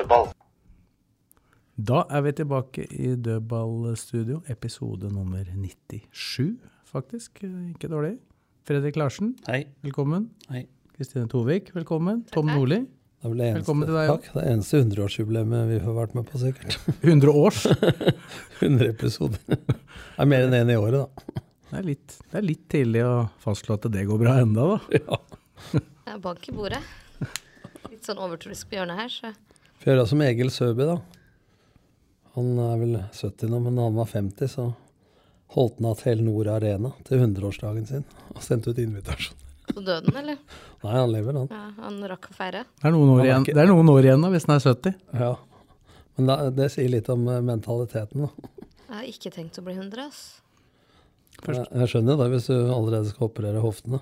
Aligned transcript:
Dødball. 0.00 0.30
Da 1.76 2.02
er 2.08 2.22
vi 2.24 2.30
tilbake 2.32 2.84
i 2.88 3.10
Dødballstudio, 3.20 4.38
episode 4.48 5.10
nummer 5.12 5.44
97, 5.44 6.54
faktisk. 6.88 7.42
Ikke 7.44 7.88
dårlig. 7.92 8.14
Fredrik 8.64 8.96
Larsen, 8.96 9.34
Hei. 9.48 9.66
velkommen. 9.84 10.30
Hei. 10.48 10.62
Kristine 10.96 11.28
Tovik, 11.28 11.68
velkommen. 11.74 12.24
Tom 12.32 12.46
Nordli, 12.48 12.78
Det 13.20 13.26
er 13.26 13.28
vel 13.34 13.38
det 13.42 13.48
eneste, 13.50 13.74
deg. 13.90 14.08
Takk. 14.14 14.30
Det 14.38 14.46
eneste 14.54 14.80
100-årsjubileet 14.86 15.68
vi 15.74 15.78
har 15.84 15.92
vært 15.98 16.14
med 16.16 16.30
på, 16.30 16.40
sikkert. 16.40 16.78
100 17.02 17.36
års. 17.42 17.66
100 18.62 18.88
episoder. 18.94 19.36
Det 19.44 20.16
er 20.16 20.32
mer 20.32 20.46
enn 20.48 20.56
én 20.62 20.72
i 20.72 20.78
året, 20.80 20.96
da. 20.96 21.44
Det 21.70 21.78
er, 21.82 21.86
litt, 21.90 22.16
det 22.32 22.40
er 22.40 22.48
litt 22.48 22.64
tidlig 22.72 23.04
å 23.04 23.12
fastslå 23.44 23.76
at 23.76 23.84
det 23.92 24.06
går 24.08 24.24
bra 24.24 24.38
enda, 24.40 24.64
da. 24.72 24.80
Ja. 24.96 25.20
Jeg 25.76 26.16
er 26.16 26.24
bank 26.24 26.48
i 26.48 26.56
bordet. 26.56 26.80
Litt 27.90 28.06
sånn 28.08 28.18
overtroisk 28.24 28.70
på 28.70 28.78
hjørnet 28.80 28.96
her, 29.04 29.12
så 29.12 29.34
Får 29.80 29.92
gjøre 29.94 30.06
som 30.10 30.22
Egil 30.24 30.50
Søby, 30.52 30.86
da. 30.88 30.98
Han 32.36 32.50
er 32.62 32.74
vel 32.80 32.96
70 33.16 33.50
nå, 33.50 33.60
men 33.64 33.78
da 33.78 33.86
han 33.88 33.96
var 33.98 34.08
50, 34.10 34.50
så 34.52 34.66
holdt 35.56 35.78
han 35.80 35.88
av 35.90 35.98
Telenor 36.02 36.50
Arena 36.52 36.92
til 37.08 37.22
100-årsdagen 37.24 37.86
sin. 37.88 38.04
Og 38.34 38.42
sendte 38.44 38.70
ut 38.74 38.78
invitasjon. 38.82 39.38
Så 39.70 39.80
døde 39.86 40.10
han, 40.10 40.18
eller? 40.20 40.38
Nei, 40.84 40.92
han 40.94 41.12
lever, 41.14 41.38
han. 41.40 41.48
Ja, 41.50 41.62
han 41.86 41.98
rakk 42.10 42.28
å 42.30 42.36
feire. 42.36 42.64
Det 42.80 42.88
er 42.90 42.94
noen 42.94 43.12
år 43.14 43.24
igjen, 43.24 43.44
ikke- 43.46 43.54
det 43.56 43.62
er 43.64 43.70
noen 43.72 43.90
år 43.92 44.02
igjen 44.08 44.22
da, 44.26 44.30
hvis 44.34 44.46
han 44.46 44.56
er 44.56 44.64
70. 44.66 44.94
Ja. 45.14 45.32
Men 46.18 46.26
da, 46.26 46.36
det 46.50 46.70
sier 46.74 46.88
litt 46.90 47.08
om 47.08 47.26
eh, 47.28 47.40
mentaliteten, 47.40 48.26
da. 48.26 48.30
Jeg 48.90 48.96
har 48.98 49.04
ikke 49.14 49.30
tenkt 49.32 49.58
å 49.58 49.64
bli 49.64 49.74
100, 49.78 50.06
ass. 50.06 50.22
Jeg, 51.46 51.66
jeg 51.72 51.88
skjønner 51.88 52.18
det 52.20 52.26
hvis 52.34 52.46
du 52.50 52.56
allerede 52.74 53.08
skal 53.08 53.28
operere 53.30 53.62
hoftene. 53.64 54.00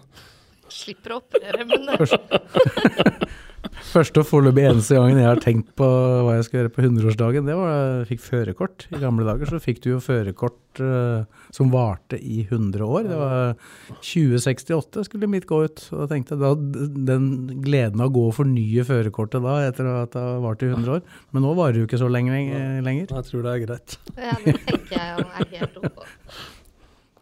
Slipper 0.72 1.14
å 1.14 1.20
operere, 1.22 1.64
men 1.68 1.86
det 1.86 1.98
Første 3.88 4.22
og 4.22 4.26
foreløpig 4.28 4.64
eneste 4.68 4.96
gangen 4.98 5.20
jeg 5.20 5.28
har 5.28 5.40
tenkt 5.42 5.70
på 5.78 5.86
hva 5.86 6.34
jeg 6.36 6.46
skal 6.46 6.58
gjøre 6.60 6.72
på 6.74 6.82
100-årsdagen, 6.84 7.46
det 7.48 7.54
var 7.56 7.70
da 7.70 7.76
jeg 7.84 8.08
fikk 8.10 8.22
førerkort. 8.24 8.86
I 8.92 9.00
gamle 9.02 9.26
dager 9.26 9.50
så 9.52 9.60
fikk 9.62 9.80
du 9.84 9.90
jo 9.92 10.00
førerkort 10.02 10.82
uh, 10.82 11.24
som 11.54 11.70
varte 11.72 12.18
i 12.20 12.42
100 12.44 12.84
år. 12.84 13.08
Det 13.08 13.18
var 13.20 13.54
2068 14.02 15.06
skulle 15.08 15.30
mitt 15.30 15.48
gå 15.48 15.62
ut. 15.64 15.84
Og 15.94 16.02
da 16.02 16.08
tenkte 16.12 16.36
jeg 16.36 16.42
da 16.42 16.52
den 17.12 17.30
gleden 17.64 18.02
av 18.02 18.10
å 18.10 18.16
gå 18.18 18.26
og 18.28 18.36
fornye 18.40 18.84
førerkortet 18.88 19.44
da, 19.44 19.56
etter 19.70 19.88
at 19.94 20.12
det 20.16 20.26
har 20.26 20.44
vart 20.44 20.66
i 20.66 20.70
100 20.72 20.98
år. 20.98 21.16
Men 21.32 21.46
nå 21.46 21.54
varer 21.58 21.78
det 21.78 21.84
jo 21.84 21.90
ikke 21.90 22.02
så 22.02 22.10
lenge 22.12 22.36
eh, 22.44 22.78
lenger. 22.84 23.14
Jeg 23.14 23.30
tror 23.30 23.46
det 23.46 23.54
er 23.54 23.64
greit. 23.64 23.98
ja, 24.18 24.36
det 24.44 24.58
tenker 24.68 24.98
jeg 24.98 25.26
er 25.28 25.50
helt 25.54 25.80
ok. 25.80 26.04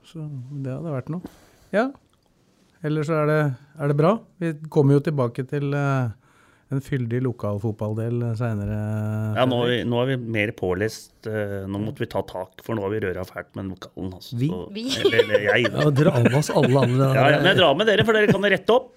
Så 0.07 0.27
det 0.65 0.75
hadde 0.75 0.98
vært 0.98 1.15
noe. 1.15 1.37
Ja. 1.75 1.91
Ellers 2.87 3.09
så 3.09 3.17
er 3.23 3.31
det, 3.31 3.41
er 3.81 3.91
det 3.91 3.97
bra. 3.98 4.13
Vi 4.43 4.53
kommer 4.73 4.98
jo 4.98 5.05
tilbake 5.07 5.47
til 5.48 5.75
eh, 5.75 6.15
en 6.75 6.81
fyldig 6.83 7.20
lokalfotballdel 7.22 8.25
seinere. 8.39 8.77
Ja, 9.39 9.45
nå 9.47 9.61
er, 9.64 9.69
vi, 9.70 9.77
nå 9.86 10.00
er 10.03 10.09
vi 10.11 10.17
mer 10.34 10.50
pålest. 10.59 11.12
eh, 11.31 11.63
nå 11.70 11.79
måtte 11.79 12.02
vi 12.02 12.08
ta 12.11 12.24
tak, 12.27 12.58
for 12.67 12.74
nå 12.74 12.83
har 12.83 12.91
vi 12.96 13.02
røra 13.07 13.23
fælt 13.29 13.52
med 13.55 13.70
lokalen. 13.70 14.13
Altså. 14.18 14.35
Vi? 14.41 14.48
Så- 14.51 14.67
Vi? 14.74 14.86
Eller, 15.05 15.20
eller 15.23 15.46
jeg. 15.46 15.70
Ja, 15.77 15.91
Dra 16.02 16.17
med 16.24 16.35
oss 16.41 16.51
alle 16.51 16.83
andre. 16.83 17.13
Ja, 17.14 17.29
ja, 17.30 17.39
men 17.39 17.51
jeg 17.52 17.61
drar 17.63 17.79
med 17.79 17.86
dere, 17.92 18.05
for 18.08 18.18
dere 18.18 18.33
kan 18.35 18.42
rette 18.57 18.74
opp. 18.74 18.92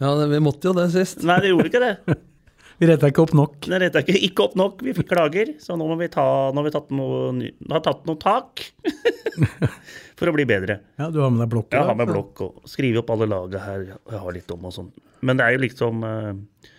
Ja, 0.00 0.14
det, 0.16 0.30
Vi 0.32 0.40
måtte 0.40 0.70
jo 0.70 0.72
det 0.80 0.88
sist. 0.96 1.20
Nei, 1.28 1.36
dere 1.44 1.52
gjorde 1.52 1.68
ikke 1.74 1.84
det. 1.84 1.94
Vi 2.80 2.88
retta 2.88 3.10
ikke 3.12 3.20
opp 3.26 3.34
nok. 3.36 3.66
Nei, 3.68 3.82
retta 3.82 4.00
ikke, 4.00 4.16
ikke 4.24 4.44
opp 4.46 4.54
nok. 4.56 4.78
Vi 4.86 4.94
fikk 4.96 5.10
klager, 5.10 5.50
så 5.60 5.76
nå 5.76 5.84
må 5.90 5.98
vi 6.00 6.06
ta, 6.08 6.24
nå 6.48 6.56
har 6.62 6.64
vi 6.64 6.72
tatt 6.72 6.88
noe, 6.96 7.50
har 7.68 7.82
tatt 7.84 8.06
noe 8.08 8.16
tak 8.16 8.62
for 10.18 10.30
å 10.30 10.32
bli 10.32 10.46
bedre. 10.48 10.78
Ja, 10.96 11.10
Du 11.12 11.20
har 11.20 11.28
med 11.32 11.42
deg 11.44 11.50
blokk? 11.52 11.76
Jeg 11.76 11.84
har 11.84 11.98
med 12.00 12.08
blokk 12.08 12.40
og 12.46 12.62
skriver 12.72 13.02
opp 13.02 13.12
alle 13.12 13.28
laget 13.28 13.60
her 13.66 13.84
jeg 13.90 14.22
har 14.24 14.32
litt 14.32 14.50
om 14.56 14.64
og 14.70 14.72
sånn. 14.78 14.88
Men 15.20 15.36
det 15.36 15.44
er 15.50 15.58
jo 15.58 15.62
liksom 15.66 16.00
eh, 16.08 16.72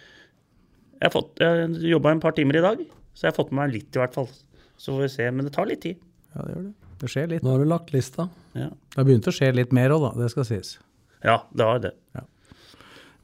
Jeg 1.01 1.09
har 1.09 1.13
fått, 1.15 1.41
jeg 1.41 1.89
jobba 1.89 2.11
et 2.13 2.21
par 2.21 2.35
timer 2.37 2.59
i 2.59 2.63
dag, 2.63 2.81
så 3.17 3.25
jeg 3.25 3.31
har 3.33 3.37
fått 3.39 3.51
med 3.51 3.63
meg 3.63 3.73
litt 3.79 3.97
i 3.97 4.01
hvert 4.03 4.13
fall. 4.13 4.27
Så 4.77 4.93
får 4.93 5.01
vi 5.07 5.09
se. 5.15 5.29
Men 5.33 5.47
det 5.47 5.53
tar 5.55 5.65
litt 5.69 5.81
tid. 5.81 5.97
Ja, 6.35 6.43
det 6.45 6.53
gjør 6.53 6.67
det. 6.67 6.73
Det 7.01 7.09
skjer 7.09 7.31
litt. 7.31 7.41
Nå 7.45 7.55
har 7.55 7.63
du 7.63 7.69
lagt 7.71 7.89
lista. 7.95 8.27
Ja, 8.53 8.67
Det 8.69 8.99
har 8.99 9.07
begynt 9.07 9.29
å 9.29 9.33
skje 9.33 9.49
litt 9.57 9.73
mer 9.73 9.89
òg, 9.95 10.03
da. 10.05 10.11
Det 10.21 10.29
skal 10.33 10.45
sies. 10.45 10.75
ja 11.25 11.39
det 11.57 11.65
har 11.65 11.79
det. 11.81 11.91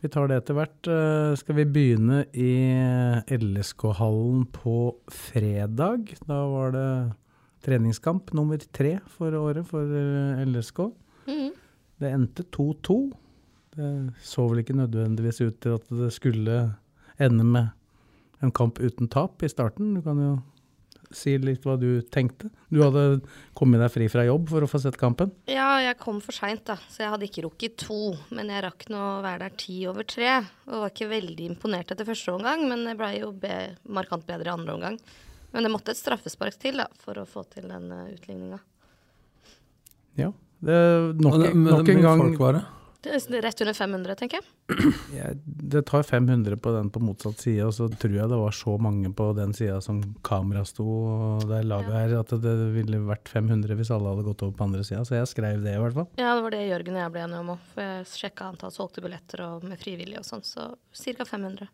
Vi 0.01 0.09
tar 0.13 0.27
det 0.29 0.35
etter 0.41 0.53
hvert. 0.57 0.87
Eh, 0.93 1.35
Skal 1.37 1.55
vi 1.57 1.65
begynne 1.65 2.19
i 2.37 2.49
LSK-hallen 3.33 4.45
på 4.53 4.95
fredag? 5.09 6.11
Da 6.27 6.41
var 6.49 6.71
det 6.75 6.89
treningskamp 7.65 8.33
nummer 8.37 8.57
tre 8.73 8.97
for 9.17 9.33
året 9.37 9.65
for 9.69 9.81
eh, 9.85 10.43
LSK. 10.45 10.83
Mm. 11.27 11.49
Det 11.97 12.11
endte 12.13 12.45
2-2. 12.53 12.97
Det 13.77 13.89
så 14.25 14.45
vel 14.49 14.61
ikke 14.63 14.77
nødvendigvis 14.77 15.41
ut 15.41 15.57
til 15.61 15.77
at 15.77 15.89
det 15.89 16.11
skulle 16.15 16.59
ende 17.19 17.43
med 17.47 17.73
en 18.45 18.51
kamp 18.53 18.79
uten 18.79 19.07
tap 19.09 19.41
i 19.43 19.49
starten. 19.49 19.95
Du 19.97 20.01
kan 20.05 20.19
jo 20.21 20.35
si 21.15 21.37
litt 21.39 21.63
hva 21.63 21.77
du 21.79 22.01
tenkte. 22.11 22.49
Du 22.69 22.81
hadde 22.83 23.21
kommet 23.55 23.79
deg 23.79 23.91
fri 23.93 24.09
fra 24.11 24.25
jobb 24.27 24.49
for 24.51 24.65
å 24.65 24.67
få 24.69 24.81
sett 24.83 24.97
kampen. 24.99 25.31
Ja, 25.47 25.77
jeg 25.79 25.95
kom 26.01 26.19
for 26.21 26.35
seint, 26.35 26.65
da, 26.67 26.75
så 26.91 27.05
jeg 27.05 27.13
hadde 27.13 27.29
ikke 27.29 27.45
rukket 27.47 27.77
to. 27.85 28.11
Men 28.35 28.51
jeg 28.51 28.65
rakk 28.65 28.89
nå 28.91 28.99
å 28.99 29.21
være 29.23 29.45
der 29.47 29.55
ti 29.57 29.77
over 29.87 30.03
tre. 30.03 30.33
Og 30.67 30.81
var 30.83 30.91
ikke 30.91 31.07
veldig 31.13 31.47
imponert 31.53 31.93
etter 31.95 32.05
første 32.09 32.35
omgang, 32.35 32.67
men 32.67 32.83
jeg 32.91 32.99
ble 32.99 33.11
jo 33.21 33.31
be 33.31 33.55
markant 33.87 34.27
bedre 34.27 34.51
i 34.51 34.55
andre 34.57 34.75
omgang. 34.75 34.99
Men 35.53 35.63
det 35.63 35.71
måtte 35.71 35.95
et 35.95 36.01
straffespark 36.01 36.59
til 36.59 36.83
da, 36.83 36.89
for 36.99 37.17
å 37.21 37.25
få 37.25 37.45
til 37.55 37.69
den 37.71 37.87
uh, 37.95 38.03
utligninga. 38.11 38.59
Ja. 40.19 40.33
Det, 40.59 40.77
nok, 41.21 41.37
Men- 41.37 41.63
men- 41.63 41.71
nok 41.71 41.89
en 41.93 42.01
gang 42.01 42.19
Folk 42.25 42.39
var 42.41 42.53
det. 42.59 42.65
Rett 43.07 43.61
under 43.61 43.73
500, 43.73 44.15
tenker 44.19 44.41
jeg. 44.41 44.91
Ja, 45.15 45.29
det 45.45 45.83
tar 45.89 46.03
500 46.03 46.57
på 46.61 46.73
den 46.75 46.89
på 46.93 47.01
motsatt 47.03 47.39
side, 47.41 47.65
og 47.67 47.73
så 47.75 47.87
tror 47.89 48.15
jeg 48.17 48.31
det 48.31 48.39
var 48.41 48.55
så 48.55 48.75
mange 48.81 49.11
på 49.15 49.29
den 49.37 49.53
sida 49.57 49.79
som 49.83 50.01
kamera 50.27 50.63
sto 50.67 50.85
det 51.47 51.63
laget 51.67 51.95
her, 51.95 52.15
at 52.19 52.35
det 52.43 52.55
ville 52.75 52.99
vært 53.07 53.31
500 53.31 53.79
hvis 53.79 53.91
alle 53.95 54.11
hadde 54.13 54.27
gått 54.27 54.43
over 54.45 54.57
på 54.59 54.67
andre 54.67 54.83
sida. 54.87 55.03
Så 55.07 55.17
jeg 55.19 55.31
skrev 55.31 55.63
det 55.63 55.77
i 55.77 55.81
hvert 55.81 55.97
fall. 55.97 56.09
Ja, 56.19 56.35
det 56.35 56.45
var 56.45 56.55
det 56.57 56.63
Jørgen 56.67 56.99
og 56.99 57.03
jeg 57.05 57.15
ble 57.15 57.25
enige 57.25 57.41
om 57.45 57.51
òg. 57.55 57.65
For 57.73 57.85
jeg 57.85 58.07
sjekka 58.13 58.51
antall 58.51 58.75
solgte 58.75 59.03
billetter 59.05 59.45
og 59.47 59.67
med 59.67 59.81
frivillige 59.81 60.23
og 60.23 60.27
sånn, 60.27 60.45
så 60.47 60.71
ca. 60.75 61.27
500. 61.27 61.71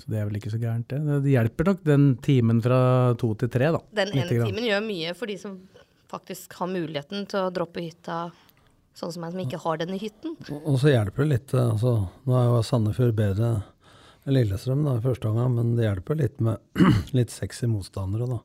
Så 0.00 0.10
det 0.10 0.18
er 0.18 0.26
vel 0.26 0.40
ikke 0.40 0.50
så 0.50 0.58
gærent, 0.58 0.88
det. 0.90 1.20
Det 1.22 1.30
hjelper 1.36 1.68
nok 1.70 1.84
den 1.86 2.08
timen 2.24 2.58
fra 2.64 2.78
to 3.20 3.30
til 3.38 3.50
tre, 3.52 3.68
da. 3.76 3.80
Den 3.94 4.10
ene 4.16 4.26
timen 4.32 4.66
gjør 4.66 4.82
mye 4.82 5.12
for 5.14 5.30
de 5.30 5.36
som 5.38 5.60
faktisk 6.10 6.56
har 6.58 6.68
muligheten 6.70 7.28
til 7.30 7.46
å 7.46 7.52
droppe 7.54 7.82
hytta, 7.82 8.24
sånn 8.94 9.12
som 9.12 9.22
meg 9.24 9.32
som 9.34 9.40
ikke 9.44 9.60
har 9.64 9.76
den 9.82 9.94
i 9.94 9.98
hytten. 9.98 10.36
Og- 10.50 10.66
Og 10.72 10.78
så 10.80 10.92
hjelper 10.94 11.24
det 11.24 11.28
litt. 11.28 11.54
eh, 11.54 11.70
altså, 11.70 12.08
Nå 12.26 12.34
er 12.38 12.44
jo 12.48 12.62
Sandefjord 12.62 13.14
bedre 13.14 13.62
enn 14.26 14.34
Lillestrøm 14.34 14.84
da, 14.84 14.96
i 14.96 15.00
første 15.04 15.28
omgang, 15.28 15.54
men 15.54 15.74
det 15.76 15.84
hjelper 15.84 16.16
litt 16.16 16.40
med 16.40 16.58
litt 17.12 17.30
sexy 17.30 17.66
motstandere. 17.66 18.26
da. 18.28 18.38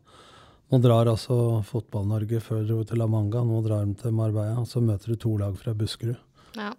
Nå 0.72 0.82
drar 0.82 1.06
altså 1.08 1.64
Fotball-Norge 1.66 2.40
før 2.42 2.68
dro 2.68 2.84
til 2.84 2.98
La 3.00 3.08
Manga, 3.08 3.40
nå 3.42 3.64
drar 3.66 3.86
de 3.86 3.94
til 3.96 4.12
Marbella. 4.12 4.58
og 4.60 4.68
Så 4.68 4.82
møter 4.82 5.08
du 5.08 5.16
to 5.16 5.38
lag 5.38 5.56
fra 5.58 5.74
Buskerud. 5.74 6.18
Ja. 6.56 6.74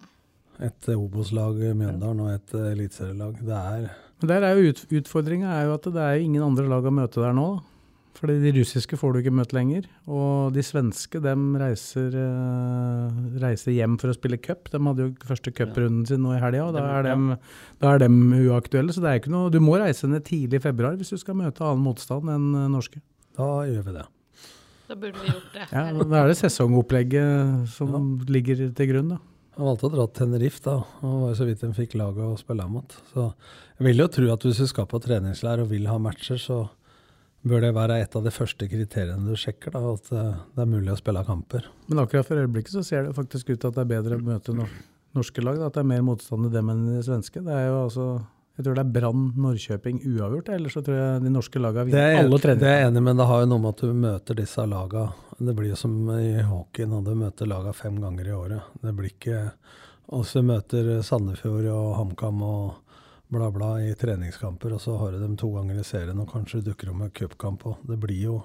Et 0.61 0.89
eh, 0.89 0.95
Obos-lag 0.95 1.55
Mjøndalen 1.75 2.21
og 2.21 2.31
et 2.35 2.55
eh, 2.55 2.73
eliteserielag. 2.75 3.39
Det 3.41 3.57
er 3.57 3.91
Men 4.21 4.29
der 4.29 4.43
er 4.45 4.55
jo 4.61 4.69
ut, 4.69 4.85
utfordringa 4.93 5.49
er 5.49 5.65
jo 5.67 5.75
at 5.75 5.83
det 5.89 5.97
er 5.97 6.21
ingen 6.21 6.43
andre 6.43 6.69
lag 6.69 6.85
å 6.85 6.93
møte 6.93 7.23
der 7.23 7.33
nå. 7.33 7.47
da. 7.57 7.63
Fordi 8.21 8.35
de 8.43 8.51
russiske 8.59 8.99
får 9.01 9.15
du 9.15 9.19
ikke 9.23 9.33
møtt 9.33 9.55
lenger. 9.57 9.87
Og 10.05 10.53
de 10.53 10.61
svenske 10.65 11.23
dem 11.25 11.55
reiser, 11.57 12.13
eh, 12.21 13.21
reiser 13.41 13.73
hjem 13.73 13.95
for 14.01 14.13
å 14.13 14.17
spille 14.17 14.37
cup. 14.37 14.69
De 14.69 14.81
hadde 14.85 15.07
jo 15.07 15.15
første 15.25 15.53
cuprunden 15.57 16.05
sin 16.09 16.21
nå 16.21 16.35
i 16.37 16.41
helga, 16.43 16.67
og 16.67 16.77
da 16.77 16.85
er, 16.99 17.09
dem, 17.09 17.31
da 17.81 17.95
er 17.95 18.03
dem 18.05 18.19
uaktuelle. 18.37 18.93
Så 18.93 19.01
det 19.01 19.09
er 19.09 19.23
ikke 19.23 19.33
noe, 19.33 19.49
du 19.53 19.57
må 19.65 19.79
reise 19.81 20.11
ned 20.11 20.27
tidlig 20.29 20.61
i 20.61 20.67
februar 20.69 20.99
hvis 21.01 21.15
du 21.15 21.21
skal 21.23 21.39
møte 21.41 21.65
annen 21.65 21.87
motstand 21.87 22.29
enn 22.29 22.51
eh, 22.53 22.69
norske. 22.75 23.01
Da 23.41 23.49
gjør 23.71 23.87
vi 23.89 23.97
det. 23.97 24.07
Da 24.91 24.99
burde 24.99 25.23
vi 25.23 25.31
gjort 25.31 25.53
det. 25.55 25.67
Ja, 25.71 25.85
Da 25.97 26.21
er 26.21 26.29
det 26.29 26.39
sesongopplegget 26.43 27.69
som 27.73 28.19
ligger 28.29 28.67
til 28.69 28.91
grunn, 28.91 29.15
da. 29.15 29.21
Jeg 29.57 29.67
valgte 29.67 29.89
å 29.89 29.93
dra 29.93 30.05
til 30.09 30.17
Tenerife, 30.27 30.61
da. 30.65 30.77
og 31.05 31.17
var 31.25 31.33
så 31.37 31.47
vidt 31.49 31.63
de 31.65 31.73
fikk 31.77 31.97
laget 32.01 32.21
å 32.27 32.37
spille 32.41 32.65
mot. 32.69 32.93
Så 33.15 33.31
jeg 33.79 33.87
vil 33.87 34.05
jo 34.05 34.07
tro 34.13 34.29
at 34.33 34.45
hvis 34.45 34.61
du 34.61 34.67
skal 34.69 34.89
på 34.91 35.01
treningsleir 35.05 35.63
og 35.65 35.73
vil 35.73 35.89
ha 35.91 35.97
matcher, 36.01 36.41
så 36.41 36.63
bør 37.47 37.63
det 37.65 37.71
være 37.77 38.01
et 38.03 38.17
av 38.17 38.25
de 38.27 38.33
første 38.35 38.67
kriteriene 38.69 39.31
du 39.31 39.39
sjekker, 39.39 39.73
da, 39.73 39.95
at 39.95 40.11
eh, 40.13 40.41
det 40.57 40.65
er 40.65 40.71
mulig 40.71 40.93
å 40.93 40.99
spille 41.01 41.23
kamper. 41.27 41.69
Men 41.89 42.03
akkurat 42.03 42.29
for 42.29 42.41
øyeblikket 42.41 42.75
så 42.77 42.85
ser 42.87 43.07
det 43.07 43.17
faktisk 43.17 43.53
ut 43.53 43.61
til 43.63 43.71
at 43.71 43.79
det 43.79 43.85
er 43.87 43.93
bedre 43.95 44.19
å 44.19 44.27
møte 44.27 44.57
norske 45.17 45.43
lag, 45.45 45.57
da, 45.59 45.71
at 45.71 45.79
det 45.79 45.85
er 45.85 45.89
mer 45.95 46.05
motstand 46.07 46.51
i 46.51 46.53
dem 46.53 46.69
enn 46.73 46.85
i 46.91 46.99
de 46.99 47.07
svenske. 47.07 47.43
Det 47.47 47.57
er 47.57 47.71
jo 47.71 47.81
altså 47.87 48.11
Jeg 48.59 48.67
tror 48.67 48.77
det 48.77 48.83
er 48.83 48.93
Brann, 48.93 49.21
Norrköping 49.41 50.03
uavgjort, 50.05 50.51
ellers 50.53 50.75
så 50.77 50.83
tror 50.85 50.99
jeg 50.99 51.21
de 51.25 51.31
norske 51.33 51.63
lagene 51.63 51.81
er, 51.81 51.89
vinner 51.89 52.19
alle 52.27 52.41
treninger. 52.43 52.61
det 52.61 52.69
er 52.69 52.81
jeg 52.83 52.91
enig 52.91 53.03
men 53.07 53.21
det 53.23 53.27
har 53.31 53.41
jo 53.41 53.47
noe 53.49 53.63
med 53.63 53.71
at 53.71 53.81
du 53.81 53.95
møter 54.03 54.37
disse 54.37 54.67
lagene. 54.69 55.29
Det 55.41 55.55
blir 55.57 55.71
jo 55.71 55.79
som 55.81 55.95
i 56.19 56.43
hockey 56.45 56.85
når 56.91 57.07
du 57.07 57.15
møter 57.23 57.49
lagene 57.49 57.73
fem 57.79 57.97
ganger 58.03 58.29
i 58.29 58.35
året. 58.37 58.75
Det 58.83 58.93
blir 58.99 59.15
ikke 59.15 59.39
Og 60.13 60.27
så 60.27 60.43
møter 60.43 60.99
Sandefjord 61.07 61.71
og 61.71 61.95
HamKam 61.97 62.43
og 62.43 62.90
bla, 63.31 63.51
bla 63.55 63.75
i 63.83 63.93
treningskamper, 63.99 64.75
og 64.75 64.83
så 64.83 64.97
har 64.99 65.15
du 65.15 65.21
dem 65.23 65.37
to 65.39 65.51
ganger 65.55 65.79
i 65.81 65.87
serien, 65.87 66.19
og 66.19 66.31
kanskje 66.33 66.65
dukker 66.67 66.91
opp 66.91 66.99
med 67.01 67.15
cupkamp 67.17 67.67
òg. 67.71 67.85
Det 67.87 67.99
blir 68.03 68.25
jo 68.25 68.39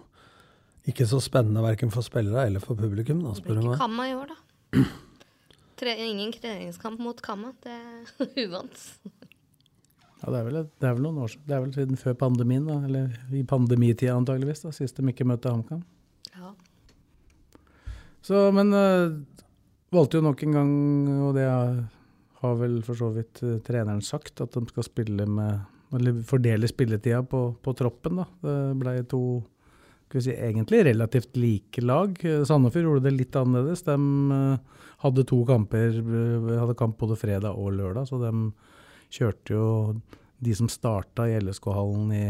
ikke 0.85 1.07
så 1.09 1.19
spennende 1.23 1.63
verken 1.65 1.91
for 1.93 2.05
spillere 2.05 2.45
eller 2.45 2.61
for 2.61 2.77
publikum, 2.77 3.23
da, 3.23 3.33
Det 3.33 3.41
spør 3.41 3.57
blir 3.57 3.71
ikke. 3.71 3.79
Kamma 3.81 4.09
i 4.09 4.15
år, 4.17 4.33
da. 4.33 4.83
Tre, 5.79 5.95
ingen 6.05 6.31
treningskamp 6.31 7.01
mot 7.03 7.17
Kamma. 7.25 7.51
Det 7.63 7.73
er 7.73 8.43
uvant. 8.45 8.83
Ja, 10.21 10.31
det 10.31 10.37
er, 10.37 10.45
vel, 10.45 10.59
det 10.69 10.87
er 10.87 10.93
vel 10.95 11.03
noen 11.03 11.23
år 11.25 11.33
siden. 11.33 11.47
Det 11.49 11.57
er 11.57 11.65
vel 11.65 11.73
siden 11.75 11.99
før 11.99 12.15
pandemien, 12.21 12.69
da. 12.69 12.77
Eller 12.87 13.17
i 13.33 13.43
pandemitida 13.47 14.13
antageligvis, 14.15 14.63
da, 14.67 14.71
sist 14.75 15.01
de 15.01 15.09
ikke 15.11 15.27
møtte 15.27 15.51
HamKam. 15.51 15.81
Ja. 16.35 16.53
Så, 18.25 18.47
men 18.55 18.73
øh, 18.73 19.19
valgte 19.93 20.21
jo 20.21 20.25
nok 20.25 20.45
en 20.45 20.55
gang, 20.55 20.71
og 21.27 21.35
det 21.37 21.49
har 21.49 21.83
har 22.41 22.59
vel 22.59 22.81
for 22.85 22.99
så 22.99 23.09
vidt 23.15 23.41
øh, 23.43 23.59
treneren 23.65 24.03
sagt, 24.03 24.41
at 24.43 24.53
de 24.55 24.65
skal 24.71 24.87
spille 24.87 25.25
med 25.25 25.71
Eller 25.95 26.17
fordele 26.27 26.67
spilletida 26.67 27.21
på, 27.23 27.55
på 27.61 27.71
troppen, 27.77 28.17
da. 28.17 28.23
Det 28.41 28.55
ble 28.79 29.03
to 29.07 29.19
skal 30.05 30.19
vi 30.19 30.23
si, 30.23 30.33
egentlig 30.33 30.85
relativt 30.85 31.37
like 31.37 31.81
lag. 31.81 32.17
Eh, 32.25 32.43
Sandefjord 32.45 32.87
gjorde 32.87 33.05
det 33.07 33.15
litt 33.15 33.35
annerledes. 33.35 33.85
De 33.87 33.95
øh, 33.95 34.81
hadde 35.03 35.25
to 35.27 35.41
kamper, 35.45 35.99
øh, 35.99 36.51
hadde 36.59 36.77
kamp 36.77 36.97
både 37.01 37.17
fredag 37.19 37.51
og 37.51 37.73
lørdag, 37.73 38.07
så 38.09 38.19
de 38.21 38.31
kjørte 39.15 39.55
jo 39.55 39.67
de 40.45 40.55
som 40.55 40.69
starta 40.69 41.27
i 41.29 41.39
LSK-hallen 41.41 42.11
i 42.13 42.25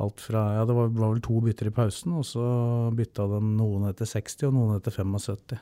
alt 0.00 0.22
fra 0.24 0.46
Ja, 0.56 0.64
det 0.64 0.74
var, 0.74 0.88
var 0.96 1.12
vel 1.12 1.22
to 1.24 1.40
bytter 1.44 1.68
i 1.68 1.74
pausen, 1.76 2.14
og 2.16 2.24
så 2.24 2.44
bytta 2.96 3.26
de 3.34 3.40
noen 3.44 3.90
etter 3.90 4.08
60 4.08 4.48
og 4.48 4.56
noen 4.56 4.78
etter 4.78 4.94
75. 4.96 5.58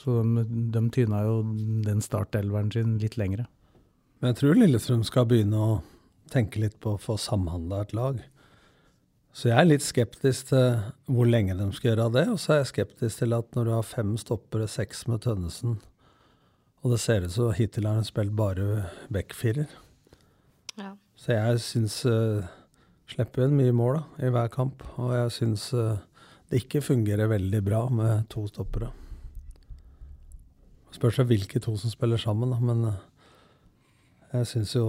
Så 0.00 0.20
de, 0.22 0.44
de 0.74 0.82
tyna 0.92 1.22
jo 1.24 1.40
den 1.86 2.02
startelveren 2.04 2.70
sin 2.72 2.96
litt 3.02 3.16
lengre. 3.20 3.46
Men 4.20 4.32
jeg 4.32 4.40
tror 4.40 4.58
Lillestrøm 4.58 5.04
skal 5.06 5.28
begynne 5.28 5.60
å 5.60 5.76
tenke 6.32 6.60
litt 6.62 6.78
på 6.82 6.94
å 6.94 7.00
få 7.00 7.18
samhandla 7.20 7.82
et 7.84 7.94
lag. 7.96 8.20
Så 9.36 9.50
jeg 9.50 9.58
er 9.60 9.68
litt 9.68 9.84
skeptisk 9.84 10.48
til 10.48 10.78
hvor 11.12 11.28
lenge 11.28 11.56
de 11.58 11.66
skal 11.76 11.90
gjøre 11.92 12.08
det. 12.14 12.24
Og 12.32 12.40
så 12.40 12.54
er 12.54 12.62
jeg 12.62 12.72
skeptisk 12.72 13.20
til 13.20 13.36
at 13.36 13.50
når 13.56 13.68
du 13.68 13.72
har 13.74 13.84
fem 13.84 14.14
stoppere, 14.20 14.68
seks 14.70 15.04
med 15.10 15.26
Tønnesen, 15.26 15.76
og 16.84 16.92
det 16.94 17.00
ser 17.02 17.24
ut 17.26 17.34
som 17.34 17.52
hittil 17.56 17.88
har 17.88 17.98
de 17.98 18.08
spilt 18.08 18.32
bare 18.38 18.86
backfirer. 19.12 19.66
Ja. 20.78 20.92
Så 21.18 21.34
jeg 21.34 21.62
syns 21.64 21.98
uh, 22.06 22.46
Slipper 23.10 23.46
inn 23.46 23.56
mye 23.58 23.74
mål 23.74 23.98
da, 23.98 24.04
i 24.26 24.30
hver 24.34 24.48
kamp. 24.52 24.84
Og 25.02 25.12
jeg 25.14 25.34
syns 25.34 25.68
uh, 25.74 25.98
det 26.50 26.62
ikke 26.62 26.84
fungerer 26.84 27.30
veldig 27.30 27.60
bra 27.66 27.82
med 27.90 28.28
to 28.32 28.46
stoppere. 28.50 28.92
Spørs 30.94 31.18
hvilke 31.28 31.60
to 31.62 31.74
som 31.80 31.92
spiller 31.92 32.20
sammen, 32.20 32.52
da, 32.54 32.60
men 32.62 32.84
uh, 32.92 33.02
jeg 34.32 34.48
syns 34.52 34.74
jo 34.76 34.86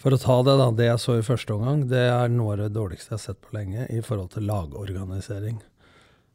For 0.00 0.14
å 0.16 0.20
ta 0.20 0.38
det, 0.46 0.54
da. 0.56 0.70
Det 0.72 0.86
jeg 0.86 1.00
så 1.02 1.18
i 1.18 1.24
første 1.24 1.52
omgang, 1.52 1.82
det 1.90 2.06
er 2.08 2.30
noe 2.32 2.54
av 2.54 2.62
det 2.62 2.70
dårligste 2.72 3.12
jeg 3.12 3.18
har 3.18 3.24
sett 3.26 3.40
på 3.44 3.52
lenge 3.52 3.84
i 3.92 4.00
forhold 4.00 4.30
til 4.32 4.46
lagorganisering. 4.48 5.58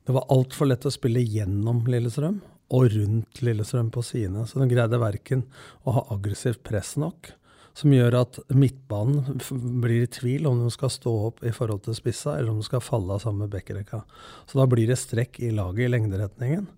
Det 0.05 0.13
var 0.13 0.27
altfor 0.29 0.69
lett 0.69 0.85
å 0.85 0.93
spille 0.93 1.23
gjennom 1.23 1.79
Lillestrøm 1.89 2.43
og 2.75 2.93
rundt 2.93 3.41
Lillestrøm 3.41 3.89
på 3.93 4.03
sidene. 4.05 4.45
Så 4.45 4.61
de 4.61 4.69
greide 4.69 5.01
verken 5.01 5.41
å 5.81 5.95
ha 5.97 6.05
aggressivt 6.13 6.61
press 6.65 6.93
nok, 7.01 7.31
som 7.75 7.91
gjør 7.91 8.19
at 8.21 8.37
midtbanen 8.53 9.41
blir 9.81 10.05
i 10.05 10.11
tvil 10.13 10.45
om 10.47 10.61
de 10.61 10.69
skal 10.73 10.93
stå 10.93 11.15
opp 11.31 11.41
i 11.41 11.53
forhold 11.55 11.87
til 11.87 11.97
spissa, 11.97 12.37
eller 12.37 12.53
om 12.53 12.61
de 12.61 12.69
skal 12.69 12.85
falle 12.85 13.17
av 13.17 13.25
sammen 13.25 13.47
med 13.47 13.57
bekkerekka. 13.57 14.03
Så 14.45 14.61
da 14.61 14.69
blir 14.69 14.93
det 14.93 15.01
strekk 15.01 15.41
i 15.41 15.49
laget 15.57 15.87
i 15.87 15.91
lengderetningen. 15.91 16.69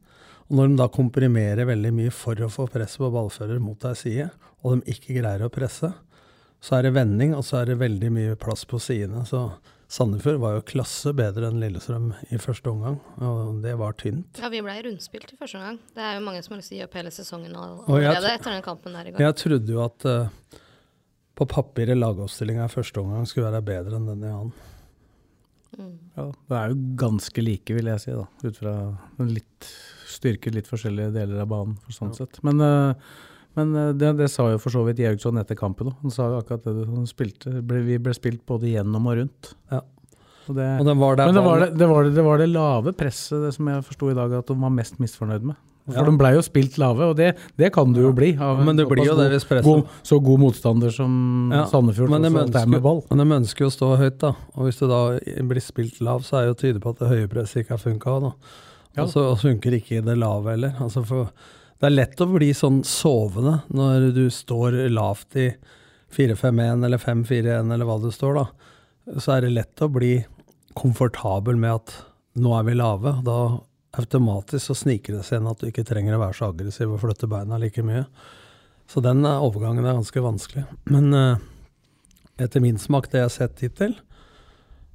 Og 0.48 0.60
når 0.60 0.70
de 0.72 0.80
da 0.80 0.88
komprimerer 0.92 1.68
veldig 1.68 1.94
mye 1.96 2.12
for 2.16 2.40
å 2.40 2.52
få 2.52 2.68
press 2.72 2.96
på 3.00 3.10
ballfører 3.12 3.60
mot 3.60 3.82
ei 3.90 3.96
side, 4.00 4.28
og 4.64 4.78
de 4.78 4.94
ikke 4.96 5.18
greier 5.18 5.44
å 5.44 5.52
presse, 5.52 5.90
så 6.64 6.78
er 6.78 6.88
det 6.88 6.94
vending, 6.96 7.34
og 7.38 7.44
så 7.46 7.62
er 7.62 7.72
det 7.72 7.82
veldig 7.82 8.12
mye 8.16 8.38
plass 8.40 8.64
på 8.68 8.80
sidene. 8.82 9.26
Så 9.28 9.44
Sandefjord 9.92 10.40
var 10.42 10.56
jo 10.58 10.64
klasse 10.68 11.14
bedre 11.16 11.48
enn 11.48 11.60
Lillestrøm 11.62 12.10
i 12.34 12.40
første 12.44 12.72
omgang, 12.72 12.98
og 13.24 13.60
det 13.64 13.76
var 13.80 13.96
tynt. 14.00 14.40
ja, 14.40 14.50
vi 14.52 14.64
ble 14.64 14.76
rundspilt 14.88 15.32
i 15.32 15.38
første 15.40 15.60
omgang. 15.60 15.82
Det 15.96 16.04
er 16.04 16.18
jo 16.18 16.24
mange 16.26 16.42
som 16.44 16.56
har 16.56 16.62
lyst 16.62 16.74
til 16.74 16.80
å 16.80 16.82
gi 16.82 16.88
opp 16.88 16.98
hele 17.00 17.14
sesongen 17.16 17.60
Og 17.60 17.92
jeg 18.02 18.10
allerede 18.12 18.34
etter 18.40 18.56
den 18.56 18.66
kampen 18.66 18.98
der 18.98 19.08
i 19.08 19.14
går. 19.14 19.24
Jeg 19.24 19.38
trodde 19.44 19.76
jo 19.76 19.84
at 19.86 20.08
uh, 20.08 20.58
på 21.38 21.48
papiret 21.54 22.00
lagoppstillinga 22.00 22.66
i 22.66 22.74
første 22.74 23.04
omgang 23.04 23.28
skulle 23.30 23.52
være 23.52 23.68
bedre 23.68 24.00
enn 24.00 24.10
den 24.12 24.26
i 24.26 24.34
annen. 24.34 24.56
Ja, 26.18 26.26
det 26.26 26.58
er 26.58 26.72
jo 26.72 26.80
ganske 26.98 27.44
like, 27.44 27.76
vil 27.76 27.92
jeg 27.92 28.02
si, 28.02 28.16
da. 28.16 28.26
Ut 28.48 28.60
fra 28.60 28.74
litt 29.28 29.72
styrke 30.18 30.54
litt 30.54 30.68
forskjellige 30.70 31.14
deler 31.16 31.42
av 31.46 31.50
banen, 31.54 31.78
for 31.86 31.96
sånn 31.96 32.14
sett. 32.18 32.40
Men, 32.48 32.62
eh, 32.62 32.94
men 33.58 33.76
eh, 33.76 33.92
det, 33.98 34.16
det 34.20 34.30
sa 34.34 34.50
jo 34.52 34.58
for 34.62 34.74
så 34.74 34.84
vidt 34.88 35.00
Jørgsson 35.02 35.38
etter 35.42 35.58
kampen 35.58 35.92
òg. 35.94 36.00
Han 36.04 36.14
sa 36.14 36.32
akkurat 36.40 36.66
det. 36.68 36.76
Han 36.90 37.06
spilte, 37.10 37.54
ble, 37.66 37.84
vi 37.88 37.98
ble 38.02 38.14
spilt 38.18 38.44
både 38.50 38.74
gjennom 38.74 39.08
og 39.10 39.22
rundt. 39.22 39.54
Ja. 39.74 39.82
Og 40.48 40.56
det, 40.56 40.66
Og 40.80 40.86
var 40.96 41.18
men 41.28 41.36
det 41.36 41.42
var 41.44 41.60
det, 41.60 41.72
det, 41.78 41.88
var 41.92 42.04
det, 42.08 42.12
det 42.16 42.24
var 42.24 42.38
det 42.40 42.46
lave 42.54 42.94
presset 42.96 43.42
det 43.44 43.50
som 43.58 43.68
jeg 43.68 43.84
forsto 43.84 44.12
i 44.14 44.16
dag 44.16 44.32
at 44.38 44.48
de 44.48 44.56
var 44.62 44.72
mest 44.72 44.96
misfornøyd 45.04 45.44
med. 45.50 45.58
For 45.88 45.96
Ja. 46.02 46.04
de 46.04 46.18
blei 46.20 46.34
jo 46.36 46.42
spilt 46.44 46.78
lave, 46.80 47.06
og 47.08 47.16
det, 47.16 47.30
det 47.56 47.70
kan 47.72 47.92
du 47.96 48.02
jo 48.02 48.10
bli. 48.16 48.34
Av 48.36 48.58
Men 48.60 48.74
en 48.74 48.80
det 48.82 48.86
blir 48.90 49.06
jo 49.08 49.14
det 49.16 49.30
hvis 49.32 49.46
presset- 49.48 49.64
god, 49.64 49.86
Så 50.04 50.18
god 50.24 50.40
motstander 50.42 50.92
som 50.92 51.50
Ja, 51.52 51.62
Sandefjord 51.72 52.10
men 52.12 52.24
det 52.28 52.32
tross 52.36 52.62
er 52.64 52.68
med 52.68 52.82
ball. 52.84 52.98
ønsker, 53.04 53.16
men 53.16 53.24
de 53.30 53.36
ønsker 53.40 53.64
jo 53.64 53.70
å 53.72 53.76
stå 53.76 53.92
høyt, 54.02 54.18
da. 54.20 54.34
Og 54.56 54.68
hvis 54.68 54.80
du 54.80 54.88
da 54.92 55.00
blir 55.48 55.64
spilt 55.64 56.02
lav, 56.04 56.24
så 56.28 56.40
er 56.42 56.42
det 56.48 56.52
jo 56.52 56.60
tydelig 56.64 56.84
på 56.84 56.90
at 56.92 57.00
det 57.00 57.08
høye 57.14 57.30
presset 57.32 57.64
ikke 57.64 57.76
har 57.78 57.84
funka. 57.84 58.34
Ja. 58.98 59.06
Og 59.06 59.14
så 59.14 59.24
funker 59.40 59.78
ikke 59.78 60.02
det 60.06 60.18
lave 60.18 60.56
heller. 60.56 60.78
Altså 60.84 61.04
for, 61.06 61.30
det 61.78 61.90
er 61.90 61.96
lett 61.96 62.24
å 62.24 62.30
bli 62.32 62.50
sånn 62.58 62.82
sovende 62.88 63.60
når 63.70 64.10
du 64.16 64.26
står 64.34 64.80
lavt 64.90 65.38
i 65.38 65.52
4-5-1 66.16 66.86
eller 66.88 67.02
5-4-1 67.02 67.74
eller 67.76 67.88
hva 67.88 68.00
det 68.02 68.14
står, 68.16 68.40
da. 68.42 69.18
Så 69.22 69.36
er 69.36 69.46
det 69.46 69.54
lett 69.54 69.84
å 69.86 69.92
bli 69.92 70.16
komfortabel 70.78 71.60
med 71.60 71.78
at 71.78 71.94
nå 72.42 72.54
er 72.58 72.66
vi 72.68 72.76
lave. 72.78 73.14
Da 73.26 73.38
automatisk 73.98 74.66
så 74.66 74.76
sniker 74.78 75.18
det 75.18 75.24
seg 75.28 75.42
inn 75.42 75.50
at 75.50 75.62
du 75.62 75.70
ikke 75.70 75.86
trenger 75.88 76.18
å 76.18 76.22
være 76.22 76.38
så 76.38 76.52
aggressiv 76.52 76.92
og 76.94 77.02
flytte 77.02 77.30
beina 77.32 77.60
like 77.62 77.86
mye. 77.86 78.06
Så 78.88 79.02
den 79.04 79.26
eh, 79.26 79.44
overgangen 79.44 79.86
er 79.86 79.98
ganske 79.98 80.24
vanskelig. 80.24 80.64
Men 80.88 81.10
uh, 81.14 81.40
etter 82.40 82.64
min 82.64 82.80
smak, 82.80 83.10
det 83.12 83.22
jeg 83.22 83.28
har 83.28 83.34
sett 83.34 83.64
hittil, 83.66 83.98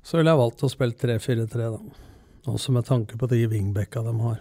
så 0.02 0.18
ville 0.18 0.32
jeg 0.32 0.40
valgt 0.40 0.64
å 0.64 0.70
spille 0.72 0.98
3-4-3, 0.98 1.68
da. 1.76 2.08
Også 2.50 2.72
med 2.74 2.86
tanke 2.88 3.18
på 3.18 3.28
de 3.30 3.44
wingbacka 3.46 4.02
de 4.02 4.14
har. 4.20 4.40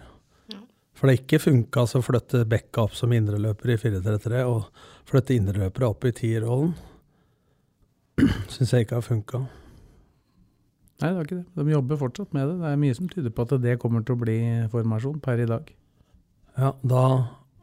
For 0.98 1.08
det 1.08 1.22
ikke 1.22 1.40
funka 1.42 1.82
å 1.82 2.02
flytte 2.04 2.44
bekka 2.46 2.84
opp 2.86 2.96
som 2.98 3.12
indreløper 3.14 3.72
i 3.74 3.78
4-3-3, 3.80 4.42
og 4.46 5.08
flytte 5.08 5.34
indreløpere 5.34 5.88
opp 5.88 6.04
i 6.06 6.12
tierrollen. 6.14 6.74
Syns 8.52 8.74
jeg 8.74 8.86
ikke 8.86 9.00
har 9.00 9.06
funka. 9.06 9.40
Nei, 11.02 11.08
det 11.08 11.16
har 11.16 11.26
ikke 11.26 11.40
det. 11.40 11.46
De 11.58 11.74
jobber 11.74 11.98
fortsatt 11.98 12.36
med 12.36 12.46
det. 12.46 12.58
Det 12.60 12.70
er 12.70 12.80
mye 12.84 12.98
som 12.98 13.08
tyder 13.10 13.34
på 13.34 13.46
at 13.46 13.54
det 13.64 13.78
kommer 13.82 14.04
til 14.06 14.14
å 14.14 14.22
bli 14.22 14.38
formasjon 14.70 15.18
per 15.24 15.42
i 15.42 15.48
dag. 15.50 15.72
Ja, 16.60 16.74
da 16.84 17.04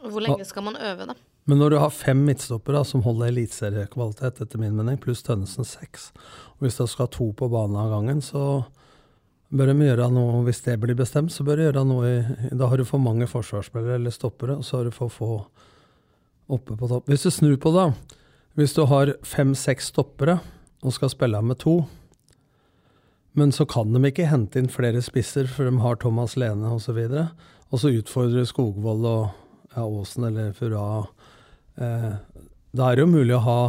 Hvor 0.01 0.24
lenge 0.25 0.48
skal 0.50 0.65
man 0.65 0.75
øve, 0.75 1.08
da? 1.12 1.15
Men 1.50 1.62
når 1.62 1.72
du 1.74 1.77
har 1.81 1.93
fem 1.93 2.19
midtstoppere 2.27 2.81
som 2.86 3.01
holder 3.05 3.31
eliteseriekvalitet, 3.31 4.41
etter 4.43 4.60
min 4.62 4.75
mening, 4.77 5.00
pluss 5.01 5.24
Tønnesen 5.25 5.65
seks, 5.65 6.10
og 6.58 6.65
hvis 6.65 6.77
du 6.77 6.84
skal 6.86 7.08
ha 7.08 7.13
to 7.13 7.29
på 7.34 7.48
banen 7.50 7.77
av 7.79 7.93
gangen, 7.93 8.19
så 8.22 8.65
bør 9.50 9.72
de 9.72 9.88
gjøre 9.88 10.10
noe 10.13 10.44
Hvis 10.46 10.62
det 10.65 10.77
blir 10.82 10.98
bestemt, 10.98 11.34
så 11.34 11.44
bør 11.46 11.58
de 11.58 11.68
gjøre 11.68 11.86
noe 11.88 12.10
i 12.10 12.56
Da 12.56 12.70
har 12.70 12.77
du 12.77 12.86
for 12.88 13.01
mange 13.01 13.27
forsvarsspillere 13.29 14.00
eller 14.00 14.13
stoppere, 14.13 14.60
og 14.60 14.65
så 14.65 14.79
har 14.79 14.89
du 14.89 14.96
for 14.96 15.13
få 15.13 15.32
oppe 16.50 16.75
på 16.75 16.88
topp. 16.89 17.06
Hvis 17.10 17.27
du 17.27 17.29
snur 17.29 17.58
på 17.62 17.72
det, 17.75 17.91
hvis 18.58 18.74
du 18.74 18.84
har 18.89 19.13
fem-seks 19.22 19.91
stoppere 19.94 20.39
og 20.82 20.96
skal 20.96 21.12
spille 21.13 21.41
med 21.46 21.60
to, 21.62 21.84
men 23.38 23.53
så 23.53 23.68
kan 23.70 23.94
de 23.94 24.01
ikke 24.10 24.29
hente 24.32 24.60
inn 24.60 24.72
flere 24.72 25.03
spisser, 25.06 25.46
for 25.48 25.70
de 25.70 25.84
har 25.84 26.00
Thomas 26.01 26.36
Lene 26.39 26.72
osv. 26.74 26.98
Og, 26.98 27.13
så 27.13 27.27
og 27.70 27.84
så 27.84 27.94
utfordrer 27.94 28.48
Skogvold 28.50 29.06
og 29.06 29.22
ja, 29.75 29.86
Aasen 29.86 30.25
eller 30.32 30.53
Fura. 30.58 31.06
Eh, 31.77 32.12
da 32.74 32.89
er 32.89 32.98
det 32.98 33.06
jo 33.06 33.13
mulig 33.13 33.38
å 33.38 33.46
ha 33.46 33.60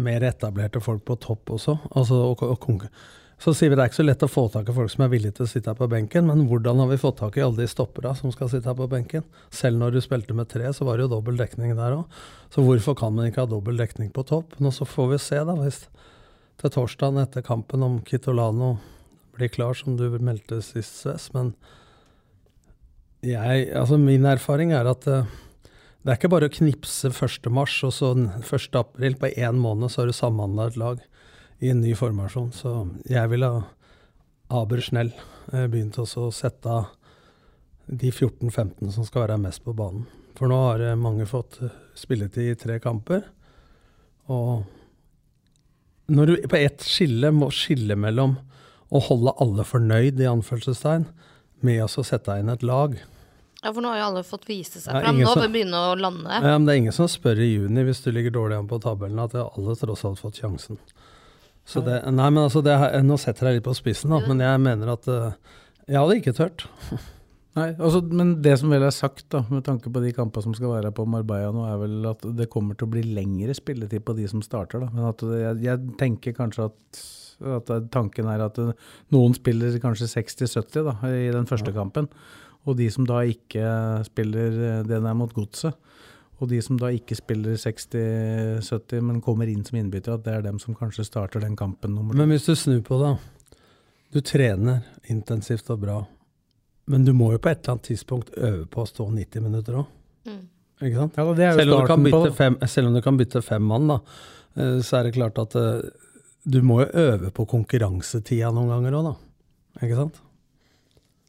mer 0.00 0.24
etablerte 0.24 0.80
folk 0.80 1.04
på 1.04 1.18
topp 1.20 1.52
også. 1.58 1.76
Altså, 1.92 2.22
og, 2.32 2.42
og, 2.42 2.86
så 3.40 3.54
sier 3.56 3.72
vi 3.72 3.76
det 3.78 3.84
er 3.86 3.88
ikke 3.88 4.00
så 4.02 4.04
lett 4.04 4.24
å 4.26 4.28
få 4.28 4.42
tak 4.52 4.68
i 4.68 4.74
folk 4.76 4.90
som 4.92 5.06
er 5.06 5.12
villige 5.14 5.38
til 5.38 5.46
å 5.46 5.48
sitte 5.48 5.72
her 5.72 5.78
på 5.78 5.88
benken, 5.88 6.26
men 6.28 6.42
hvordan 6.50 6.82
har 6.82 6.90
vi 6.90 6.98
fått 7.00 7.22
tak 7.22 7.38
i 7.38 7.44
alle 7.44 7.62
de 7.62 7.68
stoppera 7.70 8.12
som 8.18 8.32
skal 8.34 8.50
sitte 8.52 8.68
her 8.68 8.76
på 8.76 8.88
benken? 8.90 9.24
Selv 9.48 9.80
når 9.80 9.96
du 9.96 10.00
spilte 10.04 10.36
med 10.36 10.50
tre, 10.52 10.68
så 10.76 10.84
var 10.84 10.98
det 10.98 11.06
jo 11.06 11.14
dobbel 11.14 11.40
dekning 11.40 11.72
der 11.78 11.96
òg. 12.02 12.20
Så 12.52 12.64
hvorfor 12.66 12.98
kan 13.00 13.16
man 13.16 13.30
ikke 13.30 13.46
ha 13.46 13.48
dobbel 13.48 13.80
dekning 13.80 14.10
på 14.12 14.26
topp? 14.28 14.58
Nå 14.60 14.74
så 14.76 14.84
får 14.84 15.12
vi 15.14 15.20
se, 15.24 15.40
da, 15.48 15.56
hvis 15.56 15.86
til 16.60 16.74
torsdagen 16.74 17.22
etter 17.22 17.44
kampen 17.46 17.86
om 17.86 18.00
Kitolano 18.04 18.74
blir 19.38 19.48
klar, 19.48 19.72
som 19.78 19.96
du 19.96 20.04
meldte 20.20 20.60
sist, 20.60 21.00
Sves. 21.00 21.30
Men 21.32 21.54
jeg, 23.24 23.70
altså 23.72 23.96
min 24.00 24.28
erfaring 24.28 24.74
er 24.76 24.88
at 24.88 25.06
eh, 25.08 25.38
Det 26.00 26.12
er 26.12 26.16
ikke 26.16 26.30
bare 26.32 26.48
å 26.48 26.52
knipse 26.52 27.08
1. 27.12 27.48
mars 27.52 27.74
og 27.84 27.92
så 27.92 28.12
1. 28.16 28.76
april. 28.76 29.16
På 29.20 29.28
én 29.28 29.60
måned 29.60 29.92
så 29.92 30.02
har 30.02 30.12
du 30.12 30.16
samhandla 30.16 30.68
et 30.70 30.78
lag 30.80 31.02
i 31.60 31.70
en 31.70 31.80
ny 31.80 31.94
formasjon. 31.96 32.52
Så 32.56 32.72
jeg 33.08 33.30
ville 33.32 33.50
ha 33.52 33.62
aber 34.50 34.82
snell 34.82 35.12
eh, 35.52 35.66
begynt 35.70 35.98
å 36.00 36.06
sette 36.34 36.72
av 36.72 36.88
de 37.86 38.10
14-15 38.10 38.90
som 38.94 39.06
skal 39.06 39.26
være 39.26 39.38
mest 39.42 39.62
på 39.64 39.74
banen. 39.76 40.06
For 40.38 40.50
nå 40.50 40.58
har 40.64 40.82
eh, 40.82 40.98
mange 40.98 41.26
fått 41.30 41.60
eh, 41.62 41.74
spilletid 41.98 42.52
i 42.52 42.58
tre 42.58 42.78
kamper. 42.82 43.22
Og 44.30 44.64
når 46.10 46.26
du 46.26 46.48
på 46.50 46.58
ett 46.58 46.82
skille 46.86 47.30
må 47.34 47.50
skille 47.54 47.94
mellom 47.98 48.38
å 48.90 49.02
holde 49.06 49.36
alle 49.38 49.62
fornøyd, 49.66 50.18
i 50.18 50.26
anførselstegn, 50.26 51.06
med 51.62 51.84
å 51.84 52.04
sette 52.06 52.38
inn 52.40 52.48
et 52.48 52.62
lag 52.64 52.94
Ja, 53.60 53.68
for 53.68 53.84
nå 53.84 53.90
har 53.92 53.98
jo 54.00 54.04
alle 54.08 54.22
fått 54.24 54.46
vise 54.48 54.80
seg 54.80 54.96
fram. 54.96 55.18
Nå 55.20 55.34
bør 55.36 55.44
vi 55.44 55.58
begynne 55.58 55.82
å 55.90 55.94
lande. 55.98 56.32
ja, 56.32 56.56
men 56.56 56.66
Det 56.66 56.72
er 56.72 56.80
ingen 56.80 56.96
som 56.96 57.10
spør 57.10 57.42
i 57.44 57.50
juni 57.52 57.84
hvis 57.84 58.00
du 58.02 58.08
ligger 58.10 58.32
dårlig 58.34 58.56
an 58.56 58.70
på 58.70 58.80
tabellen, 58.80 59.20
at 59.20 59.36
alle 59.36 59.76
tross 59.76 60.06
alt 60.08 60.22
fått 60.22 60.40
sjansen. 60.40 60.80
Så 61.70 61.82
det, 61.86 62.00
nei, 62.10 62.26
men 62.34 62.42
altså, 62.42 62.62
det, 62.66 62.74
er- 62.74 63.04
Nå 63.06 63.16
setter 63.22 63.46
jeg 63.50 63.60
litt 63.60 63.66
på 63.68 63.74
spissen, 63.78 64.10
da, 64.10 64.18
men 64.26 64.42
jeg 64.42 64.60
mener 64.64 64.90
at 64.96 65.06
eh, 65.10 65.32
jeg 65.86 65.98
hadde 66.00 66.16
ikke 66.20 66.36
tørt. 66.36 66.66
Nei, 67.58 67.64
altså, 67.82 67.98
men 68.14 68.36
det 68.44 68.52
som 68.60 68.70
vel 68.70 68.84
er 68.86 68.92
sagt, 68.94 69.24
da, 69.34 69.40
med 69.50 69.64
tanke 69.66 69.90
på 69.90 69.98
de 70.04 70.12
kampene 70.14 70.44
som 70.44 70.52
skal 70.54 70.70
være 70.70 70.92
på 70.94 71.02
Marbella 71.10 71.48
nå, 71.54 71.64
er 71.66 71.80
vel 71.80 72.04
at 72.12 72.22
det 72.38 72.46
kommer 72.52 72.76
til 72.78 72.86
å 72.86 72.92
bli 72.92 73.02
lengre 73.16 73.56
spilletid 73.58 74.04
på 74.06 74.14
de 74.14 74.28
som 74.30 74.38
starter. 74.46 74.84
Da. 74.84 74.90
Men 74.94 75.08
at 75.08 75.24
det, 75.26 75.40
jeg, 75.42 75.58
jeg 75.66 75.96
tenker 75.98 76.36
kanskje 76.36 76.68
at, 76.70 77.00
at 77.58 77.72
tanken 77.90 78.30
er 78.30 78.44
at 78.46 78.54
det, 78.60 78.76
noen 79.10 79.34
spiller 79.34 79.74
kanskje 79.82 80.06
60-70 80.12 80.86
da, 80.92 80.94
i 81.10 81.26
den 81.34 81.50
første 81.50 81.74
kampen. 81.74 82.06
Og 82.70 82.78
de 82.78 82.86
som 82.94 83.06
da 83.08 83.18
ikke 83.26 83.66
spiller, 84.06 84.54
eh, 84.70 84.80
den 84.86 85.10
er 85.10 85.18
mot 85.18 85.34
godset. 85.34 85.74
Og 86.40 86.48
de 86.48 86.60
som 86.64 86.78
da 86.80 86.88
ikke 86.96 87.18
spiller 87.18 87.58
60-70, 87.60 89.02
men 89.04 89.20
kommer 89.24 89.50
inn 89.50 89.64
som 89.66 89.76
innbytter, 89.76 90.16
at 90.16 90.24
det 90.24 90.38
er 90.38 90.46
dem 90.46 90.60
som 90.62 90.76
kanskje 90.76 91.04
starter 91.04 91.42
den 91.44 91.56
kampen 91.58 91.92
nummer 91.94 92.16
to. 92.16 92.20
Men 92.22 92.32
hvis 92.32 92.48
du 92.48 92.54
snur 92.56 92.80
på 92.86 92.96
det, 93.02 93.12
du 94.14 94.22
trener 94.24 94.86
intensivt 95.12 95.68
og 95.70 95.82
bra, 95.84 95.98
men 96.90 97.04
du 97.04 97.12
må 97.14 97.28
jo 97.34 97.42
på 97.42 97.52
et 97.52 97.60
eller 97.60 97.76
annet 97.76 97.90
tidspunkt 97.90 98.32
øve 98.38 98.64
på 98.72 98.82
å 98.82 98.88
stå 98.88 99.06
90 99.12 99.44
minutter 99.44 99.76
òg. 99.82 99.90
Mm. 100.30 100.40
Ikke 100.80 100.96
sant? 100.96 101.18
Ja, 101.20 101.26
det 101.36 101.44
er 101.44 101.52
jo 101.52 101.60
selv, 101.60 101.92
om 101.92 102.36
fem, 102.38 102.56
selv 102.72 102.88
om 102.88 102.96
du 102.96 103.02
kan 103.04 103.18
bytte 103.20 103.42
fem 103.44 103.66
mann, 103.68 103.90
da, 103.92 103.98
eh, 104.56 104.78
så 104.86 104.98
er 104.98 105.06
det 105.06 105.16
klart 105.18 105.38
at 105.42 105.56
eh, 105.60 105.90
du 106.48 106.62
må 106.64 106.80
jo 106.80 106.88
øve 107.04 107.30
på 107.36 107.44
konkurransetida 107.52 108.48
noen 108.56 108.72
ganger 108.72 108.96
òg, 108.96 109.10
da. 109.10 109.84
Ikke 109.84 109.98
sant? 109.98 110.22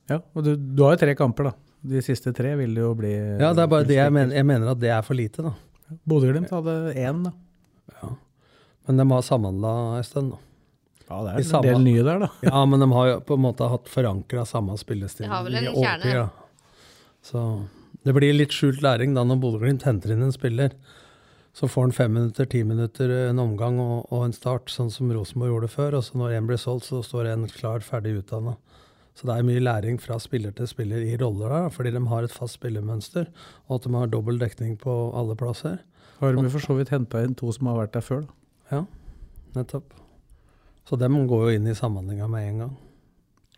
Ja, 0.09 0.21
og 0.23 0.47
du, 0.47 0.53
du 0.55 0.85
har 0.85 0.95
jo 0.95 1.01
tre 1.03 1.17
kamper, 1.19 1.51
da. 1.51 1.70
De 1.83 2.01
siste 2.05 2.29
tre 2.37 2.53
vil 2.59 2.75
det 2.77 2.83
jo 2.83 2.91
bli 2.97 3.11
Ja, 3.41 3.53
det 3.57 3.63
er 3.63 3.67
bare 3.71 3.87
det 3.89 3.95
jeg 3.97 4.13
mener. 4.13 4.35
Jeg 4.37 4.45
mener 4.45 4.71
at 4.75 4.79
det 4.79 4.91
er 4.93 5.01
for 5.01 5.17
lite, 5.17 5.41
da. 5.47 5.53
Bodø-Glimt 6.07 6.51
hadde 6.53 6.75
én, 6.93 7.23
da. 7.25 7.31
Ja. 8.01 8.11
Men 8.87 8.97
de 9.01 9.07
har 9.11 9.21
samhandla 9.25 9.71
en 9.97 10.03
stund, 10.07 10.31
da. 10.35 10.37
Ja, 11.09 11.17
det 11.25 11.31
er 11.33 11.37
en 11.41 11.43
samme- 11.49 11.71
del 11.73 11.81
nye 11.83 12.03
der, 12.07 12.19
da. 12.19 12.29
Ja, 12.45 12.61
men 12.65 12.79
de 12.79 12.87
har 12.93 13.07
jo 13.09 13.19
på 13.27 13.33
en 13.35 13.41
måte 13.43 13.67
hatt 13.69 13.89
forankra 13.91 14.45
samme 14.47 14.77
spillestil. 14.79 15.25
De 15.25 15.31
har 15.33 15.43
vel 15.43 15.55
en 15.59 15.63
i 15.65 15.67
årtier, 15.73 16.05
kjerne. 16.05 16.29
da. 16.29 16.29
Så 17.21 17.41
det 18.05 18.13
blir 18.15 18.33
litt 18.33 18.49
skjult 18.55 18.81
læring 18.81 19.13
da 19.17 19.23
når 19.27 19.41
Bodø-Glimt 19.41 19.83
henter 19.83 20.13
inn 20.13 20.23
en 20.23 20.31
spiller. 20.31 20.71
Så 21.53 21.67
får 21.67 21.81
han 21.89 21.91
fem 21.91 22.13
minutter, 22.13 22.45
ti 22.47 22.61
minutter, 22.63 23.11
en 23.29 23.39
omgang 23.43 23.77
og, 23.83 24.05
og 24.13 24.23
en 24.23 24.31
start, 24.31 24.69
sånn 24.71 24.89
som 24.89 25.11
Rosenborg 25.11 25.51
gjorde 25.51 25.67
før. 25.73 25.97
Og 25.97 26.03
så 26.07 26.15
når 26.15 26.37
en 26.37 26.47
blir 26.47 26.57
solgt, 26.61 26.85
så 26.87 27.01
står 27.03 27.27
en 27.33 27.47
klar, 27.51 27.79
ferdig 27.83 28.21
utdanna. 28.21 28.55
Så 29.17 29.27
det 29.27 29.35
er 29.35 29.45
mye 29.45 29.61
læring 29.61 29.97
fra 30.01 30.17
spiller 30.23 30.53
til 30.55 30.69
spiller 30.69 31.03
i 31.03 31.17
roller 31.19 31.51
der, 31.51 31.71
fordi 31.73 31.91
de 31.91 32.01
har 32.07 32.23
et 32.25 32.33
fast 32.33 32.57
spillemønster, 32.59 33.27
og 33.67 33.75
at 33.75 33.87
de 33.87 33.93
har 33.95 34.11
dobbel 34.11 34.39
dekning 34.39 34.77
på 34.79 34.93
alle 35.17 35.35
plasser. 35.35 35.81
Har 36.21 36.37
de 36.37 36.51
for 36.53 36.63
så 36.63 36.77
vidt 36.77 36.93
henta 36.93 37.23
inn 37.25 37.35
to 37.35 37.51
som 37.51 37.71
har 37.71 37.81
vært 37.81 37.97
der 37.97 38.05
før, 38.05 38.23
da. 38.27 38.37
Ja, 38.71 38.85
nettopp. 39.57 39.97
Så 40.87 40.97
dem 40.99 41.17
går 41.27 41.47
jo 41.47 41.57
inn 41.57 41.67
i 41.67 41.75
samhandlinga 41.77 42.29
med 42.31 42.47
en 42.47 42.63
gang. 42.65 42.77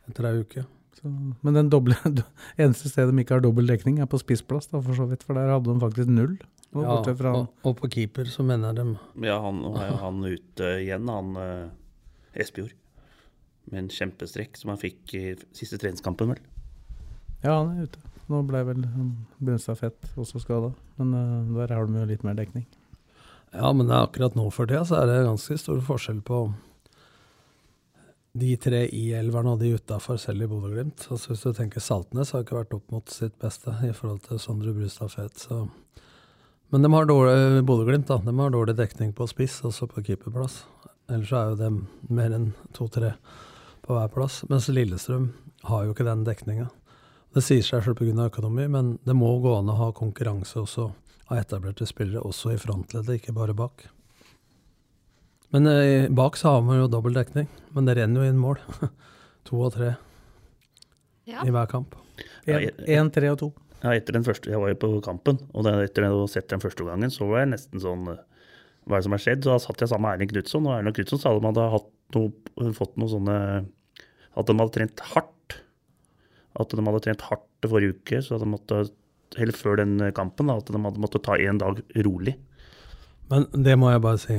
Etter 0.09 0.27
ei 0.29 0.39
uke. 0.41 0.65
Så, 0.97 1.09
men 1.09 1.57
den 1.57 1.69
doble, 1.71 1.95
eneste 2.61 2.89
stedet 2.91 3.13
de 3.13 3.23
ikke 3.23 3.37
har 3.37 3.45
dobbel 3.45 3.69
dekning, 3.69 4.01
er 4.01 4.09
på 4.09 4.19
spissplass, 4.21 4.71
da, 4.71 4.81
for 4.83 4.97
så 4.97 5.07
vidt. 5.09 5.23
For 5.27 5.37
der 5.37 5.53
hadde 5.53 5.69
de 5.69 5.83
faktisk 5.83 6.11
null. 6.11 6.37
Ja, 6.73 6.97
fra 7.05 7.35
og, 7.37 7.49
og 7.61 7.75
på 7.77 7.89
keeper 7.93 8.25
så 8.33 8.41
mener 8.41 8.73
de 8.73 8.85
Ja, 9.21 9.35
han, 9.43 9.59
er 9.77 9.91
jo 9.91 9.97
han 10.01 10.23
ute 10.25 10.69
igjen, 10.81 11.11
han 11.11 11.35
eh, 11.37 12.39
Espejord. 12.41 12.73
Med 13.71 13.85
en 13.85 13.91
kjempestrekk 13.93 14.57
som 14.59 14.73
han 14.73 14.81
fikk 14.81 15.13
i 15.17 15.25
siste 15.55 15.79
treningskampen, 15.81 16.33
vel. 16.33 16.41
Ja, 17.43 17.59
han 17.59 17.75
er 17.75 17.87
ute. 17.87 18.01
Nå 18.31 18.39
ble 18.47 18.61
vel 18.67 18.83
um, 18.87 19.13
Brunstad 19.43 19.79
Fett 19.79 20.13
også 20.19 20.41
skada. 20.43 20.71
Men 20.99 21.13
uh, 21.15 21.55
der 21.57 21.75
har 21.75 21.87
de 21.87 21.99
jo 21.99 22.09
litt 22.09 22.23
mer 22.27 22.37
dekning. 22.39 22.65
Ja, 23.53 23.69
men 23.75 23.91
er 23.91 24.07
akkurat 24.07 24.35
nå 24.37 24.47
for 24.53 24.69
tida 24.69 24.81
så 24.87 25.01
er 25.01 25.09
det 25.09 25.25
ganske 25.27 25.57
stor 25.61 25.81
forskjell 25.85 26.23
på 26.25 26.47
de 28.33 28.55
tre 28.57 28.79
i 28.89 29.11
elveren 29.13 29.51
og 29.51 29.59
de 29.61 29.75
utafor, 29.75 30.17
selv 30.17 30.41
i 30.41 30.49
Bodø-Glimt. 30.49 31.05
Altså, 31.13 31.33
hvis 31.33 31.43
du 31.45 31.53
tenker 31.53 31.83
Saltnes 31.83 32.33
har 32.33 32.41
ikke 32.41 32.57
vært 32.57 32.73
opp 32.73 32.87
mot 32.95 33.13
sitt 33.13 33.35
beste 33.41 33.75
i 33.85 33.91
forhold 33.93 34.23
til 34.25 34.41
Sondre 34.41 34.73
Brustad 34.73 35.13
Fet. 35.13 35.37
Så. 35.37 35.67
Men 36.73 36.81
de 36.81 36.89
har 36.95 37.05
dårlig 37.05 37.61
Bodø-Glimt 37.69 38.09
da, 38.09 38.17
de 38.25 38.33
har 38.39 38.55
dårlig 38.55 38.73
dekning 38.79 39.13
på 39.13 39.27
spiss, 39.29 39.59
også 39.69 39.85
på 39.91 40.01
keeperplass. 40.07 40.63
Ellers 41.11 41.29
så 41.29 41.43
er 41.43 41.51
jo 41.51 41.59
dem 41.59 41.79
mer 42.09 42.33
enn 42.33 42.49
to-tre 42.73 43.13
på 43.83 43.95
hver 43.97 44.11
plass. 44.13 44.41
Mens 44.49 44.69
Lillestrøm 44.71 45.31
har 45.69 45.85
jo 45.85 45.93
ikke 45.93 46.07
den 46.07 46.23
dekninga. 46.27 46.69
Det 47.33 47.41
sier 47.43 47.63
seg 47.65 47.83
selv 47.83 47.97
pga. 47.97 48.27
økonomi, 48.29 48.67
men 48.69 48.97
det 49.05 49.15
må 49.17 49.31
gå 49.41 49.55
an 49.57 49.71
å 49.73 49.77
ha 49.79 49.91
konkurranse 49.95 50.59
også 50.61 50.91
av 51.31 51.37
etablerte 51.39 51.87
spillere, 51.89 52.21
også 52.21 52.53
i 52.53 52.59
frontleddet, 52.61 53.21
ikke 53.21 53.33
bare 53.35 53.55
bak. 53.57 53.87
Men 55.53 55.67
eh, 55.69 56.09
bak 56.09 56.37
så 56.37 56.55
har 56.55 56.61
man 56.65 56.79
jo 56.81 56.89
dobbel 56.91 57.13
dekning, 57.17 57.47
men 57.73 57.85
det 57.85 57.97
renner 57.97 58.23
jo 58.23 58.29
inn 58.33 58.41
mål. 58.41 58.61
to 59.47 59.59
og 59.61 59.73
tre 59.75 59.95
Ja. 61.25 61.43
i 61.45 61.51
hver 61.53 61.69
kamp. 61.71 61.95
Én, 62.45 63.09
tre 63.13 63.29
og 63.31 63.39
to. 63.39 63.49
Ja, 63.83 63.93
etter 63.95 64.13
den 64.15 64.23
første, 64.23 64.49
Jeg 64.51 64.59
var 64.59 64.69
jo 64.71 64.75
på 64.79 64.89
kampen, 65.03 65.39
og 65.53 65.67
etter 65.67 66.05
å 66.07 66.21
ha 66.23 66.27
sett 66.31 66.49
den 66.51 66.61
første 66.63 66.85
gangen, 66.87 67.11
så 67.11 67.27
var 67.27 67.43
jeg 67.43 67.53
nesten 67.55 67.81
sånn 67.83 68.07
eh, 68.13 68.21
Hva 68.85 68.97
er 68.97 68.99
det 68.99 69.05
som 69.07 69.15
har 69.15 69.23
skjedd? 69.23 69.43
Så 69.43 69.51
da 69.53 69.59
satt 69.63 69.79
jeg 69.79 69.89
sammen 69.89 70.05
med 70.09 70.17
Erling 70.17 70.31
Knutson, 70.33 70.67
og 70.67 70.77
Erling 70.77 70.95
Knutson 70.97 71.19
sa 71.21 71.31
de 71.33 71.45
hadde 71.47 71.67
hatt 71.71 71.89
noe, 72.17 72.73
fått 72.77 72.97
noe 73.01 73.11
sånne 73.11 73.37
At 74.33 74.47
de 74.49 74.55
hadde 74.57 74.73
trent 74.73 75.03
hardt. 75.13 75.57
At 76.59 76.73
de 76.73 76.85
hadde 76.85 77.03
trent 77.05 77.25
hardt 77.29 77.67
forrige 77.69 77.97
uke, 77.97 78.21
så 78.25 78.39
de 78.41 78.47
måtte 78.49 78.83
Eller 79.37 79.53
før 79.57 79.79
den 79.81 79.97
kampen, 80.13 80.49
at 80.53 80.69
de 80.69 80.77
hadde 80.77 81.01
måttet 81.01 81.23
ta 81.25 81.37
én 81.37 81.57
dag 81.61 81.81
rolig. 82.05 82.35
Men 83.31 83.47
det 83.65 83.77
må 83.79 83.89
jeg 83.89 84.03
bare 84.03 84.21
si. 84.21 84.35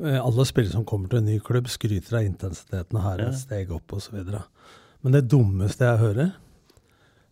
Eh, 0.00 0.18
Alle 0.20 0.44
spillere 0.48 0.74
som 0.74 0.84
kommer 0.84 1.08
til 1.08 1.22
en 1.22 1.28
ny 1.30 1.38
klubb, 1.44 1.68
skryter 1.72 2.18
av 2.18 2.26
intensiteten 2.28 3.00
her 3.00 3.18
er 3.20 3.30
et 3.30 3.40
steg 3.40 3.72
opp 3.72 3.92
osv. 3.96 4.20
Men 5.00 5.16
det 5.16 5.28
dummeste 5.32 5.86
jeg 5.86 6.02
hører, 6.02 6.34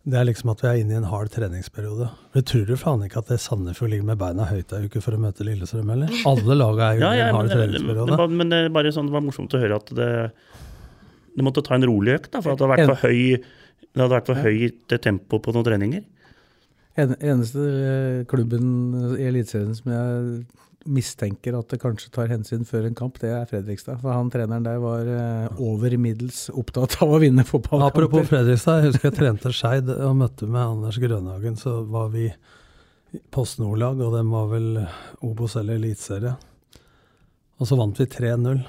det 0.09 0.19
er 0.19 0.27
liksom 0.27 0.51
at 0.53 0.63
vi 0.63 0.69
er 0.69 0.81
inne 0.81 0.95
i 0.95 0.99
en 0.99 1.07
hard 1.09 1.31
treningsperiode. 1.33 2.09
Men 2.35 2.45
tror 2.49 2.65
du 2.67 2.75
faen 2.79 3.05
ikke 3.05 3.21
at 3.21 3.31
det 3.31 3.39
Sandefjord 3.43 3.93
ligger 3.93 4.07
med 4.09 4.19
beina 4.21 4.47
høyt 4.49 4.73
ei 4.75 4.85
uke 4.87 5.01
for 5.03 5.17
å 5.17 5.21
møte 5.21 5.45
Lillestrøm, 5.47 5.91
eller? 5.95 6.13
Alle 6.29 6.57
laga 6.57 6.91
er 6.91 6.99
jo 6.99 7.03
Ja, 7.07 7.11
ja, 7.13 7.27
i 7.27 7.29
en 7.29 7.37
hard 7.37 7.47
men, 7.47 7.53
det, 7.53 7.59
treningsperiode. 7.59 8.17
Det, 8.17 8.27
men 8.41 8.53
det, 8.53 8.61
er 8.65 8.75
bare 8.79 8.93
sånn, 8.95 9.09
det 9.11 9.17
var 9.17 9.25
morsomt 9.25 9.55
å 9.55 9.61
høre 9.61 9.79
at 9.79 9.93
det, 9.97 10.11
det 11.37 11.45
måtte 11.45 11.65
ta 11.65 11.77
en 11.77 11.87
rolig 11.89 12.17
økt, 12.19 12.31
da, 12.35 12.43
for 12.43 12.53
at 12.53 12.61
det 12.61 12.67
hadde 12.67 12.75
vært 12.75 12.93
for 12.93 13.09
høy 13.09 13.57
det 13.89 14.03
hadde 14.03 14.15
vært 14.15 14.29
for 14.29 14.45
høyt 14.45 14.95
tempo 15.01 15.39
på 15.41 15.53
noen 15.55 15.65
treninger. 15.65 16.03
En, 16.99 17.13
eneste 17.15 17.63
eh, 17.63 18.25
klubben 18.29 18.67
i 19.15 19.27
Eliteserien 19.29 19.75
som 19.77 19.91
jeg 19.93 20.41
mistenker 20.89 21.55
at 21.59 21.71
det 21.71 21.79
kanskje 21.81 22.11
tar 22.15 22.31
hensyn 22.31 22.65
før 22.67 22.87
en 22.89 22.97
kamp, 22.97 23.19
det 23.21 23.31
er 23.35 23.47
Fredrikstad. 23.49 23.99
For 24.01 24.13
han 24.13 24.31
treneren 24.33 24.65
der 24.65 24.79
var 24.83 25.09
eh, 25.13 25.61
over 25.63 25.95
middels 26.01 26.47
opptatt 26.49 26.97
av 27.03 27.13
å 27.15 27.21
vinne 27.21 27.45
fotballkamper. 27.47 28.07
Apropos 28.07 28.29
Fredrikstad, 28.29 28.81
jeg 28.81 28.93
husker 28.93 29.09
jeg 29.09 29.17
trente 29.19 29.53
Skeid 29.55 29.91
og 29.95 30.17
møtte 30.19 30.49
med 30.49 30.61
Anders 30.63 30.99
Grønhagen. 31.01 31.57
Så 31.59 31.81
var 31.89 32.11
vi 32.13 32.27
Post 33.33 33.61
Nord-lag, 33.61 34.01
og 34.05 34.13
dem 34.17 34.33
var 34.33 34.49
vel 34.51 34.69
Obos 35.25 35.57
eller 35.59 35.79
Eliteserie. 35.79 36.35
Og 37.59 37.67
så 37.67 37.77
vant 37.79 37.99
vi 37.99 38.07
3-0. 38.09 38.63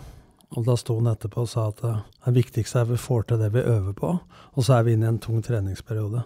Og 0.58 0.66
da 0.66 0.74
sto 0.78 0.96
han 0.98 1.12
etterpå 1.12 1.44
og 1.44 1.50
sa 1.50 1.68
at 1.70 1.82
det 1.84 2.34
viktigste 2.34 2.82
er 2.82 2.88
vi 2.90 2.98
får 2.98 3.28
til 3.30 3.42
det 3.42 3.52
vi 3.54 3.62
øver 3.62 3.94
på, 3.94 4.16
og 4.18 4.66
så 4.66 4.80
er 4.80 4.86
vi 4.86 4.96
inne 4.96 5.06
i 5.06 5.12
en 5.12 5.20
tung 5.22 5.38
treningsperiode. 5.46 6.24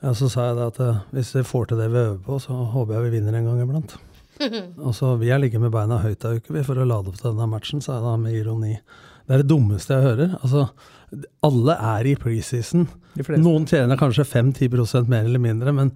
Ja, 0.00 0.14
så 0.16 0.30
sa 0.32 0.46
jeg 0.48 0.56
da 0.56 0.68
at 0.70 0.78
eh, 0.80 1.00
hvis 1.12 1.34
vi 1.36 1.42
får 1.44 1.66
til 1.68 1.82
det 1.82 1.90
vi 1.92 2.00
øver 2.00 2.22
på, 2.24 2.38
så 2.40 2.56
håper 2.72 2.96
jeg 2.96 3.04
vi 3.04 3.18
vinner 3.18 3.36
en 3.36 3.50
gang 3.50 3.60
iblant. 3.60 3.98
Og 4.86 4.94
så 4.96 5.14
Vi 5.20 5.28
jeg 5.30 5.42
ligge 5.42 5.60
med 5.62 5.72
beina 5.74 5.98
høyt 6.02 6.24
ei 6.28 6.38
uke 6.40 6.64
for 6.66 6.80
å 6.80 6.86
lade 6.88 7.12
opp 7.12 7.18
til 7.20 7.30
denne 7.32 7.48
matchen, 7.50 7.82
sa 7.84 7.98
jeg 7.98 8.06
da 8.06 8.16
med 8.20 8.36
ironi. 8.38 8.74
Det 9.26 9.36
er 9.36 9.42
det 9.44 9.50
dummeste 9.52 9.94
jeg 9.94 10.06
hører. 10.08 10.32
Altså, 10.40 10.64
alle 11.46 11.76
er 11.94 12.08
i 12.10 12.16
preseason. 12.18 12.88
Noen 13.44 13.66
tjener 13.68 13.98
kanskje 14.00 14.24
5-10% 14.26 15.10
mer 15.10 15.28
eller 15.28 15.42
mindre, 15.42 15.74
men 15.76 15.92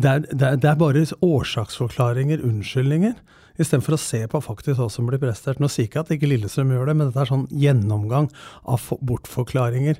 det 0.00 0.10
er, 0.10 0.20
det, 0.30 0.46
er, 0.46 0.58
det 0.62 0.68
er 0.70 0.78
bare 0.78 1.02
årsaksforklaringer, 1.26 2.42
unnskyldninger, 2.46 3.16
istedenfor 3.60 3.96
å 3.96 4.00
se 4.00 4.20
på 4.30 4.40
faktisk 4.44 4.78
hva 4.78 4.86
som 4.92 5.08
blir 5.10 5.20
prestert. 5.20 5.58
Nå 5.60 5.68
sier 5.68 5.88
ikke 5.88 6.04
at 6.04 6.12
ikke 6.14 6.30
Lillestrøm 6.30 6.70
gjør 6.72 6.92
det, 6.92 6.96
men 7.00 7.10
dette 7.10 7.24
er 7.24 7.30
sånn 7.32 7.48
gjennomgang 7.50 8.30
av 8.70 8.80
for- 8.84 9.02
bortforklaringer. 9.02 9.98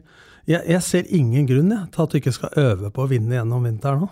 Jeg, 0.48 0.62
jeg 0.70 0.82
ser 0.86 1.10
ingen 1.14 1.48
grunn 1.50 1.74
jeg, 1.74 1.90
til 1.92 2.04
at 2.06 2.14
du 2.14 2.20
ikke 2.20 2.36
skal 2.38 2.54
øve 2.62 2.92
på 2.94 3.04
å 3.04 3.10
vinne 3.10 3.36
gjennom 3.36 3.66
vinteren 3.66 4.06
nå. 4.06 4.10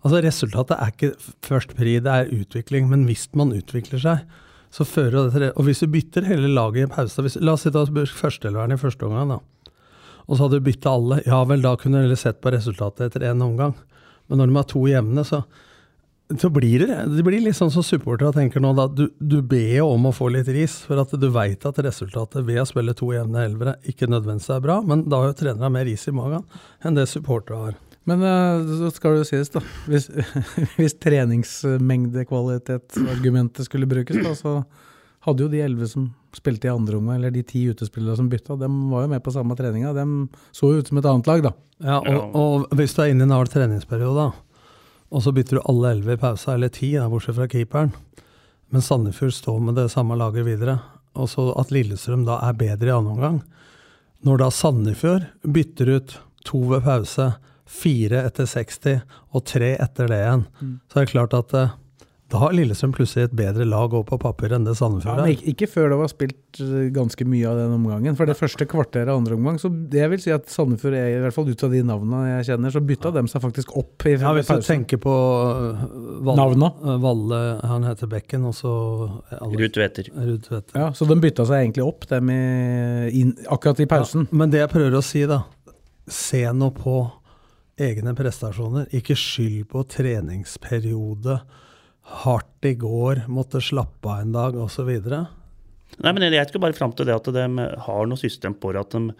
Altså 0.00 0.22
Resultatet 0.24 0.78
er 0.78 0.92
ikke 0.94 1.10
først 1.44 1.74
pri, 1.76 1.98
det 2.00 2.12
er 2.12 2.32
utvikling. 2.32 2.88
Men 2.88 3.04
hvis 3.08 3.26
man 3.36 3.52
utvikler 3.56 4.00
seg, 4.00 4.24
så 4.70 4.86
fører 4.86 5.26
det 5.26 5.32
til 5.34 5.44
det. 5.44 5.54
Og 5.58 5.66
hvis 5.66 5.82
du 5.82 5.90
bytter 5.90 6.28
hele 6.28 6.50
laget 6.54 6.82
i 6.82 6.86
en 6.86 6.92
pause 6.94 7.24
hvis, 7.24 7.36
La 7.42 7.56
oss 7.56 7.66
si 7.66 7.72
at 7.72 8.14
førsteelveren 8.16 8.76
i 8.76 8.80
første 8.80 9.08
omgang, 9.08 9.34
da. 9.34 9.40
Og 10.30 10.36
så 10.36 10.44
hadde 10.44 10.60
du 10.60 10.68
bytta 10.68 10.92
alle. 10.94 11.18
Ja 11.26 11.40
vel, 11.48 11.64
da 11.64 11.74
kunne 11.76 11.98
du 11.98 12.06
heller 12.06 12.20
sett 12.20 12.38
på 12.40 12.52
resultatet 12.54 13.08
etter 13.08 13.26
én 13.32 13.42
omgang. 13.42 13.74
Men 14.30 14.38
når 14.38 14.46
de 14.46 14.56
har 14.60 14.68
to 14.70 14.84
jevne, 14.86 15.24
så, 15.26 15.42
så 16.38 16.52
blir 16.54 16.86
det 16.86 17.00
det 17.10 17.24
blir 17.26 17.42
litt 17.42 17.58
sånn 17.58 17.72
som 17.74 17.82
supportere 17.84 18.30
tenker 18.36 18.62
nå. 18.62 18.70
da, 18.78 18.86
Du, 18.86 19.08
du 19.18 19.40
ber 19.42 19.74
jo 19.80 19.88
om 19.96 20.06
å 20.06 20.14
få 20.14 20.30
litt 20.30 20.48
ris, 20.54 20.78
for 20.86 21.02
at 21.02 21.12
du 21.18 21.28
veit 21.34 21.66
at 21.66 21.82
resultatet 21.82 22.46
ved 22.46 22.62
å 22.62 22.68
spille 22.70 22.94
to 22.94 23.10
jevne 23.12 23.42
elvere 23.42 23.74
ikke 23.90 24.08
nødvendigvis 24.08 24.54
er 24.54 24.64
bra, 24.64 24.78
men 24.86 25.08
da 25.10 25.18
har 25.18 25.32
jo 25.32 25.40
trenerne 25.42 25.74
mer 25.74 25.88
ris 25.90 26.06
i 26.06 26.14
magen 26.14 26.46
enn 26.86 26.94
det 26.94 27.10
supportere 27.10 27.64
har. 27.66 27.80
Men 28.10 28.18
uh, 28.26 28.66
så 28.80 28.88
skal 28.94 29.10
det 29.14 29.20
jo 29.22 29.30
sies, 29.30 29.50
da. 29.54 29.60
Hvis, 29.86 30.04
hvis 30.78 30.94
treningsmengdekvalitetsargumentet 31.02 33.62
skulle 33.68 33.90
brukes, 33.90 34.18
da, 34.24 34.32
så 34.34 34.52
hadde 35.26 35.42
jo 35.44 35.52
de 35.52 35.60
elleve 35.62 35.86
som 35.88 36.14
spilte 36.34 36.66
i 36.68 36.72
andre 36.72 36.96
omgang, 36.98 37.16
eller 37.18 37.30
de 37.34 37.42
ti 37.46 37.70
utespillere 37.70 38.16
som 38.18 38.28
bytta, 38.32 38.56
de 38.58 38.68
var 38.90 39.00
jo 39.04 39.08
med 39.12 39.24
på 39.24 39.34
samme 39.34 39.54
treninga. 39.58 39.96
De 39.96 40.04
så 40.56 40.64
jo 40.72 40.78
ut 40.80 40.88
som 40.88 40.98
et 40.98 41.10
annet 41.10 41.28
lag, 41.28 41.40
da. 41.44 41.52
Ja, 41.80 41.98
og, 42.00 42.20
og 42.36 42.66
hvis 42.76 42.94
du 42.96 43.00
er 43.04 43.10
inne 43.12 43.22
i 43.24 43.26
en 43.28 43.36
hard 43.36 43.50
treningsperiode, 43.52 44.20
da, 44.20 44.30
og 45.10 45.18
så 45.24 45.30
bytter 45.34 45.54
du 45.58 45.66
alle 45.68 45.86
elleve 45.96 46.16
i 46.16 46.22
pausa, 46.22 46.48
eller 46.54 46.70
ti, 46.72 46.88
da, 46.96 47.10
bortsett 47.10 47.36
fra 47.36 47.50
keeperen, 47.50 47.90
men 48.70 48.86
Sandefjord 48.86 49.34
står 49.34 49.58
med 49.66 49.74
det 49.80 49.90
samme 49.90 50.14
laget 50.18 50.46
videre, 50.46 50.76
og 51.18 51.26
så 51.32 51.42
at 51.58 51.72
Lillestrøm 51.74 52.22
da 52.28 52.34
er 52.46 52.58
bedre 52.58 52.86
i 52.86 52.92
annen 52.94 53.16
omgang 53.16 53.38
Når 54.22 54.36
da 54.38 54.46
Sandefjord 54.54 55.24
bytter 55.42 55.88
ut 55.96 56.10
to 56.46 56.60
ved 56.70 56.84
pause, 56.86 57.26
fire 57.70 58.24
etter 58.26 58.48
60 58.50 58.98
og 59.36 59.44
tre 59.46 59.74
etter 59.80 60.10
det 60.10 60.18
igjen, 60.24 60.48
mm. 60.60 60.74
så 60.90 60.98
er 60.98 61.06
det 61.06 61.12
klart 61.14 61.36
at 61.38 61.54
eh, 61.56 61.76
da 62.30 62.38
har 62.38 62.52
Lillestrøm 62.54 62.92
plutselig 62.94 63.26
et 63.26 63.32
bedre 63.34 63.64
lag 63.66 63.90
òg 63.96 64.04
på 64.06 64.16
papir 64.22 64.52
enn 64.54 64.62
det 64.62 64.76
Sandefjord 64.78 65.18
er. 65.18 65.26
Ja, 65.26 65.34
ikke, 65.34 65.46
ikke, 65.50 65.66
før 65.72 65.88
det 65.90 65.96
var 65.98 66.10
spilt 66.12 66.60
eh, 66.62 66.84
ganske 66.94 67.26
mye 67.26 67.48
av 67.50 67.58
den 67.58 67.74
omgangen. 67.74 68.14
For 68.18 68.30
det 68.30 68.36
første 68.38 68.66
kvarteret 68.70 69.10
av 69.10 69.18
andre 69.18 69.34
omgang, 69.34 69.58
så 69.58 69.70
det 69.70 70.06
vil 70.12 70.22
si 70.22 70.30
at 70.34 70.46
Sandefjord 70.52 70.94
er, 70.94 71.08
i 71.16 71.20
hvert 71.24 71.34
fall 71.34 71.50
ut 71.50 71.64
av 71.66 71.74
de 71.74 71.82
navnene 71.88 72.36
jeg 72.36 72.48
kjenner, 72.52 72.74
så 72.74 72.84
bytta 72.86 73.10
ja. 73.10 73.16
dem 73.18 73.30
seg 73.32 73.42
faktisk 73.42 73.74
opp 73.82 74.06
i 74.06 74.14
ja, 74.14 74.34
Hvis 74.36 74.52
du 74.52 74.62
tenker 74.68 75.02
på 75.02 75.16
uh, 75.16 75.84
Valle, 76.28 76.70
Valle, 77.02 77.40
han 77.72 77.88
heter 77.88 78.10
Bekken, 78.14 78.46
og 78.46 78.54
så 78.58 78.74
Ruud 80.14 80.46
Tveter. 80.46 80.74
Ja, 80.78 80.92
så 80.94 81.10
de 81.10 81.18
bytta 81.22 81.48
seg 81.50 81.64
egentlig 81.64 81.86
opp, 81.86 82.06
dem 82.12 82.30
i, 82.30 82.42
in, 83.24 83.34
akkurat 83.50 83.82
i 83.82 83.90
pausen. 83.90 84.30
Ja, 84.30 84.42
men 84.44 84.54
det 84.54 84.62
jeg 84.62 84.70
prøver 84.76 85.00
å 85.00 85.04
si, 85.04 85.26
da 85.30 85.48
Se 86.10 86.40
nå 86.56 86.72
på 86.74 86.94
egne 87.80 88.14
prestasjoner. 88.16 88.88
Ikke 88.96 89.16
skyld 89.18 89.66
på 89.72 89.84
treningsperiode 89.96 91.40
hardt 92.24 92.66
i 92.66 92.74
går, 92.74 93.24
måtte 93.30 93.62
slappe 93.62 94.10
av 94.10 94.24
en 94.24 94.32
dag 94.34 94.56
osv. 94.58 94.90
Nei, 94.90 96.12
men 96.12 96.22
Jeg 96.32 96.48
skal 96.48 96.62
bare 96.62 96.76
fram 96.76 96.94
til 96.96 97.06
det 97.06 97.14
at 97.16 97.28
de 97.34 97.68
har 97.86 98.08
noe 98.08 98.18
system 98.18 98.56
på 98.58 98.72
at 98.78 98.96
de 98.96 99.12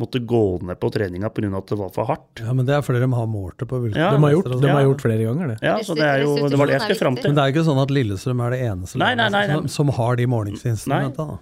måtte 0.00 0.20
gå 0.24 0.44
ned 0.64 0.78
på 0.80 0.88
treninga 0.94 1.28
pga. 1.34 1.50
at 1.58 1.66
det 1.68 1.76
var 1.76 1.90
for 1.92 2.08
hardt. 2.08 2.40
Ja, 2.40 2.52
Men 2.52 2.66
det 2.66 2.74
er 2.76 2.82
fordi 2.82 3.00
de 3.02 3.12
har 3.12 3.26
målt 3.26 3.58
det 3.58 3.68
på 3.68 3.80
ja, 3.90 4.10
De 4.14 4.22
har 4.22 4.32
gjort, 4.32 4.50
de 4.62 4.68
har 4.68 4.82
gjort 4.86 5.02
flere 5.04 5.24
ganger, 5.28 5.48
det. 5.52 5.58
Ja, 5.66 5.76
så 5.84 5.94
det, 5.98 6.06
er 6.06 6.24
jo, 6.24 6.36
det 6.48 6.60
var 6.60 6.70
det 6.70 6.78
jeg 6.78 6.86
skulle 6.86 7.02
fram 7.02 7.18
til. 7.18 7.28
Men 7.28 7.36
det 7.36 7.44
er 7.44 7.54
ikke 7.54 7.66
sånn 7.68 7.82
at 7.82 7.92
Lillestrøm 7.92 8.40
er 8.46 8.56
det 8.56 8.60
eneste 8.70 9.00
nei, 9.02 9.12
nei, 9.18 9.28
nei, 9.34 9.44
som, 9.50 9.68
som, 9.76 9.92
har 9.98 10.16
de 10.20 10.28
målingsinstrumentene. 10.30 11.38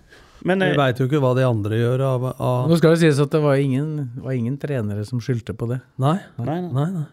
Men, 0.47 0.63
Vi 0.63 0.73
eh, 0.73 0.79
veit 0.79 1.01
jo 1.01 1.09
ikke 1.09 1.21
hva 1.23 1.35
de 1.39 1.47
andre 1.47 1.79
gjør. 1.79 2.05
Av, 2.07 2.27
av 2.35 2.67
Nå 2.71 2.79
skal 2.79 2.95
det 2.95 3.03
sies 3.03 3.23
at 3.23 3.33
det 3.35 3.41
var 3.43 3.59
ingen, 3.59 4.11
var 4.23 4.37
ingen 4.37 4.59
trenere 4.61 5.07
som 5.09 5.23
skyldte 5.23 5.57
på 5.59 5.71
det. 5.71 5.81
Nei, 6.03 6.19
nei, 6.39 6.61
nei. 6.67 6.91
nei. 6.95 7.07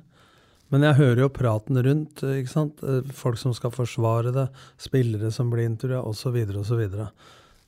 Men 0.74 0.86
jeg 0.88 0.98
hører 0.98 1.24
jo 1.26 1.32
praten 1.34 1.80
rundt. 1.86 2.22
ikke 2.26 2.52
sant? 2.52 2.84
Eh, 2.84 3.16
folk 3.16 3.40
som 3.42 3.54
skal 3.56 3.74
forsvare 3.74 4.34
det, 4.36 4.50
spillere 4.82 5.32
som 5.34 5.50
blir 5.54 5.70
intervjua, 5.70 6.04
osv. 6.10 6.38
osv. 6.62 6.84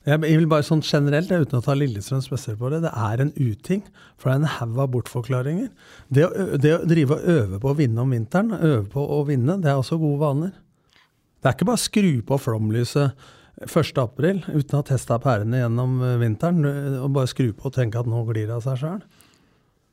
Jeg 0.08 0.22
vil 0.24 0.46
bare 0.48 0.64
sånn 0.64 0.80
generelt, 0.86 1.30
uten 1.30 1.58
å 1.58 1.64
ta 1.64 1.74
Lillestrøm 1.76 2.22
spesielt 2.24 2.60
på 2.60 2.70
det, 2.72 2.80
det 2.86 2.92
er 2.94 3.22
en 3.22 3.32
uting. 3.36 3.82
For 4.16 4.30
det 4.30 4.36
er 4.36 4.40
en 4.40 4.54
haug 4.56 4.78
av 4.84 4.92
bortforklaringer. 4.94 5.68
Det 6.08 6.24
å, 6.24 6.46
det 6.56 6.74
å, 6.78 6.84
drive 6.88 7.18
og 7.18 7.26
øve 7.34 7.60
på 7.62 7.72
å 7.72 7.78
vinne 7.78 8.04
om 8.04 8.14
vinteren, 8.14 8.54
øve 8.56 8.86
på 8.94 9.04
å 9.04 9.20
vinne, 9.28 9.58
det 9.62 9.72
er 9.72 9.80
også 9.80 10.00
gode 10.00 10.22
vaner. 10.22 10.54
Det 11.38 11.50
er 11.50 11.54
ikke 11.54 11.68
bare 11.68 11.78
å 11.78 11.84
skru 11.84 12.14
på 12.26 12.38
flomlyset 12.40 13.28
1.4 13.66 14.54
uten 14.54 14.74
å 14.76 14.80
ha 14.80 14.86
testa 14.86 15.18
pærene 15.22 15.62
gjennom 15.64 16.00
eh, 16.06 16.18
vinteren 16.20 16.66
og 17.02 17.12
bare 17.16 17.30
skru 17.30 17.50
på 17.52 17.70
og 17.70 17.74
tenke 17.74 18.00
at 18.00 18.10
nå 18.10 18.22
glir 18.28 18.46
det 18.46 18.58
av 18.58 18.66
seg 18.66 18.82
sjøl. 18.82 19.00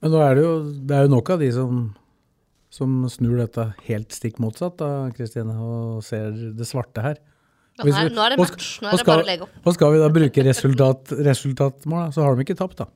Men 0.04 0.14
nå 0.14 0.20
er 0.22 0.36
det 0.38 0.44
jo, 0.44 0.56
det 0.86 0.98
er 0.98 1.08
jo 1.08 1.16
nok 1.16 1.32
av 1.34 1.42
de 1.42 1.54
som 1.56 1.86
som 2.76 3.06
snur 3.12 3.40
dette 3.40 3.70
helt 3.88 4.12
stikk 4.16 4.42
motsatt 4.44 4.78
da, 4.82 4.90
Kristine, 5.16 5.56
og 5.56 6.04
ser 6.06 6.34
det 6.58 6.68
svarte 6.68 7.04
her. 7.06 7.22
Nå 7.80 7.88
er, 7.92 8.12
nå 8.12 8.24
er 8.24 8.36
det 8.36 8.40
match. 8.40 8.76
Nå 8.84 8.90
er 8.90 9.00
det 9.00 9.08
bare 9.08 9.24
å 9.24 9.28
legge 9.28 9.48
opp. 9.48 9.56
Og 9.64 9.76
skal 9.76 9.94
vi 9.94 10.02
da 10.02 10.12
bruke 10.12 10.46
resultat, 10.48 11.16
resultatmål, 11.28 12.14
så 12.16 12.24
har 12.24 12.36
de 12.36 12.46
ikke 12.46 12.58
tapt, 12.60 12.84
da. 12.84 12.90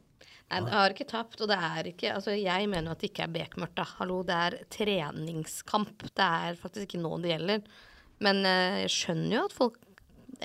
Nei, 0.49 0.61
de 0.65 0.73
har 0.73 0.95
ikke 0.95 1.05
tapt, 1.05 1.37
og 1.43 1.51
det 1.51 1.59
er 1.61 1.87
ikke 1.91 2.13
Altså, 2.15 2.33
jeg 2.33 2.69
mener 2.71 2.95
at 2.95 3.03
det 3.03 3.11
ikke 3.11 3.27
er 3.27 3.33
bekmørkt, 3.35 3.75
da. 3.77 3.85
Hallo, 3.99 4.21
det 4.27 4.39
er 4.47 4.57
treningskamp. 4.73 6.07
Det 6.09 6.29
er 6.47 6.57
faktisk 6.59 6.87
ikke 6.87 7.03
nå 7.03 7.19
det 7.23 7.35
gjelder. 7.35 7.83
Men 8.25 8.41
uh, 8.47 8.79
jeg 8.81 8.93
skjønner 8.95 9.35
jo 9.37 9.43
at 9.45 9.55
folk 9.55 9.77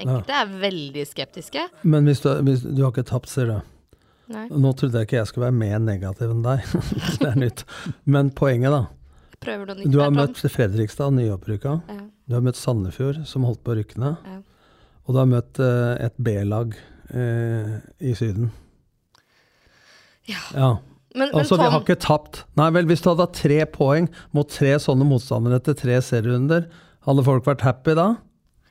enkelte 0.02 0.34
er 0.40 0.58
veldig 0.64 1.06
skeptiske. 1.06 1.68
Men 1.82 2.10
hvis 2.10 2.24
du, 2.24 2.30
hvis 2.46 2.66
du 2.66 2.82
har 2.82 2.92
ikke 2.92 3.06
tapt, 3.08 3.30
sier 3.32 3.50
du. 3.50 3.56
Nei. 4.34 4.46
Nå 4.48 4.70
trodde 4.78 4.96
jeg 4.96 5.08
ikke 5.08 5.18
jeg 5.18 5.28
skulle 5.28 5.50
være 5.50 5.58
mer 5.60 5.80
negativ 5.84 6.32
enn 6.32 6.44
deg. 6.44 6.64
det 7.20 7.30
er 7.30 7.40
nytt. 7.40 7.64
Men 8.08 8.32
poenget, 8.36 8.72
da 8.72 8.86
prøver 9.44 9.70
noe 9.70 9.78
nytt. 9.80 9.92
Du 9.92 10.00
har 10.02 10.12
møtt 10.14 10.40
Fredrikstad, 10.40 11.14
nyopprykka. 11.18 11.76
Ja. 11.90 12.00
Du 12.24 12.38
har 12.38 12.44
møtt 12.44 12.58
Sandefjord, 12.58 13.22
som 13.28 13.46
holdt 13.48 13.62
på 13.64 13.74
å 13.74 13.78
rykke 13.80 14.00
ned. 14.00 14.28
Ja. 14.28 14.40
Og 15.04 15.14
du 15.14 15.20
har 15.20 15.28
møtt 15.28 15.60
uh, 15.60 15.94
et 16.00 16.16
B-lag 16.24 16.74
uh, 17.12 17.74
i 18.00 18.14
Syden. 18.16 18.50
Ja. 20.30 20.40
ja. 20.56 20.70
Men, 21.14 21.28
men 21.28 21.42
altså, 21.42 21.58
vi 21.60 21.68
har 21.68 21.82
ikke 21.82 22.00
tapt. 22.00 22.42
Nei 22.58 22.70
vel, 22.74 22.88
hvis 22.90 23.04
du 23.04 23.10
hadde 23.12 23.26
hatt 23.28 23.36
tre 23.38 23.60
poeng 23.70 24.08
mot 24.34 24.48
tre 24.50 24.72
sånne 24.82 25.06
motstandere 25.06 25.60
etter 25.60 25.76
tre 25.78 26.00
serierunder, 26.02 26.70
hadde 27.04 27.26
folk 27.26 27.44
vært 27.46 27.66
happy 27.66 27.94
da? 27.98 28.14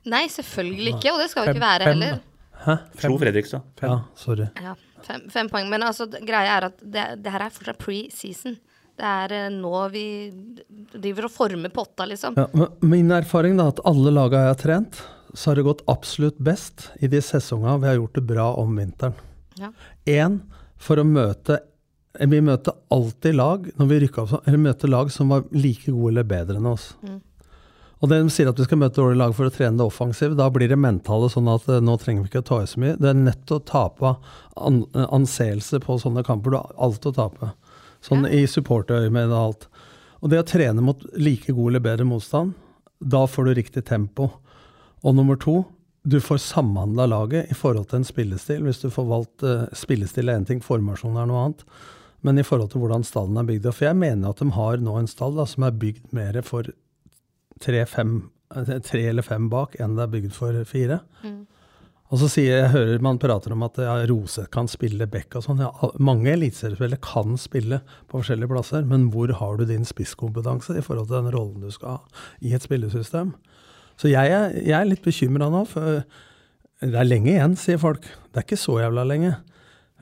Nei, 0.09 0.25
selvfølgelig 0.31 0.97
ikke, 0.97 1.13
og 1.13 1.21
det 1.23 1.29
skal 1.31 1.47
vi 1.47 1.55
ikke 1.55 1.63
være 1.63 1.89
heller. 1.91 2.21
Hæ? 2.63 2.75
Slo 2.99 3.17
Fredrikstad. 3.19 3.63
Ja, 3.81 3.97
sorry. 4.19 4.47
Ja, 4.59 4.75
fem, 5.03 5.25
fem, 5.31 5.49
poeng. 5.51 5.69
Men 5.71 5.83
altså, 5.83 6.07
greia 6.11 6.57
er 6.57 6.69
at 6.69 6.79
det, 6.79 7.07
det 7.23 7.33
her 7.33 7.45
er 7.45 7.55
fortsatt 7.55 7.79
pre-season. 7.81 8.57
Det 8.99 9.09
er 9.09 9.33
eh, 9.33 9.49
nå 9.53 9.73
vi 9.93 10.05
driver 10.93 11.27
og 11.27 11.33
former 11.33 11.73
potta, 11.73 12.05
liksom. 12.09 12.37
Ja, 12.37 12.69
min 12.85 13.11
erfaring 13.15 13.57
er 13.57 13.73
at 13.73 13.81
alle 13.89 14.13
laga 14.13 14.43
jeg 14.43 14.53
har 14.53 14.61
trent, 14.61 15.01
så 15.33 15.49
har 15.49 15.59
det 15.59 15.65
gått 15.65 15.83
absolutt 15.89 16.37
best 16.37 16.91
i 17.01 17.09
de 17.09 17.21
sesongene 17.25 17.79
vi 17.81 17.89
har 17.89 17.97
gjort 17.97 18.19
det 18.19 18.25
bra 18.29 18.47
om 18.61 18.75
vinteren. 18.77 19.15
Én, 19.57 19.71
ja. 20.05 20.29
for 20.81 20.97
å 20.97 21.05
møte 21.05 21.59
Vi 22.17 22.39
møter 22.41 22.73
alltid 22.93 23.35
lag 23.37 23.67
når 23.77 23.87
vi 23.89 23.97
rykker 24.03 24.23
opp, 24.23 24.47
eller 24.47 24.61
møter 24.61 24.89
lag 24.89 25.09
som 25.13 25.31
var 25.33 25.47
like 25.49 25.89
gode 25.89 26.11
eller 26.11 26.27
bedre 26.29 26.59
enn 26.59 26.67
oss. 26.69 26.91
Mm. 27.01 27.15
Og 28.03 28.09
De 28.11 28.19
sier 28.33 28.49
at 28.51 28.59
vi 28.59 28.65
skal 28.67 28.81
møte 28.81 28.99
dårlige 28.99 29.21
lag 29.21 29.33
for 29.35 29.47
å 29.47 29.53
trene 29.53 29.79
det 29.79 29.85
offensivt. 29.87 30.35
Da 30.35 30.49
blir 30.51 30.67
det 30.67 30.75
mentale 30.75 31.29
sånn 31.31 31.47
at 31.47 31.69
eh, 31.71 31.79
nå 31.79 31.95
trenger 32.01 32.25
vi 32.25 32.33
ikke 32.33 32.41
å 32.43 32.49
ta 32.49 32.57
i 32.59 32.67
så 32.67 32.81
mye. 32.83 32.97
Det 32.99 33.13
er 33.13 33.21
nett 33.29 33.53
å 33.55 33.61
tape 33.63 34.17
an 34.59 34.81
anseelse 35.07 35.79
på 35.83 35.95
sånne 36.01 36.25
kamper. 36.27 36.51
Du 36.51 36.59
har 36.59 36.73
alt 36.83 37.07
å 37.07 37.13
tape. 37.15 37.53
Sånn 38.03 38.27
ja. 38.27 38.41
i 38.43 38.49
supporterøyemed 38.51 39.31
og 39.31 39.37
alt. 39.39 39.69
Og 40.19 40.33
det 40.33 40.41
å 40.43 40.49
trene 40.51 40.83
mot 40.83 40.99
like 41.15 41.55
god 41.55 41.71
eller 41.71 41.85
bedre 41.87 42.09
motstand, 42.09 42.51
da 42.99 43.23
får 43.27 43.47
du 43.47 43.55
riktig 43.55 43.85
tempo. 43.87 44.33
Og 45.03 45.15
nummer 45.15 45.39
to, 45.39 45.61
du 46.03 46.19
får 46.19 46.43
samhandla 46.43 47.07
laget 47.07 47.51
i 47.51 47.55
forhold 47.55 47.87
til 47.91 48.01
en 48.01 48.07
spillestil. 48.07 48.63
Hvis 48.67 48.83
du 48.83 48.89
får 48.91 49.07
valgt 49.07 49.47
uh, 49.47 49.65
spillestil 49.75 50.27
er 50.27 50.41
én 50.41 50.47
ting, 50.47 50.59
formasjon 50.63 51.15
er 51.19 51.31
noe 51.31 51.47
annet. 51.47 51.63
Men 52.23 52.39
i 52.39 52.43
forhold 52.47 52.71
til 52.71 52.83
hvordan 52.83 53.03
stallen 53.07 53.39
er 53.39 53.47
bygd. 53.47 53.71
For 53.71 53.87
jeg 53.87 53.99
mener 53.99 54.31
at 54.31 54.43
de 54.43 54.51
har 54.55 54.83
nå 54.83 54.95
en 54.99 55.11
stall 55.11 55.35
da, 55.39 55.47
som 55.47 55.67
er 55.67 55.79
bygd 55.79 56.11
mer 56.15 56.39
for 56.43 56.67
tre, 57.61 57.85
fem, 57.89 58.29
eh, 58.55 58.77
tre 58.85 59.07
eller 59.09 59.25
fem 59.25 59.49
bak 59.51 59.75
enn 59.81 59.97
det 59.97 60.07
er 60.07 60.13
bygd 60.13 60.33
for 60.35 60.63
fire. 60.69 61.01
Mm. 61.23 61.41
Og 62.13 62.19
så 62.21 62.27
sier 62.29 62.59
jeg, 62.59 62.73
hører 62.75 63.01
man 63.01 63.17
prater 63.17 63.55
om 63.55 63.63
at 63.65 63.79
ja, 63.81 63.95
Rose 64.09 64.43
kan 64.53 64.67
spille 64.69 65.07
back 65.09 65.33
og 65.39 65.47
sånn. 65.47 65.63
Ja, 65.63 65.71
mange 65.97 66.29
eliteseriespillere 66.35 67.01
kan 67.01 67.39
spille 67.41 67.79
på 68.05 68.19
forskjellige 68.19 68.51
plasser, 68.51 68.83
men 68.85 69.07
hvor 69.13 69.33
har 69.39 69.57
du 69.57 69.65
din 69.65 69.87
spisskompetanse 69.87 70.75
i 70.77 70.83
forhold 70.85 71.09
til 71.09 71.23
den 71.23 71.33
rollen 71.33 71.63
du 71.65 71.73
skal 71.73 71.97
ha 71.97 72.27
i 72.45 72.53
et 72.53 72.65
spillesystem? 72.65 73.33
Så 73.97 74.11
jeg 74.11 74.29
er, 74.29 74.53
jeg 74.59 74.77
er 74.77 74.89
litt 74.89 75.01
bekymra 75.05 75.49
nå, 75.53 75.63
for 75.69 76.03
det 76.83 76.99
er 76.99 77.09
lenge 77.09 77.31
igjen, 77.33 77.57
sier 77.57 77.81
folk. 77.81 78.05
Det 78.05 78.41
er 78.41 78.45
ikke 78.45 78.61
så 78.61 78.77
jævla 78.83 79.07
lenge. 79.09 79.33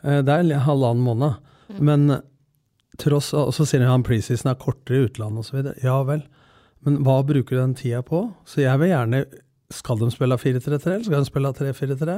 Eh, 0.03 0.19
det 0.25 0.35
er 0.35 0.65
halvannen 0.67 1.05
måned. 1.05 1.39
Mm. 1.71 1.81
Men 1.87 2.21
tross 2.99 3.31
Og 3.33 3.53
så 3.55 3.65
sier 3.65 3.87
han 3.87 4.03
preseason 4.05 4.51
er 4.51 4.59
kortere 4.59 4.99
i 4.99 5.07
utlandet 5.07 5.47
osv. 5.47 5.71
Ja 5.81 6.01
vel. 6.07 6.25
Men 6.85 7.01
hva 7.05 7.19
bruker 7.25 7.57
du 7.57 7.61
den 7.61 7.77
tida 7.77 8.01
på? 8.05 8.25
Så 8.49 8.63
jeg 8.63 8.81
vil 8.81 8.91
gjerne 8.93 9.25
skal 9.71 9.99
de 10.01 10.09
spille 10.11 10.35
4-3-3, 10.35 10.93
eller 10.95 11.07
skal 11.07 11.21
de 11.21 11.29
spille 11.29 11.51
3-4-3? 11.55 12.15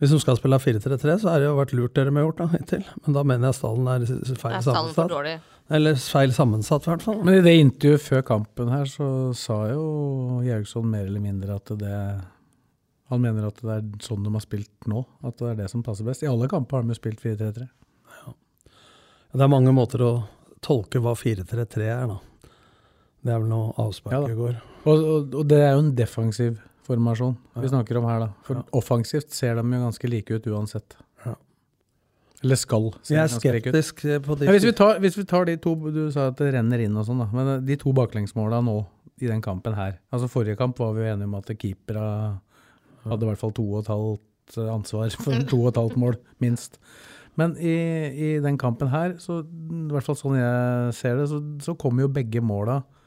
Hvis 0.00 0.14
de 0.14 0.18
skal 0.22 0.38
spille 0.38 0.56
4-3-3, 0.56 1.14
så 1.20 1.28
har 1.28 1.42
det 1.42 1.48
jo 1.50 1.56
vært 1.58 1.74
lurt 1.76 1.92
dere 1.98 2.12
med 2.14 2.24
gjort 2.24 2.38
da, 2.38 2.46
hittil. 2.54 2.84
Men 3.04 3.16
da 3.18 3.24
mener 3.28 3.50
jeg 3.50 3.58
stallen 3.58 3.90
er 3.92 4.06
feil 4.40 4.62
sammensatt. 4.64 5.12
Eller 5.76 5.98
feil 6.00 6.32
sammensatt, 6.32 6.86
i 6.86 6.90
hvert 6.94 7.04
fall. 7.04 7.18
Men 7.26 7.36
i 7.36 7.42
det 7.44 7.52
intervjuet 7.60 8.06
før 8.06 8.24
kampen 8.30 8.72
her, 8.72 8.88
så 8.88 9.08
sa 9.36 9.58
jo 9.68 9.82
Jaugsson 10.46 10.88
mer 10.88 11.04
eller 11.04 11.20
mindre 11.20 11.58
at 11.60 11.74
det 11.82 11.98
Han 13.10 13.20
mener 13.20 13.50
at 13.50 13.58
det 13.58 13.74
er 13.74 13.84
sånn 14.06 14.22
de 14.22 14.30
har 14.32 14.42
spilt 14.44 14.86
nå, 14.88 15.02
at 15.26 15.36
det 15.42 15.48
er 15.50 15.56
det 15.58 15.68
som 15.72 15.82
passer 15.82 16.06
best. 16.06 16.22
I 16.22 16.30
alle 16.30 16.46
kamper 16.48 16.78
har 16.78 16.86
de 16.86 16.94
jo 16.94 17.00
spilt 17.02 17.20
4-3-3. 17.20 17.66
Det 19.34 19.44
er 19.44 19.50
mange 19.50 19.74
måter 19.74 20.02
å 20.06 20.12
tolke 20.62 21.02
hva 21.02 21.12
4-3-3 21.18 21.88
er, 21.90 22.06
da. 22.06 22.20
Det 23.24 23.32
er 23.34 23.38
vel 23.42 23.48
noe 23.50 23.72
avspark 23.76 24.14
Ja 24.16 24.22
i 24.32 24.34
går. 24.38 24.54
Og, 24.86 24.98
og, 24.98 25.34
og 25.42 25.46
det 25.50 25.58
er 25.60 25.74
jo 25.74 25.82
en 25.84 25.94
defensiv 25.98 26.58
formasjon 26.86 27.34
vi 27.54 27.66
Ja. 27.66 27.68
snakker 27.74 27.98
om 28.00 28.04
her, 28.08 28.18
da. 28.20 28.28
For 28.42 28.54
Ja. 28.56 28.62
offensivt 28.72 29.30
ser 29.36 29.54
de 29.54 29.62
jo 29.62 29.80
ganske 29.84 30.08
like 30.10 30.30
ut 30.38 30.46
uansett. 30.46 30.96
Ja. 31.26 31.34
Eller 32.42 32.56
skal 32.56 32.90
se 33.02 33.14
Jeg 33.14 33.20
er 33.22 33.28
ganske 33.28 33.52
like 33.52 33.68
ut. 33.68 33.74
skeptisk 33.74 34.24
på 34.24 34.38
de 34.38 34.46
Ja, 34.46 34.52
hvis, 34.52 34.64
vi 34.64 34.72
tar, 34.72 34.98
hvis 34.98 35.16
vi 35.18 35.24
tar 35.24 35.44
de 35.44 35.56
to 35.56 35.74
Du 35.92 36.10
sa 36.10 36.28
at 36.28 36.36
det 36.36 36.54
renner 36.54 36.80
inn 36.80 36.96
og 36.96 37.04
sånn, 37.06 37.18
da. 37.20 37.28
Men 37.32 37.64
de 37.66 37.76
to 37.76 37.92
baklengsmåla 37.92 38.62
nå 38.64 38.86
i 39.20 39.26
den 39.28 39.42
kampen 39.42 39.74
her 39.76 39.98
Altså 40.12 40.26
Forrige 40.28 40.56
kamp 40.56 40.78
var 40.78 40.94
vi 40.94 41.00
jo 41.04 41.12
enige 41.14 41.24
om 41.28 41.34
at 41.34 41.44
keepera 41.58 42.40
hadde 43.04 43.22
i 43.22 43.28
hvert 43.30 43.38
fall 43.38 43.52
to 43.52 43.62
og 43.74 43.80
et 43.84 43.86
halvt 43.92 44.56
ansvar 44.72 45.10
for 45.20 45.32
to 45.50 45.60
og 45.62 45.68
et 45.68 45.76
halvt 45.76 45.96
mål, 45.96 46.16
minst. 46.40 46.78
Men 47.36 47.54
i, 47.56 47.74
i 48.36 48.40
den 48.40 48.58
kampen 48.58 48.88
her, 48.88 49.14
så, 49.18 49.38
i 49.44 49.88
hvert 49.92 50.04
fall 50.04 50.16
sånn 50.16 50.36
jeg 50.36 50.94
ser 50.98 51.16
det, 51.16 51.28
så, 51.30 51.38
så 51.64 51.74
kommer 51.78 52.02
jo 52.02 52.08
begge 52.08 52.40
måla 52.44 52.80
eh, 52.82 52.99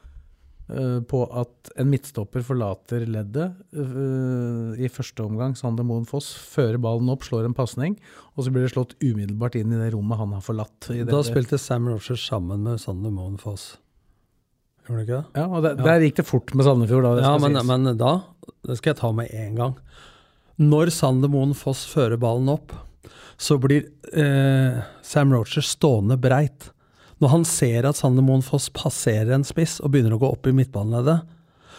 på 1.04 1.18
at 1.36 1.70
en 1.76 1.90
midtstopper 1.90 2.40
forlater 2.46 3.02
leddet 3.04 3.52
uh, 3.76 4.72
i 4.80 4.88
første 4.88 5.20
omgang. 5.26 5.52
Sander 5.58 5.84
Moen 5.84 6.06
Foss 6.08 6.30
fører 6.32 6.80
ballen 6.80 7.10
opp, 7.12 7.26
slår 7.26 7.50
en 7.50 7.56
pasning, 7.56 7.98
og 8.32 8.46
så 8.46 8.54
blir 8.54 8.64
det 8.64 8.72
slått 8.72 8.94
umiddelbart 9.04 9.58
inn 9.60 9.74
i 9.74 9.80
det 9.82 9.90
rommet 9.92 10.22
han 10.22 10.32
har 10.32 10.44
forlatt. 10.44 10.88
I 10.88 11.02
det, 11.02 11.10
Da 11.12 11.20
spilte 11.26 11.60
Sam 11.60 11.90
Rogers 11.92 12.24
sammen 12.24 12.64
med 12.64 12.80
Sander 12.80 13.12
Moen 13.12 13.36
Foss. 13.40 13.74
Gjorde 14.84 14.96
han 14.96 15.04
ikke 15.04 15.18
det? 15.20 15.40
Ja, 15.40 15.46
og 15.48 15.62
der, 15.64 15.78
der 15.80 16.02
gikk 16.04 16.18
det 16.20 16.26
fort 16.28 16.56
med 16.56 16.66
Sandefjord. 16.66 17.06
Da, 17.06 17.14
Ja, 17.24 17.36
men, 17.40 17.60
men 17.68 17.96
da 18.00 18.14
Det 18.64 18.76
skal 18.80 18.92
jeg 18.92 19.00
ta 19.00 19.12
med 19.16 19.32
en 19.32 19.60
gang. 19.60 19.78
Når 20.60 20.92
Sander 20.94 21.32
Moen 21.32 21.54
Foss 21.56 21.84
fører 21.88 22.20
ballen 22.20 22.52
opp, 22.52 22.74
så 23.40 23.56
blir 23.58 23.88
eh, 24.12 24.82
Sam 25.02 25.32
Rocher 25.34 25.64
stående 25.66 26.18
breit. 26.20 26.70
Når 27.24 27.32
han 27.32 27.46
ser 27.48 27.86
at 27.88 27.96
Sander 27.96 28.24
Moen 28.26 28.44
Foss 28.44 28.66
passerer 28.74 29.32
en 29.32 29.46
spiss 29.48 29.78
og 29.80 29.94
begynner 29.94 30.18
å 30.18 30.20
gå 30.20 30.28
opp 30.34 30.48
i 30.50 30.52
midtbaneleddet, 30.52 31.22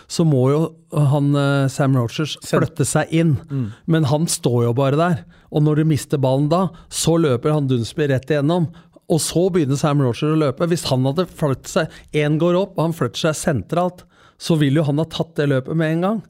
så 0.10 0.26
må 0.26 0.42
jo 0.50 0.62
han 0.94 1.32
eh, 1.38 1.68
Sam 1.70 1.96
Rogers 1.98 2.36
flytte 2.46 2.86
seg 2.86 3.14
inn. 3.14 3.36
Mm. 3.50 3.68
Men 3.90 4.08
han 4.10 4.26
står 4.30 4.68
jo 4.68 4.74
bare 4.78 4.98
der. 5.00 5.22
Og 5.54 5.66
når 5.66 5.82
du 5.82 5.90
mister 5.90 6.22
ballen 6.22 6.50
da, 6.50 6.68
så 6.90 7.16
løper 7.22 7.54
han 7.54 7.70
Dunsby 7.70 8.10
rett 8.10 8.34
igjennom. 8.34 8.68
Og 9.06 9.22
så 9.22 9.48
begynner 9.54 9.78
Sam 9.78 10.02
Rogers 10.02 10.26
å 10.26 10.42
løpe. 10.42 10.70
Hvis 10.70 10.88
han 10.90 11.06
hadde 11.06 11.28
flyttet 11.30 11.72
seg 11.72 12.22
Én 12.26 12.40
går 12.42 12.58
opp, 12.58 12.76
og 12.78 12.88
han 12.88 12.98
flytter 12.98 13.28
seg 13.28 13.40
sentralt, 13.42 14.06
så 14.42 14.58
vil 14.60 14.82
jo 14.82 14.86
han 14.90 15.00
ha 15.00 15.08
tatt 15.10 15.36
det 15.38 15.50
løpet 15.52 15.78
med 15.78 15.94
en 15.94 16.06
gang. 16.08 16.22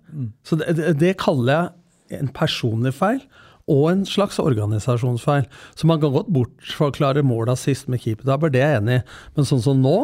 Så 0.45 0.59
det, 0.59 0.75
det, 0.77 0.95
det 1.01 1.15
kaller 1.23 1.55
jeg 1.55 2.19
en 2.21 2.31
personlig 2.35 2.93
feil. 2.99 3.23
Og 3.71 3.87
en 3.91 4.03
slags 4.05 4.37
organisasjonsfeil. 4.41 5.47
Så 5.75 5.87
man 5.89 6.01
kan 6.03 6.13
godt 6.13 6.29
bortforklare 6.33 7.23
måla 7.25 7.55
sist 7.57 7.87
med 7.89 8.03
keepertabber, 8.03 8.51
det 8.53 8.61
er 8.61 8.75
jeg 8.75 8.83
enig 8.83 8.99
i. 9.01 9.05
Men 9.37 9.49
sånn 9.49 9.63
som 9.65 9.81
nå 9.81 9.97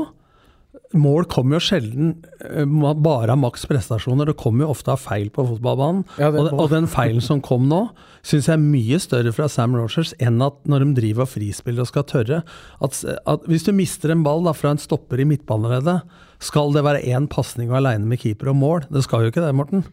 Mål 0.96 1.26
kommer 1.32 1.56
jo 1.58 1.64
sjelden 1.64 2.10
eh, 2.48 2.66
bare 3.04 3.32
av 3.34 3.40
maks 3.40 3.64
prestasjoner. 3.68 4.28
Det 4.28 4.38
kommer 4.40 4.66
jo 4.66 4.72
ofte 4.74 4.92
av 4.94 5.00
feil 5.04 5.30
på 5.32 5.44
fotballbanen. 5.48 6.02
Ja, 6.20 6.30
og, 6.32 6.48
må- 6.48 6.62
og 6.64 6.70
den 6.72 6.88
feilen 6.92 7.24
som 7.24 7.42
kom 7.44 7.66
nå, 7.72 7.80
syns 8.28 8.48
jeg 8.48 8.56
er 8.58 8.64
mye 8.64 9.00
større 9.04 9.32
fra 9.36 9.48
Sam 9.52 9.76
Rogers 9.76 10.14
enn 10.24 10.40
at 10.44 10.60
når 10.72 10.86
de 10.86 10.96
driver 11.02 11.26
og 11.26 11.32
frispiller 11.32 11.84
og 11.84 11.90
skal 11.92 12.08
tørre 12.08 12.42
at, 12.84 13.00
at 13.28 13.48
Hvis 13.52 13.68
du 13.68 13.72
mister 13.76 14.12
en 14.16 14.24
ball 14.24 14.44
da, 14.48 14.54
fra 14.56 14.72
en 14.76 14.80
stopper 14.84 15.20
i 15.24 15.28
midtbaneleddet, 15.28 16.08
skal 16.44 16.72
det 16.76 16.84
være 16.88 17.04
én 17.04 17.28
pasning 17.32 17.72
aleine 17.76 18.08
med 18.08 18.20
keeper 18.24 18.52
og 18.52 18.60
mål? 18.60 18.88
Det 18.92 19.04
skal 19.08 19.24
jo 19.28 19.32
ikke 19.34 19.44
det, 19.44 19.52
Morten. 19.56 19.84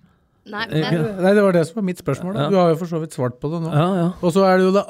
Nei, 0.51 0.65
men 0.73 1.05
Nei, 1.23 1.33
det 1.37 1.43
var 1.45 1.53
det 1.57 1.63
som 1.69 1.79
var 1.81 1.87
mitt 1.89 2.01
spørsmål. 2.03 2.35
Da. 2.35 2.43
Ja. 2.47 2.51
Du 2.53 2.57
har 2.61 2.71
jo 2.73 2.79
for 2.81 2.91
så 2.91 3.01
vidt 3.03 3.17
svart 3.17 3.39
på 3.43 3.51
det 3.53 3.61
nå. 3.65 3.73
Ja, 3.75 3.87
ja. 3.99 4.07
Og 4.23 4.33
så 4.35 4.45
er 4.49 4.59
det 4.61 4.67
jo 4.69 4.75
det 4.77 4.85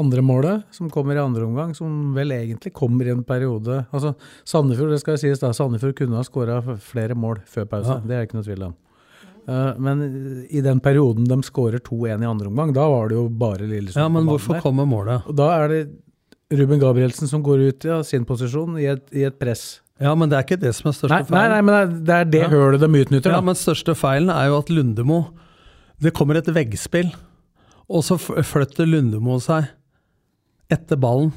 andre 0.00 0.22
målet, 0.24 0.64
som 0.76 0.90
kommer 0.92 1.18
i 1.18 1.22
andre 1.22 1.44
omgang, 1.46 1.74
som 1.76 2.14
vel 2.16 2.32
egentlig 2.36 2.72
kommer 2.76 3.06
i 3.06 3.14
en 3.14 3.24
periode 3.24 3.84
Altså, 3.92 4.14
Sandefjord, 4.48 4.90
det 4.94 5.00
skal 5.02 5.18
sies 5.20 5.40
da, 5.42 5.52
Sandefjord 5.56 5.96
kunne 5.98 6.16
ha 6.16 6.24
skåra 6.26 6.60
flere 6.80 7.14
mål 7.18 7.42
før 7.46 7.68
pause, 7.70 7.98
Ja. 7.98 8.00
det 8.04 8.14
er 8.16 8.22
det 8.24 8.28
ikke 8.30 8.40
noe 8.40 8.48
tvil 8.48 8.66
om. 8.70 8.74
Eh, 9.48 9.72
men 9.80 10.46
i 10.50 10.60
den 10.60 10.80
perioden 10.84 11.24
de 11.28 11.40
skårer 11.46 11.80
2-1 11.80 12.22
i 12.22 12.28
andre 12.28 12.48
omgang, 12.52 12.72
da 12.76 12.86
var 12.88 13.08
det 13.08 13.16
jo 13.16 13.28
bare 13.28 13.66
Lillesund. 13.66 14.00
ja, 14.02 14.08
men 14.08 14.24
hvorfor 14.28 14.60
kommer 14.62 14.86
målet? 14.86 15.26
Og 15.26 15.36
da 15.36 15.50
er 15.64 15.68
det 15.68 15.82
Ruben 16.52 16.80
Gabrielsen 16.82 17.28
som 17.30 17.42
går 17.46 17.68
ut 17.68 17.84
i 17.84 17.88
ja, 17.88 18.00
sin 18.02 18.24
posisjon 18.26 18.78
i 18.80 18.86
et, 18.90 19.04
i 19.14 19.22
et 19.22 19.36
press. 19.38 19.80
Ja, 20.00 20.14
men 20.16 20.30
det 20.30 20.38
er 20.38 20.44
ikke 20.46 20.60
det 20.62 20.74
som 20.74 20.88
er 20.88 20.94
største 20.96 21.10
Nei, 21.10 21.20
nei, 21.20 21.28
feilen. 21.28 21.50
nei, 21.50 21.60
men 21.60 22.04
det 22.04 22.14
er- 22.14 22.24
det 22.24 22.40
Ja. 22.40 22.48
hølet 22.48 22.80
de 22.80 22.86
utnytter. 22.86 23.30
Ja, 23.30 23.36
da. 23.36 23.40
men 23.42 23.54
største 23.54 23.94
feilen 23.94 24.30
er 24.30 24.46
jo 24.48 24.58
at 24.58 24.68
Lundemo 24.70 25.26
Det 26.00 26.14
kommer 26.14 26.36
et 26.36 26.46
veggspill, 26.46 27.12
og 27.90 28.02
så 28.02 28.16
flytter 28.18 28.86
Lundemo 28.88 29.38
seg 29.38 29.68
etter 30.70 30.96
ballen 30.96 31.32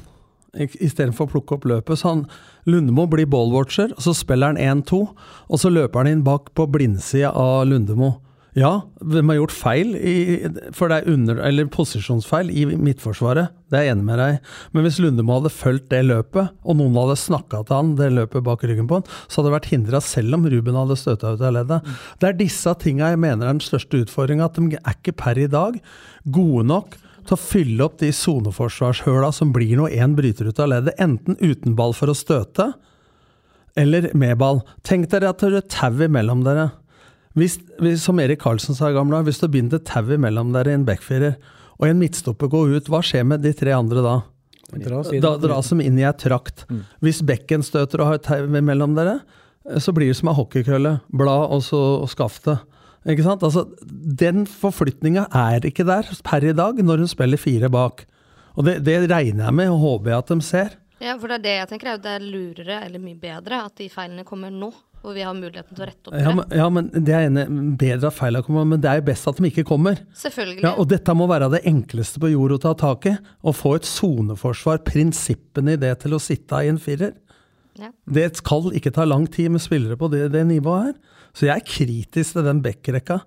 istedenfor 0.56 1.26
å 1.26 1.30
plukke 1.32 1.52
opp 1.52 1.64
løpet. 1.64 1.98
Så 1.98 2.08
han, 2.08 2.26
Lundemo 2.66 3.06
blir 3.06 3.26
ballwatcher, 3.26 3.90
og 3.92 3.98
så 3.98 4.14
spiller 4.14 4.46
han 4.54 4.56
1-2, 4.56 5.02
og 5.50 5.58
så 5.58 5.68
løper 5.70 5.94
han 5.98 6.06
inn 6.06 6.22
bak 6.22 6.54
på 6.54 6.66
blindsida 6.70 7.32
av 7.34 7.66
Lundemo. 7.66 8.20
Ja, 8.54 8.84
hvem 9.02 9.32
har 9.32 9.40
gjort 9.40 9.54
feil, 9.54 9.96
i, 9.98 10.14
for 10.78 10.90
det 10.90 11.00
er 11.00 11.10
under, 11.10 11.40
eller 11.42 11.66
posisjonsfeil 11.74 12.52
i 12.54 12.62
Midtforsvaret. 12.70 13.50
Det 13.66 13.80
er 13.80 13.88
jeg 13.88 13.96
enig 13.96 14.06
med 14.06 14.20
deg 14.22 14.36
i. 14.36 14.52
Men 14.70 14.86
hvis 14.86 15.00
Lundemo 15.02 15.40
hadde 15.40 15.50
fulgt 15.50 15.88
det 15.90 16.04
løpet, 16.06 16.52
og 16.62 16.78
noen 16.78 16.94
hadde 17.00 17.16
snakka 17.18 17.64
til 17.66 17.74
han 17.74 17.90
det 17.98 18.12
løpet 18.14 18.46
bak 18.46 18.62
ryggen 18.62 18.86
på 18.90 19.00
han, 19.00 19.08
så 19.26 19.40
hadde 19.40 19.50
det 19.50 19.56
vært 19.56 19.70
hindra 19.72 20.00
selv 20.06 20.38
om 20.38 20.46
Ruben 20.52 20.78
hadde 20.78 20.98
støta 21.00 21.32
ut 21.34 21.42
av 21.42 21.56
leddet. 21.56 21.90
Det 22.22 22.30
er 22.30 22.38
disse 22.38 22.76
tinga 22.84 23.10
jeg 23.10 23.22
mener 23.24 23.48
er 23.48 23.56
den 23.56 23.64
største 23.64 24.04
utfordringa. 24.04 24.46
At 24.46 24.60
de 24.60 24.78
er 24.78 25.00
ikke 25.00 25.16
per 25.24 25.42
i 25.42 25.48
dag 25.50 25.80
gode 26.38 26.68
nok 26.70 26.94
til 27.24 27.34
å 27.34 27.40
fylle 27.40 27.88
opp 27.88 27.98
de 28.04 28.12
soneforsvarshøla 28.14 29.32
som 29.34 29.50
blir 29.56 29.74
når 29.80 29.98
én 29.98 30.14
bryter 30.14 30.46
ut 30.46 30.62
av 30.62 30.70
leddet, 30.70 30.94
enten 31.02 31.40
uten 31.42 31.74
ball 31.74 31.96
for 31.96 32.12
å 32.12 32.14
støte, 32.14 32.70
eller 33.74 34.12
med 34.14 34.38
ball. 34.38 34.62
Tenk 34.86 35.10
dere 35.10 35.32
at 35.32 35.42
dere 35.42 35.58
er 35.58 35.70
tau 35.72 36.04
imellom 36.06 36.46
dere. 36.46 36.70
Hvis, 37.34 37.58
hvis, 37.82 38.04
som 38.04 38.20
Erik 38.22 38.42
Karlsen 38.44 38.76
sa 38.78 38.90
i 38.90 38.94
gamle 38.94 39.16
dager, 39.16 39.30
hvis 39.30 39.42
du 39.42 39.48
binder 39.50 39.82
tau 39.82 40.06
imellom 40.14 40.52
dere 40.54 40.70
i 40.70 40.78
en 40.78 40.86
backfirer, 40.86 41.34
og 41.74 41.88
en 41.88 41.98
midtstopper 41.98 42.50
går 42.52 42.76
ut, 42.76 42.90
hva 42.92 43.00
skjer 43.02 43.26
med 43.26 43.42
de 43.42 43.50
tre 43.56 43.74
andre 43.74 44.04
da? 44.04 44.18
Dras 44.74 45.10
inn. 45.12 45.22
Da 45.22 45.34
dras 45.42 45.70
de 45.70 45.82
inn 45.82 45.98
i 45.98 46.06
ei 46.06 46.12
trakt. 46.18 46.64
Hvis 47.04 47.22
bekken 47.26 47.64
støter 47.66 48.02
og 48.02 48.12
har 48.12 48.20
et 48.20 48.26
tau 48.26 48.46
mellom 48.46 48.94
dere, 48.96 49.18
så 49.82 49.94
blir 49.96 50.12
det 50.12 50.18
som 50.20 50.30
ei 50.30 50.36
hockeykølle. 50.38 50.98
Blad 51.14 51.50
og 51.56 51.64
så 51.66 51.82
skaftet. 52.10 52.62
Ikke 53.04 53.26
sant? 53.26 53.42
Altså, 53.44 53.66
den 53.84 54.46
forflytninga 54.48 55.26
er 55.34 55.66
ikke 55.68 55.84
der 55.88 56.08
per 56.24 56.46
i 56.46 56.54
dag, 56.56 56.78
når 56.80 57.04
hun 57.04 57.10
spiller 57.10 57.40
fire 57.40 57.68
bak. 57.72 58.06
Og 58.54 58.64
det, 58.68 58.78
det 58.86 59.02
regner 59.10 59.48
jeg 59.48 59.58
med 59.58 59.74
og 59.74 59.82
håper 59.82 60.12
jeg 60.12 60.22
at 60.22 60.32
de 60.32 60.46
ser. 60.46 60.74
Ja, 61.02 61.18
for 61.18 61.28
det 61.28 61.40
er 61.40 61.44
det 61.44 61.54
jeg 61.58 61.70
tenker 61.72 61.90
er 61.90 62.00
det 62.00 62.12
er 62.16 62.24
lurere 62.24 62.80
eller 62.86 63.02
mye 63.02 63.18
bedre 63.20 63.64
at 63.66 63.74
de 63.80 63.90
feilene 63.92 64.24
kommer 64.24 64.52
nå, 64.54 64.70
hvor 65.04 65.14
vi 65.16 65.24
har 65.26 65.34
muligheten 65.36 65.76
til 65.76 65.84
å 65.84 65.88
rette 65.90 66.08
opp 66.10 66.14
Ja, 66.16 66.30
det. 66.30 66.34
men, 66.38 66.54
ja, 66.58 66.66
men 66.72 66.86
det 67.06 67.14
er 67.14 67.26
ene, 67.28 67.44
bedre 67.80 68.08
at 68.08 68.16
feila 68.16 68.40
kommer, 68.46 68.64
men 68.68 68.80
det 68.80 68.88
er 68.90 69.02
jo 69.02 69.06
best 69.10 69.28
at 69.28 69.36
de 69.38 69.50
ikke 69.50 69.66
kommer. 69.68 70.00
Selvfølgelig. 70.16 70.62
Ja, 70.64 70.72
og 70.80 70.88
dette 70.90 71.14
må 71.16 71.26
være 71.30 71.50
det 71.52 71.60
enkleste 71.68 72.22
på 72.22 72.30
jord 72.32 72.56
å 72.56 72.60
ta 72.64 72.72
tak 72.80 73.10
i. 73.10 73.14
Å 73.44 73.52
få 73.54 73.74
et 73.78 73.88
soneforsvar, 73.88 74.80
prinsippene 74.88 75.76
i 75.76 75.80
det 75.84 75.92
til 76.06 76.16
å 76.16 76.22
sitte 76.22 76.62
i 76.64 76.70
en 76.72 76.80
firer. 76.80 77.12
Ja. 77.76 77.90
Det 78.06 78.28
skal 78.38 78.70
ikke 78.78 78.92
ta 78.94 79.04
lang 79.04 79.26
tid 79.34 79.50
med 79.52 79.60
spillere 79.64 79.98
på 79.98 80.08
det, 80.12 80.28
det 80.32 80.44
nivået 80.48 80.88
her. 80.88 80.94
Så 81.34 81.48
jeg 81.48 81.58
er 81.58 81.66
kritisk 81.66 82.36
til 82.38 82.46
den 82.46 82.62
backrekka. 82.64 83.20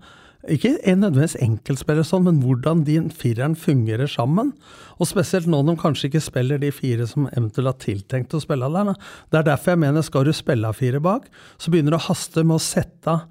Ikke 0.47 0.77
en 0.87 1.01
nødvendigvis 1.03 1.35
enkeltspiller 1.43 2.05
sånn, 2.07 2.23
men 2.27 2.37
hvordan 2.39 2.85
de 2.87 2.99
fireren 3.11 3.55
fungerer 3.59 4.07
sammen. 4.07 4.53
Og 4.95 5.09
spesielt 5.09 5.49
nå 5.49 5.59
når 5.59 5.75
de 5.75 5.81
kanskje 5.81 6.07
ikke 6.07 6.23
spiller 6.23 6.61
de 6.61 6.69
fire 6.71 7.07
som 7.09 7.27
eventuelt 7.33 7.73
har 7.73 7.81
tiltenkt 7.83 8.35
å 8.37 8.43
spille 8.43 8.69
der. 8.71 8.93
Det 9.27 9.41
er 9.41 9.49
derfor 9.49 9.75
jeg 9.75 9.83
mener 9.83 10.05
skal 10.05 10.27
du 10.27 10.31
spille 10.35 10.69
av 10.69 10.79
fire 10.79 11.01
bak, 11.03 11.27
så 11.59 11.73
begynner 11.73 11.97
det 11.97 11.99
å 11.99 12.07
haste 12.07 12.45
med 12.45 12.59
å 12.59 12.63
sette 12.63 13.17
av 13.17 13.27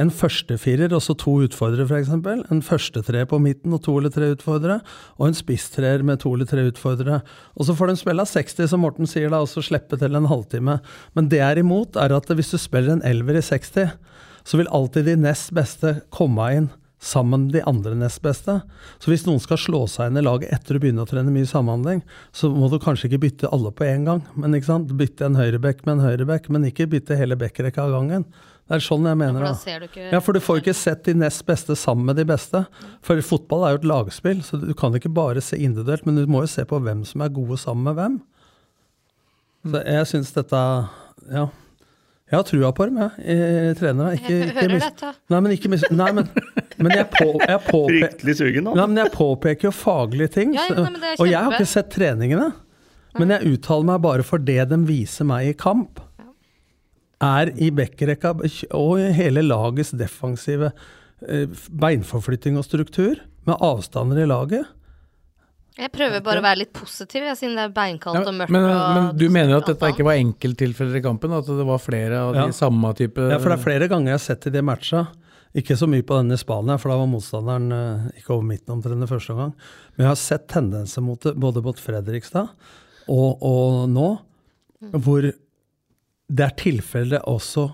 en 0.00 0.10
førstefirer 0.10 0.90
og 0.96 1.02
så 1.04 1.14
to 1.18 1.36
utfordrere, 1.44 1.86
f.eks. 1.86 2.10
En 2.50 2.62
førstetreer 2.66 3.28
på 3.30 3.38
midten 3.42 3.76
og 3.76 3.84
to 3.84 3.94
eller 4.00 4.10
tre 4.14 4.32
utfordrere. 4.34 4.80
Og 5.20 5.28
en 5.28 5.38
spisstreer 5.38 6.02
med 6.06 6.22
to 6.24 6.32
eller 6.34 6.48
tre 6.50 6.64
utfordrere. 6.66 7.20
Og 7.54 7.68
så 7.68 7.76
får 7.78 7.92
de 7.92 8.00
spille 8.00 8.24
av 8.24 8.30
60, 8.30 8.70
som 8.72 8.82
Morten 8.82 9.10
sier, 9.10 9.30
da, 9.30 9.42
og 9.44 9.50
så 9.52 9.62
slippe 9.62 9.98
til 10.00 10.18
en 10.18 10.26
halvtime. 10.30 10.80
Men 11.14 11.30
det 11.30 11.38
jeg 11.42 11.46
er 11.58 11.62
imot, 11.62 11.98
er 12.00 12.16
at 12.16 12.26
hvis 12.34 12.50
du 12.54 12.58
spiller 12.58 12.96
en 12.96 13.06
elver 13.06 13.38
i 13.38 13.44
60, 13.44 13.94
så 14.44 14.60
vil 14.60 14.68
alltid 14.68 15.08
de 15.08 15.16
nest 15.24 15.52
beste 15.56 15.98
komme 16.14 16.48
inn 16.54 16.70
sammen 17.04 17.46
med 17.46 17.52
de 17.52 17.62
andre 17.68 17.92
nest 17.98 18.22
beste. 18.24 18.60
Så 19.02 19.10
hvis 19.12 19.26
noen 19.26 19.42
skal 19.42 19.60
slå 19.60 19.82
seg 19.90 20.08
inn 20.08 20.20
i 20.20 20.24
laget 20.24 20.52
etter 20.54 20.78
å 20.78 20.80
begynne 20.80 21.04
å 21.04 21.08
trene 21.08 21.32
mye 21.32 21.48
samhandling, 21.48 22.00
så 22.32 22.48
må 22.52 22.70
du 22.72 22.78
kanskje 22.80 23.10
ikke 23.10 23.20
bytte 23.26 23.50
alle 23.52 23.72
på 23.76 23.84
én 23.88 24.06
gang. 24.08 24.22
Men 24.40 24.56
ikke 24.56 24.70
sant? 24.70 24.92
Bytte 24.96 25.28
en 25.28 25.36
høyrebekk 25.38 25.84
med 25.84 25.98
en 25.98 26.04
høyrebekk, 26.06 26.48
men 26.54 26.68
ikke 26.70 26.88
bytte 26.94 27.18
hele 27.20 27.36
backrekka 27.40 27.84
av 27.84 27.92
gangen. 27.92 28.24
Det 28.64 28.78
er 28.78 28.84
sånn 28.84 29.04
jeg 29.04 29.20
mener. 29.20 29.44
for 29.52 29.80
du 29.82 29.88
ikke 29.90 30.06
Ja, 30.10 30.20
for 30.24 30.32
du 30.32 30.40
får 30.40 30.62
ikke 30.62 30.76
sett 30.76 31.04
de 31.04 31.12
nest 31.20 31.44
beste 31.44 31.76
sammen 31.76 32.06
med 32.08 32.16
de 32.16 32.24
beste. 32.24 32.64
For 33.04 33.20
fotball 33.20 33.66
er 33.66 33.74
jo 33.74 33.82
et 33.82 33.90
lagspill, 33.90 34.40
så 34.40 34.60
du 34.60 34.72
kan 34.72 34.94
ikke 34.96 35.12
bare 35.12 35.42
se 35.44 35.58
individuelt, 35.60 36.06
men 36.06 36.16
du 36.16 36.24
må 36.26 36.46
jo 36.46 36.52
se 36.54 36.64
på 36.64 36.80
hvem 36.80 37.04
som 37.04 37.20
er 37.20 37.34
gode 37.36 37.60
sammen 37.60 37.84
med 37.90 37.98
hvem. 38.00 38.16
Så 39.68 39.84
jeg 39.84 40.08
syns 40.08 40.32
dette 40.32 40.62
Ja. 41.32 41.48
Jeg 42.34 42.40
har 42.40 42.46
trua 42.48 42.70
på 42.74 42.86
dem, 42.90 42.96
jeg. 42.98 43.24
jeg 43.30 43.76
trenere. 43.78 44.14
Ikke, 44.18 44.32
Jeg 44.34 44.48
ikke 44.50 44.56
hører 44.58 44.72
mis- 44.74 44.86
dette. 44.88 45.10
Nei, 45.30 45.40
men 45.46 45.54
ikke 45.54 45.70
mis... 45.70 45.84
Nei, 45.94 46.08
men, 46.16 46.28
men 46.82 46.94
jeg, 46.98 47.06
på, 47.14 47.28
jeg, 47.44 47.60
påpe, 47.68 47.92
Fryktelig 47.94 48.34
sugen, 48.40 48.66
nei, 48.66 48.74
da. 48.80 48.86
men 48.90 49.00
jeg 49.04 49.12
påpeker 49.14 49.68
jo 49.70 49.72
faglige 49.78 50.32
ting. 50.40 50.56
Ja, 50.58 50.64
ja, 50.72 50.86
nei, 50.90 51.12
og 51.14 51.30
jeg 51.30 51.38
har 51.38 51.54
ikke 51.54 51.70
sett 51.76 51.92
treningene. 51.94 52.50
Men 53.14 53.30
jeg 53.36 53.54
uttaler 53.54 53.86
meg 53.92 54.02
bare 54.02 54.26
for 54.26 54.42
det 54.42 54.58
de 54.72 54.80
viser 54.88 55.28
meg 55.30 55.52
i 55.52 55.54
kamp. 55.54 56.02
Er 57.22 57.52
i 57.62 57.68
backrekka 57.72 58.34
og 58.74 58.98
hele 59.16 59.44
lagets 59.46 59.94
defensive 59.96 60.72
eh, 61.28 61.46
beinforflytting 61.70 62.58
og 62.58 62.66
struktur, 62.66 63.22
med 63.46 63.62
avstander 63.62 64.18
i 64.24 64.26
laget. 64.26 64.66
Jeg 65.74 65.90
prøver 65.90 66.22
bare 66.22 66.38
å 66.38 66.44
være 66.44 66.60
litt 66.60 66.72
positiv, 66.76 67.24
jeg, 67.26 67.34
siden 67.40 67.56
det 67.58 67.64
er 67.66 67.72
beinkaldt 67.74 68.20
Ja, 68.20 68.28
og 68.30 68.36
mørkt. 68.38 68.52
men, 68.54 68.62
men 68.68 69.08
du 69.18 69.24
mener 69.32 69.56
at 69.58 69.66
dette 69.72 69.88
ikke 69.90 70.04
var 70.06 70.20
enkelttilfeller 70.20 71.00
i 71.00 71.02
kampen? 71.02 71.32
At 71.34 71.48
det 71.50 71.66
var 71.66 71.80
flere 71.82 72.20
av 72.28 72.34
de 72.36 72.44
Ja. 72.44 72.52
samme 72.54 72.92
type 72.94 73.18
Ja, 73.18 73.38
for 73.42 73.50
det 73.50 73.58
er 73.58 73.64
flere 73.64 73.88
ganger 73.90 74.12
jeg 74.12 74.18
har 74.20 74.22
sett 74.22 74.46
i 74.46 74.52
de 74.54 74.62
matcha. 74.62 75.00
Ikke 75.54 75.74
så 75.78 75.86
mye 75.90 76.02
på 76.06 76.14
denne 76.18 76.34
i 76.34 76.38
Spania, 76.38 76.76
for 76.78 76.90
da 76.90 76.96
var 76.98 77.10
motstanderen 77.10 77.66
eh, 77.74 78.20
ikke 78.20 78.34
over 78.36 78.46
midten 78.46 78.74
omtrent 78.76 79.08
første 79.10 79.34
gang. 79.38 79.52
Men 79.96 80.04
jeg 80.06 80.10
har 80.12 80.20
sett 80.22 80.46
tendenser 80.50 81.02
mot 81.02 81.20
det 81.26 81.34
både 81.42 81.62
mot 81.62 81.78
Fredrikstad 81.78 82.48
og, 83.10 83.42
og 83.42 83.88
nå, 83.90 84.08
hvor 84.94 85.26
det 85.26 86.44
er 86.46 86.54
tilfeller 86.58 87.22
også 87.30 87.68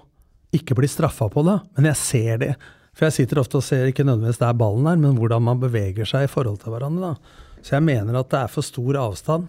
ikke 0.56 0.74
blir 0.74 0.88
straffa 0.90 1.28
på 1.32 1.44
det. 1.46 1.58
Men 1.76 1.84
jeg 1.92 1.96
ser 2.00 2.40
det. 2.42 2.54
For 2.96 3.06
jeg 3.06 3.12
sitter 3.20 3.38
ofte 3.44 3.60
og 3.60 3.62
ser 3.64 3.86
ikke 3.92 4.04
nødvendigvis 4.08 4.40
der 4.40 4.56
ballen 4.58 4.88
er, 4.90 4.96
men 4.98 5.16
hvordan 5.20 5.44
man 5.46 5.60
beveger 5.62 6.08
seg 6.08 6.24
i 6.26 6.32
forhold 6.32 6.58
til 6.64 6.72
hverandre. 6.74 7.12
da. 7.14 7.36
Så 7.62 7.76
jeg 7.76 7.82
mener 7.84 8.16
at 8.18 8.30
det 8.32 8.38
er 8.40 8.48
for 8.48 8.62
stor 8.62 8.96
avstand 8.96 9.48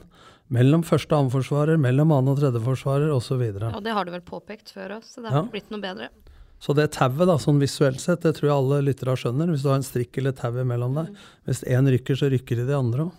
mellom 0.51 0.83
første 0.83 1.13
og 1.15 1.23
annenforsvarer, 1.25 1.77
mellom 1.79 2.11
annen 2.11 2.33
og 2.33 2.39
tredjeforsvarer 2.41 3.11
osv. 3.15 3.41
Ja, 3.61 3.79
det 3.79 3.93
har 3.95 4.03
du 4.05 4.11
vel 4.11 4.21
påpekt 4.27 4.73
før 4.75 4.97
òg, 4.97 5.03
så 5.07 5.21
det 5.23 5.31
Ja. 5.31 5.37
har 5.41 5.47
blitt 5.51 5.69
noe 5.71 5.79
bedre. 5.79 6.09
Så 6.59 6.75
det 6.75 6.91
tauet, 6.91 7.25
da, 7.25 7.37
sånn 7.37 7.57
visuelt 7.59 7.99
sett, 7.99 8.21
det 8.21 8.35
tror 8.35 8.49
jeg 8.49 8.57
alle 8.57 8.81
lyttere 8.85 9.15
skjønner. 9.17 9.47
Hvis 9.49 9.63
du 9.63 9.69
har 9.69 9.77
en 9.79 9.81
strikk 9.87 10.17
eller 10.19 10.31
tau 10.33 10.51
imellom 10.51 10.93
deg. 10.93 11.15
Hvis 11.47 11.63
én 11.63 11.87
rykker, 11.89 12.13
så 12.19 12.29
rykker 12.29 12.55
de 12.59 12.65
de 12.67 12.73
andre 12.77 13.05
òg. 13.07 13.11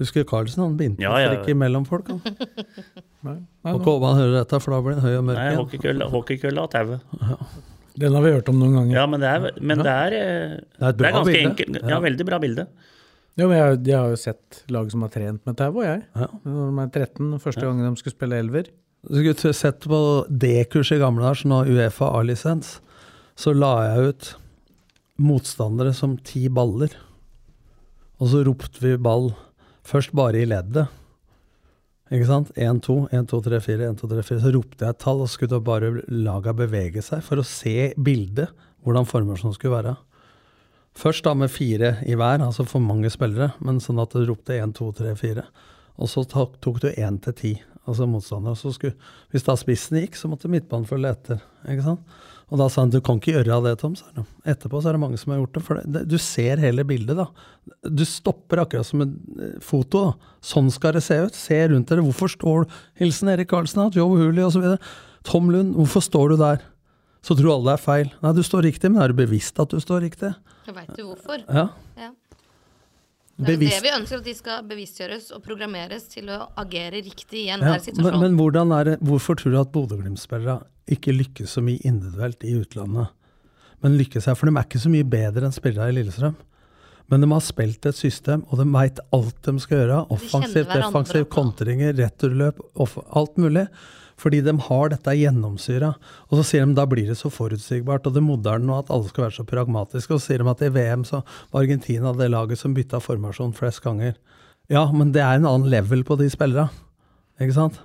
Husker 0.00 0.24
Carlsen, 0.24 0.62
han 0.64 0.76
begynte 0.78 1.02
Ja, 1.04 1.12
strikke 1.12 1.22
ja. 1.22 1.42
strikk 1.42 1.52
imellom 1.54 1.84
folk. 1.86 2.08
Han. 2.08 2.22
Nei, 3.22 3.36
Og 3.70 3.76
nå- 3.80 3.84
Kåvan 3.84 4.16
hører 4.18 4.38
dette, 4.40 4.58
for 4.64 4.72
da 4.74 4.80
blir 4.82 4.96
han 4.98 5.04
høy 5.04 5.16
og 5.18 5.24
mørk 5.28 5.36
Nei, 5.38 5.44
igjen. 5.52 5.60
hockeykølla 5.60 6.08
hockeykølla 6.10 6.64
og 6.64 6.70
tauet. 6.72 7.00
Den 8.02 8.14
har 8.16 8.22
vi 8.24 8.32
hørt 8.32 8.48
om 8.48 8.58
noen 8.58 8.72
ganger. 8.80 8.94
Ja, 8.96 9.04
men 9.06 9.20
det 9.20 9.28
er, 9.28 9.50
men 9.60 9.78
det 9.84 9.92
er, 9.92 10.16
eh, 10.16 10.56
Det 10.56 10.88
er 10.88 10.92
det 10.96 11.06
er 11.06 11.12
ganske 11.12 11.28
bilde. 11.28 11.50
enkelt. 11.52 11.82
Ja, 11.82 11.88
Ja. 11.92 12.00
veldig 12.00 12.26
bra 12.26 12.38
bilde. 12.40 12.66
Jo, 13.40 13.46
men 13.48 13.56
jeg, 13.56 13.78
jeg 13.88 13.96
har 13.96 14.12
jo 14.12 14.20
sett 14.20 14.62
lag 14.72 14.90
som 14.92 15.04
har 15.06 15.12
trent 15.14 15.46
med 15.48 15.56
tau, 15.56 15.70
og 15.72 15.86
jeg. 15.86 16.02
Ja. 16.18 16.28
Når 16.44 16.66
de 16.68 16.82
er 16.82 16.90
13, 17.06 17.30
første 17.40 17.64
gangen 17.64 17.86
de 17.88 18.00
skulle 18.00 18.16
spille 18.16 18.40
elver. 18.42 18.68
Du 19.08 19.18
skulle 19.18 19.54
sett 19.56 19.86
på 19.88 20.00
D-kurset 20.28 20.98
i 20.98 21.02
gamle 21.02 21.24
dager, 21.24 21.48
nå 21.50 21.62
Uefa 21.72 22.12
A-lisens, 22.18 22.76
så 23.34 23.54
la 23.56 23.72
jeg 23.88 24.12
ut 24.12 24.28
motstandere 25.22 25.94
som 25.96 26.18
ti 26.20 26.44
baller. 26.52 26.92
Og 28.20 28.30
så 28.30 28.42
ropte 28.46 28.84
vi 28.84 28.98
ball 29.00 29.32
først 29.88 30.12
bare 30.14 30.42
i 30.42 30.46
leddet. 30.46 30.92
Ikke 32.12 32.28
sant? 32.28 32.52
1, 32.60 32.82
2, 32.84 32.96
1, 33.16 33.26
2, 33.30 33.40
3, 33.48 33.60
4, 33.64 33.88
1, 33.88 33.98
2, 34.02 34.08
3, 34.12 34.24
4. 34.28 34.40
Så 34.44 34.52
ropte 34.54 34.84
jeg 34.84 34.94
et 34.94 35.02
tall, 35.02 35.24
og 35.24 35.30
så 35.30 35.38
skulle 35.38 35.62
bare 35.64 35.92
laga 36.12 36.52
bevege 36.56 37.02
seg 37.04 37.24
for 37.24 37.40
å 37.40 37.46
se 37.46 37.92
bildet, 37.96 38.52
hvordan 38.84 39.08
formasjonen 39.08 39.56
skulle 39.56 39.78
være. 39.78 39.96
Først 40.98 41.24
da 41.24 41.32
med 41.34 41.50
fire 41.50 41.96
i 42.04 42.16
hver, 42.18 42.42
altså 42.44 42.66
for 42.68 42.84
mange 42.84 43.10
spillere, 43.12 43.54
men 43.64 43.80
sånn 43.80 44.00
at 44.02 44.12
du 44.12 44.26
ropte 44.28 44.58
1, 44.58 44.74
2, 44.76 44.90
3, 45.00 45.14
4. 45.18 45.44
Og 46.02 46.10
så 46.10 46.24
tok, 46.28 46.58
du 46.82 46.90
én 46.90 47.18
til 47.22 47.36
ti, 47.36 47.52
altså 47.86 48.08
motstander. 48.08 48.56
Så 48.58 48.74
skulle, 48.76 48.98
hvis 49.32 49.46
da 49.46 49.56
spissen 49.58 50.00
gikk, 50.02 50.18
så 50.18 50.28
måtte 50.30 50.50
midtbanen 50.52 50.88
følge 50.88 51.14
etter. 51.16 51.42
ikke 51.68 51.86
sant? 51.86 52.20
Og 52.52 52.60
da 52.60 52.66
sa 52.68 52.82
han 52.82 52.90
du 52.92 52.98
kan 53.00 53.16
ikke 53.16 53.38
gjøre 53.38 53.54
av 53.54 53.64
det, 53.64 53.78
Tom. 53.80 53.94
sa. 53.96 54.10
Etterpå 54.44 54.82
så 54.82 54.90
er 54.90 54.98
det 54.98 55.00
mange 55.00 55.16
som 55.20 55.32
har 55.32 55.40
gjort 55.40 55.54
det. 55.56 55.62
For 55.64 55.80
det, 55.94 56.02
du 56.10 56.18
ser 56.20 56.60
hele 56.60 56.84
bildet, 56.84 57.16
da. 57.16 57.30
Du 57.88 58.04
stopper 58.04 58.60
akkurat 58.60 58.84
som 58.84 59.06
et 59.06 59.14
eh, 59.40 59.54
foto. 59.64 60.02
da. 60.10 60.34
Sånn 60.44 60.68
skal 60.74 60.98
det 60.98 61.04
se 61.06 61.16
ut. 61.22 61.38
Se 61.38 61.62
rundt 61.72 61.88
dere. 61.88 62.04
Hvorfor 62.04 62.28
står 62.34 62.66
du 62.66 62.76
Hilsen 63.00 63.32
Erik 63.32 63.48
Karlsen, 63.54 63.86
Joe 63.96 64.20
Hooley 64.20 64.44
osv. 64.44 64.74
Tom 65.24 65.48
Lund, 65.54 65.72
hvorfor 65.78 66.04
står 66.04 66.34
du 66.34 66.42
der? 66.42 66.60
Så 67.22 67.36
tror 67.38 67.54
alle 67.54 67.70
det 67.70 67.76
er 67.78 67.82
feil. 67.84 68.10
Nei, 68.22 68.32
du 68.34 68.42
står 68.46 68.66
riktig, 68.66 68.90
men 68.90 69.02
er 69.04 69.12
du 69.12 69.20
bevisst 69.22 69.60
at 69.62 69.70
du 69.70 69.78
står 69.82 70.02
riktig? 70.08 70.32
Veit 70.66 70.90
du 70.96 71.04
hvorfor? 71.06 71.44
Ja. 71.46 71.68
Ja. 71.98 72.10
Det 73.42 73.54
er 73.54 73.56
Bevisst. 73.56 73.78
det 73.78 73.86
vi 73.86 73.92
ønsker, 73.96 74.20
at 74.20 74.26
de 74.28 74.34
skal 74.36 74.66
bevisstgjøres 74.68 75.30
og 75.34 75.42
programmeres 75.42 76.04
til 76.12 76.28
å 76.30 76.44
agere 76.60 77.00
riktig 77.02 77.46
i 77.46 77.48
enhver 77.54 77.78
ja, 77.78 77.84
situasjon. 77.86 78.20
men 78.20 78.36
men 78.36 78.74
er 78.76 78.90
det, 78.90 78.96
hvorfor 79.00 79.38
tror 79.40 79.54
du 79.54 79.58
at 79.58 79.72
Bodø-Glimt-spillere 79.72 80.60
ikke 80.92 81.14
lykkes 81.14 81.56
så 81.56 81.62
mye 81.64 81.80
individuelt 81.82 82.44
i 82.44 82.54
utlandet? 82.60 83.08
Men 83.82 83.96
lykkes 83.98 84.28
her, 84.28 84.36
for 84.38 84.46
de 84.46 84.54
er 84.54 84.66
ikke 84.68 84.82
så 84.82 84.92
mye 84.92 85.06
bedre 85.08 85.48
enn 85.48 85.54
spillere 85.54 85.88
i 85.90 85.96
Lillestrøm. 85.96 86.36
Men 87.10 87.24
de 87.24 87.30
har 87.32 87.42
spilt 87.44 87.88
et 87.88 87.98
system, 87.98 88.44
og 88.48 88.60
de 88.60 88.68
veit 88.72 89.00
alt 89.12 89.40
de 89.48 89.56
skal 89.64 89.82
gjøre. 89.82 89.98
Offensivt, 90.14 90.68
hverandre 90.68 90.84
defensivt, 90.86 91.30
kontringer, 91.32 91.96
returløp, 91.98 92.62
alt 92.78 93.40
mulig. 93.42 93.66
Fordi 94.22 94.38
de 94.46 94.54
har 94.68 94.92
dette 94.92 95.14
gjennomsyra. 95.18 95.92
Og 96.30 96.38
så 96.38 96.44
sier 96.46 96.66
de 96.66 96.76
da 96.78 96.86
blir 96.86 97.08
det 97.10 97.18
så 97.18 97.30
forutsigbart 97.32 98.06
og 98.06 98.14
det 98.14 98.22
moderne 98.22 98.68
nå 98.68 98.76
at 98.78 98.92
alle 98.94 99.10
skal 99.10 99.26
være 99.26 99.38
så 99.40 99.46
pragmatiske. 99.48 100.14
Og 100.14 100.22
så 100.22 100.30
sier 100.30 100.44
de 100.44 100.52
at 100.52 100.62
i 100.62 100.70
VM 100.72 101.02
så 101.08 101.24
var 101.24 101.64
Argentina 101.64 102.14
det 102.16 102.30
laget 102.30 102.62
som 102.62 102.76
bytta 102.76 103.02
formasjon 103.02 103.56
flest 103.58 103.82
ganger. 103.82 104.14
Ja, 104.70 104.86
men 104.94 105.10
det 105.14 105.24
er 105.24 105.40
en 105.40 105.48
annen 105.48 105.70
level 105.72 106.04
på 106.06 106.16
de 106.20 106.30
spillerne. 106.30 106.70
Ikke 107.42 107.56
sant? 107.56 107.80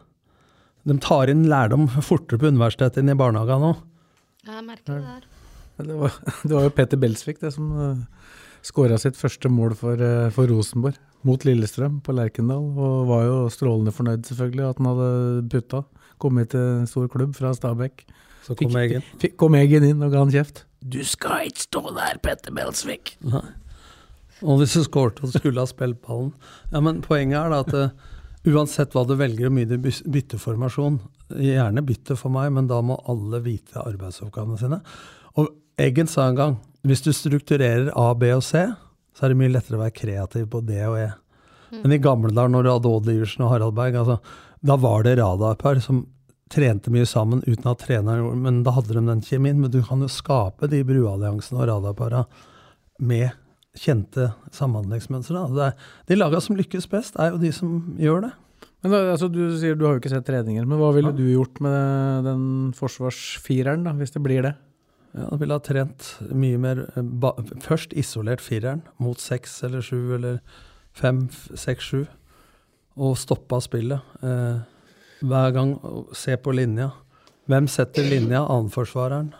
De 0.88 0.96
tar 1.04 1.32
inn 1.32 1.48
lærdom 1.52 1.88
fortere 2.00 2.40
på 2.40 2.52
universitetet 2.54 3.02
enn 3.02 3.12
i 3.12 3.18
barnehagen 3.18 3.64
nå. 3.64 3.74
Ja, 4.46 4.60
jeg 4.60 4.68
merker 4.70 4.94
det 4.94 5.02
der. 5.08 5.26
Det 5.78 5.98
var, 6.00 6.14
det 6.48 6.54
var 6.54 6.68
jo 6.68 6.76
Peter 6.78 7.02
Belsvik 7.02 7.42
det 7.42 7.52
som 7.54 7.74
uh, 7.76 8.30
skåra 8.66 8.98
sitt 9.02 9.20
første 9.20 9.52
mål 9.52 9.76
for, 9.78 10.00
uh, 10.00 10.30
for 10.34 10.50
Rosenborg 10.50 10.98
mot 11.28 11.44
Lillestrøm 11.44 12.00
på 12.06 12.16
Lerkendal. 12.16 12.70
Og 12.78 13.10
var 13.10 13.26
jo 13.28 13.38
strålende 13.54 13.94
fornøyd 13.96 14.30
selvfølgelig 14.30 14.70
at 14.70 14.80
han 14.80 14.90
hadde 14.94 15.12
putta. 15.52 15.84
Kommet 16.22 16.50
til 16.54 16.64
en 16.82 16.88
stor 16.90 17.08
klubb 17.14 17.36
fra 17.38 17.52
Stabæk. 17.54 18.06
Så 18.48 18.56
kom 18.58 18.72
Fikk- 18.72 18.80
Eggen. 18.82 19.06
Fikk, 19.22 19.36
kom 19.38 19.56
Egen 19.60 19.84
inn 19.86 20.02
og 20.06 20.12
ga 20.14 20.24
han 20.24 20.32
kjeft. 20.34 20.64
Du 20.88 21.00
skal 21.06 21.50
ikke 21.50 21.66
stå 21.66 21.82
der, 21.98 22.20
Petter 22.24 22.54
Belsvik! 22.56 23.16
Nei. 23.28 23.44
Og 24.46 24.60
hvis 24.62 24.76
du 24.78 24.84
skåret 24.86 25.18
og 25.26 25.32
skulle 25.34 25.58
ha 25.64 25.66
spilt 25.66 25.98
ballen 26.06 26.28
Ja, 26.70 26.78
men 26.86 27.00
Poenget 27.02 27.40
er 27.40 27.50
da 27.50 27.62
at 27.64 27.72
eh, 27.74 28.52
uansett 28.54 28.94
hva 28.94 29.02
du 29.10 29.16
velger 29.18 29.50
og 29.50 29.56
mye 29.56 29.66
du 29.66 29.80
bytter 29.82 30.38
formasjon, 30.40 31.00
gjerne 31.34 31.82
bytte 31.84 32.16
for 32.16 32.30
meg, 32.32 32.52
men 32.54 32.70
da 32.70 32.78
må 32.86 33.00
alle 33.10 33.42
vite 33.44 33.82
arbeidsoppgavene 33.82 34.60
sine. 34.62 34.78
Og 35.42 35.50
Eggen 35.82 36.08
sa 36.10 36.28
en 36.30 36.38
gang 36.38 36.56
hvis 36.88 37.02
du 37.04 37.10
strukturerer 37.12 37.90
A, 37.98 38.12
B 38.16 38.30
og 38.38 38.46
C, 38.46 38.62
så 39.18 39.26
er 39.26 39.34
det 39.34 39.40
mye 39.42 39.52
lettere 39.52 39.76
å 39.80 39.82
være 39.82 39.98
kreativ 39.98 40.46
på 40.54 40.62
D 40.64 40.78
og 40.86 41.00
E. 41.02 41.08
Men 41.82 41.92
i 41.98 42.00
gamle 42.00 42.30
dager, 42.32 42.54
når 42.54 42.64
du 42.64 42.70
hadde 42.72 42.92
Odd 42.94 43.10
Iversen 43.12 43.44
og 43.44 43.52
Harald 43.52 43.76
Berg, 43.76 43.98
altså, 44.00 44.22
da 44.62 44.78
var 44.82 45.04
det 45.06 45.18
radarpar 45.20 45.82
som 45.84 46.06
trente 46.52 46.92
mye 46.94 47.06
sammen 47.08 47.44
uten 47.46 47.68
at 47.70 47.82
treneren 47.84 48.24
gjorde 48.24 48.40
Men 48.46 48.62
da 48.64 48.72
hadde 48.78 48.96
de 48.96 49.04
den 49.04 49.22
kjemien. 49.22 49.60
Men 49.60 49.72
du 49.72 49.82
kan 49.84 50.02
jo 50.02 50.10
skape 50.12 50.70
de 50.72 50.84
brualliansene 50.88 51.62
og 51.62 51.70
radarpara 51.72 52.26
med 53.00 53.30
kjente 53.78 54.32
samhandlingsmønstre. 54.56 55.46
Det 55.54 55.72
de 56.10 56.18
laga 56.18 56.42
som 56.42 56.58
lykkes 56.58 56.90
best, 56.90 57.18
er 57.20 57.34
jo 57.34 57.42
de 57.42 57.52
som 57.54 57.98
gjør 58.02 58.28
det. 58.28 58.32
Men 58.82 58.94
da, 58.94 59.02
altså, 59.14 59.28
Du 59.30 59.42
sier 59.58 59.76
du 59.76 59.86
har 59.86 59.98
jo 59.98 60.02
ikke 60.02 60.14
sett 60.14 60.26
treninger, 60.26 60.66
men 60.66 60.80
hva 60.82 60.94
ville 60.96 61.14
du 61.14 61.26
gjort 61.30 61.60
med 61.62 62.26
den 62.26 62.46
forsvarsfireren, 62.78 63.86
da, 63.86 63.94
hvis 63.98 64.16
det 64.16 64.24
blir 64.26 64.46
det? 64.46 64.56
Ja, 65.18 65.30
ville 65.40 65.56
ha 65.56 65.64
trent 65.64 66.12
mye 66.30 66.60
mer 66.62 66.84
eh, 66.94 67.54
Først 67.64 67.94
isolert 67.98 68.44
fireren 68.44 68.84
mot 69.02 69.22
seks 69.22 69.56
eller 69.66 69.82
sju 69.82 70.14
eller 70.18 70.42
fem, 70.98 71.26
seks, 71.58 71.90
sju. 71.90 72.04
Og 72.98 73.18
stoppa 73.20 73.60
spillet. 73.62 74.18
Eh, 74.26 74.60
hver 75.28 75.52
gang 75.54 75.76
se 76.18 76.38
på 76.38 76.54
linja. 76.56 76.92
Hvem 77.48 77.68
setter 77.72 78.06
linja? 78.10 78.44
Annenforsvareren. 78.44 79.32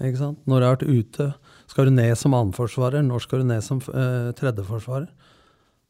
Ikke? 0.00 0.34
Når 0.48 0.60
du 0.60 0.66
har 0.66 0.76
vært 0.76 0.88
ute, 0.88 1.26
skal 1.70 1.88
du 1.88 1.94
ned 1.94 2.16
som 2.18 2.34
annenforsvarer. 2.36 3.04
Når 3.04 3.24
skal 3.26 3.42
du 3.42 3.50
ned 3.50 3.64
som 3.64 3.82
eh, 3.92 4.30
tredjeforsvarer? 4.38 5.10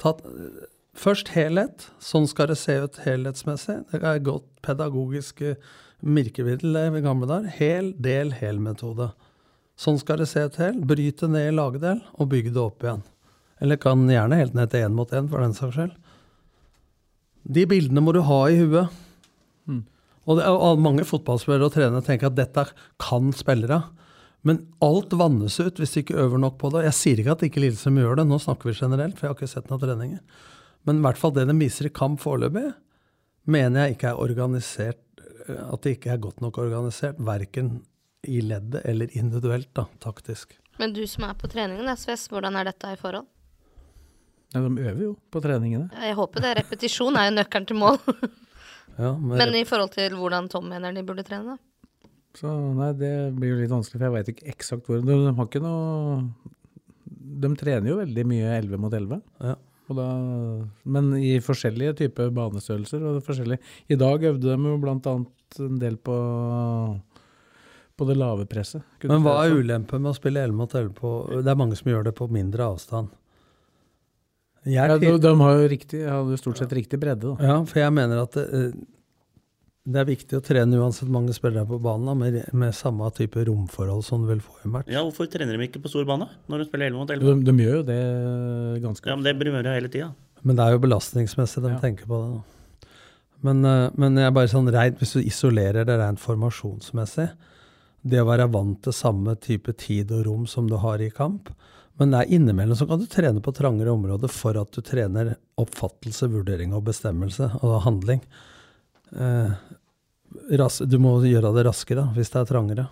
Eh, 0.06 0.64
først 0.98 1.34
helhet. 1.36 1.86
Sånn 2.02 2.28
skal 2.30 2.50
det 2.50 2.58
se 2.60 2.78
ut 2.84 2.98
helhetsmessig. 3.04 3.80
Det 3.92 4.02
er 4.02 4.18
et 4.18 4.26
godt 4.26 4.48
pedagogisk 4.66 5.44
mirkeviddel 6.00 6.76
eh, 6.76 6.98
i 6.98 7.04
gamle 7.04 7.28
dager. 7.30 7.54
Hel, 7.60 7.92
del, 8.02 8.34
hel-metode. 8.40 9.12
Sånn 9.80 10.00
skal 10.00 10.20
det 10.20 10.28
se 10.32 10.44
ut 10.48 10.58
hel. 10.60 10.80
Bryte 10.84 11.28
ned 11.30 11.52
i 11.52 11.56
lagdel 11.56 12.02
og 12.16 12.30
bygge 12.32 12.54
det 12.56 12.62
opp 12.62 12.84
igjen. 12.84 13.04
Eller 13.60 13.80
kan 13.80 14.08
gjerne 14.08 14.40
helt 14.40 14.56
ned 14.56 14.72
til 14.72 14.86
én 14.86 14.96
mot 14.96 15.10
én, 15.12 15.28
for 15.28 15.44
den 15.44 15.56
saks 15.56 15.76
skyld. 15.76 15.96
De 17.44 17.64
bildene 17.68 18.02
må 18.04 18.12
du 18.16 18.20
ha 18.26 18.40
i 18.50 18.58
huet. 18.60 19.00
Og 20.28 20.38
det 20.38 20.46
og, 20.46 20.80
mange 20.82 21.06
fotballspillere 21.08 21.70
og 21.70 21.74
trenere 21.74 22.04
tenker 22.06 22.28
at 22.30 22.38
dette 22.38 22.66
kan 23.02 23.32
spillere. 23.34 23.82
Men 24.46 24.62
alt 24.84 25.12
vannes 25.18 25.58
ut 25.60 25.80
hvis 25.80 25.96
de 25.96 26.04
ikke 26.04 26.20
øver 26.22 26.40
nok 26.40 26.56
på 26.60 26.70
det. 26.74 26.86
Jeg 26.86 26.96
sier 26.96 27.20
ikke 27.20 27.34
at 27.34 27.44
ikke 27.48 27.62
Lillesund 27.64 28.00
gjør 28.00 28.20
det, 28.20 28.28
nå 28.28 28.38
snakker 28.40 28.70
vi 28.70 28.76
generelt, 28.78 29.18
for 29.18 29.26
jeg 29.26 29.32
har 29.32 29.38
ikke 29.38 29.52
sett 29.52 29.72
noen 29.72 29.82
treninger. 29.82 30.46
Men 30.88 31.00
i 31.00 31.04
hvert 31.04 31.20
fall 31.20 31.34
det 31.36 31.44
de 31.50 31.56
viser 31.60 31.90
i 31.90 31.92
kamp 31.92 32.22
foreløpig, 32.22 32.70
mener 33.50 33.84
jeg 33.84 33.96
ikke 33.96 34.12
er 34.12 34.22
organisert 34.22 35.20
eh, 35.20 35.60
At 35.66 35.82
det 35.84 35.96
ikke 35.96 36.14
er 36.14 36.22
godt 36.22 36.40
nok 36.44 36.60
organisert, 36.62 37.20
verken 37.20 37.80
i 38.28 38.40
leddet 38.44 38.84
eller 38.88 39.12
individuelt, 39.16 39.70
da, 39.76 39.86
taktisk. 40.00 40.54
Men 40.80 40.94
du 40.96 41.02
som 41.08 41.26
er 41.28 41.36
på 41.36 41.48
treningen, 41.50 41.88
Sves, 42.00 42.26
hvordan 42.32 42.56
er 42.56 42.68
dette 42.68 42.92
i 42.94 43.00
forhold? 43.00 43.28
Ja, 44.50 44.62
de 44.64 44.70
øver 44.82 45.02
jo 45.04 45.14
på 45.30 45.42
treningene. 45.44 45.88
Jeg 45.94 46.16
håper 46.18 46.42
det. 46.42 46.54
Repetisjon 46.58 47.18
er 47.18 47.28
jo 47.28 47.36
nøkkelen 47.38 47.68
til 47.70 47.78
mål. 47.78 47.98
Ja, 49.00 49.14
men, 49.16 49.38
Men 49.38 49.54
i 49.56 49.64
forhold 49.64 49.94
til 49.94 50.12
hvordan 50.18 50.48
Tom 50.52 50.66
mener 50.68 50.92
de 50.92 51.04
burde 51.06 51.22
trene, 51.24 51.54
da? 51.54 52.10
Så 52.36 52.50
nei, 52.76 52.90
det 52.98 53.12
blir 53.38 53.54
jo 53.54 53.60
litt 53.62 53.72
vanskelig, 53.72 53.98
for 53.98 54.06
jeg 54.06 54.14
veit 54.14 54.30
ikke 54.34 54.50
eksakt 54.52 54.90
hvor. 54.90 55.00
De, 55.02 55.16
de 55.24 55.32
har 55.34 55.48
ikke 55.48 55.62
noe 55.64 56.20
De 57.40 57.50
trener 57.58 57.90
jo 57.90 57.98
veldig 57.98 58.24
mye 58.28 58.52
11 58.58 58.82
mot 58.82 58.94
11. 58.94 59.22
Ja. 59.46 59.56
Og 59.90 59.98
da, 59.98 60.06
men 60.86 61.10
i 61.18 61.32
forskjellige 61.42 61.96
typer 62.04 62.30
banestørrelser. 62.34 63.02
Og 63.02 63.18
det 63.18 63.26
forskjellige. 63.26 63.62
I 63.90 63.98
dag 63.98 64.26
øvde 64.30 64.52
de 64.52 64.72
jo 64.74 64.82
blant 64.82 65.08
annet 65.10 65.58
en 65.64 65.80
del 65.82 65.96
på, 65.98 66.18
på 67.98 68.06
det 68.06 68.18
lave 68.18 68.46
presset. 68.50 68.84
men 69.02 69.24
hva 69.24 69.40
er 69.42 69.56
ulempen 69.58 70.04
med 70.04 70.12
å 70.12 70.18
spille 70.18 70.44
11 70.46 70.60
mot 70.60 70.76
11 70.76 70.94
på 71.00 71.14
Det 71.40 71.50
er 71.50 71.58
mange 71.58 71.78
som 71.80 71.90
gjør 71.90 72.06
det 72.06 72.14
på 72.20 72.30
mindre 72.30 72.70
avstand. 72.70 73.10
Jeg 74.66 74.74
Ja, 74.76 74.96
de, 74.98 75.12
de 75.18 75.34
har 75.40 75.52
jo 75.56 75.68
riktig, 75.72 76.00
hadde 76.04 76.36
stort 76.40 76.58
sett 76.60 76.72
riktig 76.76 76.98
bredde, 77.00 77.34
da. 77.34 77.36
Ja, 77.46 77.58
for 77.64 77.80
jeg 77.80 77.92
mener 77.96 78.22
at 78.26 78.34
det, 78.36 78.44
eh, 78.52 78.72
det 79.90 80.00
er 80.02 80.04
viktig 80.10 80.36
å 80.36 80.42
trene 80.44 80.76
uansett 80.76 81.08
mange 81.10 81.32
spillere 81.32 81.64
på 81.66 81.78
banen, 81.82 82.04
da, 82.10 82.14
med, 82.14 82.36
med 82.52 82.74
samme 82.76 83.08
type 83.16 83.40
romforhold 83.48 84.04
som 84.04 84.20
du 84.26 84.28
vil 84.34 84.42
få 84.44 84.58
i 84.66 84.72
match. 84.74 84.90
Ja, 84.92 85.00
hvorfor 85.06 85.30
trener 85.32 85.56
de 85.56 85.64
ikke 85.66 85.80
på 85.82 85.88
stor 85.92 86.04
bane 86.08 86.28
når 86.52 86.58
de 86.62 86.68
spiller 86.68 86.90
11 86.92 87.00
mot 87.00 87.10
11? 87.16 87.24
De, 87.24 87.48
de 87.48 87.64
gjør 87.64 87.78
jo 87.80 87.86
det 87.88 88.00
ganske 88.84 89.08
Ja, 89.08 89.16
men 89.16 89.24
Det 89.24 89.36
bør 89.40 89.50
de 89.64 89.74
hele 89.74 89.88
tida. 89.92 90.10
Men 90.44 90.56
det 90.56 90.66
er 90.66 90.76
jo 90.76 90.82
belastningsmessig 90.84 91.62
de 91.64 91.72
Ja. 91.72 91.80
tenker 91.80 92.06
på 92.08 92.20
det. 92.20 92.30
Da. 92.36 92.88
Men, 93.42 93.64
eh, 93.64 93.90
men 93.96 94.16
jeg 94.20 94.28
er 94.28 94.36
bare 94.36 94.52
sånn 94.52 94.68
rent, 94.72 94.98
hvis 95.00 95.16
du 95.16 95.20
isolerer 95.24 95.86
det 95.88 95.96
rent 95.98 96.20
formasjonsmessig, 96.20 97.30
det 98.04 98.20
å 98.20 98.28
være 98.28 98.46
vant 98.52 98.82
til 98.84 98.92
samme 98.92 99.34
type 99.40 99.72
tid 99.76 100.12
og 100.12 100.26
rom 100.28 100.46
som 100.46 100.68
du 100.68 100.76
har 100.76 101.00
i 101.00 101.08
kamp 101.12 101.48
Men 102.00 102.14
det 102.14 102.22
er 102.22 102.30
innimellom 102.38 102.78
så 102.78 102.86
kan 102.88 103.00
du 103.02 103.04
trene 103.10 103.42
på 103.44 103.52
trangere 103.52 103.92
områder 103.92 104.32
for 104.32 104.56
at 104.56 104.72
du 104.72 104.80
trener 104.80 105.34
oppfattelse, 105.60 106.30
vurdering 106.32 106.72
og 106.72 106.86
bestemmelse 106.86 107.50
og 107.60 107.82
handling. 107.84 108.22
Eh, 109.12 109.52
du 110.88 110.96
må 111.02 111.18
gjøre 111.26 111.52
det 111.58 111.66
raskere 111.68 112.06
hvis 112.16 112.32
det 112.32 112.40
er 112.40 112.48
trangere. 112.48 112.86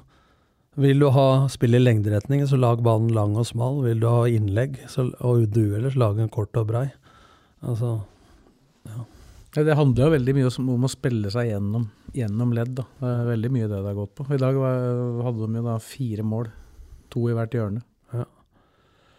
Vil 0.79 1.01
du 1.01 1.09
ha 1.11 1.49
spill 1.51 1.75
i 1.75 1.81
lengderetningen, 1.81 2.47
så 2.47 2.59
lag 2.61 2.85
banen 2.85 3.11
lang 3.17 3.33
og 3.41 3.49
smal. 3.49 3.81
Vil 3.83 3.99
du 4.03 4.07
ha 4.13 4.29
innlegg 4.31 4.77
så, 4.93 5.09
og 5.25 5.49
dueller, 5.51 5.91
så 5.91 6.05
lag 6.05 6.21
en 6.21 6.31
kort 6.31 6.55
og 6.61 6.69
brei. 6.69 6.87
Altså, 7.67 7.99
Ja, 8.89 9.65
det 9.65 9.75
handler 9.75 10.05
jo 10.05 10.13
veldig 10.13 10.35
mye 10.37 10.51
om, 10.61 10.85
å 10.87 10.91
spille 10.93 11.33
seg 11.33 11.49
gjennom, 11.49 11.89
gjennom 12.15 12.53
ledd. 12.55 12.77
Da. 12.77 12.85
Det 13.01 13.11
er 13.11 13.31
veldig 13.33 13.51
mye 13.57 13.67
det 13.67 13.79
det 13.81 13.89
har 13.89 13.97
gått 13.97 14.15
på. 14.21 14.27
I 14.37 14.39
dag 14.39 14.59
hadde 14.61 15.49
de 15.49 15.59
jo 15.59 15.65
da 15.65 15.79
fire 15.83 16.27
mål, 16.29 16.51
to 17.11 17.25
i 17.33 17.35
hvert 17.35 17.57
hjørne. 17.57 17.83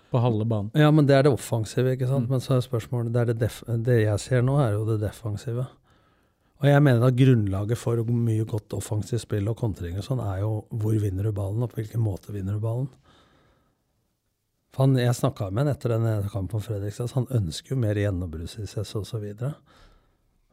På 0.09 0.21
halve 0.23 0.45
banen. 0.49 0.71
Ja, 0.77 0.89
men 0.91 1.07
det 1.09 1.17
er 1.17 1.27
det 1.27 1.33
offensive, 1.33 1.93
ikke 1.93 2.09
sant. 2.09 2.27
Mm. 2.27 2.35
Men 2.35 2.43
så 2.43 2.55
er 2.55 2.65
spørsmålet 2.65 3.13
det, 3.13 3.21
er 3.21 3.37
det, 3.43 3.51
det 3.85 3.99
jeg 4.03 4.23
ser 4.23 4.45
nå, 4.45 4.57
er 4.63 4.73
jo 4.77 4.87
det 4.87 4.99
defensive. 5.03 5.67
Og 6.59 6.67
jeg 6.67 6.83
mener 6.83 7.05
at 7.07 7.15
grunnlaget 7.15 7.79
for 7.79 8.01
mye 8.11 8.47
godt 8.47 8.75
offensivt 8.75 9.23
spill 9.23 9.47
og 9.47 9.59
kontring 9.61 9.99
og 9.99 10.03
sånn, 10.03 10.19
er 10.23 10.41
jo 10.41 10.53
hvor 10.81 10.97
vinner 10.99 11.29
du 11.29 11.31
ballen, 11.35 11.63
og 11.63 11.71
på 11.71 11.79
hvilken 11.79 12.03
måte 12.03 12.35
vinner 12.35 12.57
du 12.57 12.63
ballen. 12.63 12.89
Han, 14.79 14.95
jeg 14.99 15.15
snakka 15.17 15.49
med 15.51 15.65
han 15.65 15.73
etter 15.73 15.91
den 15.91 16.27
kampen 16.31 16.51
på 16.53 16.61
Fredrikstad, 16.63 17.09
så 17.11 17.21
han 17.21 17.31
ønsker 17.35 17.73
jo 17.73 17.79
mer 17.81 17.99
gjennombruddsprosess 17.99 18.93
osv. 18.95 19.25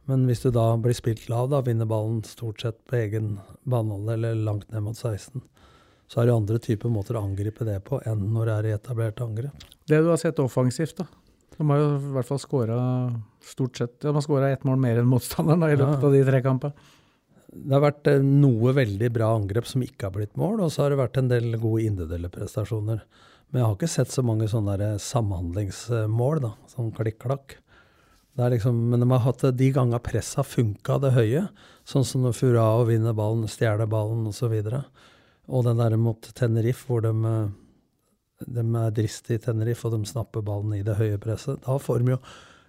Men 0.07 0.23
hvis 0.27 0.41
du 0.43 0.49
da 0.55 0.65
blir 0.79 0.95
spilt 0.95 1.27
lav, 1.31 1.49
da 1.51 1.61
vinner 1.63 1.87
ballen 1.87 2.23
stort 2.27 2.63
sett 2.63 2.79
på 2.87 2.97
egen 2.99 3.37
baneholde 3.67 4.15
eller 4.17 4.41
langt 4.47 4.71
ned 4.71 4.83
mot 4.83 4.97
16, 4.97 5.43
så 6.07 6.21
er 6.21 6.29
det 6.29 6.35
andre 6.37 6.59
typer 6.63 6.91
måter 6.91 7.17
å 7.19 7.23
angripe 7.27 7.65
det 7.67 7.79
på 7.87 7.99
enn 8.07 8.21
når 8.33 8.45
det 8.49 8.55
er 8.57 8.67
i 8.69 8.75
etablert 8.77 9.21
angrep. 9.23 9.65
Det 9.87 9.99
du 10.03 10.07
har 10.11 10.19
sett 10.21 10.39
offensivt, 10.39 10.97
da. 11.01 11.07
De 11.57 11.65
har 11.71 11.79
jo 11.81 11.87
i 11.97 12.11
hvert 12.13 12.27
fall 12.29 12.39
skåra 12.39 12.77
stort 13.41 13.79
sett 13.79 13.95
De 14.03 14.11
har 14.13 14.21
skåra 14.21 14.51
ett 14.53 14.63
mål 14.67 14.77
mer 14.77 14.99
enn 15.01 15.07
motstanderen 15.09 15.63
da, 15.63 15.71
i 15.73 15.77
løpet 15.79 16.03
Ja. 16.03 16.07
av 16.07 16.13
de 16.13 16.23
tre 16.27 16.41
kampene. 16.45 16.73
Det 17.57 17.73
har 17.73 17.81
vært 17.81 18.07
eh, 18.11 18.19
noe 18.21 18.73
veldig 18.77 19.09
bra 19.15 19.31
angrep 19.35 19.65
som 19.65 19.81
ikke 19.81 20.05
har 20.09 20.13
blitt 20.13 20.35
mål, 20.37 20.59
og 20.61 20.69
så 20.71 20.83
har 20.83 20.91
det 20.93 20.99
vært 20.99 21.17
en 21.17 21.29
del 21.31 21.55
gode 21.57 21.87
individuelle 21.87 22.29
prestasjoner. 22.29 23.01
Men 23.49 23.61
jeg 23.61 23.65
har 23.65 23.75
ikke 23.77 23.89
sett 23.89 24.11
så 24.11 24.21
mange 24.27 24.49
sånne 24.51 24.75
samhandlingsmål, 24.99 26.41
da, 26.43 26.51
sånn 26.71 26.91
klikk-klakk. 26.95 27.57
Er 28.37 28.51
liksom, 28.53 28.75
men 28.91 29.01
de 29.01 29.07
har 29.09 29.23
hatt 29.23 29.41
det 29.41 29.55
de 29.57 29.71
gangene 29.73 29.97
presset 30.03 30.43
har 30.43 30.45
funka 30.45 30.99
det 31.01 31.13
høye, 31.15 31.47
sånn 31.89 32.05
som 32.05 32.21
når 32.27 32.35
Furao 32.37 32.83
vinner 32.85 33.15
ballen, 33.17 33.47
stjeler 33.49 33.89
ballen 33.89 34.27
osv. 34.29 34.51
Og, 34.51 34.67
så 34.67 34.83
og 35.47 35.63
den 35.67 35.79
der 35.79 35.95
mot 35.99 36.29
Tenerife, 36.35 36.85
hvor 36.87 37.01
de, 37.05 37.13
eh, 37.31 38.45
de 38.45 38.63
er 38.63 38.95
dristige 38.95 39.39
i 39.39 39.43
Tenerife, 39.43 39.87
og 39.87 39.95
de 39.95 40.05
snapper 40.09 40.45
ballen 40.45 40.75
i 40.77 40.83
det 40.85 40.97
høye 40.99 41.17
presset. 41.17 41.61
Da 41.65 41.77
får 41.81 42.03
de 42.03 42.15
jo 42.15 42.21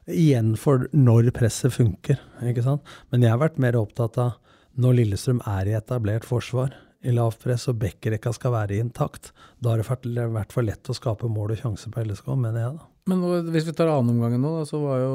igjen 0.08 0.54
for 0.56 0.88
når 0.96 1.30
presset 1.36 1.74
funker, 1.74 2.20
ikke 2.42 2.64
sant. 2.64 2.84
Men 3.10 3.22
jeg 3.22 3.34
har 3.34 3.42
vært 3.42 3.58
mer 3.60 3.76
opptatt 3.80 4.18
av 4.22 4.38
når 4.78 5.00
Lillestrøm 5.00 5.40
er 5.46 5.68
i 5.68 5.76
etablert 5.76 6.24
forsvar, 6.24 6.76
i 7.04 7.12
lavt 7.14 7.42
press, 7.44 7.68
og 7.70 7.78
backrekka 7.78 8.32
skal 8.34 8.54
være 8.54 8.78
intakt, 8.82 9.32
da 9.62 9.70
har 9.70 9.82
det 9.82 9.86
vært- 10.32 10.52
for 10.52 10.62
lett 10.62 10.82
å 10.88 10.94
skape 10.94 11.28
mål 11.28 11.52
og 11.52 11.58
sjanse 11.58 11.90
på 11.90 12.04
LSK, 12.04 12.36
mener 12.36 12.60
jeg 12.60 12.78
da. 12.78 12.86
Men 13.08 13.22
hvis 13.48 13.64
vi 13.64 13.72
tar 13.72 13.88
annenomgangen 13.88 14.42
nå, 14.44 14.52
så 14.68 14.80
var 14.82 15.00
jo 15.00 15.12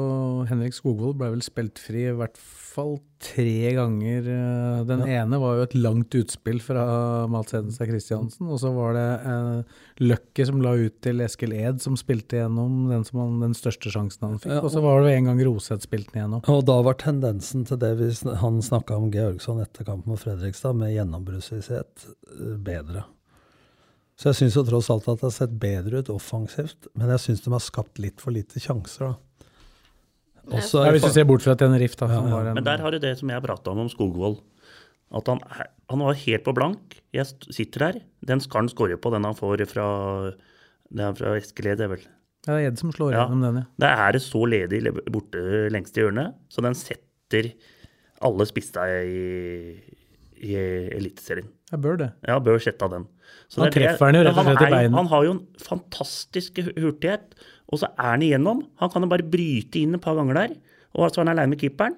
Henrik 0.50 0.74
Skogvold 0.74 1.14
ble 1.20 1.30
vel 1.36 1.44
spilt 1.46 1.78
fri 1.78 2.08
i 2.10 2.16
hvert 2.16 2.38
fall 2.74 2.96
tre 3.22 3.70
ganger. 3.76 4.26
Den 4.26 4.88
Den 5.04 5.04
ene 5.06 5.38
var 5.38 5.60
jo 5.60 5.66
et 5.68 5.76
langt 5.78 6.16
utspill 6.18 6.58
fra 6.60 6.84
Mats 7.30 7.54
Hedenstad 7.54 7.88
Christiansen, 7.88 8.50
og 8.50 8.58
så 8.60 8.72
var 8.74 8.96
det 8.98 9.06
eh, 9.30 9.78
Løkke 10.02 10.46
som 10.48 10.60
la 10.64 10.74
ut 10.74 10.98
til 11.06 11.22
Eskil 11.24 11.54
Ed, 11.54 11.78
som 11.84 11.94
spilte 12.00 12.42
gjennom 12.42 12.88
den, 12.90 13.06
som 13.06 13.22
han, 13.22 13.38
den 13.44 13.54
største 13.54 13.94
sjansen 13.94 14.26
han 14.26 14.38
fikk. 14.42 14.56
Ja, 14.56 14.60
Og 14.66 14.74
så 14.74 14.82
var 14.84 15.06
det 15.06 15.14
en 15.14 15.30
gang 15.30 15.44
Roseth 15.46 15.86
spilte 15.86 16.16
den 16.16 16.24
gjennom. 16.24 16.44
Og 16.50 16.64
da 16.66 16.80
var 16.84 16.98
tendensen 17.00 17.62
til 17.68 17.78
det 17.80 17.94
vi, 18.02 18.10
han 18.42 18.58
snakka 18.64 18.98
om 18.98 19.10
Georgsson 19.14 19.62
etter 19.62 19.86
kampen 19.86 20.10
mot 20.10 20.20
Fredrikstad, 20.20 20.74
med 20.82 20.96
gjennombruddsvisshet, 20.96 22.08
eh, 22.10 22.56
bedre. 22.58 23.06
Så 24.16 24.30
jeg 24.30 24.38
syns 24.44 24.56
tross 24.68 24.88
alt 24.94 25.08
at 25.10 25.18
det 25.20 25.26
har 25.26 25.34
sett 25.34 25.54
bedre 25.58 25.98
ut 26.04 26.10
offensivt, 26.14 26.86
men 26.94 27.10
jeg 27.16 27.22
syns 27.24 27.40
de 27.42 27.50
har 27.50 27.62
skapt 27.64 27.98
litt 27.98 28.20
for 28.22 28.30
lite 28.34 28.60
sjanser, 28.62 29.10
da. 29.10 29.14
Også 30.54 30.82
Ja, 30.84 30.90
hvis 30.92 31.02
du 31.06 31.10
ser 31.14 31.24
bort 31.24 31.42
fra 31.42 31.54
Tenerife, 31.56 31.96
da, 31.96 32.06
Ja, 32.12 32.20
ja. 32.20 32.30
var 32.36 32.46
en 32.50 32.54
Men 32.58 32.64
der 32.66 32.78
har 32.84 32.90
du 32.92 32.98
det 33.00 33.14
som 33.18 33.30
jeg 33.32 33.42
prata 33.42 33.70
om 33.72 33.78
om 33.78 33.88
Skogvold. 33.88 34.38
At 35.14 35.26
han, 35.30 35.40
han 35.90 35.98
var 36.04 36.14
helt 36.14 36.44
på 36.44 36.52
blank. 36.54 36.98
Jeg 37.14 37.26
sitter 37.54 37.80
her. 37.86 37.98
Den 38.26 38.40
skal 38.40 38.62
han 38.64 38.68
skåre 38.68 38.96
på, 39.00 39.10
den 39.14 39.24
han 39.24 39.34
får 39.38 39.64
fra, 39.70 39.86
det 40.92 41.08
fra 41.18 41.34
Eskeled, 41.38 41.78
det 41.78 41.86
er 41.86 41.92
vel. 41.94 42.04
Ja, 42.46 42.52
det 42.58 42.60
er 42.60 42.68
Ed 42.72 42.78
som 42.78 42.92
slår 42.92 43.14
Ja. 43.14 43.24
gjennom 43.24 43.40
den, 43.46 43.56
ja. 43.62 43.64
Der 43.80 44.02
er 44.06 44.12
det 44.12 44.22
så 44.22 44.44
ledig 44.44 44.82
borte 45.10 45.70
lengst 45.72 45.96
i 45.96 46.02
hjørnet, 46.04 46.34
så 46.52 46.60
den 46.62 46.74
setter 46.76 47.52
alle 48.20 48.46
spissa 48.46 48.84
i, 49.00 49.80
i 50.44 50.54
Eliteserien. 50.92 51.48
Jeg 51.72 51.80
bør 51.80 51.96
det. 52.04 52.12
Ja, 52.28 52.38
bør 52.38 52.60
sette 52.60 52.84
av 52.84 52.90
den. 52.98 53.06
Så 53.50 53.60
Han 53.60 53.68
er 53.68 53.74
treffer 53.76 54.08
han 54.08 54.18
jo 54.18 54.22
rett 54.26 54.38
og 54.38 54.48
slett 54.48 54.62
i 54.62 54.70
beinet. 54.72 54.96
Han 54.98 55.10
har 55.10 55.26
jo 55.26 55.34
en 55.36 55.42
fantastisk 55.62 56.62
hurtighet, 56.70 57.36
og 57.70 57.82
så 57.82 57.90
er 57.92 58.10
han 58.12 58.24
igjennom. 58.24 58.64
Han 58.82 58.92
kan 58.92 59.06
jo 59.06 59.10
bare 59.12 59.26
bryte 59.34 59.80
inn 59.80 59.98
et 59.98 60.04
par 60.04 60.16
ganger 60.18 60.40
der, 60.40 60.56
og 60.94 61.06
så 61.08 61.20
er 61.20 61.26
han 61.26 61.34
aleine 61.34 61.54
med 61.54 61.62
keeperen. 61.62 61.96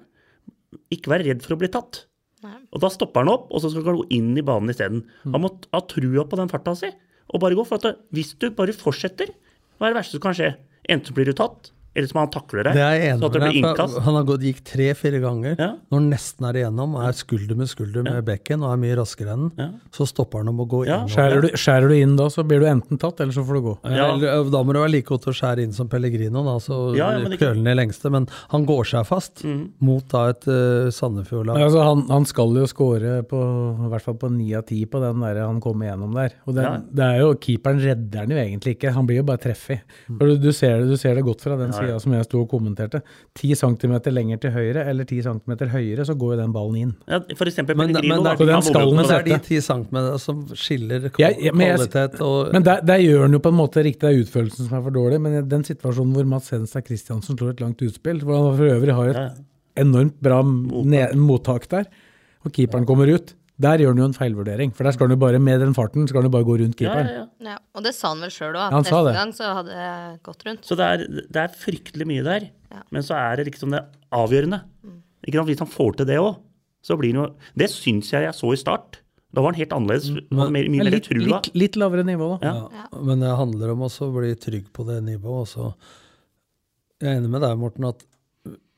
Ikke 0.93 1.13
være 1.13 1.29
redd 1.29 1.43
for 1.45 1.55
å 1.55 1.61
bli 1.61 1.71
tatt. 1.73 2.03
Og 2.45 2.81
da 2.83 2.89
stopper 2.93 3.23
han 3.23 3.31
opp, 3.31 3.49
og 3.49 3.63
så 3.63 3.71
skal 3.71 3.87
han 3.89 3.99
gå 4.01 4.07
inn 4.17 4.31
i 4.37 4.45
banen 4.45 4.71
isteden. 4.71 5.03
Mm. 5.25 5.33
Han 5.33 5.43
må 5.43 5.53
ha 5.73 5.81
trua 5.89 6.27
på 6.29 6.39
den 6.39 6.51
farta 6.51 6.75
si, 6.77 6.91
og 7.27 7.41
bare 7.43 7.57
gå. 7.57 7.65
For 7.67 7.81
at 7.81 8.03
hvis 8.15 8.35
du 8.39 8.49
bare 8.55 8.75
fortsetter, 8.75 9.31
hva 9.77 9.87
er 9.87 9.95
det 9.95 10.01
verste 10.01 10.17
som 10.17 10.23
kan 10.27 10.37
skje? 10.37 10.51
Enten 10.91 11.15
blir 11.17 11.27
du 11.27 11.35
tatt, 11.37 11.71
eller 11.97 12.07
som 12.11 12.19
han 12.21 12.29
takler 12.33 12.67
det. 12.67 12.73
Det 12.77 12.83
er 12.85 13.05
enig 13.09 13.19
så 13.23 13.29
at 13.31 13.33
det 13.37 13.41
blir 13.41 13.57
innkast. 13.61 13.99
Han 14.05 14.17
har 14.19 14.25
gått, 14.29 14.43
gikk 14.45 14.59
tre-fire 14.69 15.19
ganger. 15.23 15.55
Ja. 15.57 15.69
Når 15.89 15.97
han 16.01 16.09
nesten 16.13 16.47
er 16.49 16.59
igjennom, 16.61 16.95
er 17.01 17.17
skulder 17.17 17.57
med 17.57 17.71
skulder 17.71 18.05
med 18.05 18.19
bekken 18.27 18.61
og 18.65 18.71
er 18.75 18.81
mye 18.81 18.97
raskere 18.99 19.33
enn 19.33 19.47
den, 19.57 19.73
så 19.95 20.07
stopper 20.09 20.43
han 20.43 20.51
om 20.53 20.61
å 20.61 20.67
gå 20.69 20.83
Ja. 20.87 21.01
inn. 21.01 21.09
Skjærer 21.11 21.41
du, 21.41 21.49
skjærer 21.57 21.89
du 21.89 21.95
inn 21.97 22.15
da, 22.19 22.27
så 22.33 22.45
blir 22.47 22.61
du 22.61 22.67
enten 22.69 22.99
tatt, 23.01 23.19
eller 23.23 23.33
så 23.33 23.43
får 23.47 23.59
du 23.59 23.61
gå. 23.67 23.75
Ja. 23.89 24.11
Eller, 24.13 24.51
Da 24.51 24.63
må 24.63 24.73
du 24.73 24.79
være 24.79 24.91
like 24.93 25.07
god 25.09 25.21
til 25.25 25.33
å 25.33 25.37
skjære 25.41 25.63
inn 25.65 25.73
som 25.73 25.89
Pellegrino, 25.89 26.43
da, 26.45 26.57
så 26.63 26.95
Ja, 26.95 27.11
ja, 27.17 27.29
kølen 27.37 27.67
i 27.67 27.75
lengste. 27.75 28.11
Men 28.13 28.27
han 28.51 28.65
går 28.65 28.85
seg 28.93 29.05
fast 29.09 29.43
mm. 29.43 29.63
mot 29.81 30.05
da 30.13 30.27
et 30.29 30.47
uh, 30.47 30.89
Sandefjord-lag. 30.93 31.57
Ja, 31.59 31.65
altså, 31.71 31.81
han, 31.83 32.05
han 32.09 32.25
skal 32.29 32.53
jo 32.55 32.67
skåre 32.69 33.23
på 33.27 33.41
i 33.87 33.89
hvert 33.91 34.05
fall 34.05 34.15
på 34.21 34.29
ni 34.31 34.53
av 34.57 34.65
ti 34.69 34.83
på 34.85 35.01
den 35.01 35.19
der 35.25 35.41
han 35.45 35.59
kommer 35.63 35.89
gjennom 35.89 36.13
der. 36.15 36.37
Og 36.45 36.55
det, 36.55 36.63
Ja. 36.63 36.77
det 36.99 37.05
er 37.07 37.19
jo, 37.23 37.33
Keeperen 37.47 37.79
redder 37.83 38.19
han 38.25 38.29
jo 38.33 38.37
egentlig 38.37 38.75
ikke, 38.77 38.93
han 38.93 39.07
blir 39.07 39.21
jo 39.21 39.27
bare 39.27 39.41
treffig. 39.41 39.79
Mm. 40.09 40.17
Du, 40.19 40.37
du, 40.47 40.51
ser 40.55 40.81
det, 40.81 40.89
du 40.91 40.97
ser 40.99 41.15
det 41.15 41.23
godt 41.25 41.41
fra 41.41 41.55
den 41.59 41.71
Ja, 41.71 41.81
ja. 41.81 41.86
Sida 41.87 41.99
som 42.03 42.13
jeg 42.17 42.27
sto 42.27 42.41
og 42.43 42.49
kommenterte. 42.51 43.01
10 43.39 43.55
cm 43.63 43.95
lenger 44.13 44.41
til 44.43 44.51
høyre 44.55 44.83
eller 44.91 45.07
10 45.09 45.21
cm 45.25 45.55
høyere, 45.73 46.05
så 46.05 46.13
går 46.19 46.35
jo 46.35 46.39
den 46.41 46.53
ballen 46.55 46.75
inn. 46.83 46.93
Ja, 47.07 47.19
for 47.39 47.49
eksempel 47.49 47.75
Men, 47.79 47.93
Pellegrino. 47.95 48.21
men 48.21 48.31
er, 48.31 48.45
den 48.53 48.61
skallen 48.67 49.01
det 49.03 49.17
er 49.17 49.23
de 49.27 49.39
10 49.39 49.61
cm 49.69 49.97
som 50.19 50.45
skiller 50.53 51.09
Ja, 51.17 51.29
ja, 51.33 51.51
men 51.53 51.67
jeg- 51.67 51.77
kvalitet 51.79 52.21
og 52.21 52.53
Men 52.53 52.63
der, 52.63 52.81
der 52.81 52.97
gjør 53.03 53.21
han 53.25 53.31
jo 53.33 53.39
på 53.39 53.49
en 53.49 53.59
måte 53.63 53.83
riktig, 53.83 54.01
det 54.01 54.13
er 54.13 54.23
utførelsen 54.23 54.67
som 54.67 54.77
er 54.77 54.83
for 54.83 54.91
dårlig. 54.91 55.21
Men 55.21 55.49
den 55.49 55.63
situasjonen 55.63 56.13
hvor 56.13 56.25
Mats 56.25 56.49
Hedenstad 56.51 56.85
Christiansen 56.85 57.37
slår 57.37 57.51
et 57.55 57.61
langt 57.61 57.81
utspill, 57.81 58.19
hvor 58.21 58.37
han 58.51 58.57
for 58.57 58.65
øvrig 58.75 58.93
har 58.93 59.09
et 59.09 59.15
Ja. 59.15 59.29
enormt 59.83 60.19
bra 60.21 60.41
mottak 60.43 61.67
der, 61.69 61.85
og 62.45 62.51
keeperen 62.51 62.85
kommer 62.85 63.07
ut. 63.13 63.33
Der 63.59 63.81
gjør 63.81 63.89
han 63.95 63.97
jo 64.03 64.05
en 64.11 64.13
feilvurdering, 64.13 64.71
for 64.77 64.85
der 64.85 64.93
skal 64.93 65.07
han 65.07 65.15
jo 65.15 65.21
bare 65.23 65.39
med 65.41 65.59
den 65.63 65.73
farten 65.73 66.05
skal 66.09 66.21
han 66.21 66.27
jo 66.29 66.33
bare 66.35 66.45
gå 66.45 66.57
rundt 66.61 66.75
keeperen. 66.77 67.07
ja, 67.09 67.23
ja. 67.23 67.53
Ja, 67.53 67.55
og 67.73 67.81
det 67.87 67.95
sa 67.97 68.11
han 68.11 68.21
vel 68.21 68.29
sjøl 68.33 68.53
òg, 68.53 68.67
at 68.67 68.85
neste 68.85 69.13
gang 69.15 69.31
så 69.33 69.47
hadde 69.57 69.73
jeg 69.79 70.19
gått 70.27 70.45
rundt. 70.45 70.67
Så 70.67 70.77
det 70.77 70.85
er, 70.93 71.05
det 71.33 71.41
er 71.41 71.55
fryktelig 71.57 72.05
mye 72.09 72.25
der. 72.27 72.45
Ja. 72.69 72.83
Men 72.93 73.01
så 73.07 73.17
er 73.17 73.39
det 73.39 73.47
liksom 73.49 73.73
det 73.73 73.81
avgjørende. 74.13 74.61
Ikke 75.25 75.39
sant? 75.39 75.49
Hvis 75.49 75.63
han 75.63 75.71
får 75.73 75.97
til 75.97 76.09
det 76.11 76.19
òg, 76.21 76.35
så 76.85 76.95
blir 76.99 77.15
det 77.15 77.19
jo 77.23 77.27
Det 77.57 77.67
syns 77.73 78.11
jeg 78.13 78.27
jeg 78.27 78.35
så 78.37 78.51
i 78.53 78.59
start. 78.61 78.99
Da 79.33 79.41
var 79.41 79.51
han 79.51 79.57
helt 79.59 79.73
annerledes. 79.75 80.11
Men, 80.13 80.51
mer, 80.53 80.67
mye 80.69 80.69
Men 80.69 80.85
mer 80.85 80.91
litt, 80.93 81.07
trua. 81.09 81.25
litt, 81.41 81.49
litt 81.57 81.75
lavere 81.81 82.05
nivå, 82.07 82.29
da. 82.37 82.51
Ja. 82.53 82.83
Ja, 82.83 83.01
Men 83.09 83.25
det 83.25 83.33
handler 83.41 83.73
om 83.73 83.81
også 83.89 84.07
å 84.07 84.13
bli 84.19 84.35
trygg 84.39 84.69
på 84.73 84.85
det 84.87 85.01
nivået. 85.03 85.49
Også. 85.49 85.73
Jeg 87.01 87.09
er 87.11 87.19
enig 87.19 87.29
med 87.33 87.41
deg, 87.43 87.57
Morten, 87.59 87.89
at 87.89 88.05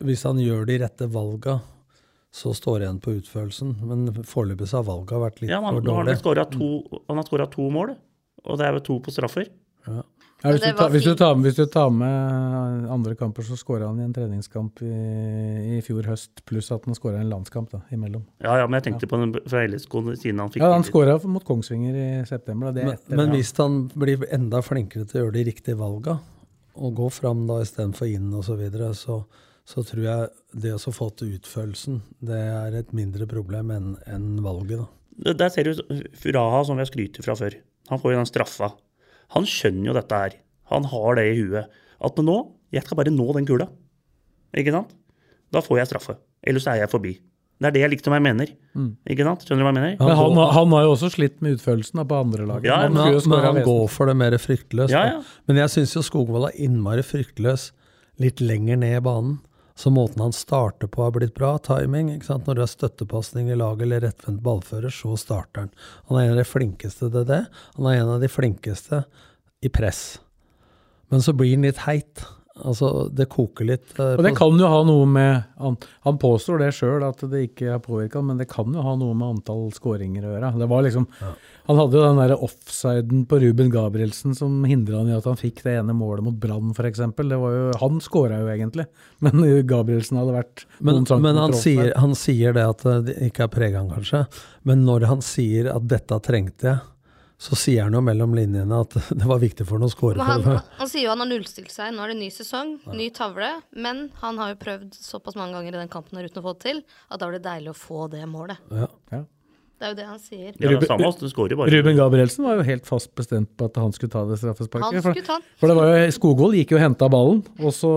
hvis 0.08 0.24
han 0.24 0.40
gjør 0.42 0.64
de 0.68 0.80
rette 0.82 1.08
valga, 1.12 1.60
så 2.32 2.54
står 2.54 2.80
det 2.80 2.86
igjen 2.88 3.02
på 3.02 3.16
utførelsen. 3.18 3.74
Men 3.90 4.24
foreløpig 4.28 4.68
så 4.70 4.80
har 4.84 4.88
valget 4.92 5.24
vært 5.24 5.42
litt 5.42 5.52
Ja, 5.52 5.62
man, 5.64 5.80
for 5.80 5.82
dårlig. 5.82 5.90
Ja, 5.90 6.46
han 7.10 7.18
har 7.18 7.26
skåra 7.26 7.50
to, 7.50 7.70
mål, 7.74 7.96
og 8.46 8.60
det 8.62 8.68
er 8.68 8.78
jo 8.78 8.86
to 8.92 9.00
på 9.06 9.14
straffer. 9.16 9.50
Ja, 9.88 10.04
Ja, 10.40 10.54
hvis, 10.54 10.62
du 10.64 10.72
tar, 10.72 10.90
hvis, 10.94 11.04
du 11.04 11.16
tar, 11.20 11.34
hvis 11.44 11.56
du 11.58 11.66
tar 11.68 11.90
med 11.92 12.86
andre 12.88 13.12
kamper, 13.20 13.44
så 13.44 13.58
skåra 13.60 13.90
han 13.90 13.98
i 14.00 14.06
en 14.06 14.14
treningskamp 14.16 14.80
i, 14.88 14.92
i 15.76 15.82
fjor 15.84 16.06
høst, 16.08 16.46
pluss 16.48 16.70
at 16.72 16.86
han 16.88 16.96
skåra 16.96 17.20
en 17.20 17.28
landskamp 17.28 17.74
da, 17.74 17.82
imellom. 17.92 18.24
Ja, 18.40 18.54
ja, 18.62 18.70
men 18.70 18.78
jeg 18.80 18.86
tenkte 18.86 19.10
på 19.12 19.20
den 19.20 19.34
fra 19.36 19.66
LSK 19.68 19.98
siden 20.22 20.40
han 20.40 20.54
fikk 20.54 20.64
Ja, 20.64 20.70
Han 20.72 20.86
skåra 20.88 21.18
mot 21.28 21.44
Kongsvinger 21.44 21.98
i 22.00 22.08
september. 22.30 22.70
Da. 22.72 22.78
Det 22.78 22.86
er 22.86 22.88
Men, 22.88 22.96
etter- 23.02 23.20
men 23.20 23.36
hvis 23.36 23.52
han 23.60 23.76
blir 23.92 24.24
enda 24.32 24.62
flinkere 24.64 25.04
til 25.12 25.20
å 25.20 25.26
gjøre 25.26 25.36
de 25.42 25.44
riktige 25.50 25.76
valga, 25.82 26.16
og 26.80 26.96
gå 26.96 27.10
fram 27.12 27.44
da 27.50 27.60
istedenfor 27.66 28.08
inn 28.08 28.32
osv., 28.32 28.54
så, 28.54 28.56
videre, 28.64 28.94
så 28.96 29.20
så 29.70 29.84
tror 29.86 30.02
jeg 30.06 30.30
det 30.66 30.72
å 30.74 30.80
så 30.82 30.92
få 30.96 31.12
til 31.20 31.36
utførelsen, 31.38 32.00
det 32.26 32.40
er 32.42 32.78
et 32.80 32.94
mindre 32.98 33.28
problem 33.30 33.70
enn 33.76 33.90
en 34.10 34.30
valget. 34.46 34.80
da. 34.82 34.88
Der- 35.26 35.38
Der 35.44 35.50
ser 35.54 35.64
du 35.70 35.74
Furaha, 36.18 36.64
som 36.66 36.78
jeg 36.82 36.88
skryter 36.90 37.24
fra 37.26 37.36
før. 37.38 37.54
Han 37.90 38.00
får 38.00 38.12
jo 38.14 38.18
den 38.18 38.30
straffa. 38.32 38.72
Han 39.36 39.44
skjønner 39.46 39.86
jo 39.92 39.94
dette 39.94 40.16
her. 40.24 40.34
Han 40.72 40.84
har 40.86 41.16
det 41.20 41.26
i 41.36 41.42
huet. 41.44 41.68
At 42.02 42.16
nå 42.16 42.52
Jeg 42.72 42.84
skal 42.86 42.98
bare 42.98 43.12
nå 43.14 43.34
den 43.34 43.46
kula. 43.50 43.68
Ikke 44.56 44.72
sant? 44.72 44.92
Da 45.52 45.60
får 45.66 45.80
jeg 45.80 45.88
straffe. 45.90 46.16
Ellers 46.46 46.68
er 46.70 46.78
jeg 46.84 46.90
forbi. 46.92 47.14
Det 47.60 47.68
er 47.68 47.72
det 47.76 47.82
jeg 47.82 47.92
liksom 47.92 48.14
jeg 48.14 48.22
mener. 48.24 48.48
Ikke 49.10 49.26
sant? 49.26 49.42
Skjønner 49.44 49.60
du 49.60 49.66
hva 49.66 49.74
jeg 49.74 49.80
mener? 49.82 49.98
Men 50.00 50.16
han, 50.16 50.36
han 50.54 50.70
har 50.78 50.84
jo 50.86 50.92
også 50.96 51.10
slitt 51.12 51.42
med 51.42 51.58
utførelsen 51.58 52.02
på 52.08 52.20
andre 52.22 52.46
laget. 52.48 52.66
Ja, 52.70 52.78
Han 52.84 52.94
Men, 52.94 53.04
han- 53.04 53.30
men 53.30 53.40
han 53.44 53.64
går 53.66 53.90
for 53.90 54.06
det 54.06 54.16
mer 54.16 54.32
fryktløst. 54.38 54.90
Ja, 54.94 55.04
ja. 55.18 55.24
Men 55.48 55.58
jeg 55.58 55.70
syns 55.74 55.94
jo 55.98 56.02
Skogvold 56.06 56.48
er 56.54 56.58
innmari 56.62 57.02
fryktløs 57.04 57.72
litt 58.20 58.40
lenger 58.40 58.78
ned 58.78 58.98
i 58.98 59.04
banen. 59.04 59.40
Så 59.80 59.92
måten 59.96 60.20
han 60.20 60.34
starter 60.36 60.90
på 60.92 61.06
har 61.06 61.14
blitt 61.16 61.38
bra. 61.38 61.54
Timing. 61.64 62.10
ikke 62.12 62.28
sant? 62.28 62.48
Når 62.48 62.58
det 62.58 62.64
er 62.66 62.72
støttepasning 62.74 63.48
i 63.48 63.56
laget 63.56 63.86
eller 63.86 64.04
rettvendt 64.04 64.42
ballfører, 64.44 64.92
så 64.92 65.14
starter 65.16 65.64
han. 65.64 65.70
Han 66.10 66.20
er 66.20 66.26
en 66.26 66.34
av 66.34 66.42
de 66.42 66.48
flinkeste 66.50 67.08
til 67.14 67.28
det. 67.30 67.46
Han 67.78 67.88
er 67.88 68.02
en 68.02 68.12
av 68.18 68.20
de 68.20 68.28
flinkeste 68.28 69.06
i 69.64 69.72
press. 69.72 70.20
Men 71.08 71.24
så 71.24 71.32
blir 71.32 71.56
han 71.56 71.64
litt 71.64 71.86
heit. 71.86 72.26
Altså, 72.66 73.10
det 73.16 73.30
koker 73.32 73.68
litt. 73.70 73.88
eh, 74.00 74.16
Og 74.18 74.24
det 74.26 74.34
kan 74.38 74.58
jo 74.60 74.68
ha 74.70 74.82
noe 74.88 75.06
med 75.10 75.44
Han, 75.60 75.78
han 76.08 76.18
påstår 76.22 76.60
det 76.64 76.72
sjøl 76.78 77.04
at 77.08 77.22
det 77.32 77.42
ikke 77.50 77.74
er 77.76 77.80
påvirka, 77.84 78.22
men 78.24 78.38
det 78.40 78.48
kan 78.52 78.72
jo 78.74 78.84
ha 78.84 78.96
noe 79.00 79.16
med 79.18 79.38
antall 79.38 79.70
skåringer 79.76 80.26
å 80.26 80.34
gjøre. 80.34 80.52
Det 80.60 80.68
var 80.72 80.86
liksom, 80.86 81.08
Han 81.70 81.80
hadde 81.82 82.00
jo 82.00 82.04
den 82.06 82.22
der 82.22 82.36
offsiden 82.38 83.26
på 83.30 83.40
Ruben 83.44 83.70
Gabrielsen 83.74 84.36
som 84.38 84.64
hindra 84.68 85.02
han 85.02 85.12
i 85.12 85.18
at 85.18 85.28
han 85.30 85.40
fikk 85.40 85.64
det 85.66 85.78
ene 85.80 85.96
målet 85.98 86.26
mot 86.26 86.38
Brann, 86.40 86.72
f.eks. 86.76 87.02
Han 87.80 88.00
skåra 88.04 88.40
jo 88.42 88.52
egentlig, 88.54 88.88
men 89.26 89.44
Gabrielsen 89.68 90.20
hadde 90.20 90.38
vært 90.38 90.66
Men, 90.80 91.04
men 91.22 91.36
han, 91.40 91.54
sier, 91.54 91.92
han 92.00 92.16
sier 92.18 92.56
det 92.56 92.66
at 92.76 92.86
eh, 92.86 93.02
det 93.10 93.18
ikke 93.30 93.48
er 93.48 93.54
prega 93.54 93.84
kanskje. 93.90 94.26
Men 94.68 94.86
når 94.88 95.08
han 95.10 95.22
sier 95.26 95.70
at 95.74 95.86
'dette 95.88 96.20
trengte 96.26 96.74
jeg', 96.74 96.80
så 97.40 97.56
sier 97.56 97.86
han 97.86 97.96
jo 97.96 98.02
mellom 98.04 98.34
linjene 98.36 98.82
at 98.84 98.98
det 99.22 99.28
var 99.28 99.40
viktig 99.40 99.64
for 99.68 99.80
ham 99.80 99.88
å 99.88 99.92
score. 99.94 100.20
Han, 100.20 100.44
han, 100.44 100.60
han 100.76 100.92
sier 100.92 101.06
jo 101.06 101.14
han 101.14 101.24
har 101.24 101.30
nullstilt 101.32 101.72
seg. 101.72 101.94
Nå 101.96 102.04
er 102.04 102.12
det 102.12 102.20
ny 102.20 102.28
sesong, 102.36 102.76
ny 102.92 103.08
tavle. 103.16 103.54
Men 103.80 104.10
han 104.20 104.42
har 104.42 104.52
jo 104.54 104.60
prøvd 104.60 104.98
såpass 105.00 105.40
mange 105.40 105.56
ganger 105.56 105.78
i 105.78 105.80
den 105.86 105.92
kampen 105.94 106.20
her 106.20 106.28
uten 106.28 106.42
å 106.44 106.48
få 106.50 106.58
det 106.58 106.66
til, 106.68 106.82
at 107.08 107.22
da 107.22 107.30
blir 107.30 107.40
det 107.40 107.48
deilig 107.48 107.72
å 107.72 107.78
få 107.80 108.10
det 108.12 108.26
målet. 108.28 108.60
Ja. 108.76 108.90
Ja. 109.16 109.24
Det 109.80 109.88
er 109.88 109.92
jo 109.94 109.96
det 109.96 110.06
han 110.10 110.20
sier. 110.20 110.48
Ja, 110.60 110.72
det 110.76 110.88
samme, 110.90 111.10
du 111.16 111.30
skårer 111.32 111.56
bare. 111.56 111.72
Ruben 111.72 111.96
Gabrielsen 111.96 112.44
var 112.44 112.58
jo 112.60 112.66
helt 112.68 112.88
fast 112.90 113.14
bestemt 113.16 113.48
på 113.56 113.70
at 113.70 113.78
han 113.80 113.94
skulle 113.96 114.12
ta 114.12 114.26
det 114.28 114.36
straffesparket. 114.42 114.98
Han 114.98 115.06
skulle 115.06 115.24
ta 115.24 115.38
den. 115.40 115.46
For 115.62 115.72
det 115.72 115.78
var 115.78 115.94
jo, 115.94 116.10
Skogvold 116.18 116.58
gikk 116.60 116.74
jo 116.74 116.80
og 116.82 116.84
henta 116.84 117.08
ballen, 117.14 117.40
og 117.64 117.72
så 117.78 117.92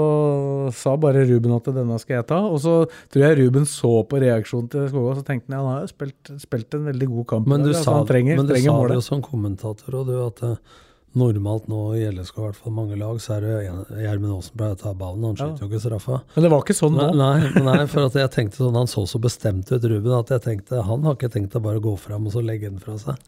sa 0.79 0.95
bare 1.03 1.25
Ruben 1.27 1.57
at 1.57 1.73
denne 1.75 1.99
skal 1.99 2.21
jeg 2.21 2.29
ta. 2.31 2.39
Og 2.47 2.63
så 2.63 2.77
tror 3.11 3.27
jeg 3.27 3.41
Ruben 3.41 3.67
så 3.67 3.91
på 4.07 4.23
reaksjonen 4.23 4.71
til 4.71 4.87
Skogvold, 4.93 5.19
så 5.25 5.27
tenkte 5.27 5.51
han 5.51 5.59
ja, 5.59 5.65
han 5.67 5.75
har 5.75 5.83
jo 5.89 5.91
spilt, 5.91 6.33
spilt 6.45 6.79
en 6.79 6.87
veldig 6.93 7.11
god 7.17 7.29
kamp. 7.35 7.51
Men 7.51 7.67
du 7.67 7.73
dag, 7.73 7.81
altså, 7.81 7.91
sa, 7.91 7.99
han 7.99 8.09
trenger, 8.15 8.39
men 8.39 8.47
du 8.47 8.55
trenger 8.55 8.71
sa 8.71 8.89
det 8.93 9.01
jo 9.01 9.05
som 9.09 9.27
kommentator, 9.27 9.99
og 9.99 10.07
du, 10.07 10.15
at 10.23 10.47
eh, 10.47 10.81
normalt 11.19 11.67
nå 11.69 11.81
i 11.99 12.05
LSK, 12.11 12.39
i 12.39 12.45
hvert 12.47 12.57
fall 12.57 12.73
mange 12.73 12.97
lag, 12.97 13.19
så 13.21 13.35
er 13.37 13.45
det 13.45 13.53
Gjermund 14.03 14.33
Aasen 14.39 14.57
pleier 14.57 14.77
å 14.77 14.81
ta 14.81 14.93
ballen, 14.97 15.25
han 15.29 15.37
skyter 15.37 15.65
jo 15.65 15.69
ikke 15.69 15.81
straffa. 15.85 16.21
Men 16.37 16.47
det 16.47 16.51
var 16.55 16.63
ikke 16.65 16.77
sånn 16.79 16.97
nå. 16.97 17.09
Nei, 17.19 17.51
nei, 17.67 17.87
for 17.93 18.07
at 18.09 18.17
jeg 18.21 18.31
tenkte 18.33 18.63
sånn, 18.63 18.79
han 18.81 18.89
så 18.91 19.05
så 19.11 19.21
bestemt 19.23 19.71
ut, 19.73 19.85
Ruben, 19.93 20.13
at 20.19 20.33
jeg 20.33 20.45
tenkte 20.47 20.83
han 20.87 21.05
har 21.09 21.19
ikke 21.19 21.33
tenkt 21.35 21.57
å 21.59 21.63
bare 21.65 21.83
gå 21.85 21.93
fram 22.01 22.27
og 22.31 22.33
så 22.37 22.41
legge 22.45 22.71
den 22.71 22.81
fra 22.81 22.97
seg. 23.01 23.21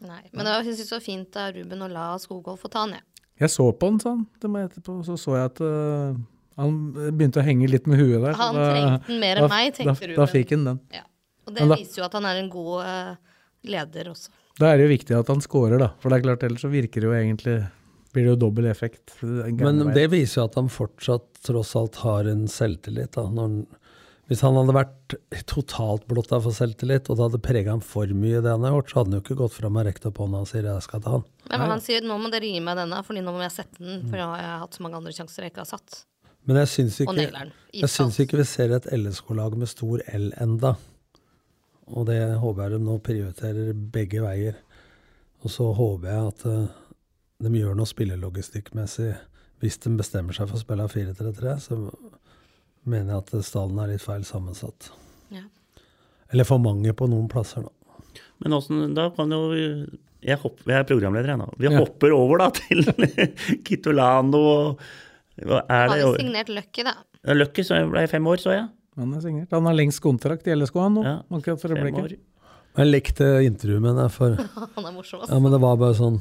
Nei. 0.00 0.22
Men 0.32 0.44
det 0.44 0.52
var- 0.52 0.62
jeg 0.64 0.74
synes 0.76 0.88
det 0.88 0.96
var 0.96 1.04
fint 1.04 1.36
av 1.36 1.52
Ruben 1.56 1.78
å 1.82 1.90
la 1.92 2.06
Skogholm 2.18 2.58
få 2.60 2.70
ta 2.70 2.84
den, 2.86 2.94
jeg. 3.00 3.02
Jeg 3.40 3.50
så 3.52 3.68
på 3.76 3.90
han, 3.90 4.00
sa 4.00 4.10
han 4.16 4.26
må 4.52 4.58
jeg 4.62 4.70
etterpå, 4.70 5.04
så 5.04 5.18
så 5.20 5.36
jeg 5.36 5.44
at 5.50 5.60
uh, 5.60 6.16
han 6.56 6.76
begynte 7.12 7.42
å 7.42 7.44
henge 7.44 7.68
litt 7.68 7.86
med 7.86 7.98
huet 8.00 8.22
der. 8.24 8.32
Han 8.32 8.54
da- 8.54 8.70
trengte 8.72 9.06
den 9.12 9.20
mer 9.20 9.36
enn 9.36 9.48
da- 9.48 9.48
meg, 9.52 9.74
tenkte 9.74 10.00
da, 10.00 10.06
Ruben. 10.06 10.16
Da 10.16 10.26
fikk 10.32 10.50
han 10.56 10.64
den. 10.64 10.80
Ja. 10.92 11.02
Og 11.46 11.54
det 11.54 11.68
da- 11.68 11.76
viser 11.76 12.00
jo 12.00 12.04
at 12.08 12.12
han 12.16 12.24
er 12.24 12.36
en 12.40 12.48
god 12.48 12.80
uh, 12.86 13.14
leder 13.64 14.08
også. 14.14 14.30
Da 14.60 14.70
er 14.70 14.78
det 14.78 14.86
jo 14.86 14.92
viktig 14.94 15.16
at 15.18 15.30
han 15.32 15.42
scorer, 15.44 15.78
da. 15.80 15.90
For 16.00 16.12
det 16.12 16.18
er 16.20 16.28
klart, 16.30 16.44
ellers 16.46 16.64
så 16.64 16.72
virker 16.72 17.04
det 17.04 17.10
jo 17.10 17.16
egentlig 17.16 17.56
Blir 18.16 18.24
det 18.24 18.30
jo 18.30 18.42
dobbel 18.46 18.70
effekt. 18.70 19.12
Men 19.20 19.58
veien. 19.60 19.90
det 19.92 20.06
viser 20.08 20.40
jo 20.40 20.44
at 20.46 20.54
han 20.56 20.70
fortsatt 20.72 21.42
tross 21.44 21.74
alt 21.76 21.98
har 22.00 22.24
en 22.30 22.46
selvtillit. 22.48 23.10
Da. 23.12 23.26
Når 23.28 23.42
han, 23.42 23.58
hvis 24.30 24.40
han 24.40 24.56
hadde 24.56 24.72
vært 24.72 25.16
totalt 25.52 26.06
blotta 26.08 26.38
for 26.40 26.56
selvtillit, 26.56 27.10
og 27.12 27.18
det 27.18 27.26
hadde 27.26 27.42
prega 27.44 27.74
ham 27.74 27.82
for 27.84 28.08
mye, 28.16 28.40
det 28.40 28.54
han 28.54 28.64
har 28.64 28.72
gjort, 28.78 28.88
så 28.88 28.98
hadde 29.02 29.12
han 29.12 29.18
jo 29.18 29.24
ikke 29.26 29.36
gått 29.42 29.58
fram 29.58 29.76
og 29.76 29.84
rekt 29.90 30.08
opp 30.08 30.22
hånda 30.22 30.40
og 30.46 30.48
sier 30.48 30.64
'jeg 30.64 30.86
skal 30.88 31.04
ta 31.04 31.12
han'. 31.18 31.26
Men 31.50 31.60
han 31.60 31.84
sier 31.84 32.00
nå 32.00 32.16
må 32.16 32.32
dere 32.32 32.48
gi 32.48 32.60
meg 32.64 32.80
denne, 32.80 33.04
for 33.04 33.12
nå 33.12 33.36
må 33.36 33.44
jeg 33.44 33.52
sette 33.52 33.84
den. 33.84 34.08
For 34.08 34.16
nå 34.16 34.32
har 34.32 34.40
jeg 34.40 34.58
hatt 34.64 34.74
så 34.80 34.82
mange 34.82 34.96
andre 34.96 35.12
sjanser 35.12 35.44
jeg 35.44 35.52
ikke 35.52 35.64
har 35.66 35.72
satt. 35.76 36.04
Men 36.46 36.56
jeg 36.56 36.68
syns 36.72 37.00
ikke, 37.02 37.52
jeg 37.74 37.90
syns 37.90 38.20
ikke 38.22 38.38
vi 38.38 38.44
ser 38.48 38.72
et 38.72 38.86
LSK-lag 38.86 39.56
med 39.58 39.68
stor 39.68 40.00
L 40.08 40.32
enda. 40.40 40.76
Og 41.94 42.06
det 42.08 42.18
håper 42.42 42.62
jeg 42.66 42.72
de 42.72 42.78
nå 42.84 42.96
prioriterer 43.04 43.72
begge 43.94 44.22
veier. 44.24 44.56
Og 45.44 45.50
så 45.52 45.68
håper 45.76 46.08
jeg 46.10 46.30
at 46.32 46.46
eh, 46.50 46.66
de 47.46 47.52
gjør 47.60 47.76
noe 47.78 47.86
spillelogistikkmessig. 47.86 49.12
Hvis 49.62 49.78
de 49.84 49.92
bestemmer 49.96 50.34
seg 50.36 50.48
for 50.50 50.58
å 50.58 50.62
spille 50.64 50.88
4-3-3, 50.90 51.54
så 51.62 51.78
mener 52.86 53.14
jeg 53.14 53.22
at 53.22 53.46
stallen 53.46 53.78
er 53.82 53.92
litt 53.94 54.02
feil 54.04 54.24
sammensatt. 54.26 54.90
Ja. 55.32 55.44
Eller 56.32 56.44
for 56.48 56.58
mange 56.62 56.92
på 56.96 57.08
noen 57.10 57.28
plasser, 57.30 57.64
da. 57.66 57.72
Men 58.42 58.52
åssen 58.56 58.94
Da 58.96 59.08
kan 59.16 59.30
jo 59.32 59.48
vi- 59.52 59.98
jeg, 60.26 60.38
hopp, 60.42 60.58
jeg 60.66 60.76
er 60.76 60.84
programleder, 60.84 61.28
jeg 61.28 61.38
nå. 61.38 61.46
Vi 61.58 61.68
Ja. 61.70 61.78
hopper 61.78 62.12
over 62.12 62.38
da 62.38 62.50
til 62.50 62.82
Kitolano 63.64 64.76
er 65.38 65.62
Har 65.68 65.88
det? 65.94 66.04
vi 66.04 66.24
signert 66.24 66.48
Lucky, 66.48 66.82
da? 66.82 66.94
Lucky 67.34 67.62
så 67.62 67.78
ble 67.90 68.06
fem 68.08 68.26
år, 68.26 68.36
så 68.42 68.52
jeg. 68.56 68.68
Han 68.96 69.12
er 69.12 69.20
signert. 69.24 69.52
Han 69.52 69.68
har 69.68 69.76
lengst 69.76 70.00
kontrakt 70.04 70.46
i 70.48 70.54
LSK, 70.56 70.78
han 70.80 70.96
nå. 70.96 71.04
Ja, 71.04 71.16
akkurat 71.36 71.60
for 71.60 71.74
øyeblikket. 71.76 72.16
Jeg 72.76 72.90
likte 72.90 73.28
intervjuet 73.44 73.82
med 73.84 73.94
henne, 73.94 74.08
for 74.12 74.36
Han 74.76 74.88
er 74.88 74.92
morsom, 74.96 75.22
altså. 75.22 75.32
Ja, 75.32 75.40
men 75.40 75.52
det 75.54 75.60
var 75.62 75.78
bare 75.80 75.96
sånn 75.96 76.18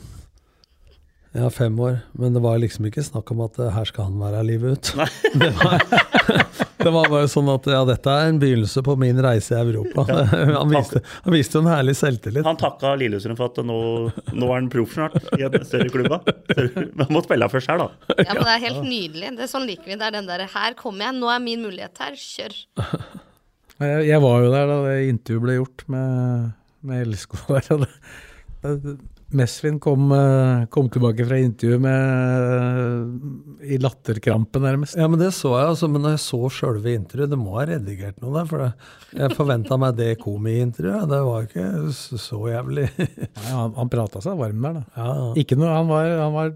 Ja, 1.36 1.50
fem 1.52 1.76
år. 1.84 1.98
Men 2.20 2.36
det 2.36 2.44
var 2.44 2.60
liksom 2.64 2.88
ikke 2.88 3.04
snakk 3.04 3.32
om 3.36 3.44
at 3.48 3.60
eh, 3.60 3.72
her 3.76 3.88
skal 3.90 4.08
han 4.10 4.20
være 4.22 4.44
livet 4.48 4.78
ut. 4.78 4.94
Nei. 5.00 5.10
Det 5.42 5.52
var, 5.60 5.84
det 6.86 6.92
var 6.94 7.08
bare 7.10 7.30
sånn 7.32 7.48
at 7.50 7.66
ja, 7.70 7.80
dette 7.88 8.12
er 8.14 8.30
en 8.30 8.40
begynnelse 8.42 8.84
på 8.86 8.94
min 9.02 9.18
reise 9.26 9.56
i 9.56 9.62
Europa. 9.62 10.06
Han 10.60 10.70
viste, 10.70 11.02
han 11.26 11.34
viste 11.34 11.58
jo 11.58 11.64
en 11.64 11.72
herlig 11.72 11.96
selvtillit. 11.98 12.46
Han 12.46 12.60
takka 12.62 12.92
Lillestrøm 13.00 13.38
for 13.40 13.50
at 13.50 13.66
nå, 13.66 13.78
nå 14.36 14.50
er 14.52 14.60
han 14.60 14.70
proff 14.72 14.94
snart 14.94 15.18
i 15.40 15.46
en 15.48 15.66
større 15.66 15.90
klubba. 15.94 16.20
Men 16.54 17.02
Han 17.08 17.14
må 17.18 17.24
spille 17.26 17.50
først 17.50 17.72
her, 17.74 17.82
da. 17.82 18.16
Ja, 18.20 18.36
men 18.36 18.44
det 18.44 18.54
er 18.54 18.64
helt 18.68 18.86
nydelig. 18.86 19.32
Det 19.40 19.48
er 19.48 19.52
sånn 19.52 19.66
liker 19.68 19.90
vi. 19.90 19.98
Det 19.98 20.08
er 20.08 20.16
den 20.20 20.30
derre 20.30 20.48
Her 20.54 20.78
kommer 20.78 21.08
jeg, 21.08 21.18
nå 21.18 21.32
er 21.34 21.42
min 21.44 21.66
mulighet 21.66 22.04
her. 22.06 22.20
Kjør. 22.22 22.60
Jeg, 23.76 24.06
jeg 24.08 24.22
var 24.24 24.40
jo 24.40 24.52
der 24.54 24.70
da 24.70 24.76
det 24.86 24.92
intervjuet 25.10 25.44
ble 25.44 25.56
gjort 25.58 25.82
med, 25.92 26.44
med 26.88 27.10
LSK 27.10 27.34
der. 27.50 27.82
det, 28.64 28.94
Mesvin 29.38 29.80
kom, 29.84 30.10
eh, 30.16 30.66
kom 30.74 30.90
tilbake 30.92 31.28
fra 31.28 31.40
intervjuet 31.40 31.82
med 31.86 33.66
i 33.66 33.80
latterkrampe, 33.82 34.60
nærmest. 34.64 34.98
Ja, 35.00 35.08
men 35.12 35.22
det 35.22 35.32
så 35.38 35.54
jeg, 35.56 35.70
altså, 35.76 35.90
men 35.92 36.04
når 36.06 36.18
jeg 36.18 36.24
så 36.26 36.42
sjølve 36.54 36.96
intervjuet, 36.98 37.32
det 37.32 37.40
må 37.40 37.56
ha 37.60 37.68
redigert 37.70 38.20
noe 38.24 38.34
der. 38.40 38.50
For 38.50 38.66
det, 38.66 38.72
jeg 39.16 39.38
forventa 39.38 39.80
meg 39.80 39.96
det 40.00 40.12
kom 40.22 40.50
i 40.50 40.58
intervjuet. 40.64 41.08
Det 41.12 41.22
var 41.30 41.48
ikke 41.48 41.70
så 42.26 42.42
jævlig. 42.52 42.90
Nei, 43.40 43.50
han 43.52 43.76
han 43.86 43.92
prata 43.92 44.22
seg 44.24 44.38
varm 44.40 44.64
der, 44.66 44.80
da. 44.80 44.84
Ja, 44.98 45.28
Ikke 45.42 45.58
noe, 45.60 45.72
han, 45.74 45.90
var, 45.90 46.10
han 46.22 46.34
var 46.36 46.52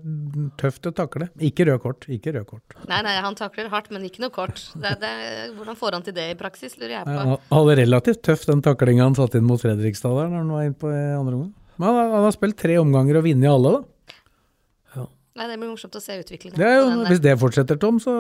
tøff 0.62 0.80
til 0.82 0.94
å 0.94 0.98
takle. 0.98 1.30
Ikke 1.46 1.68
rød 1.70 1.82
kort. 1.84 2.08
Ikke 2.12 2.34
rød 2.36 2.48
kort. 2.50 2.78
Nei, 2.90 3.02
nei, 3.06 3.16
han 3.22 3.38
takler 3.38 3.70
hardt, 3.74 3.92
men 3.94 4.06
ikke 4.08 4.24
noe 4.24 4.34
kort. 4.34 4.64
Det, 4.80 4.96
det, 5.04 5.14
hvordan 5.58 5.80
får 5.80 5.98
han 5.98 6.08
til 6.08 6.18
det 6.18 6.30
i 6.34 6.38
praksis, 6.40 6.78
lurer 6.80 7.00
jeg 7.00 7.08
på. 7.10 7.18
Han 7.20 7.38
hadde 7.54 7.80
relativt 7.84 8.24
tøff 8.26 8.48
den 8.50 8.64
taklinga 8.66 9.08
han 9.08 9.18
satte 9.18 9.40
inn 9.42 9.48
mot 9.50 9.62
Fredrikstad 9.62 10.16
der 10.18 10.32
når 10.32 10.44
han 10.44 10.54
var 10.56 10.70
inne 10.70 10.80
på 10.80 10.94
andre 10.94 11.40
omgang. 11.40 11.56
Men 11.80 11.88
han, 11.88 11.96
har- 11.96 12.12
han 12.18 12.28
har 12.28 12.36
spilt 12.36 12.58
tre 12.60 12.76
omganger 12.82 13.22
og 13.22 13.26
vunnet 13.30 13.50
alle, 13.50 13.72
da. 13.80 13.86
Nei, 15.40 15.46
Det 15.48 15.56
blir 15.62 15.70
morsomt 15.72 15.94
å 15.96 16.00
se 16.04 16.18
utviklingen. 16.20 16.58
Det 16.60 16.66
er 16.68 16.74
jo, 16.82 16.88
hvis 17.08 17.22
det 17.24 17.34
fortsetter, 17.40 17.78
Tom, 17.80 17.96
så 18.04 18.12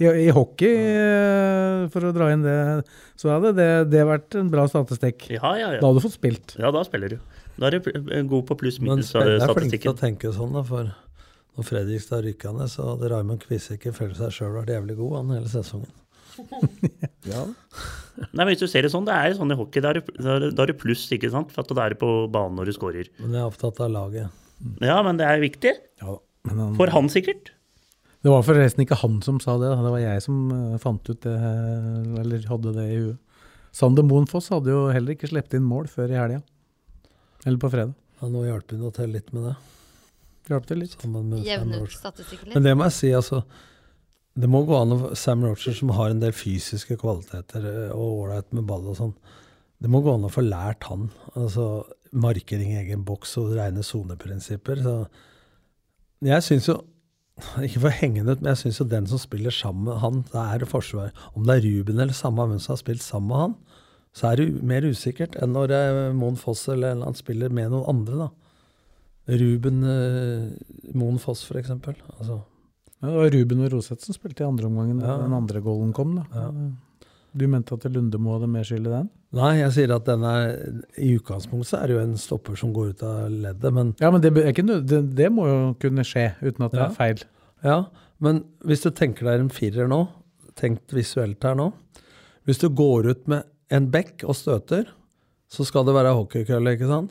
i, 0.00 0.06
i 0.06 0.28
hockey, 0.32 0.70
ja. 0.80 1.88
for 1.92 2.06
å 2.08 2.12
dra 2.16 2.30
inn 2.32 2.40
det, 2.46 2.54
så 3.20 3.34
hadde 3.34 3.50
det, 3.58 3.66
det 3.92 4.04
vært 4.08 4.38
en 4.40 4.48
bra 4.48 4.64
statistikk. 4.70 5.26
Ja, 5.34 5.50
ja, 5.60 5.74
ja. 5.74 5.82
Da 5.82 5.90
hadde 5.90 6.00
du 6.00 6.06
fått 6.06 6.14
spilt. 6.16 6.54
Ja, 6.56 6.70
da 6.72 6.80
spiller 6.88 7.12
du. 7.12 7.18
Da 7.58 7.68
er 7.68 7.76
du 7.76 7.90
god 8.30 8.46
på 8.48 8.56
pluss-minus-statistikken. 8.62 9.42
det 9.42 9.50
er 9.50 9.60
flink 9.60 9.76
til 9.82 9.92
å 9.92 9.98
tenke 9.98 10.32
sånn, 10.32 10.56
da. 10.56 10.62
For 10.64 10.88
når 10.88 11.68
Fredrikstad 11.68 12.24
rykka 12.24 12.54
ned, 12.56 12.72
så 12.72 12.94
hadde 12.94 13.12
Raymond 13.12 13.44
Kvisike 13.44 13.92
følt 13.92 14.16
seg 14.16 14.32
sjøl 14.38 14.54
vært 14.56 14.72
jævlig 14.72 14.96
god 15.02 15.16
han 15.18 15.34
hele 15.36 15.52
sesongen. 15.52 15.92
Nei, 17.28 18.44
men 18.44 18.48
Hvis 18.50 18.62
du 18.62 18.66
ser 18.70 18.82
det 18.86 18.90
sånn, 18.92 19.06
det 19.06 19.14
er 19.14 19.36
sånn 19.38 19.52
i 19.52 19.58
hockey. 19.58 19.82
Da 19.84 19.92
er 19.92 20.00
det- 20.00 20.78
pluss, 20.78 21.06
ikke 21.14 21.30
sant? 21.30 21.52
For 21.52 21.62
at 21.62 21.68
da 21.74 21.86
er 21.86 21.94
på 21.94 22.30
banen 22.30 22.56
når 22.58 22.66
du 22.66 22.72
skårer. 22.72 23.08
Men 23.20 23.32
jeg 23.32 23.40
er 23.42 23.50
opptatt 23.50 23.80
av 23.80 23.90
laget. 23.90 24.30
Ja, 24.80 25.02
men 25.02 25.16
det 25.16 25.26
er 25.26 25.38
viktig. 25.38 25.72
Ja. 26.02 26.18
Men 26.44 26.58
han, 26.58 26.74
For 26.76 26.86
han 26.88 27.08
sikkert. 27.08 27.50
det 28.22 28.30
var 28.30 28.42
forresten 28.42 28.84
ikke 28.84 28.96
han 28.98 29.20
som 29.22 29.38
sa 29.40 29.58
det, 29.58 29.68
det 29.70 29.90
var 29.92 29.98
jeg 30.00 30.22
som 30.22 30.50
eh, 30.74 30.78
fant 30.78 31.02
ut 31.08 31.20
det, 31.20 31.36
eller 32.18 32.38
hadde 32.48 32.74
det 32.74 32.86
i 32.90 32.96
huet. 32.98 33.18
Sander 33.70 34.02
Moen 34.02 34.26
Foss 34.26 34.48
hadde 34.48 34.66
jo 34.72 34.88
heller 34.90 35.14
ikke 35.14 35.28
sluppet 35.28 35.54
inn 35.54 35.62
mål 35.68 35.86
før 35.86 36.10
i 36.10 36.18
helga. 36.18 36.42
Eller 37.46 37.58
på 37.58 37.70
fredag. 37.70 37.94
Ja, 38.20 38.28
nå 38.28 38.42
hjelper 38.42 38.80
hun 38.80 38.90
telle 38.92 39.12
litt 39.20 39.32
med 39.32 39.44
det. 39.50 39.56
Hjalp 40.48 40.66
det 40.66 40.78
litt. 40.78 40.96
Jevne 41.44 41.82
ut 41.84 41.92
statistikken 41.92 42.48
litt. 42.48 42.54
Men 42.56 42.64
det 42.64 42.74
må 42.76 42.88
jeg 42.88 42.96
si, 42.96 43.10
altså. 43.12 43.42
Det 44.38 44.46
må 44.50 44.62
gå 44.66 44.76
an 44.78 44.94
å 44.94 45.14
Sam 45.18 45.42
Roger, 45.46 45.74
som 45.74 45.90
har 45.96 46.12
en 46.12 46.20
del 46.22 46.34
fysiske 46.36 46.98
kvaliteter 47.00 47.64
eh, 47.66 47.94
og 47.94 48.24
ålreit 48.24 48.52
med 48.54 48.68
ball 48.68 48.86
og 48.92 48.98
sånn, 48.98 49.14
det 49.82 49.90
må 49.90 50.00
gå 50.02 50.14
an 50.14 50.26
å 50.26 50.32
få 50.32 50.42
lært 50.42 50.86
han. 50.90 51.08
Altså 51.38 51.84
markering 52.10 52.72
i 52.74 52.80
egen 52.80 53.04
boks 53.06 53.36
og 53.40 53.52
rene 53.58 53.84
soneprinsipper. 53.86 54.80
Så 54.82 54.94
jeg 56.26 56.46
syns 56.46 56.68
jo 56.70 56.80
ikke 57.62 57.84
for 57.84 57.90
å 57.90 57.94
henge 58.00 58.24
den 58.24 58.32
ut, 58.32 58.42
men 58.42 58.50
jeg 58.52 58.62
syns 58.64 58.80
jo 58.82 58.88
den 58.90 59.06
som 59.10 59.20
spiller 59.22 59.54
sammen 59.54 59.86
med 59.86 60.00
han, 60.02 60.24
det 60.32 60.42
er 60.42 60.66
forsvar. 60.70 61.12
Om 61.38 61.46
det 61.46 61.58
er 61.58 61.66
Ruben 61.68 62.02
eller 62.02 62.16
samme 62.16 62.48
hvem 62.50 62.58
som 62.62 62.74
har 62.74 62.82
spilt 62.82 63.04
sammen 63.04 63.30
med 63.30 63.42
han, 63.44 63.56
så 64.18 64.32
er 64.32 64.40
det 64.40 64.66
mer 64.66 64.86
usikkert 64.88 65.38
enn 65.38 65.54
når 65.54 65.74
Mon 66.18 66.38
Foss 66.40 66.64
eller 66.72 66.96
annen 66.96 67.18
spiller 67.18 67.54
med 67.54 67.70
noen 67.70 67.86
andre, 67.92 68.26
da. 68.26 68.30
Ruben 69.38 69.82
Mon 69.84 70.96
Moen 70.96 71.22
Foss, 71.22 71.44
for 71.46 71.60
eksempel. 71.60 71.94
Altså, 72.16 72.40
Ja, 73.02 73.08
det 73.12 73.16
var 73.20 73.30
Ruben 73.30 73.60
og 73.64 73.72
Roseth 73.76 74.04
som 74.08 74.14
spilte 74.16 74.42
i 74.42 74.48
andre 74.48 74.66
omgang 74.66 74.98
da 74.98 75.06
Ja. 75.06 75.18
den 75.22 75.32
andre 75.36 75.60
goalen 75.62 75.92
kom. 75.94 76.16
da. 76.16 76.52
Du 77.36 77.46
mente 77.46 77.74
at 77.76 77.84
Lundemo 77.92 78.32
hadde 78.38 78.48
mer 78.50 78.64
skyld 78.64 78.86
i 78.88 78.90
den? 78.90 79.08
Nei, 79.36 79.58
jeg 79.60 79.70
sier 79.76 79.94
at 79.94 80.04
den 80.08 80.22
er 80.24 80.54
I 80.98 81.18
utgangspunktet 81.18 81.74
er 81.82 81.86
det 81.86 81.94
jo 81.96 82.00
en 82.02 82.16
stopper 82.16 82.56
som 82.56 82.72
går 82.72 82.90
ut 82.94 83.02
av 83.04 83.30
leddet, 83.30 83.72
men 83.72 83.94
Ja, 84.00 84.10
men 84.10 84.20
det, 84.24 84.32
ikke, 84.34 84.64
det, 84.86 85.14
det 85.14 85.28
må 85.30 85.46
jo 85.46 85.74
kunne 85.78 86.02
skje 86.08 86.34
uten 86.42 86.64
at 86.64 86.72
det 86.72 86.80
Ja. 86.80 86.86
er 86.86 86.94
feil. 86.96 87.22
Ja, 87.62 87.84
men 88.20 88.44
hvis 88.64 88.82
du 88.82 88.90
tenker 88.90 89.24
deg 89.28 89.40
en 89.40 89.48
firer 89.50 89.86
nå, 89.86 90.08
tenkt 90.56 90.88
visuelt 90.90 91.42
her 91.44 91.54
nå 91.54 91.72
Hvis 92.46 92.58
du 92.58 92.68
går 92.70 93.06
ut 93.10 93.28
med 93.28 93.44
en 93.70 93.90
bekk 93.90 94.24
og 94.24 94.34
støter, 94.34 94.86
så 95.50 95.64
skal 95.66 95.84
det 95.84 95.94
være 95.94 96.14
hockeykølle, 96.16 96.72
ikke 96.78 96.88
sant? 96.88 97.10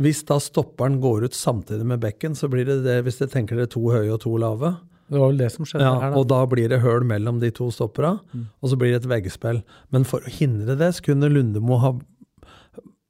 Hvis 0.00 0.24
da 0.24 0.38
stopperen 0.40 0.98
går 1.00 1.24
ut 1.24 1.32
samtidig 1.36 1.84
med 1.84 2.00
bekken, 2.00 2.32
så 2.34 2.48
blir 2.48 2.64
det 2.64 2.82
det, 2.84 3.04
hvis 3.04 3.18
du 3.18 3.26
tenker 3.26 3.56
dere 3.56 3.68
to 3.68 3.80
høye 3.92 4.10
og 4.14 4.20
to 4.20 4.34
lave, 4.40 4.78
Det 5.08 5.16
var 5.16 5.30
vel 5.32 5.40
det 5.40 5.48
som 5.54 5.64
skjedde 5.64 5.86
ja, 5.86 5.94
her, 6.02 6.12
da. 6.12 6.20
og 6.20 6.28
da 6.28 6.42
blir 6.50 6.68
det 6.68 6.82
høl 6.84 7.06
mellom 7.08 7.40
de 7.40 7.48
to 7.54 7.70
stoppera, 7.72 8.18
og 8.60 8.70
så 8.70 8.76
blir 8.76 8.92
det 8.92 9.02
et 9.02 9.10
veggspill. 9.10 9.62
Men 9.94 10.04
for 10.08 10.20
å 10.20 10.32
hindre 10.32 10.76
det, 10.76 10.90
så 10.96 11.06
kunne 11.08 11.30
Lundemo 11.32 11.78
ha 11.80 11.94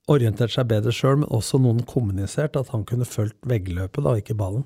orientert 0.09 0.55
seg 0.55 0.71
bedre 0.71 0.95
sjøl, 0.95 1.21
men 1.23 1.33
også 1.35 1.61
noen 1.61 1.83
kommunisert 1.89 2.57
at 2.57 2.71
han 2.73 2.87
kunne 2.89 3.09
fulgt 3.09 3.37
veggløpet, 3.51 4.05
da, 4.07 4.15
ikke 4.21 4.39
ballen. 4.39 4.65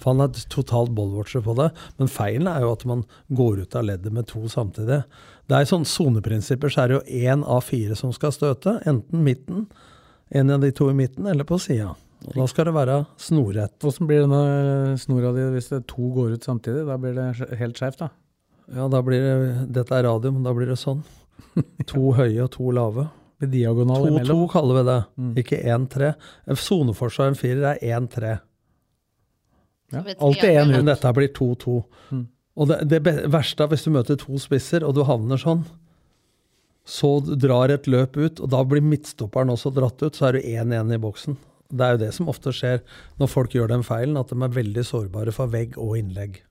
For 0.00 0.12
han 0.12 0.24
er 0.24 0.46
totalt 0.50 0.94
ballwatcher 0.96 1.44
på 1.44 1.54
det. 1.58 1.68
Men 2.00 2.10
feilen 2.10 2.48
er 2.50 2.64
jo 2.64 2.72
at 2.74 2.84
man 2.88 3.04
går 3.34 3.62
ut 3.64 3.76
av 3.78 3.86
leddet 3.86 4.14
med 4.14 4.26
to 4.30 4.42
samtidig. 4.50 5.02
Det 5.50 5.58
er 5.58 5.68
sånn 5.70 5.86
soneprinsipper, 5.88 6.72
så 6.72 6.84
er 6.84 6.90
det 6.90 6.98
jo 6.98 7.20
én 7.30 7.44
av 7.46 7.66
fire 7.68 7.98
som 7.98 8.14
skal 8.14 8.34
støte. 8.34 8.78
Enten 8.90 9.22
midten, 9.26 9.68
en 10.34 10.50
av 10.50 10.64
de 10.64 10.72
to 10.74 10.88
i 10.90 10.96
midten, 10.98 11.28
eller 11.30 11.46
på 11.46 11.60
sida. 11.62 11.92
Og 12.24 12.36
da 12.38 12.46
skal 12.48 12.68
det 12.70 12.74
være 12.76 12.98
snorrett. 13.20 13.74
Åssen 13.84 14.08
blir 14.08 14.22
denne 14.24 14.94
snora 15.00 15.32
di 15.36 15.42
hvis 15.52 15.68
det 15.74 15.82
to 15.90 16.08
går 16.14 16.36
ut 16.38 16.46
samtidig? 16.46 16.86
Da 16.88 16.96
blir 17.00 17.12
det 17.18 17.58
helt 17.60 17.76
skeivt, 17.80 18.00
da. 18.00 18.08
Ja, 18.72 18.86
da 18.88 19.02
blir 19.04 19.20
det 19.20 19.66
Dette 19.76 19.98
er 19.98 20.06
radio, 20.08 20.32
men 20.32 20.46
da 20.46 20.54
blir 20.56 20.70
det 20.72 20.78
sånn. 20.80 21.02
To 21.90 22.14
høye 22.16 22.46
og 22.46 22.50
to 22.54 22.70
lave. 22.72 23.04
Med 23.42 23.50
diagonal 23.52 24.06
2-2 24.06 24.10
imellom. 24.14 24.42
kaller 24.48 24.78
vi 24.78 24.84
det, 24.88 24.98
ikke 25.42 25.58
1-3. 25.74 26.10
Soneforsvar 26.56 27.32
en 27.32 27.36
firer 27.38 27.66
er 27.74 27.98
1-3. 27.98 28.34
Ja. 29.92 30.02
Alltid 30.18 30.50
én 30.50 30.70
Men 30.72 30.80
ut. 30.86 30.90
dette 30.94 31.12
blir 31.18 31.28
2-2. 31.36 31.74
Og 32.54 32.68
det, 32.70 32.78
det 32.88 33.00
verste 33.34 33.66
er 33.66 33.72
hvis 33.72 33.84
du 33.84 33.90
møter 33.94 34.16
to 34.18 34.38
spisser, 34.40 34.86
og 34.86 34.94
du 34.96 35.02
havner 35.06 35.36
sånn, 35.42 35.64
så 36.86 37.16
drar 37.40 37.72
et 37.74 37.86
løp 37.90 38.16
ut, 38.16 38.40
og 38.44 38.50
da 38.52 38.60
blir 38.68 38.84
midtstopperen 38.84 39.50
også 39.52 39.72
dratt 39.74 40.02
ut, 40.06 40.14
så 40.16 40.28
er 40.30 40.38
du 40.38 40.46
1-1 40.54 40.94
i 40.94 41.00
boksen. 41.02 41.36
Det 41.72 41.84
er 41.86 41.94
jo 41.94 42.00
det 42.04 42.10
som 42.14 42.28
ofte 42.28 42.52
skjer 42.54 42.82
når 43.20 43.30
folk 43.32 43.54
gjør 43.56 43.70
den 43.72 43.84
feilen, 43.86 44.18
at 44.20 44.32
de 44.32 44.36
er 44.42 44.52
veldig 44.58 44.84
sårbare 44.86 45.32
for 45.34 45.50
vegg 45.52 45.78
og 45.80 45.96
innlegg. 45.98 46.42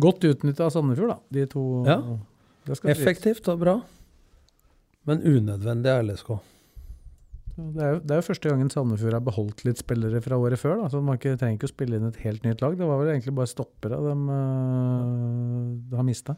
Godt 0.00 0.24
utnytta 0.24 0.68
av 0.68 0.72
Sandefjord, 0.74 1.12
da. 1.12 1.18
De 1.36 1.46
to 1.50 1.64
Ja. 1.88 1.98
Effektivt 2.88 3.48
og 3.50 3.58
bra, 3.60 3.74
men 5.08 5.22
unødvendig 5.24 5.90
av 5.90 6.04
LSK. 6.04 6.30
Det 7.60 7.82
er, 7.82 7.94
jo, 7.96 8.00
det 8.00 8.14
er 8.14 8.20
jo 8.20 8.24
første 8.24 8.48
gangen 8.48 8.70
Sandefjord 8.72 9.16
har 9.16 9.24
beholdt 9.24 9.64
litt 9.66 9.80
spillere 9.80 10.20
fra 10.24 10.38
året 10.40 10.60
før. 10.60 10.78
Da, 10.80 10.88
så 10.92 11.00
man 11.04 11.18
ikke, 11.18 11.34
trenger 11.40 11.58
ikke 11.58 11.68
å 11.68 11.72
spille 11.72 11.98
inn 11.98 12.06
et 12.08 12.20
helt 12.24 12.44
nytt 12.46 12.62
lag. 12.64 12.76
Det 12.78 12.86
var 12.88 13.00
vel 13.02 13.10
egentlig 13.12 13.34
bare 13.36 13.50
stoppere 13.50 13.98
de, 14.00 14.14
de 15.90 15.98
har 15.98 16.06
mista. 16.06 16.36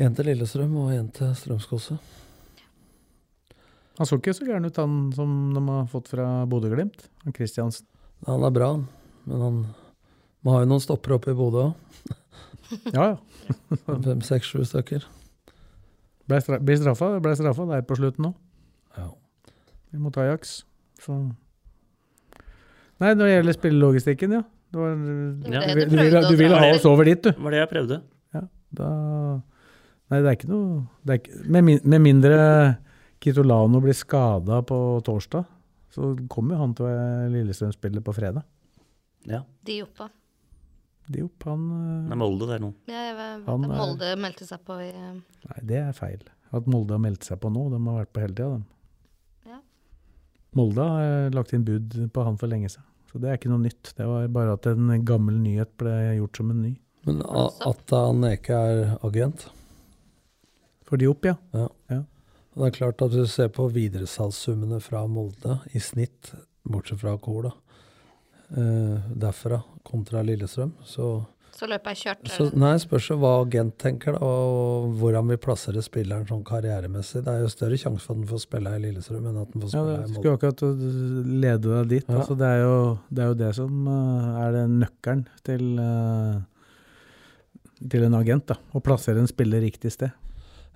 En 0.00 0.16
til 0.16 0.28
Lillestrøm 0.28 0.74
og 0.80 0.92
en 0.96 1.08
til 1.14 1.32
Strømskose. 1.36 1.96
Han 3.98 4.08
så 4.08 4.16
ikke 4.20 4.32
så 4.36 4.46
gæren 4.46 4.64
ut, 4.64 4.76
han 4.80 5.10
som 5.12 5.30
de 5.54 5.62
har 5.66 5.86
fått 5.90 6.08
fra 6.12 6.26
Bodø-Glimt. 6.48 7.08
Han 7.24 7.34
Kristiansen. 7.36 7.86
Han 8.26 8.44
er 8.46 8.52
bra, 8.54 8.70
han. 8.76 8.86
men 9.28 9.40
han 9.44 9.58
må 10.44 10.54
ha 10.54 10.62
jo 10.62 10.68
noen 10.70 10.82
stoppere 10.84 11.16
oppe 11.18 11.32
i 11.34 11.38
Bodø 11.38 11.68
òg. 11.70 11.74
Ja, 12.94 13.08
ja. 13.16 13.16
Fem, 14.06 14.20
seks, 14.22 14.46
sju 14.52 14.62
stykker. 14.64 15.02
Ble 16.30 16.38
blir 16.62 16.78
straffa. 16.78 17.08
Det 17.16 17.22
ble 17.24 17.32
straffa 17.34 17.64
der 17.66 17.82
på 17.88 17.96
slutten 17.98 18.28
òg, 18.30 18.36
Ja. 18.96 19.08
mot 19.98 20.16
Ajax. 20.22 20.60
Så 21.02 21.16
Nei, 23.00 23.14
når 23.16 23.24
det 23.24 23.32
gjelder 23.34 23.56
spillelogistikken, 23.56 24.34
ja. 24.38 24.42
Du, 24.70 24.78
var, 24.78 24.94
du, 24.94 25.50
Ja. 25.50 25.64
Du 25.66 25.80
du, 25.82 25.96
vil, 25.98 26.16
du 26.28 26.36
vil 26.38 26.54
ha 26.54 26.68
oss 26.76 26.84
over 26.86 27.08
dit, 27.08 27.22
du. 27.24 27.32
Det 27.32 27.42
var 27.42 27.56
det 27.56 27.62
jeg 27.64 27.70
prøvde. 27.72 28.00
Ja, 28.36 28.44
da 28.78 28.88
Nei, 30.10 30.18
det 30.20 30.26
er 30.26 30.36
ikke 30.36 30.50
noe 30.50 30.78
det 31.06 31.12
er 31.14 31.18
ikke, 31.20 31.36
med, 31.54 31.62
min, 31.66 31.80
med 31.86 32.02
mindre 32.02 32.38
Kitolano 33.20 33.80
blir 33.84 33.96
skada 33.96 34.62
på 34.64 34.76
torsdag, 35.04 35.44
så 35.92 36.14
kommer 36.30 36.54
jo 36.56 36.60
han 36.62 36.74
til 36.78 37.34
Lillestrøm-spillet 37.34 38.04
på 38.06 38.14
fredag. 38.16 38.42
Ja. 39.28 39.42
De 39.66 39.82
oppa. 39.84 40.08
Diop, 41.10 41.42
han 41.44 41.64
Det 41.68 42.06
øh, 42.06 42.12
er 42.14 42.18
Molde 42.20 42.46
der 42.46 42.60
nå. 42.62 42.68
Jeg 42.86 43.14
vet, 43.18 43.46
Han 43.48 43.64
er- 43.66 43.76
Molde 43.80 44.10
meldte 44.22 44.46
seg 44.46 44.60
på 44.64 44.76
i 44.78 44.88
eh, 44.92 45.16
Nei, 45.48 45.58
det 45.66 45.80
er 45.80 45.92
feil. 45.96 46.20
At 46.54 46.68
Molde 46.70 46.94
har 46.94 47.02
meldt 47.02 47.26
seg 47.26 47.40
på 47.42 47.50
nå, 47.50 47.64
de 47.72 47.80
har 47.82 47.98
vært 48.04 48.12
på 48.14 48.22
hele 48.22 48.34
tida, 48.38 48.58
de. 48.60 49.50
Ja. 49.50 49.58
Molde 50.54 50.86
har 50.86 51.02
øh, 51.26 51.30
lagt 51.34 51.52
inn 51.56 51.64
bud 51.66 51.96
på 52.14 52.24
han 52.26 52.38
for 52.38 52.46
lenge 52.52 52.70
siden. 52.70 52.86
Så 53.10 53.18
det 53.18 53.28
er 53.32 53.40
ikke 53.40 53.50
noe 53.50 53.64
nytt. 53.64 53.90
Det 53.98 54.06
var 54.06 54.28
bare 54.30 54.52
at 54.54 54.66
en 54.70 55.04
gammel 55.04 55.34
nyhet 55.42 55.72
ble 55.82 55.96
gjort 56.20 56.36
som 56.38 56.50
en 56.54 56.62
ny. 56.62 56.76
Men 57.08 57.22
A- 57.26 57.50
Atta 57.66 58.04
ikke 58.30 58.54
er 58.54 58.92
agent. 59.02 59.48
For 60.86 60.96
Diop, 61.00 61.26
ja. 61.26 61.34
Og 62.56 62.64
det 62.64 62.68
er 62.72 62.78
klart 62.80 63.02
at 63.04 63.12
hvis 63.14 63.28
du 63.30 63.34
ser 63.36 63.50
på 63.54 63.68
videresalgssummene 63.70 64.80
fra 64.82 65.04
Molde 65.06 65.60
i 65.74 65.82
snitt, 65.82 66.32
bortsett 66.66 66.98
fra 67.02 67.16
Kor, 67.22 67.46
da, 67.46 67.52
eh, 68.58 69.10
derfra 69.22 69.60
kontra 69.86 70.22
Lillestrøm, 70.26 70.72
så 70.84 71.26
Så 71.60 71.66
løpet 71.68 71.90
er 71.90 71.98
kjørt? 71.98 72.28
Så, 72.30 72.44
nei, 72.56 72.72
spørs 72.80 73.08
hva 73.20 73.30
agent 73.42 73.74
tenker, 73.78 74.14
da, 74.16 74.20
og 74.24 74.94
hvordan 74.96 75.28
vi 75.28 75.36
plasserer 75.36 75.82
spilleren 75.84 76.24
sånn 76.26 76.44
karrieremessig. 76.46 77.20
Det 77.26 77.28
er 77.34 77.42
jo 77.42 77.50
større 77.52 77.76
sjanse 77.76 78.06
for 78.06 78.14
at 78.14 78.20
den 78.22 78.28
får 78.30 78.40
spille 78.46 78.70
i 78.70 78.80
Lillestrøm 78.80 79.26
enn 79.28 79.40
at 79.42 79.52
den 79.52 79.64
får 79.66 79.72
spille 79.74 79.90
ja, 79.90 79.98
i 79.98 80.06
skulle 80.08 80.30
Molde. 80.30 80.36
akkurat 80.38 80.62
lede 81.42 81.74
deg 81.74 81.90
dit. 81.90 82.06
Ja. 82.08 82.16
Altså, 82.22 82.36
det, 82.40 82.48
er 82.48 82.62
jo, 82.64 82.78
det 83.10 83.22
er 83.24 83.28
jo 83.28 83.38
det 83.42 83.50
som 83.58 83.90
eh, 83.92 84.40
er 84.46 84.56
den 84.56 84.78
nøkkelen 84.80 85.26
til, 85.50 85.66
eh, 85.84 86.40
til 87.92 88.08
en 88.08 88.18
agent. 88.22 88.46
da, 88.54 88.56
Å 88.72 88.82
plassere 88.88 89.20
en 89.20 89.28
spiller 89.30 89.60
riktig 89.66 89.92
sted. 89.98 90.16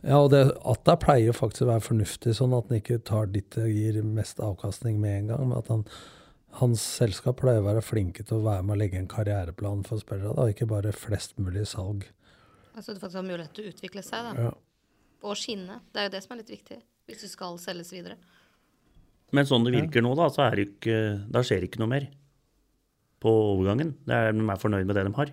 Ja, 0.04 0.18
og 0.20 0.30
det, 0.34 0.42
Atta 0.68 0.98
pleier 1.00 1.32
faktisk 1.32 1.64
å 1.64 1.70
være 1.72 1.84
fornuftig, 1.86 2.34
sånn 2.36 2.52
at 2.56 2.68
han 2.68 2.76
ikke 2.82 2.98
tar 3.08 3.30
ditt 3.32 3.56
og 3.60 3.70
gir 3.72 4.02
mest 4.04 4.40
avkastning 4.44 4.98
med 5.00 5.14
en 5.22 5.30
gang. 5.32 5.46
men 5.48 5.58
at 5.58 5.70
han, 5.72 5.86
Hans 6.60 6.82
selskap 7.00 7.40
pleier 7.40 7.62
å 7.62 7.66
være 7.66 7.80
flinke 7.82 8.22
til 8.22 8.36
å 8.38 8.44
være 8.44 8.62
med 8.62 8.76
og 8.76 8.78
legge 8.84 8.98
en 9.00 9.08
karriereplan 9.10 9.80
for 9.88 9.98
spillere, 9.98 10.34
da, 10.36 10.44
ikke 10.52 10.68
bare 10.70 10.92
flest 10.94 11.32
mulig 11.42 11.64
salg. 11.66 12.04
Altså 12.76 12.92
du 12.94 13.00
faktisk 13.00 13.18
har 13.18 13.26
mulighet 13.26 13.54
til 13.56 13.64
å 13.64 13.72
utvikle 13.72 14.04
seg, 14.06 14.28
da. 14.28 14.44
Ja. 14.44 14.52
Og 15.24 15.34
skinne. 15.40 15.80
Det 15.90 16.02
er 16.02 16.06
jo 16.10 16.12
det 16.14 16.20
som 16.22 16.34
er 16.36 16.42
litt 16.42 16.52
viktig. 16.52 16.78
Hvis 17.08 17.24
du 17.24 17.28
skal 17.32 17.56
selges 17.58 17.90
videre. 17.94 18.14
Men 19.34 19.48
sånn 19.48 19.64
det 19.66 19.72
virker 19.74 20.04
nå, 20.04 20.12
da, 20.18 20.28
så 20.30 20.44
er 20.46 20.60
det 20.60 20.66
ikke, 20.68 20.98
da 21.32 21.42
skjer 21.42 21.64
det 21.64 21.70
ikke 21.72 21.80
noe 21.82 21.90
mer 21.90 22.06
på 23.24 23.32
overgangen. 23.54 23.94
Det 24.06 24.14
er, 24.14 24.30
de 24.36 24.44
er 24.46 24.60
fornøyd 24.62 24.86
med 24.86 24.94
det 25.00 25.04
de 25.08 25.14
har. 25.16 25.32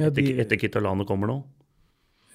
Ja, 0.00 0.08
de- 0.16 0.36
etter 0.40 0.56
Kitolano 0.60 1.04
kommer 1.08 1.28
nå. 1.28 1.36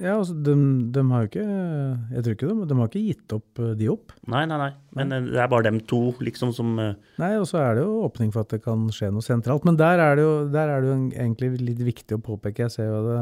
Ja, 0.01 0.15
altså, 0.17 0.33
de, 0.33 0.53
de 0.93 1.01
har 1.11 1.25
jo 1.25 1.29
ikke 1.29 1.43
Jeg 1.45 2.23
tror 2.25 2.35
ikke 2.35 2.49
de, 2.49 2.65
de 2.71 2.77
har 2.79 2.89
ikke 2.89 3.03
gitt 3.05 3.35
opp 3.35 3.61
eh, 3.61 3.73
de 3.77 3.89
opp. 3.91 4.13
Nei, 4.33 4.43
nei, 4.49 4.57
nei. 4.57 4.69
Men 4.97 5.13
eh, 5.13 5.27
det 5.29 5.41
er 5.43 5.51
bare 5.51 5.67
dem 5.67 5.77
to, 5.89 6.01
liksom, 6.25 6.53
som 6.57 6.73
eh, 6.81 6.95
Nei, 7.21 7.35
og 7.37 7.45
så 7.49 7.61
er 7.61 7.77
det 7.77 7.85
jo 7.85 8.01
åpning 8.07 8.33
for 8.33 8.45
at 8.45 8.55
det 8.55 8.63
kan 8.65 8.87
skje 8.93 9.11
noe 9.13 9.25
sentralt. 9.25 9.67
Men 9.67 9.77
der 9.79 10.01
er 10.01 10.17
det 10.17 10.25
jo, 10.25 10.33
der 10.51 10.73
er 10.73 10.81
det 10.81 10.89
jo 10.89 10.97
egentlig 11.11 11.51
litt 11.61 11.83
viktig 11.85 12.17
å 12.17 12.23
påpeke. 12.31 12.65
Jeg 12.65 12.75
ser 12.75 12.89
jo 12.89 13.03
det, 13.05 13.21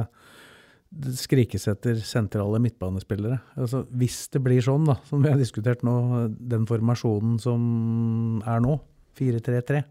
det 1.04 1.16
skrikes 1.20 1.68
etter 1.74 2.00
sentrale 2.08 2.64
midtbanespillere. 2.64 3.42
Altså, 3.60 3.84
hvis 4.00 4.24
det 4.34 4.44
blir 4.48 4.64
sånn, 4.64 4.88
da, 4.88 5.00
som 5.10 5.24
vi 5.26 5.34
har 5.34 5.40
diskutert 5.42 5.84
nå, 5.88 6.30
den 6.40 6.68
formasjonen 6.70 7.38
som 7.44 8.42
er 8.48 8.64
nå, 8.64 8.80
4-3-3, 9.20 9.84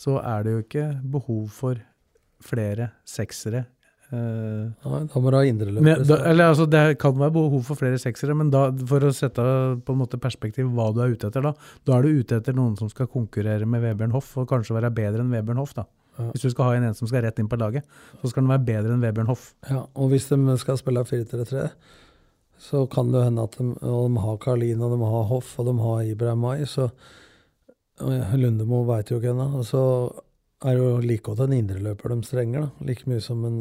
så 0.00 0.20
er 0.20 0.44
det 0.44 0.52
jo 0.52 0.64
ikke 0.64 0.86
behov 1.16 1.44
for 1.56 1.80
flere 2.44 2.92
seksere. 3.08 3.64
Eh, 4.12 4.88
Nei, 4.90 5.00
da 5.12 5.22
må 5.22 5.32
du 5.32 5.36
ha 5.38 5.44
eller 5.46 6.44
altså, 6.48 6.66
Det 6.70 6.98
kan 7.02 7.16
være 7.18 7.34
behov 7.36 7.62
for 7.66 7.78
flere 7.80 8.00
seksere, 8.00 8.36
men 8.36 8.50
da, 8.52 8.66
for 8.90 9.06
å 9.06 9.12
sette 9.14 9.44
på 9.86 9.94
en 9.94 10.02
måte 10.02 10.20
perspektiv 10.22 10.70
hva 10.74 10.90
du 10.94 11.02
er 11.04 11.14
ute 11.14 11.30
etter, 11.30 11.44
da 11.44 11.54
da 11.86 11.96
er 11.96 12.06
du 12.06 12.20
ute 12.20 12.40
etter 12.40 12.56
noen 12.56 12.76
som 12.78 12.90
skal 12.92 13.10
konkurrere 13.10 13.68
med 13.68 13.84
Vebjørn 13.84 14.14
Hoff, 14.16 14.34
og 14.40 14.48
kanskje 14.50 14.76
være 14.76 14.92
bedre 14.94 15.24
enn 15.24 15.32
Vebjørn 15.34 15.62
Hoff. 15.62 15.74
da. 15.78 15.86
Ja. 16.18 16.28
Hvis 16.34 16.44
du 16.44 16.50
skal 16.52 16.68
ha 16.68 16.76
en, 16.76 16.90
en 16.90 16.98
som 16.98 17.08
skal 17.08 17.24
rett 17.24 17.38
inn 17.40 17.48
på 17.50 17.58
laget, 17.60 17.86
så 18.20 18.30
skal 18.30 18.44
den 18.44 18.52
være 18.52 18.66
bedre 18.68 18.94
enn 18.94 19.04
Vebjørn 19.04 19.30
Hoff. 19.30 19.50
Ja, 19.70 19.86
og 19.94 20.12
hvis 20.12 20.28
de 20.30 20.58
skal 20.60 20.78
spille 20.80 21.06
4-3-3, 21.06 21.70
så 22.60 22.84
kan 22.92 23.08
det 23.14 23.24
hende 23.24 23.46
at 23.46 23.56
de, 23.56 23.70
og 23.88 24.10
de 24.10 24.20
har 24.20 24.40
Karlin, 24.42 24.82
og 24.84 24.92
de 24.92 25.00
har 25.14 25.28
Hoff, 25.30 25.54
og 25.58 25.70
de 25.70 25.76
har 25.80 26.02
Ibrahim 26.10 26.44
Mai, 26.44 26.66
så 26.68 26.90
Lundemo 28.00 28.82
veit 28.88 29.10
jo 29.12 29.20
ikke 29.20 29.32
ennå. 29.34 29.62
Så 29.66 29.80
er 30.64 30.76
jo 30.76 30.88
like 31.00 31.22
godt 31.24 31.40
en 31.46 31.52
indreløper 31.56 32.12
de 32.12 32.22
strenger, 32.26 32.66
da. 32.66 32.86
Like 32.86 33.06
mye 33.08 33.20
som 33.24 33.44
en, 33.48 33.60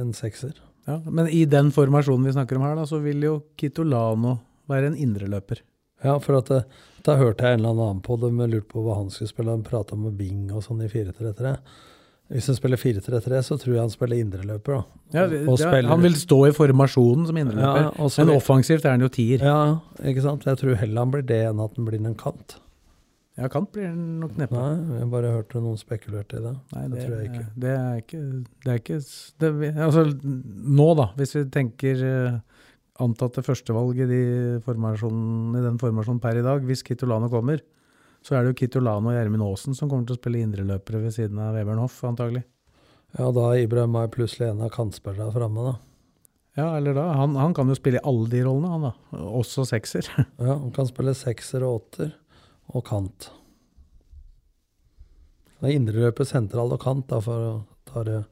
en 0.00 0.12
sekser. 0.16 0.54
Ja, 0.86 1.00
men 1.04 1.26
i 1.28 1.44
den 1.50 1.72
formasjonen 1.74 2.24
vi 2.28 2.32
snakker 2.36 2.56
om 2.56 2.62
her, 2.62 2.76
da, 2.78 2.84
så 2.88 3.00
vil 3.02 3.20
jo 3.26 3.40
Kitolano 3.58 4.36
være 4.70 4.92
en 4.92 4.96
indreløper. 4.96 5.60
Ja, 6.04 6.18
for 6.22 6.38
at 6.38 6.48
det, 6.52 6.62
da 7.06 7.16
hørte 7.16 7.42
jeg 7.48 7.56
en 7.58 7.64
eller 7.64 7.72
annen 7.90 8.02
på 8.04 8.16
det, 8.20 8.30
men 8.32 8.50
lurte 8.52 8.68
på 8.70 8.82
hva 8.84 8.98
han 9.00 9.10
skulle 9.10 9.30
spille. 9.32 9.50
Han 9.54 9.64
prata 9.66 9.96
om 9.96 10.06
Bing 10.16 10.50
og 10.54 10.62
sånn 10.66 10.82
i 10.84 10.88
4-3-3. 10.92 11.56
Hvis 12.32 12.48
han 12.50 12.56
spiller 12.58 12.80
4-3-3, 12.80 13.40
så 13.46 13.56
tror 13.62 13.74
jeg 13.76 13.80
han 13.84 13.92
spiller 13.92 14.18
indreløper, 14.18 14.80
da. 14.80 15.00
Ja, 15.14 15.24
spiller- 15.30 15.88
han 15.92 16.02
vil 16.02 16.16
stå 16.18 16.38
i 16.48 16.54
formasjonen 16.56 17.26
som 17.28 17.36
indreløper, 17.38 17.84
Ja, 17.86 18.08
men 18.24 18.32
offensivt 18.34 18.84
er 18.84 18.96
han 18.96 19.04
jo 19.06 19.08
tier. 19.14 19.44
Ja, 19.46 19.78
ikke 20.02 20.24
sant. 20.24 20.44
Jeg 20.48 20.58
tror 20.58 20.74
heller 20.80 21.04
han 21.04 21.12
blir 21.14 21.26
det 21.26 21.42
enn 21.50 21.60
at 21.62 21.76
han 21.78 21.86
blir 21.86 22.02
en 22.04 22.16
kant. 22.18 22.56
Ja, 23.36 23.50
kant 23.52 23.68
blir 23.74 23.90
nok 23.92 24.38
neppe. 24.40 24.56
Nei, 24.56 24.98
jeg 25.02 25.08
bare 25.12 25.30
hørte 25.34 25.60
noen 25.60 25.76
spekulerte 25.76 26.38
i 26.38 26.44
det. 26.46 26.54
Nei, 26.72 26.84
det, 26.86 26.92
det, 26.94 27.04
tror 27.04 27.16
jeg 27.18 27.30
ikke. 27.30 27.46
det 27.62 27.72
er 27.74 27.98
ikke 28.00 28.20
Det 28.64 28.72
er 28.72 28.80
ikke 28.80 29.00
det, 29.42 29.72
Altså, 29.74 30.04
nå, 30.80 30.86
da, 30.96 31.10
hvis 31.18 31.36
vi 31.36 31.42
tenker 31.52 32.04
eh, 32.08 32.38
antatte 33.04 33.44
førstevalg 33.44 34.00
i, 34.00 34.08
de 34.08 34.20
i 34.24 35.64
den 35.66 35.80
formasjonen 35.82 36.22
per 36.22 36.40
i 36.40 36.44
dag, 36.46 36.64
hvis 36.64 36.84
Kitolano 36.86 37.28
kommer, 37.32 37.60
så 38.24 38.34
er 38.34 38.42
det 38.46 38.54
jo 38.54 38.60
Kitolano 38.62 39.12
og 39.12 39.18
Gjermund 39.18 39.44
Aasen 39.46 39.76
som 39.76 39.90
kommer 39.90 40.08
til 40.08 40.16
å 40.16 40.20
spille 40.22 40.40
indreløpere 40.42 41.04
ved 41.04 41.14
siden 41.14 41.38
av 41.42 41.54
Webern 41.58 41.82
Hoff, 41.84 42.00
antagelig. 42.08 42.46
Ja, 43.16 43.28
da 43.32 43.50
er 43.52 43.66
Ibrahim 43.66 43.92
Mai 43.94 44.08
plutselig 44.12 44.48
en 44.48 44.64
av 44.64 44.72
kantspillerne 44.74 45.34
framme, 45.34 45.68
da. 45.68 45.76
Ja, 46.56 46.70
eller 46.78 46.96
da. 46.96 47.04
Han, 47.20 47.36
han 47.36 47.52
kan 47.54 47.68
jo 47.68 47.76
spille 47.76 48.00
i 48.00 48.06
alle 48.08 48.30
de 48.32 48.40
rollene, 48.46 48.72
han 48.72 48.86
da. 48.88 48.92
Også 49.28 49.66
sekser. 49.68 50.08
Ja, 50.40 50.54
Han 50.56 50.72
kan 50.74 50.88
spille 50.88 51.12
sekser 51.16 51.64
og 51.66 51.82
åtter, 51.82 52.14
og 52.76 52.86
kant. 52.86 53.30
Det 55.56 55.70
er 55.70 55.78
indreløpet 55.78 56.28
sentral 56.28 56.74
og 56.74 56.82
kant, 56.82 57.06
da, 57.10 57.20
for 57.24 57.46
å 57.48 57.54
ta 57.88 58.04
det 58.06 58.22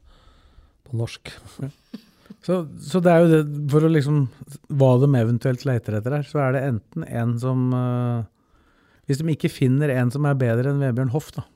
på 0.84 0.98
norsk. 1.00 1.32
Så, 2.44 2.58
så 2.80 3.00
det 3.00 3.12
er 3.12 3.22
jo 3.22 3.28
det, 3.30 3.40
for 3.72 3.84
å 3.84 3.88
liksom 3.88 4.16
Hva 4.76 4.90
de 5.00 5.08
eventuelt 5.16 5.62
leter 5.64 5.96
etter 5.96 6.18
her, 6.18 6.26
så 6.28 6.42
er 6.44 6.54
det 6.54 6.62
enten 6.68 7.04
en 7.04 7.34
som 7.40 7.62
uh, 7.72 8.24
Hvis 9.08 9.20
de 9.20 9.32
ikke 9.32 9.52
finner 9.52 9.92
en 9.92 10.12
som 10.12 10.24
er 10.28 10.36
bedre 10.40 10.72
enn 10.72 10.82
Vebjørn 10.82 11.12
Hoff, 11.14 11.30
da. 11.36 11.46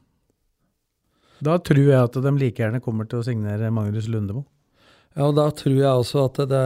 Da 1.45 1.59
tror 1.61 1.82
jeg 1.82 1.99
at 1.99 2.16
de 2.16 2.32
like 2.36 2.61
gjerne 2.61 2.80
kommer 2.84 3.09
til 3.09 3.20
å 3.20 3.26
signere 3.26 3.72
Magnus 3.72 4.09
Lundemo. 4.11 4.47
Ja, 5.14 5.28
og 5.28 5.36
da 5.39 5.49
tror 5.55 5.76
jeg 5.76 5.89
også 5.89 6.24
at 6.26 6.41
det, 6.51 6.64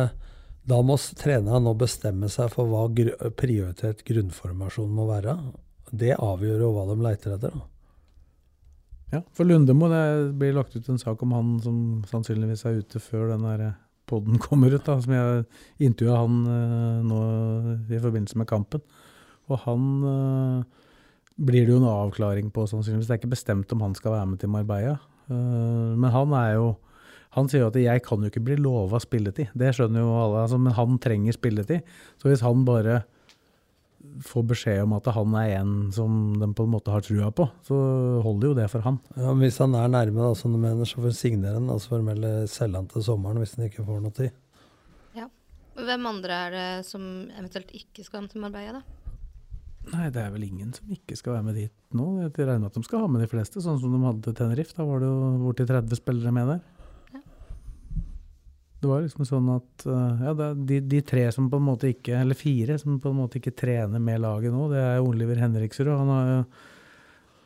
da 0.70 0.78
må 0.86 0.96
treneren 1.18 1.66
nå 1.66 1.74
bestemme 1.78 2.30
seg 2.32 2.50
for 2.54 2.70
hva 2.70 2.86
prioritert 3.38 4.02
grunnformasjon 4.08 4.90
må 4.96 5.06
være. 5.10 5.36
Det 5.92 6.16
avgjør 6.16 6.64
jo 6.64 6.72
hva 6.72 6.88
de 6.88 6.96
leiter 7.04 7.36
etter. 7.36 7.52
da. 7.52 7.68
Ja, 9.12 9.20
for 9.36 9.44
Lundemo, 9.44 9.90
det 9.92 10.32
blir 10.40 10.54
lagt 10.56 10.72
ut 10.72 10.86
en 10.88 11.00
sak 11.00 11.20
om 11.24 11.34
han 11.36 11.56
som 11.60 11.78
sannsynligvis 12.08 12.64
er 12.64 12.78
ute 12.80 13.00
før 13.02 13.28
den 13.34 13.44
der 13.44 13.74
podden 14.08 14.40
kommer 14.46 14.72
ut, 14.72 14.84
da, 14.86 14.96
som 15.04 15.12
jeg 15.12 15.42
intervjua 15.84 16.22
han 16.22 16.38
uh, 16.48 17.02
nå 17.04 17.18
i 17.92 18.00
forbindelse 18.00 18.40
med 18.40 18.48
kampen. 18.48 18.80
Og 19.52 19.60
han 19.66 19.90
uh, 20.06 20.86
blir 21.36 21.66
det 21.66 21.74
jo 21.74 21.82
en 21.82 21.90
avklaring 21.90 22.48
på, 22.54 22.64
sannsynligvis. 22.70 23.10
Det 23.10 23.18
er 23.18 23.20
ikke 23.20 23.34
bestemt 23.34 23.76
om 23.76 23.84
han 23.84 23.96
skal 23.98 24.16
være 24.16 24.30
med 24.32 24.40
til 24.40 24.52
Marbella. 24.54 24.96
Uh, 25.28 25.92
men 25.92 26.08
han 26.12 26.34
er 26.38 26.56
jo 26.60 26.72
Han 27.32 27.46
sier 27.48 27.62
jo 27.62 27.68
at 27.70 27.76
'jeg 27.80 28.02
kan 28.04 28.20
jo 28.20 28.28
ikke 28.28 28.44
bli 28.44 28.56
lova 28.60 28.98
spilletid'. 29.00 29.56
Det 29.56 29.70
skjønner 29.72 30.02
jo 30.04 30.10
alle, 30.12 30.42
altså, 30.44 30.58
men 30.60 30.74
han 30.76 30.98
trenger 30.98 31.32
spilletid. 31.32 31.80
Så 32.20 32.28
hvis 32.28 32.42
han 32.44 32.66
bare 32.66 33.04
får 34.26 34.46
beskjed 34.52 34.82
om 34.84 34.94
at 34.96 35.08
han 35.16 35.34
er 35.40 35.52
en 35.58 35.74
som 35.94 36.16
de 36.40 36.48
på 36.56 36.66
en 36.66 36.72
måte 36.74 36.92
har 36.92 37.04
trua 37.04 37.30
på, 37.34 37.46
så 37.66 37.76
holder 38.24 38.50
jo 38.50 38.56
det 38.58 38.68
for 38.72 38.84
han. 38.86 38.98
Ja, 39.16 39.32
men 39.32 39.44
Hvis 39.44 39.60
han 39.62 39.76
er 39.78 39.92
nærme, 39.92 40.22
da, 40.22 40.32
som 40.38 40.54
du 40.54 40.60
mener, 40.60 40.88
så 40.88 41.00
får 41.00 41.10
han 41.10 41.18
signere 41.18 41.58
han, 41.58 41.70
altså 41.72 42.00
melde 42.02 42.32
selge 42.50 42.80
han 42.80 42.90
til 42.92 43.06
sommeren 43.06 43.42
hvis 43.42 43.56
han 43.58 43.68
ikke 43.68 43.86
får 43.86 44.02
noe 44.04 44.16
tid. 44.16 44.34
Ja. 45.18 45.28
Hvem 45.78 46.10
andre 46.10 46.40
er 46.46 46.56
det 46.56 46.66
som 46.88 47.04
eventuelt 47.32 47.72
ikke 47.76 48.04
skal 48.06 48.28
til 48.28 48.44
Marbella, 48.44 48.80
da? 48.82 48.98
Nei, 49.90 50.08
det 50.14 50.20
er 50.22 50.30
vel 50.30 50.44
ingen 50.46 50.70
som 50.76 50.90
ikke 50.94 51.16
skal 51.18 51.34
være 51.36 51.46
med 51.48 51.56
dit 51.58 51.72
nå. 51.96 52.04
Jeg 52.22 52.30
regner 52.38 52.60
med 52.62 52.70
at 52.70 52.76
de 52.78 52.86
skal 52.86 53.02
ha 53.02 53.08
med 53.10 53.24
de 53.24 53.28
fleste, 53.30 53.62
sånn 53.64 53.80
som 53.82 53.90
de 53.90 53.98
hadde 54.04 54.22
til 54.28 54.36
Tenerife. 54.38 54.76
Da 54.76 54.86
var 54.86 55.02
det 55.02 55.08
jo 55.10 55.30
borti 55.42 55.66
30 55.66 55.98
spillere 55.98 56.32
med 56.34 56.52
der. 56.52 56.60
Det 58.82 58.90
var 58.90 59.04
liksom 59.04 59.26
sånn 59.28 59.48
at 59.54 59.84
eh, 59.86 60.22
ja, 60.26 60.32
de, 60.58 60.80
de 60.90 61.00
tre 61.06 61.28
som 61.34 61.46
på 61.50 61.60
en 61.60 61.68
måte 61.68 61.92
ikke, 61.92 62.16
eller 62.18 62.38
fire 62.38 62.74
som 62.82 62.98
på 62.98 63.12
en 63.12 63.20
måte 63.20 63.38
ikke 63.38 63.54
trener 63.54 64.02
med 64.02 64.24
laget 64.24 64.50
nå, 64.50 64.66
det 64.72 64.80
er 64.82 65.04
Oliver 65.04 65.38
Henriksrud. 65.38 65.90
Han 65.92 66.10
har 66.10 66.30
jo 66.32 66.38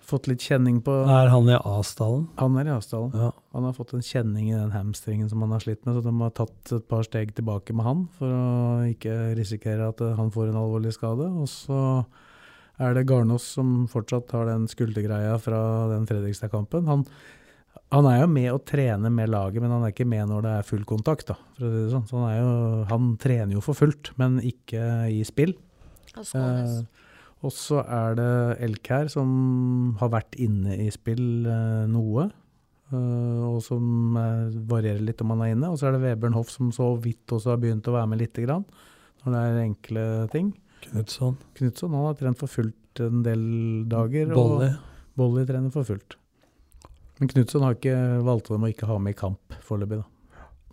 fått 0.06 0.28
litt 0.30 0.44
kjenning 0.46 0.78
på 0.86 0.94
Er 1.10 1.28
han 1.32 1.50
i 1.50 1.58
Asdalen? 1.58 2.28
Han 2.40 2.56
er 2.60 2.70
i 2.70 2.74
Asdalen. 2.76 3.12
Ja. 3.12 3.30
Han 3.56 3.66
har 3.68 3.74
fått 3.76 3.92
en 3.98 4.06
kjenning 4.06 4.48
i 4.48 4.56
den 4.56 4.72
hamstringen 4.72 5.28
som 5.28 5.42
han 5.44 5.52
har 5.52 5.64
slitt 5.64 5.82
med, 5.84 5.98
så 5.98 6.06
de 6.06 6.14
har 6.22 6.32
tatt 6.40 6.72
et 6.78 6.88
par 6.88 7.04
steg 7.04 7.34
tilbake 7.36 7.76
med 7.76 7.88
han 7.88 8.06
for 8.16 8.32
å 8.32 8.86
ikke 8.88 9.34
risikere 9.36 9.90
at 9.92 10.00
eh, 10.06 10.16
han 10.16 10.32
får 10.32 10.54
en 10.54 10.60
alvorlig 10.62 10.94
skade. 10.96 11.28
Og 11.28 11.50
så 11.52 11.80
er 12.80 12.96
det 12.96 13.06
Garnås 13.08 13.44
som 13.58 13.82
fortsatt 13.92 14.32
har 14.36 14.48
den 14.48 14.68
skuldergreia 14.72 15.36
fra 15.42 15.60
den 15.92 16.08
Fredrikstad-kampen. 16.08 16.88
Han, 16.88 17.04
han 17.94 18.06
er 18.10 18.20
jo 18.22 18.26
med 18.32 18.48
å 18.52 18.58
trene 18.66 19.10
med 19.14 19.30
laget, 19.30 19.62
men 19.62 19.70
han 19.70 19.84
er 19.86 19.92
ikke 19.94 20.08
med 20.08 20.26
når 20.30 20.42
det 20.46 20.52
er 20.58 20.66
full 20.66 20.84
kontakt. 20.88 21.28
Da, 21.30 21.36
for 21.56 21.66
å 21.68 21.70
si 21.70 21.82
det 21.84 21.92
sånn. 21.94 22.06
Så 22.08 22.18
han, 22.18 22.30
er 22.32 22.40
jo, 22.40 22.54
han 22.90 23.10
trener 23.22 23.54
jo 23.56 23.62
for 23.64 23.78
fullt, 23.78 24.10
men 24.20 24.40
ikke 24.42 24.82
i 25.12 25.20
spill. 25.28 25.54
Og 26.16 26.24
Eh, 26.80 27.04
og 27.46 27.52
så 27.52 27.82
er 27.84 28.14
det 28.16 28.30
Elkær 28.64 29.10
som 29.12 29.28
har 30.00 30.08
vært 30.10 30.38
inne 30.40 30.72
i 30.82 30.88
spill 30.90 31.44
eh, 31.46 31.84
noe. 31.92 32.24
eh, 32.90 33.42
og 33.46 33.60
som 33.62 34.16
eh, 34.18 34.56
varierer 34.66 35.04
litt 35.04 35.20
om 35.22 35.34
han 35.34 35.44
er 35.44 35.52
inne. 35.54 35.70
Og 35.70 35.78
så 35.78 35.86
er 35.90 35.94
det 35.98 36.02
Vebjørn 36.06 36.34
Hoff 36.38 36.50
som 36.50 36.72
så 36.74 36.88
vidt 36.98 37.30
også 37.36 37.52
har 37.52 37.60
begynt 37.62 37.86
å 37.86 37.94
være 37.94 38.08
med 38.10 38.22
lite 38.24 38.42
grann. 38.46 38.64
Når 39.22 39.36
det 39.36 39.42
er 39.44 39.60
enkle 39.66 40.06
ting. 40.32 40.50
Knutson. 40.88 41.36
Knutson 41.60 41.94
han 41.94 42.08
har 42.08 42.18
trent 42.18 42.40
for 42.40 42.50
fullt 42.50 43.02
en 43.04 43.22
del 43.26 43.42
dager. 43.92 44.32
Bolly. 44.34 44.72
Og 44.72 45.20
Bolly 45.20 45.44
trener 45.48 45.70
for 45.74 45.86
fullt. 45.86 46.16
Men 47.20 47.30
Knutson 47.32 47.64
har 47.64 47.78
ikke 47.78 47.96
valgte 48.26 48.52
dem 48.52 48.66
å 48.66 48.70
ikke 48.72 48.88
ha 48.90 48.98
med 49.00 49.14
i 49.14 49.18
kamp 49.18 49.56
foreløpig, 49.64 50.02
da. 50.02 50.10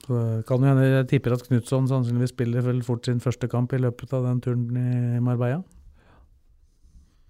Så 0.04 0.18
kan 0.48 0.60
jo 0.60 0.68
hende, 0.68 0.84
Jeg 0.84 1.08
tipper 1.14 1.38
at 1.38 1.46
Knutson 1.48 1.88
sannsynligvis 1.88 2.34
spiller 2.34 2.66
vel 2.66 2.82
fort 2.84 3.08
sin 3.08 3.22
første 3.24 3.48
kamp 3.48 3.72
i 3.72 3.80
løpet 3.80 4.12
av 4.18 4.26
den 4.28 4.42
turen 4.44 4.76
i 4.76 5.22
Marbella. 5.24 5.62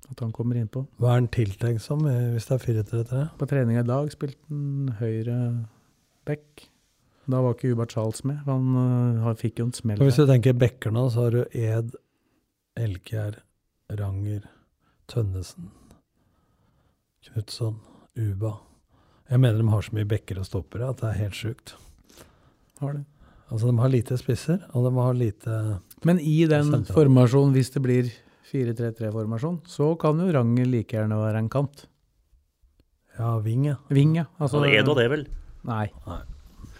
At 0.09 0.20
han 0.20 0.34
kommer 0.34 0.57
innpå. 0.57 0.82
Hva 0.97 1.14
er 1.14 1.22
han 1.22 1.30
tiltenkt 1.34 1.86
som 1.86 2.01
eh, 2.09 2.34
hvis 2.34 2.49
det 2.49 2.57
er 2.57 2.66
4-3-3? 2.84 3.22
På 3.38 3.47
trening 3.49 3.78
i 3.78 3.86
dag 3.86 4.09
spilte 4.14 4.41
han 4.49 4.89
høyre 4.99 5.38
back. 6.26 6.66
Da 7.30 7.39
var 7.39 7.55
ikke 7.55 7.72
Hubert 7.72 7.93
Charles 7.93 8.24
med. 8.28 8.41
Han 8.49 8.74
han 9.24 9.39
fikk 9.39 9.61
jo 9.61 9.70
en 9.70 9.78
smell. 9.78 10.01
Hvis 10.01 10.20
du 10.20 10.26
tenker 10.28 10.57
backer 10.57 10.91
nå, 10.91 11.05
så 11.14 11.28
har 11.28 11.38
du 11.38 11.55
Ed, 11.55 11.93
Elkjær, 12.76 13.39
Ranger, 14.01 14.49
Tønnesen, 15.07 15.70
Knutson, 17.30 17.80
Uba. 18.18 18.57
Jeg 19.34 19.42
mener 19.42 19.64
de 19.64 19.72
har 19.74 19.82
så 19.82 19.96
mye 19.98 20.06
bekker 20.06 20.38
og 20.38 20.46
stoppere 20.46 20.92
at 20.94 21.00
det 21.02 21.08
er 21.10 21.22
helt 21.24 21.38
sjukt. 21.38 21.74
Har 22.84 23.00
det. 23.00 23.06
Altså 23.50 23.70
De 23.70 23.78
har 23.82 23.90
lite 23.90 24.18
spisser, 24.22 24.60
og 24.74 24.86
de 24.86 24.92
har 24.98 25.16
lite 25.18 25.56
Men 26.06 26.20
i 26.22 26.44
den 26.50 26.70
Sentral. 26.70 26.94
formasjonen, 27.00 27.54
hvis 27.56 27.72
det 27.74 27.82
blir 27.82 28.12
4-3-3-formasjon, 28.52 29.64
så 29.66 29.94
kan 29.98 30.22
jo 30.22 30.30
Ranger 30.36 30.70
like 30.70 30.94
gjerne 30.94 31.18
være 31.18 31.42
en 31.42 31.50
kant. 31.50 31.88
Ja, 33.18 33.40
ving, 33.42 33.66
ja. 33.72 33.76
Ving, 33.94 34.16
ja. 34.18 34.28
Altså, 34.42 34.62
det 34.62 34.76
Ed 34.78 34.90
og 34.90 34.98
det, 34.98 35.08
vel. 35.10 35.26
Nei. 35.66 35.88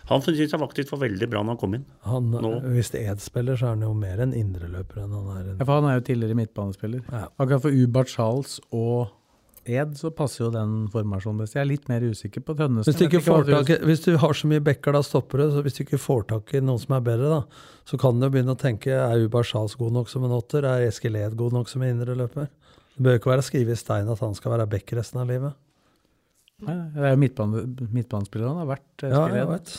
Han 0.10 0.22
syns 0.22 0.42
jeg 0.44 0.52
faktisk 0.52 0.92
var 0.94 1.06
veldig 1.08 1.30
bra 1.32 1.42
når 1.42 1.56
han 1.56 1.62
kom 1.62 1.76
inn. 1.78 1.86
Han. 2.10 2.30
Hvis 2.74 2.94
Ed 3.00 3.22
spiller, 3.24 3.58
så 3.58 3.72
er 3.72 3.76
han 3.78 3.86
jo 3.86 3.94
mer 3.98 4.22
en 4.22 4.34
indreløper 4.38 5.02
enn 5.06 5.14
han 5.16 5.30
er 5.38 5.44
en 5.54 5.58
Ja, 5.58 5.66
for 5.66 5.80
han 5.80 5.90
er 5.90 5.98
jo 5.98 6.06
tidligere 6.10 6.38
midtbanespiller. 6.38 7.06
Ja. 7.10 7.26
Akkurat 7.40 7.66
for 7.66 7.74
Ubert 7.74 8.12
Charles 8.14 8.60
og 8.70 9.14
Ed 9.66 9.94
så 9.96 10.10
passer 10.12 10.44
jo 10.44 10.50
den 10.52 10.72
formasjonen 10.92 11.40
best. 11.40 11.56
Jeg 11.56 11.62
er 11.64 11.70
litt 11.70 11.86
mer 11.88 12.04
usikker 12.04 12.44
på 12.44 12.56
Tønnesen. 12.60 12.90
Hvis 12.92 13.00
du, 13.00 13.06
ikke 13.08 13.22
får 13.24 13.46
tak, 13.48 13.70
hvis 13.88 14.02
du 14.04 14.10
har 14.20 14.34
så 14.36 14.50
mye 14.52 14.64
bekker, 14.66 14.96
da 14.98 15.02
stopper 15.06 15.40
du, 15.40 15.46
så 15.54 15.64
hvis 15.64 15.78
du 15.78 15.84
ikke 15.86 16.00
får 16.02 16.26
tak 16.34 16.54
i 16.58 16.62
noen 16.64 16.82
som 16.82 16.96
er 16.98 17.06
bedre, 17.06 17.30
da, 17.38 17.70
så 17.88 18.00
kan 18.02 18.20
du 18.20 18.28
begynne 18.34 18.56
å 18.56 18.60
tenke 18.60 18.92
er 18.98 19.24
Ubashas 19.24 19.78
god 19.80 19.96
nok 19.96 20.12
som 20.12 20.26
en 20.28 20.36
åtter? 20.36 20.68
Er 20.68 20.88
Eskil 20.90 21.16
Ed 21.20 21.38
god 21.40 21.56
nok 21.56 21.72
som 21.72 21.82
en 21.86 21.94
indreløper? 21.96 22.50
Det 22.94 23.06
bør 23.08 23.18
ikke 23.22 23.32
være 23.32 23.46
skrevet 23.48 23.74
i 23.78 23.80
stein 23.80 24.12
at 24.12 24.20
han 24.22 24.36
skal 24.38 24.54
være 24.58 24.68
back 24.70 24.92
resten 25.00 25.22
av 25.24 25.32
livet. 25.32 25.56
Nei, 26.64 26.76
det 26.94 27.08
er 27.08 27.16
jo 27.16 27.22
midtbanespilleren 27.24 28.60
har 28.62 28.68
vært. 28.70 28.90
eh, 29.04 29.12
Ja, 29.16 29.24
jeg 29.34 29.48
vet. 29.50 29.72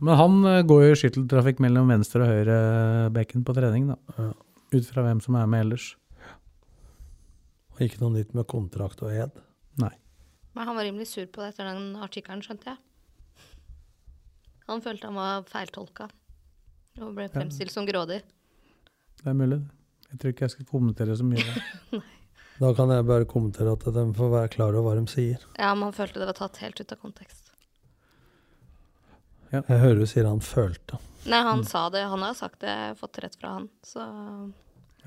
Men 0.00 0.14
han 0.20 0.36
eh, 0.46 0.62
går 0.62 0.84
jo 0.84 0.90
i 0.92 0.98
skytteltrafikk 1.00 1.58
mellom 1.64 1.88
venstre 1.90 2.22
og 2.22 2.30
høyre 2.30 2.58
bekken 3.16 3.42
på 3.44 3.56
trening, 3.56 3.88
da. 3.90 3.96
Ja. 4.18 4.28
Ut 4.76 4.86
fra 4.92 5.02
hvem 5.08 5.20
som 5.24 5.34
er 5.40 5.48
med 5.50 5.64
ellers. 5.66 5.88
Og 7.78 7.84
ikke 7.86 8.00
noe 8.02 8.10
nytt 8.16 8.34
med 8.34 8.46
kontrakt 8.50 9.02
og 9.06 9.12
Ed. 9.14 9.38
Nei. 9.78 9.92
Men 10.54 10.66
han 10.66 10.76
var 10.76 10.84
rimelig 10.88 11.06
sur 11.12 11.26
på 11.30 11.40
det 11.44 11.52
etter 11.52 11.68
den 11.70 11.94
artikkelen, 12.02 12.42
skjønte 12.42 12.72
jeg. 12.72 12.78
Han 14.68 14.82
følte 14.84 15.06
han 15.08 15.16
var 15.16 15.44
feiltolka 15.48 16.08
og 16.98 17.12
ble 17.14 17.28
fremstilt 17.30 17.70
som 17.72 17.86
grådig. 17.86 18.18
Det 19.22 19.30
er 19.30 19.36
mulig. 19.38 19.60
Jeg 20.10 20.18
tror 20.18 20.32
ikke 20.34 20.44
jeg 20.48 20.54
skal 20.56 20.66
kommentere 20.72 21.16
så 21.16 21.26
mye. 21.26 22.02
Da 22.58 22.72
kan 22.74 22.90
jeg 22.90 23.04
bare 23.06 23.22
kommentere 23.30 23.70
at 23.76 23.84
de 23.94 24.02
får 24.18 24.30
være 24.32 24.48
klar 24.50 24.74
over 24.74 24.96
hva 24.96 24.98
de 24.98 25.04
sier. 25.06 25.38
Ja, 25.60 25.68
men 25.78 25.84
han 25.86 25.92
følte 25.94 26.18
det 26.18 26.26
var 26.26 26.34
tatt 26.40 26.56
helt 26.58 26.80
ut 26.82 26.90
av 26.90 26.98
kontekst. 26.98 27.52
Jeg 29.52 29.62
hører 29.78 30.00
du 30.02 30.06
sier 30.10 30.26
han 30.26 30.42
følte. 30.42 30.98
Nei, 31.30 31.38
han 31.46 31.60
Mm. 31.62 31.68
sa 31.70 31.84
det. 31.94 32.02
Han 32.10 32.18
har 32.26 32.34
sagt 32.34 32.58
det. 32.58 32.66
Jeg 32.66 32.88
har 32.90 32.96
fått 32.98 33.20
rett 33.22 33.36
fra 33.38 33.48
han. 33.54 33.68
Så 33.86 34.02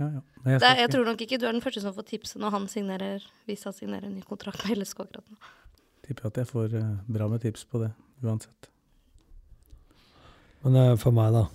Ja, 0.01 0.07
ja. 0.09 0.21
Jeg 0.41 0.57
det, 0.57 0.59
skal 0.63 0.79
jeg 0.81 0.91
tror 0.95 1.07
nok 1.11 1.23
ikke 1.25 1.37
du 1.37 1.45
er 1.45 1.53
den 1.53 1.63
første 1.63 1.83
som 1.83 1.93
får 1.93 2.07
tipset 2.09 2.41
når 2.41 2.55
han 2.55 2.67
signerer, 2.71 3.25
hvis 3.45 3.65
han 3.67 3.75
signerer 3.77 4.09
en 4.09 4.17
ny 4.17 4.25
kontrakt 4.25 4.63
med 4.65 4.81
LSK 4.81 5.03
akkurat 5.05 5.27
nå. 5.29 5.39
tipper 6.07 6.31
at 6.31 6.41
jeg 6.41 6.49
får 6.49 6.75
eh, 6.79 6.91
bra 7.13 7.27
med 7.29 7.43
tips 7.43 7.67
på 7.69 7.83
det, 7.83 7.91
uansett. 8.25 8.69
Men 10.65 10.77
eh, 10.81 10.93
for 11.01 11.13
meg, 11.15 11.37
da. 11.37 11.47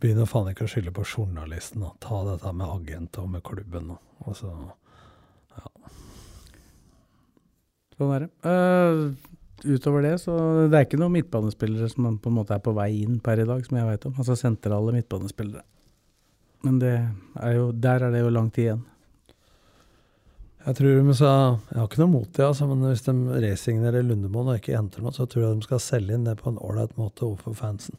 Begynner 0.00 0.28
faen 0.28 0.48
ikke 0.48 0.64
å 0.64 0.70
skylde 0.72 0.94
på 0.96 1.04
journalisten. 1.04 1.84
Da. 1.84 1.92
Ta 2.00 2.22
dette 2.30 2.52
med 2.56 2.72
agent 2.72 3.18
og 3.20 3.28
med 3.34 3.44
klubben. 3.44 3.92
Og 4.24 4.36
så 4.38 4.54
Sånn 8.00 8.14
er 8.14 8.22
det. 8.24 8.30
Uh, 8.48 9.74
utover 9.74 10.06
det, 10.06 10.14
så 10.22 10.32
det 10.72 10.78
er 10.78 10.86
ikke 10.86 10.96
noen 10.96 11.18
midtbanespillere 11.18 11.90
som 11.92 12.06
på 12.16 12.30
en 12.30 12.38
måte 12.38 12.56
er 12.56 12.62
på 12.64 12.72
vei 12.72 13.02
inn 13.02 13.18
per 13.20 13.42
i 13.42 13.44
dag, 13.44 13.60
som 13.66 13.76
jeg 13.76 13.88
vet 13.90 14.06
om. 14.08 14.14
Altså 14.16 14.38
sentrale 14.40 14.94
midtbanespillere. 14.96 15.66
Men 16.66 16.78
det 16.82 16.94
er 17.40 17.52
jo, 17.56 17.70
der 17.72 18.06
er 18.06 18.14
det 18.14 18.22
jo 18.22 18.32
langt 18.32 18.58
igjen. 18.60 18.82
Jeg 20.60 20.76
tror 20.76 20.98
de 21.00 21.14
sa, 21.16 21.30
jeg 21.70 21.78
har 21.80 21.86
ikke 21.88 22.02
noe 22.02 22.12
mot 22.12 22.32
det, 22.36 22.44
altså, 22.44 22.66
men 22.68 22.82
hvis 22.84 23.06
de 23.06 23.14
resignerer 23.46 24.04
Lundemoen 24.04 24.50
og 24.52 24.58
ikke 24.58 24.74
henter 24.76 25.00
noe, 25.00 25.14
så 25.16 25.24
tror 25.24 25.46
jeg 25.46 25.56
de 25.56 25.68
skal 25.68 25.80
selge 25.80 26.16
inn 26.16 26.26
det 26.26 26.36
på 26.40 26.50
en 26.52 26.58
ålreit 26.60 26.92
måte 27.00 27.24
overfor 27.24 27.56
fansen. 27.56 27.96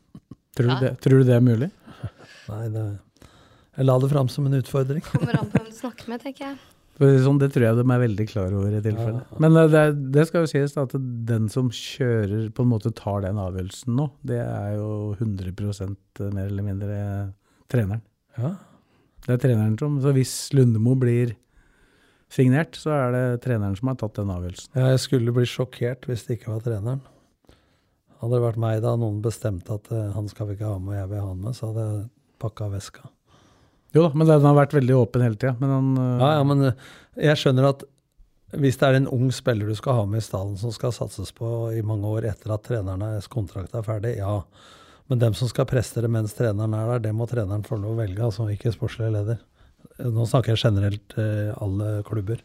Tror 0.58 0.70
du, 0.70 0.76
det, 0.84 0.92
tror 1.02 1.24
du 1.24 1.26
det 1.26 1.40
er 1.40 1.46
mulig? 1.46 1.72
Nei, 2.52 2.68
det, 2.76 2.84
jeg 3.80 3.88
la 3.88 3.96
det 4.04 4.12
fram 4.12 4.30
som 4.30 4.46
en 4.46 4.60
utfordring. 4.60 5.02
Kommer 5.10 5.40
an 5.40 5.50
på 5.50 5.58
hvem 5.58 5.72
du 5.72 5.80
snakker 5.80 6.12
med, 6.12 6.22
tenker 6.22 6.52
jeg. 6.52 6.62
Sånn, 7.02 7.40
det 7.42 7.50
tror 7.56 7.66
jeg 7.66 7.78
de 7.80 7.86
er 7.96 8.02
veldig 8.04 8.26
klar 8.30 8.54
over 8.54 8.78
i 8.78 8.84
tilfelle. 8.86 9.24
Ja. 9.24 9.40
Men 9.42 9.58
eh, 9.58 9.70
det, 9.74 9.84
det 10.14 10.28
skal 10.30 10.44
jo 10.44 10.52
sies 10.52 10.76
at 10.78 10.94
den 11.32 11.48
som 11.50 11.72
kjører, 11.74 12.52
på 12.54 12.62
en 12.62 12.70
måte 12.76 12.94
tar 12.94 13.24
den 13.26 13.42
avgjørelsen 13.42 13.96
nå, 13.98 14.06
det 14.28 14.38
er 14.44 14.76
jo 14.78 14.92
100% 15.18 16.26
mer 16.28 16.46
eller 16.46 16.68
mindre 16.68 17.00
treneren. 17.72 18.04
Ja. 18.40 18.56
Det 19.26 19.36
er 19.36 19.42
treneren 19.44 19.78
som 19.80 20.00
Så 20.02 20.14
hvis 20.16 20.34
Lundemo 20.56 20.96
blir 20.98 21.36
signert, 22.32 22.78
så 22.80 22.94
er 22.96 23.16
det 23.16 23.24
treneren 23.44 23.76
som 23.78 23.92
har 23.92 23.98
tatt 24.00 24.16
den 24.18 24.32
avgjørelsen. 24.32 24.72
Jeg 24.80 25.02
skulle 25.04 25.34
bli 25.36 25.48
sjokkert 25.50 26.08
hvis 26.08 26.26
det 26.28 26.40
ikke 26.40 26.54
var 26.54 26.64
treneren. 26.66 27.02
Hadde 28.22 28.38
det 28.38 28.44
vært 28.44 28.62
meg 28.62 28.84
da 28.84 28.94
noen 29.00 29.22
bestemte 29.24 29.76
at 29.76 29.90
eh, 29.92 30.12
han 30.16 30.30
skal 30.30 30.48
vi 30.48 30.56
ikke 30.56 30.70
ha 30.70 30.78
med, 30.78 30.94
og 30.94 31.00
jeg 31.00 31.10
vil 31.10 31.24
ha 31.24 31.30
han 31.32 31.42
med, 31.42 31.58
så 31.58 31.72
hadde 31.72 31.86
jeg 31.88 32.04
pakka 32.42 32.70
veska. 32.72 33.10
Jo 33.92 34.06
da, 34.06 34.12
men 34.16 34.30
den 34.30 34.46
har 34.48 34.56
vært 34.56 34.76
veldig 34.78 34.96
åpen 34.96 35.26
hele 35.26 35.40
tida. 35.40 35.56
Uh... 35.58 35.98
øh, 35.98 36.22
Ja, 36.22 36.30
ja, 36.38 36.44
men 36.48 36.68
eh, 36.70 36.92
jeg 37.28 37.42
skjønner 37.42 37.72
at 37.74 37.88
hvis 38.62 38.78
det 38.80 38.88
er 38.88 39.00
en 39.00 39.08
ung 39.08 39.32
spiller 39.32 39.68
du 39.68 39.76
skal 39.80 40.02
ha 40.02 40.06
med 40.08 40.20
i 40.20 40.26
stallen 40.26 40.58
som 40.60 40.74
skal 40.76 40.94
satses 40.96 41.32
på 41.36 41.72
i 41.76 41.84
mange 41.88 42.08
år 42.08 42.28
etter 42.34 42.52
at 42.52 42.66
trenernes 42.68 43.30
kontrakt 43.32 43.76
er 43.76 43.86
ferdig, 43.86 44.18
ja. 44.20 44.42
Men 45.12 45.20
dem 45.20 45.34
som 45.36 45.50
skal 45.52 45.68
prestere 45.68 46.08
mens 46.08 46.32
treneren 46.38 46.72
er 46.72 46.86
der, 46.94 47.02
det 47.04 47.10
må 47.12 47.26
treneren 47.28 47.66
få 47.68 47.76
lov 47.76 47.98
å 47.98 48.00
velge, 48.00 48.24
altså 48.24 48.46
ikke 48.48 48.72
sportslig 48.72 49.10
leder. 49.12 49.42
Nå 50.08 50.24
snakker 50.24 50.54
jeg 50.54 50.62
generelt 50.62 51.16
eh, 51.20 51.50
alle 51.60 51.98
klubber. 52.08 52.40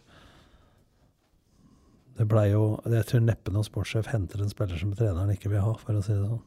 Det 2.17 2.27
blei 2.27 2.49
jo 2.51 2.81
Jeg 2.91 3.07
tror 3.07 3.23
neppe 3.23 3.53
noen 3.55 3.69
sportssjef 3.69 4.09
henter 4.11 4.43
en 4.43 4.51
spiller 4.51 4.83
som 4.83 4.91
treneren 4.99 5.31
ikke 5.37 5.53
vil 5.53 5.62
ha, 5.62 5.77
for 5.79 5.95
å 5.95 6.03
si 6.03 6.17
det 6.17 6.25
sånn. 6.25 6.43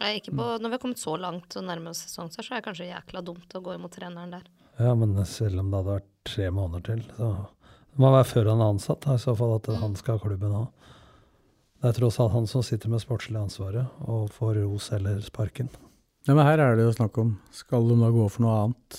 Nei, 0.00 0.10
ikke 0.18 0.34
på, 0.34 0.48
når 0.58 0.72
vi 0.72 0.74
har 0.74 0.82
kommet 0.82 1.04
så 1.04 1.14
langt 1.22 1.54
og 1.60 1.68
nærmer 1.68 1.94
oss 1.94 2.02
sesong, 2.08 2.32
så 2.34 2.42
er 2.42 2.56
det 2.56 2.64
kanskje 2.66 2.90
jækla 2.90 3.22
dumt 3.30 3.54
å 3.54 3.62
gå 3.62 3.78
imot 3.78 3.94
treneren 3.94 4.34
der. 4.34 4.50
Ja, 4.80 4.96
men 4.98 5.14
selv 5.22 5.62
om 5.62 5.70
det 5.70 5.84
hadde 5.84 5.98
vært 6.00 6.12
tre 6.32 6.50
måneder 6.56 6.86
til, 6.90 7.06
så 7.14 7.30
Det 7.90 8.02
må 8.02 8.10
være 8.14 8.26
før 8.26 8.52
han 8.56 8.66
er 8.66 8.74
ansatt, 8.74 9.06
da, 9.06 9.14
i 9.14 9.22
så 9.22 9.38
fall 9.38 9.54
at 9.60 9.70
han 9.84 9.94
skal 9.98 10.18
klubben 10.22 10.58
ha. 10.58 10.66
Det 11.80 11.88
er 11.88 11.96
tross 11.96 12.18
alt 12.20 12.34
han 12.34 12.48
som 12.50 12.64
sitter 12.64 12.92
med 12.92 13.00
sportslig 13.00 13.40
ansvaret, 13.40 13.88
og 14.04 14.28
får 14.36 14.58
ros 14.60 14.90
eller 14.92 15.22
sparken. 15.24 15.70
Ja, 16.28 16.34
men 16.34 16.44
her 16.44 16.60
er 16.60 16.76
det 16.76 16.84
jo 16.84 16.92
snakk 16.92 17.16
om 17.16 17.30
Skal 17.56 17.86
de 17.88 17.94
da 17.96 18.10
gå 18.12 18.26
for 18.28 18.44
noe 18.44 18.58
annet 18.66 18.98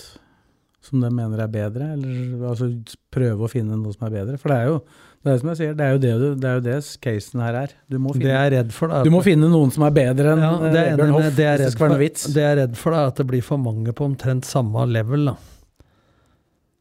som 0.82 0.98
de 0.98 1.06
mener 1.14 1.38
er 1.38 1.50
bedre, 1.52 1.92
eller 1.94 2.40
altså 2.48 2.66
prøve 3.14 3.46
å 3.46 3.50
finne 3.50 3.76
noe 3.78 3.94
som 3.94 4.08
er 4.08 4.16
bedre? 4.16 4.38
For 4.42 4.50
det 4.50 4.56
er 4.58 4.70
jo 4.72 4.80
det 5.22 5.30
er 5.30 5.36
som 5.38 5.50
jeg 5.52 5.58
sier, 5.60 5.74
det 5.78 5.84
er 5.86 5.92
jo 5.94 5.98
det, 6.02 6.12
du, 6.18 6.24
det, 6.34 6.48
er 6.50 6.56
jo 6.56 6.62
det 6.64 6.76
casen 7.04 7.42
her 7.44 7.58
er. 7.60 7.74
Du 7.86 8.00
må 8.02 8.10
finne, 8.16 8.40
er 8.42 8.72
for, 8.74 8.90
du 9.06 9.10
må 9.14 9.20
finne 9.22 9.46
noen 9.52 9.70
som 9.70 9.84
er 9.86 9.92
bedre 9.94 10.32
enn 10.32 10.42
ja, 10.42 10.48
ja, 10.50 10.70
det, 10.74 10.80
er 10.82 10.96
Bjørn 10.98 11.12
Hoff, 11.14 11.28
det, 11.28 11.44
jeg 11.46 11.52
er 11.68 11.76
for, 11.78 11.94
det 11.94 12.42
jeg 12.42 12.48
er 12.48 12.58
redd 12.64 12.74
for, 12.80 12.96
er 12.98 13.12
at 13.12 13.20
det 13.20 13.26
blir 13.30 13.44
for 13.46 13.62
mange 13.62 13.94
på 13.94 14.08
omtrent 14.08 14.48
samme 14.48 14.82
level. 14.90 15.30
da. 15.30 15.36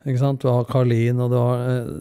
Ikke 0.08 0.24
sant? 0.24 0.41
Du 0.41 0.49
har 0.49 0.66
Karlin, 0.66 1.22
og 1.22 1.30
du 1.30 1.38
har 1.38 1.62
eh, 1.70 1.93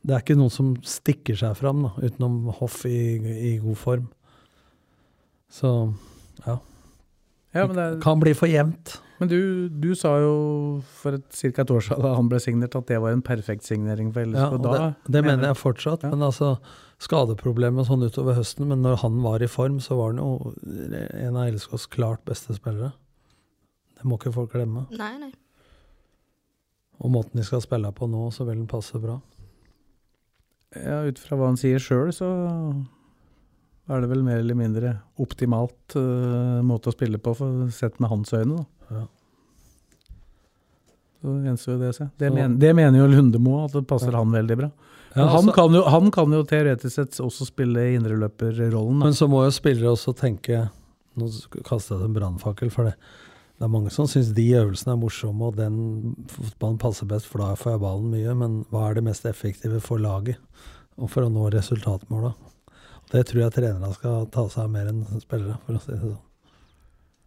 Det 0.00 0.16
er 0.16 0.22
ikke 0.24 0.38
noen 0.38 0.52
som 0.52 0.72
stikker 0.86 1.36
seg 1.36 1.58
fram, 1.58 1.84
da, 1.84 1.92
utenom 2.00 2.48
Hoff 2.60 2.82
i, 2.88 3.18
i 3.20 3.52
god 3.60 3.78
form. 3.78 4.08
Så 5.52 5.70
ja. 6.46 6.56
Ja, 7.52 7.66
men, 7.66 7.74
det 7.76 7.84
er, 7.84 7.96
Kan 8.02 8.20
bli 8.22 8.32
for 8.38 8.48
jevnt. 8.48 8.94
men 9.18 9.28
du, 9.28 9.68
du 9.68 9.90
sa 9.98 10.14
jo 10.22 10.34
for 11.02 11.18
ca. 11.18 11.50
et 11.50 11.72
år 11.74 11.82
siden 11.84 12.04
da 12.06 12.12
han 12.14 12.30
ble 12.30 12.38
signert, 12.40 12.76
at 12.78 12.86
det 12.88 13.00
var 13.02 13.12
en 13.12 13.24
perfekt 13.26 13.66
signering 13.66 14.12
for 14.14 14.24
LSK. 14.24 14.38
Ja, 14.38 14.60
da, 14.62 14.76
det, 14.78 15.12
det 15.16 15.24
mener 15.26 15.50
jeg 15.50 15.58
fortsatt. 15.60 16.06
Ja. 16.06 16.12
Men 16.14 16.24
altså, 16.30 16.54
skadeproblemet 17.02 17.90
sånn 17.90 18.06
utover 18.06 18.38
høsten. 18.38 18.70
Men 18.70 18.84
når 18.86 19.02
han 19.02 19.18
var 19.26 19.42
i 19.42 19.50
form, 19.50 19.80
så 19.82 19.98
var 19.98 20.14
han 20.14 20.22
jo 20.22 20.54
en 21.26 21.36
av 21.36 21.50
LSKs 21.50 21.88
klart 21.92 22.24
beste 22.28 22.56
spillere. 22.56 22.94
Det 23.98 24.08
må 24.08 24.16
ikke 24.16 24.32
folk 24.32 24.54
glemme. 24.54 24.86
Nei, 24.96 25.12
nei. 25.20 25.32
Og 27.00 27.12
måten 27.12 27.40
de 27.40 27.44
skal 27.44 27.62
spille 27.64 27.90
på 27.96 28.06
nå, 28.08 28.28
så 28.32 28.46
vil 28.46 28.60
den 28.62 28.70
passe 28.70 29.00
bra. 29.00 29.18
Ja, 30.76 31.00
ut 31.02 31.18
fra 31.18 31.36
hva 31.38 31.50
han 31.50 31.58
sier 31.58 31.82
sjøl, 31.82 32.12
så 32.14 32.28
er 33.90 34.02
det 34.02 34.10
vel 34.12 34.22
mer 34.22 34.38
eller 34.38 34.58
mindre 34.58 34.92
optimalt 35.20 35.96
uh, 35.98 36.60
måte 36.62 36.92
å 36.92 36.94
spille 36.94 37.18
på, 37.18 37.34
for, 37.34 37.64
sett 37.74 37.98
med 38.02 38.12
hans 38.12 38.30
øyne. 38.36 38.62
Da. 38.90 39.06
Så 41.20 41.34
gjenstår 41.44 41.80
det 41.80 41.90
å 41.90 41.96
se. 41.96 42.06
Det, 42.22 42.30
men, 42.32 42.54
det 42.62 42.70
mener 42.76 43.02
jo 43.02 43.08
Lundemo, 43.10 43.64
at 43.66 43.74
det 43.76 43.82
passer 43.90 44.14
han 44.16 44.30
veldig 44.32 44.56
bra. 44.62 44.70
Ja, 45.10 45.24
han, 45.26 45.34
altså- 45.40 45.56
kan 45.56 45.74
jo, 45.74 45.82
han 45.90 46.12
kan 46.14 46.32
jo 46.32 46.44
teoretisk 46.46 46.94
sett 46.94 47.18
også 47.20 47.48
spille 47.48 47.88
indreløperrollen. 47.96 49.02
Men 49.02 49.16
så 49.16 49.26
må 49.28 49.42
jo 49.44 49.54
spillere 49.54 49.90
også 49.96 50.14
tenke 50.18 50.68
Nå 51.18 51.26
kaster 51.66 51.98
jeg 51.98 52.06
en 52.06 52.14
brannfakkel 52.14 52.70
for 52.70 52.86
det. 52.86 52.92
Det 53.60 53.66
er 53.66 53.72
mange 53.74 53.90
som 53.92 54.06
syns 54.08 54.30
de 54.32 54.46
øvelsene 54.56 54.94
er 54.94 55.00
morsomme, 55.02 55.50
og 55.50 55.58
den 55.58 56.14
fotballen 56.32 56.78
passer 56.80 57.04
best, 57.04 57.26
for 57.28 57.42
da 57.42 57.50
får 57.60 57.74
jeg 57.74 57.80
ballen 57.82 58.06
mye. 58.08 58.32
Men 58.40 58.54
hva 58.72 58.86
er 58.88 58.96
det 58.96 59.02
mest 59.04 59.26
effektive 59.28 59.82
for 59.84 60.00
laget, 60.00 60.38
og 60.96 61.10
for 61.12 61.26
å 61.26 61.32
nå 61.32 61.50
resultatmåla? 61.52 62.30
Det 63.12 63.20
tror 63.28 63.42
jeg 63.42 63.52
trenerne 63.58 63.90
skal 63.92 64.30
ta 64.32 64.46
seg 64.48 64.64
av 64.64 64.72
mer 64.72 64.88
enn 64.88 65.02
spillere, 65.20 65.58
for 65.66 65.76
å 65.76 65.82
si 65.84 65.92
det 65.92 66.00
sånn. 66.00 66.16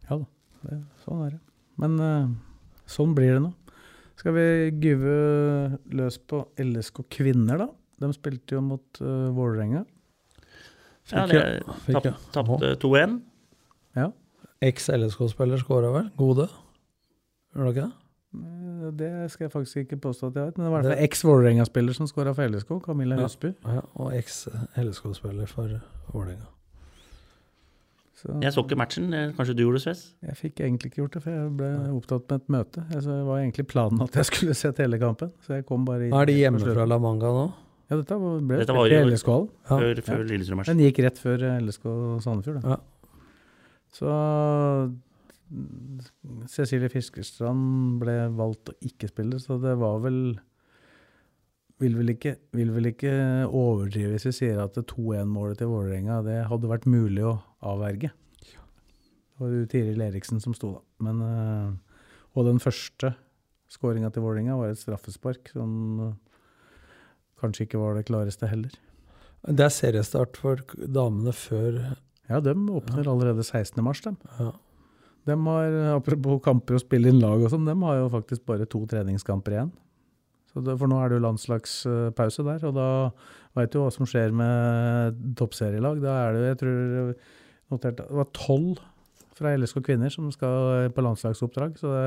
Ja 0.07 0.17
da, 0.23 0.25
det, 0.63 0.77
sånn 1.03 1.21
er 1.27 1.35
det. 1.35 1.39
Men 1.83 2.01
uh, 2.01 2.33
sånn 2.89 3.13
blir 3.13 3.35
det 3.35 3.43
nå. 3.43 3.51
Skal 4.17 4.33
vi 4.33 4.47
gyve 4.87 5.13
løs 5.93 6.17
på 6.17 6.47
LSK 6.65 7.03
kvinner, 7.13 7.61
da? 7.61 7.69
De 8.01 8.09
spilte 8.17 8.57
jo 8.57 8.63
mot 8.71 9.03
uh, 9.05 9.29
Vålerenga. 9.37 9.83
Ja, 11.13 11.27
de 11.29 11.45
tapte 11.93 12.73
2-1. 12.81 13.19
Eks-LSK-spiller 14.69 15.59
skåra 15.61 15.91
vel? 15.93 16.07
Gode? 16.19 16.47
Gjør 17.55 17.67
det 17.67 17.73
ikke 17.75 17.83
det? 17.87 17.91
Eh, 18.33 18.91
Det 18.99 19.09
skal 19.31 19.45
jeg 19.47 19.51
faktisk 19.53 19.77
ikke 19.83 19.99
påstå 20.01 20.29
at 20.31 20.35
jeg 20.39 20.45
vet, 20.49 20.57
men 20.57 20.65
det 20.65 20.71
var 20.73 20.79
i 20.79 20.83
hvert 20.87 20.95
fall 20.97 21.03
eks-Vålerenga-spiller 21.07 21.93
som 21.99 22.07
skåra 22.09 22.33
for 22.35 22.47
LSK, 22.49 22.79
Camilla 22.85 23.15
Ja. 23.19 23.27
Husby. 23.27 23.53
Ja, 23.65 23.81
og 23.95 24.13
eks-LSK-spiller 24.17 25.47
for 25.47 25.79
Vålerenga. 26.13 26.49
Så 28.23 28.37
Jeg 28.41 28.53
så 28.53 28.61
ikke 28.63 28.77
matchen. 28.79 29.13
eh, 29.13 29.31
Kanskje 29.35 29.55
du 29.57 29.63
gjorde 29.65 29.79
det, 29.79 29.81
Sves? 29.83 30.13
jeg 30.23 30.35
fikk 30.39 30.61
egentlig 30.63 30.91
ikke 30.91 31.01
gjort 31.03 31.11
det, 31.17 31.23
for 31.23 31.31
jeg 31.31 31.57
ble 31.57 31.69
opptatt 31.97 32.29
med 32.29 32.41
et 32.41 32.47
møte. 32.55 32.83
Jeg, 32.93 33.03
så 33.03 33.09
det 33.19 33.25
var 33.27 33.37
egentlig 33.41 33.67
planen 33.67 34.01
at 34.01 34.13
jeg 34.15 34.25
skulle 34.29 34.53
sett 34.55 34.77
hele 34.77 34.97
kampen, 34.99 35.31
så 35.45 35.55
jeg 35.57 35.65
kom 35.65 35.83
bare 35.85 36.07
inn. 36.07 36.13
Er 36.13 36.25
de 36.25 36.33
hjemme 36.33 36.59
fra 36.61 36.85
La 36.87 36.97
Manga 36.99 37.27
nå? 37.33 37.51
Ja, 37.91 37.97
dette 37.99 38.15
ble 38.17 38.57
Dette 38.61 38.73
var 38.73 38.87
i 38.87 38.95
LSK-hallen. 39.03 39.49
Ja. 39.69 39.77
Før, 39.77 40.01
før 40.01 40.17
Ja. 40.23 40.23
Lillestrøm-matchen. 40.31 40.77
Den 40.77 40.85
gikk 40.91 41.03
rett 41.03 41.17
før 41.19 41.43
LSK 41.59 41.83
Sandefjord, 42.23 42.61
da. 42.63 42.69
Ja. 42.69 42.77
Så 43.93 44.09
mm, 45.49 45.99
Cecilie 46.49 46.89
Fiskerstrand 46.91 47.99
ble 48.01 48.17
valgt 48.33 48.73
å 48.73 48.79
ikke 48.85 49.11
spille, 49.11 49.39
så 49.41 49.59
det 49.61 49.75
var 49.81 50.01
vel 50.05 50.23
vil 51.81 51.95
vel, 51.97 52.13
ikke, 52.13 52.35
vil 52.55 52.71
vel 52.73 52.91
ikke 52.93 53.13
overdrive 53.49 54.13
hvis 54.15 54.27
vi 54.29 54.35
sier 54.37 54.61
at 54.63 54.77
2-1-målet 54.77 55.59
til 55.59 55.71
Vålerenga 55.71 56.21
det 56.25 56.37
hadde 56.49 56.69
vært 56.71 56.87
mulig 56.89 57.25
å 57.27 57.37
avverge. 57.65 58.11
Det 58.13 59.41
var 59.41 59.51
jo 59.51 59.65
Tiril 59.69 60.05
Eriksen 60.05 60.41
som 60.43 60.55
sto 60.55 60.75
da. 60.75 60.81
Men, 61.03 61.21
eh, 61.25 61.97
og 62.37 62.47
den 62.47 62.61
første 62.63 63.15
skåringa 63.73 64.13
til 64.13 64.25
Vålerenga 64.25 64.57
var 64.59 64.71
et 64.71 64.81
straffespark 64.81 65.51
som 65.55 65.73
eh, 66.05 66.15
kanskje 67.41 67.67
ikke 67.67 67.81
var 67.81 67.97
det 67.97 68.07
klareste 68.07 68.47
heller. 68.47 68.75
Det 69.43 69.65
er 69.65 69.75
seriestart 69.75 70.37
for 70.39 70.61
damene 70.77 71.33
før 71.35 71.81
Ja, 72.33 72.41
de 72.41 72.53
åpner 72.73 73.07
allerede 73.09 73.45
16. 73.45 73.77
mars, 73.85 74.01
dem. 74.05 74.17
ja. 74.39 74.51
De 75.23 75.35
har, 75.45 75.75
apropos 75.93 76.41
kamper 76.43 76.75
og 76.75 76.81
spille 76.83 77.07
inn 77.07 77.21
lag 77.21 77.39
og 77.39 77.51
sånn, 77.53 77.63
de 77.63 77.75
har 77.79 77.99
jo 78.01 78.09
faktisk 78.11 78.43
bare 78.49 78.65
to 78.67 78.81
treningskamper 78.91 79.55
igjen. 79.55 79.69
Så 80.51 80.61
det, 80.61 80.75
for 80.81 80.91
nå 80.91 80.97
er 80.99 81.09
det 81.09 81.17
jo 81.17 81.23
landslagspause 81.23 82.43
der, 82.45 82.65
og 82.67 82.75
da 82.75 82.87
veit 83.57 83.71
du 83.73 83.79
hva 83.79 83.87
som 83.93 84.09
skjer 84.09 84.35
med 84.35 85.21
toppserielag. 85.39 86.01
Da 86.03 86.17
er 86.25 86.35
det, 86.35 86.43
jeg 86.51 86.59
tror 86.59 86.83
notert, 87.73 88.01
det 88.03 88.19
var 88.19 88.29
tolv 88.35 88.83
fra 89.33 89.55
LSK 89.57 89.79
kvinner 89.87 90.13
som 90.13 90.27
skal 90.33 90.91
på 90.93 91.07
landslagsoppdrag, 91.07 91.79
så 91.81 91.95
det, 91.95 92.05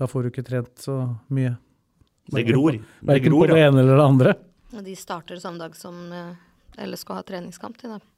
da 0.00 0.08
får 0.08 0.24
du 0.24 0.32
ikke 0.32 0.46
trent 0.46 0.86
så 0.86 0.96
mye. 1.34 1.58
Det 2.32 2.46
gror. 2.48 2.78
Det 2.78 3.10
Verken 3.10 3.36
på 3.36 3.46
det 3.50 3.60
ene 3.66 3.82
eller 3.82 3.98
det 3.98 4.08
andre. 4.14 4.38
Og 4.74 4.86
de 4.86 4.94
starter 4.96 5.42
samme 5.42 5.60
dag 5.60 5.74
som 5.76 5.98
eh, 6.14 6.86
LSK 6.86 7.12
har 7.18 7.26
treningskamp 7.28 7.76
til, 7.82 7.98
da. 7.98 8.13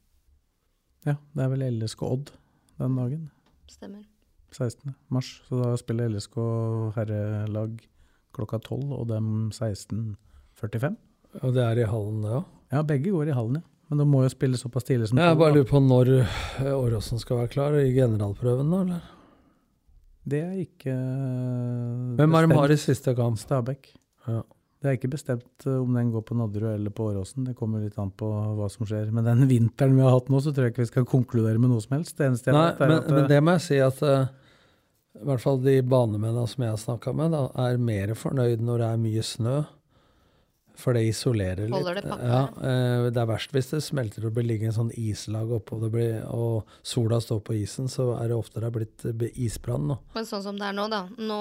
Ja, 1.06 1.16
det 1.36 1.44
er 1.44 1.52
vel 1.52 1.64
LSK 1.78 2.02
Odd 2.06 2.32
den 2.80 2.96
dagen. 2.98 3.24
Stemmer. 3.70 4.04
16. 4.54 4.94
mars. 5.12 5.30
Så 5.48 5.58
da 5.60 5.72
spiller 5.78 6.10
LSK 6.12 6.36
herrelag 6.96 7.78
klokka 8.36 8.60
12, 8.60 8.92
og 8.92 9.06
dem 9.10 9.30
16.45. 9.54 10.96
Og 11.42 11.54
det 11.56 11.64
er 11.64 11.80
i 11.82 11.88
hallen, 11.88 12.20
det 12.24 12.34
òg. 12.40 12.44
Ja, 12.74 12.82
begge 12.86 13.12
går 13.14 13.30
i 13.30 13.36
hallen, 13.36 13.60
ja. 13.60 13.66
Men 13.86 14.00
de 14.02 14.06
må 14.10 14.24
jo 14.24 14.30
spille 14.32 14.58
såpass 14.58 14.82
tidlig 14.88 15.06
som 15.12 15.20
Jeg 15.22 15.38
bare 15.38 15.54
lurer 15.54 15.68
på 15.70 15.78
når 15.78 16.08
eh, 16.16 16.72
Åråsen 16.74 17.20
skal 17.22 17.44
være 17.44 17.52
klar 17.52 17.76
i 17.78 17.92
generalprøven, 17.94 18.72
da, 18.72 18.80
eller? 18.82 19.04
Det 20.26 20.40
er 20.42 20.56
ikke 20.64 20.90
eh, 20.90 22.16
Hvem 22.18 22.34
er 22.34 22.46
det 22.46 22.50
de 22.50 22.58
har 22.58 22.74
i 22.74 22.78
siste 22.82 23.14
kamp? 23.14 23.38
Stabæk. 23.38 23.92
Ja. 24.26 24.40
Det 24.86 24.92
er 24.92 24.98
ikke 25.00 25.16
bestemt 25.16 25.64
eh, 25.66 25.78
om 25.82 25.96
den 25.98 26.12
går 26.14 26.22
på 26.28 26.36
Nadderud 26.38 26.76
eller 26.76 26.92
på 26.94 27.08
Åråsen. 27.10 27.42
Det 27.48 27.56
kommer 27.58 27.82
litt 27.82 27.96
an 27.98 28.12
på 28.14 28.28
hva 28.30 28.68
som 28.70 28.86
skjer. 28.86 29.08
Men 29.10 29.26
den 29.26 29.48
vinteren 29.50 29.96
vi 29.98 30.04
har 30.06 30.14
hatt 30.14 30.30
nå, 30.30 30.38
så 30.42 30.52
tror 30.54 30.68
jeg 30.68 30.76
ikke 30.76 30.84
vi 30.84 30.90
skal 30.92 31.08
konkludere 31.10 31.58
med 31.58 31.72
noe 31.72 31.82
som 31.82 31.96
helst. 31.96 32.14
Det 32.14 32.28
eneste 32.28 32.52
jeg 32.52 32.54
Nei, 32.54 32.68
vet, 32.70 32.84
er 32.84 32.92
men, 32.92 33.00
at 33.02 33.10
men 33.10 33.24
eh, 33.24 33.30
det 33.32 33.40
må 33.42 33.56
jeg 33.56 33.64
si 33.64 33.80
at 33.82 34.04
uh, 34.06 34.28
i 35.18 35.26
hvert 35.26 35.42
fall 35.42 35.58
de 35.64 35.74
banemennene 35.82 36.46
som 36.52 36.62
jeg 36.62 36.74
har 36.76 36.84
snakka 36.84 37.16
med, 37.18 37.34
da, 37.34 37.42
er 37.66 37.82
mer 37.82 38.14
fornøyd 38.20 38.62
når 38.62 38.84
det 38.84 38.92
er 38.92 39.02
mye 39.08 39.26
snø. 39.26 39.56
For 40.76 40.96
det 40.96 41.06
isolerer 41.08 41.64
litt. 41.64 41.74
Holder 41.74 42.00
det 42.00 42.04
pakket. 42.06 42.30
Ja, 42.30 42.42
eh, 42.68 43.06
det 43.10 43.22
er 43.22 43.28
verst 43.30 43.54
hvis 43.56 43.70
det 43.72 43.82
smelter 43.84 44.26
og 44.28 44.34
blir 44.36 44.44
liggende 44.44 44.74
en 44.74 44.78
sånn 44.80 44.92
islag 45.00 45.54
oppå, 45.56 45.78
det 45.80 45.92
blir, 45.94 46.18
og 46.28 46.68
sola 46.86 47.20
står 47.22 47.40
på 47.46 47.56
isen, 47.56 47.88
så 47.92 48.10
er 48.18 48.30
det 48.30 48.36
oftere 48.36 48.72
blitt 48.74 49.06
eh, 49.08 49.24
isbrann. 49.46 49.88
nå. 49.88 49.96
Men 50.16 50.28
sånn 50.28 50.44
som 50.44 50.60
det 50.60 50.68
er 50.68 50.76
nå, 50.76 50.88
da. 50.92 51.06
Nå 51.16 51.40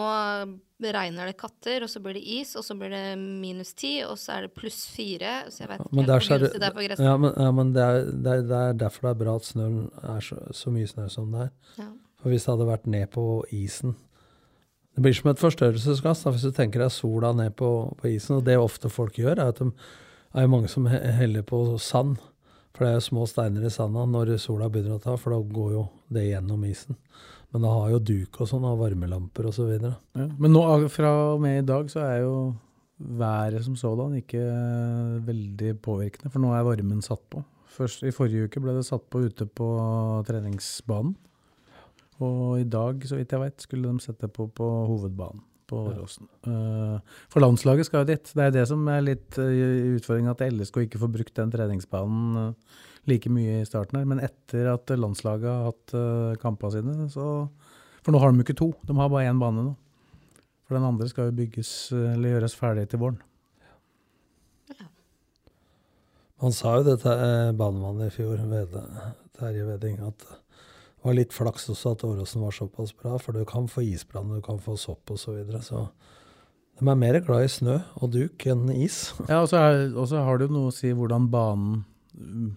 regner 0.95 1.31
det 1.31 1.37
katter, 1.39 1.83
og 1.85 1.91
så 1.91 2.01
blir 2.03 2.17
det 2.17 2.23
is, 2.37 2.55
og 2.59 2.65
så 2.67 2.75
blir 2.79 2.91
det 2.91 3.03
minus 3.19 3.73
ti, 3.77 3.97
og 4.07 4.17
så 4.19 4.37
er 4.37 4.47
det 4.47 4.55
pluss 4.55 4.85
fire. 4.91 5.37
Så 5.49 5.63
jeg 5.63 5.71
vet 5.71 5.83
ikke 5.83 5.99
helt 5.99 6.11
hvor 6.11 6.35
er 6.35 6.47
det 6.47 6.69
er 6.69 6.75
på 6.75 6.87
gresset. 6.87 7.05
ja, 7.05 7.17
men, 7.19 7.35
ja, 7.35 7.51
men 7.59 7.75
det, 7.75 7.83
er, 7.83 8.09
det, 8.11 8.39
er, 8.39 8.49
det 8.49 8.63
er 8.63 8.81
derfor 8.85 9.07
det 9.07 9.13
er 9.13 9.21
bra 9.23 9.37
at 9.39 9.51
snøen 9.51 9.85
er 10.15 10.25
så, 10.25 10.39
så 10.55 10.73
mye 10.73 10.89
snø 10.89 11.07
som 11.11 11.31
det 11.35 11.47
er. 11.47 11.53
Ja. 11.79 11.91
For 12.21 12.33
hvis 12.33 12.47
det 12.47 12.55
hadde 12.55 12.67
vært 12.71 12.87
ned 12.89 13.09
på 13.13 13.25
isen 13.53 13.95
Det 14.95 15.03
blir 15.03 15.15
som 15.17 15.29
et 15.31 15.41
forstørrelsesglass 15.41 16.23
hvis 16.29 16.45
du 16.47 16.53
tenker 16.55 16.79
deg 16.85 16.93
sola 16.95 17.33
ned 17.35 17.55
på, 17.59 17.69
på 17.99 18.07
isen. 18.13 18.37
Og 18.39 18.45
det 18.47 18.55
ofte 18.59 18.91
folk 18.91 19.17
gjør, 19.19 19.35
er 19.43 19.51
at 19.51 19.59
de 19.59 19.69
er 20.35 20.47
mange 20.51 20.69
som 20.71 20.87
he- 20.87 21.01
heller 21.19 21.43
på 21.47 21.63
sand. 21.83 22.17
For 22.75 22.83
det 22.85 22.93
er 22.95 23.03
små 23.03 23.23
steiner 23.27 23.63
i 23.67 23.71
sanda 23.71 24.03
når 24.07 24.33
sola 24.43 24.67
begynner 24.71 24.97
å 24.97 25.03
ta, 25.03 25.15
for 25.19 25.31
da 25.35 25.39
går 25.39 25.73
jo 25.77 25.83
det 26.11 26.25
gjennom 26.29 26.63
isen. 26.67 26.97
Men 27.53 27.63
da 27.63 27.71
har 27.71 27.91
jo 27.93 27.99
duk 28.03 28.39
og 28.43 28.49
sånn, 28.51 28.65
og 28.67 28.79
varmelamper 28.81 29.47
og 29.47 29.53
så 29.55 29.67
ja. 29.71 29.93
Men 30.15 30.51
nå, 30.51 30.63
fra 30.91 31.11
og 31.35 31.43
med 31.43 31.61
i 31.61 31.67
dag 31.67 31.87
så 31.91 32.01
er 32.03 32.17
jo 32.25 32.33
været 32.99 33.63
som 33.63 33.75
sådan 33.79 34.17
ikke 34.19 34.39
eh, 34.39 35.13
veldig 35.27 35.73
påvirkende, 35.83 36.31
for 36.31 36.43
nå 36.43 36.51
er 36.55 36.67
varmen 36.67 37.03
satt 37.03 37.23
på. 37.31 37.43
Først, 37.75 38.03
I 38.07 38.11
forrige 38.15 38.47
uke 38.47 38.61
ble 38.63 38.75
det 38.77 38.85
satt 38.87 39.03
på 39.11 39.23
ute 39.27 39.47
på 39.47 39.67
treningsbanen. 40.27 41.15
Og 42.23 42.61
i 42.61 42.67
dag, 42.69 43.03
så 43.07 43.19
vidt 43.19 43.33
jeg 43.35 43.41
vet, 43.41 43.65
skulle 43.65 43.91
de 43.91 44.03
sette 44.03 44.29
på 44.31 44.47
på 44.55 44.69
hovedbanen 44.91 45.43
på 45.65 45.79
Åråsen. 45.89 46.27
Eh, 46.45 47.15
For 47.33 47.41
landslaget 47.41 47.87
skal 47.87 48.03
jo 48.03 48.11
dit. 48.11 48.31
Det 48.37 48.43
er 48.43 48.51
det 48.53 48.67
som 48.69 48.83
er 48.91 49.01
litt 49.01 49.39
uh, 49.41 49.95
utfordringa, 49.97 50.35
at 50.35 50.43
LSK 50.45 50.83
ikke 50.85 51.01
får 51.01 51.11
brukt 51.15 51.39
den 51.39 51.53
treningsbanen 51.53 52.41
eh, 52.41 52.83
like 53.09 53.31
mye 53.33 53.63
i 53.63 53.65
starten 53.65 53.97
her. 53.97 54.05
Men 54.05 54.21
etter 54.23 54.69
at 54.75 54.93
landslaget 54.93 55.49
har 55.49 55.71
hatt 55.71 55.95
uh, 55.97 56.37
kampene 56.41 56.77
sine, 56.77 57.09
så 57.09 57.47
For 58.05 58.13
nå 58.13 58.21
har 58.21 58.29
de 58.29 58.37
jo 58.37 58.45
ikke 58.45 58.59
to, 58.59 58.69
de 58.85 58.93
har 58.99 59.09
bare 59.09 59.25
én 59.31 59.41
bane 59.41 59.65
nå. 59.65 59.73
For 60.65 60.77
den 60.77 60.85
andre 60.85 61.07
skal 61.09 61.29
jo 61.29 61.37
bygges, 61.37 61.71
eh, 61.93 62.13
eller 62.13 62.35
gjøres 62.35 62.57
ferdig 62.57 62.87
til 62.89 63.01
våren. 63.01 63.21
Man 66.41 66.53
sa 66.53 66.77
jo 66.77 66.85
det 66.85 66.99
til 67.03 67.11
eh, 67.11 67.51
banemannen 67.57 68.07
i 68.07 68.13
fjor, 68.13 68.41
Terje 69.37 69.67
Veding, 69.67 69.99
at 70.05 70.25
det 71.05 71.11
var 71.11 71.17
litt 71.19 71.33
flaks 71.37 71.67
også 71.69 71.91
at 71.93 72.03
Åråsen 72.07 72.41
var 72.41 72.53
såpass 72.55 72.89
bra, 72.97 73.19
for 73.21 73.37
du 73.37 73.43
kan 73.45 73.67
få 73.69 73.83
isbrann, 73.85 74.31
du 74.33 74.41
kan 74.41 74.57
få 74.57 74.73
sopp 74.73 75.11
osv. 75.13 75.19
Så, 75.21 75.33
videre, 75.35 75.59
så 75.61 75.83
de 76.79 76.87
er 76.89 76.97
mer 76.97 77.19
glad 77.21 77.43
i 77.45 77.49
snø 77.53 77.75
og 78.01 78.09
duk 78.15 78.45
enn 78.49 78.71
is. 78.73 79.11
Ja, 79.29 79.43
og 79.43 79.51
så 79.53 80.23
har 80.25 80.39
det 80.41 80.47
jo 80.47 80.55
noe 80.55 80.71
å 80.71 80.73
si 80.73 80.89
hvordan 80.97 81.27
banen 81.29 81.83
mm, 82.17 82.47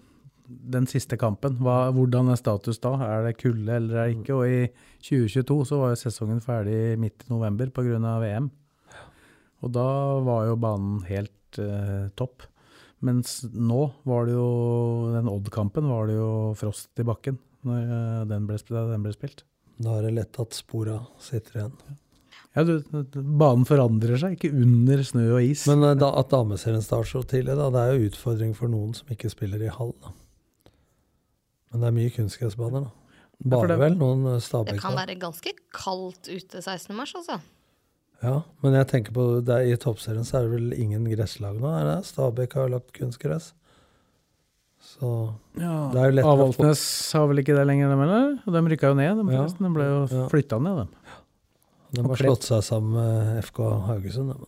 Den 0.72 0.88
siste 0.88 1.18
kampen, 1.20 1.58
hva, 1.60 1.90
hvordan 1.92 2.32
er 2.32 2.40
status 2.40 2.80
da? 2.80 2.94
Er 3.04 3.26
det 3.26 3.34
kulde 3.42 3.68
eller 3.68 3.98
er 4.00 4.08
det 4.08 4.22
ikke? 4.22 4.38
Og 4.38 4.48
i 4.48 4.62
2022 5.04 5.56
så 5.68 5.80
var 5.82 5.92
jo 5.92 5.98
sesongen 6.00 6.40
ferdig 6.40 6.96
midt 7.02 7.26
i 7.26 7.32
november 7.34 7.68
pga. 7.68 8.14
VM. 8.22 8.46
Og 9.60 9.74
da 9.76 9.90
var 10.24 10.46
jo 10.48 10.56
banen 10.56 11.02
helt 11.10 11.60
eh, 11.60 12.08
topp. 12.16 12.48
Mens 13.04 13.42
nå 13.52 13.82
var 14.08 14.24
det 14.24 14.38
jo 14.38 14.48
Den 15.12 15.28
Odd-kampen 15.28 15.92
var 15.92 16.08
det 16.08 16.16
jo 16.16 16.30
frost 16.56 16.96
i 16.96 17.04
bakken 17.06 17.36
når 17.66 17.80
eh, 17.86 18.20
den 18.30 18.46
ble, 18.48 18.58
den 18.68 19.06
ble 19.06 19.14
spilt. 19.14 19.44
Da 19.78 19.98
er 19.98 20.08
det 20.08 20.14
lett 20.16 20.38
at 20.42 20.56
spora 20.56 21.00
sitter 21.22 21.60
igjen. 21.60 21.98
Ja, 22.56 22.64
du, 22.66 22.80
banen 23.38 23.66
forandrer 23.68 24.18
seg, 24.18 24.34
ikke 24.38 24.50
under 24.56 25.02
snø 25.06 25.26
og 25.36 25.44
is. 25.44 25.66
Men 25.70 25.84
eh, 25.86 25.96
da, 25.98 26.10
at 26.18 26.32
dameserien 26.32 26.82
starter 26.84 27.10
så 27.12 27.22
tidlig, 27.28 27.58
da, 27.58 27.68
det 27.74 27.82
er 27.84 27.94
jo 27.98 28.08
utfordring 28.10 28.54
for 28.58 28.72
noen 28.72 28.94
som 28.98 29.10
ikke 29.14 29.30
spiller 29.32 29.62
i 29.62 29.70
hall. 29.74 29.92
Da. 30.02 30.14
Men 31.72 31.84
det 31.84 31.90
er 31.90 31.98
mye 31.98 32.14
kunstgressbaner, 32.16 32.88
da. 32.88 32.94
Bare 33.38 33.68
det- 33.70 33.78
vel 33.78 33.94
noen 34.00 34.26
eh, 34.26 34.64
Det 34.66 34.80
kan 34.80 34.96
være 34.98 35.14
ganske 35.20 35.52
kaldt 35.70 36.26
ute 36.26 36.62
16. 36.62 36.96
mars, 36.96 37.14
altså. 37.14 37.38
Ja, 38.22 38.42
men 38.64 38.74
jeg 38.74 38.88
tenker 38.90 39.14
på 39.14 39.24
det, 39.46 39.60
i 39.70 39.76
toppserien 39.78 40.26
så 40.26 40.40
er 40.40 40.48
det 40.48 40.56
vel 40.56 40.72
ingen 40.74 41.04
gresslag 41.06 41.60
nå? 41.60 41.70
er 41.70 41.84
det? 41.86 41.98
Stabæk 42.08 42.56
har 42.58 42.72
lagt 42.72 42.90
kunstgress. 42.96 43.52
Så 44.80 45.34
Ja, 45.58 45.90
det 45.92 45.98
er 46.00 46.10
jo 46.10 46.16
lett 46.16 46.24
å 46.24 46.28
få- 46.28 46.36
Avaldsnes 46.38 47.12
har 47.12 47.26
vel 47.28 47.38
ikke 47.42 47.54
det 47.56 47.66
lenger, 47.66 47.88
dem 47.90 47.98
heller? 48.00 48.42
Og 48.46 48.52
de 48.52 48.60
rykka 48.76 48.88
jo 48.88 48.94
ned, 48.94 49.16
de 49.26 49.32
Ja. 49.32 49.38
forresten. 49.42 49.58
De 49.66 49.70
ble 49.74 49.84
jo 49.84 50.06
Ja. 50.06 50.28
flytta 50.28 50.60
ned, 50.62 50.76
dem. 50.76 50.88
De 51.92 52.02
har 52.02 52.16
slått 52.16 52.42
seg 52.44 52.62
sammen 52.62 52.92
med 52.92 53.44
FK 53.44 53.58
Haugesund. 53.86 54.32
Dem. 54.34 54.46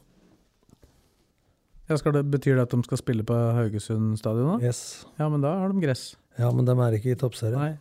Ja, 1.89 1.97
skal 1.97 2.13
det, 2.13 2.31
betyr 2.31 2.55
det 2.57 2.63
at 2.63 2.71
de 2.71 2.83
skal 2.85 2.99
spille 2.99 3.25
på 3.25 3.35
Haugesund 3.35 4.17
stadion, 4.19 4.59
da? 4.61 4.65
Yes. 4.67 5.05
Ja, 5.19 5.29
men 5.29 5.41
da 5.41 5.59
har 5.59 5.73
de 5.73 5.81
gress. 5.81 6.15
Ja, 6.39 6.51
men 6.53 6.65
de 6.65 6.73
er 6.73 6.93
ikke 6.99 7.11
i 7.13 7.15
toppserien. 7.17 7.59
Nei. 7.59 7.79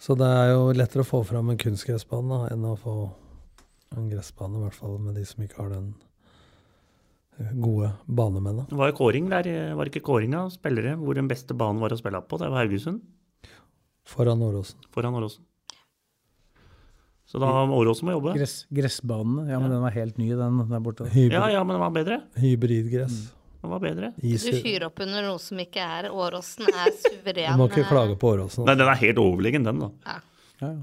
Så 0.00 0.16
det 0.16 0.26
er 0.26 0.54
jo 0.54 0.72
lettere 0.72 1.04
å 1.04 1.06
få 1.06 1.24
fram 1.24 1.50
en 1.50 1.58
kunstgressbane 1.58 2.28
da, 2.48 2.54
enn 2.54 2.62
å 2.64 2.76
få 2.78 3.12
en 3.96 4.10
gressbane, 4.10 4.56
i 4.56 4.64
hvert 4.64 4.74
fall 4.74 4.98
med 4.98 5.14
de 5.14 5.24
som 5.24 5.44
ikke 5.44 5.56
har 5.56 5.68
den 5.68 5.94
gode 7.38 7.92
banemennene. 8.06 8.66
Det 8.68 8.76
var 8.76 8.90
jo 8.90 8.96
kåring 8.98 9.28
der, 9.30 9.46
eh, 9.48 9.74
var 9.74 9.84
det 9.84 9.94
ikke 9.94 10.04
kåring 10.06 10.34
av 10.36 10.50
spillere 10.50 10.96
hvor 11.00 11.14
den 11.14 11.28
beste 11.28 11.54
banen 11.56 11.80
var 11.80 11.90
å 11.90 11.98
spille 11.98 12.20
på? 12.22 12.38
Det 12.38 12.50
var 12.50 12.64
Haugesund 12.64 13.00
Foran 14.04 14.42
Åråsen. 14.42 14.76
foran 14.92 15.14
Åråsen. 15.14 15.44
Så 17.30 17.38
da 17.38 17.46
har 17.46 17.68
Åråsen 17.70 18.08
må 18.08 18.12
jobbe. 18.16 18.32
Gress, 18.34 18.66
gressbanene. 18.74 19.48
Ja, 19.52 19.60
men 19.62 19.70
den 19.70 19.80
var 19.84 19.90
helt 19.94 20.16
ny, 20.18 20.30
den 20.34 20.56
der 20.68 20.80
borte. 20.82 21.06
Hybrid, 21.06 21.32
Ja, 21.32 21.48
ja, 21.48 21.62
men 21.62 21.76
den 21.76 21.80
var 21.84 21.92
bedre. 21.94 22.22
Hybridgress. 22.34 23.32
Den 23.62 23.70
var 23.70 23.78
bedre. 23.78 24.12
Is 24.24 24.42
Du 24.42 24.50
fyrer 24.56 24.86
opp 24.88 24.98
under 25.04 25.22
noe 25.22 25.38
som 25.38 25.58
ikke 25.62 25.78
er 25.84 26.08
Åråsen 26.10 26.66
er 26.66 26.90
suveren. 26.90 27.52
Du 27.54 27.60
må 27.60 27.68
ikke 27.70 27.84
klage 27.86 28.16
på 28.18 28.32
Åråsen. 28.34 28.64
Nei, 28.66 28.74
den 28.74 28.88
er 28.88 28.98
helt 28.98 29.20
overlegen, 29.22 29.62
den, 29.68 29.78
da. 29.78 29.90
Ja. 30.06 30.16
Ja, 30.60 30.72
ja. 30.72 30.82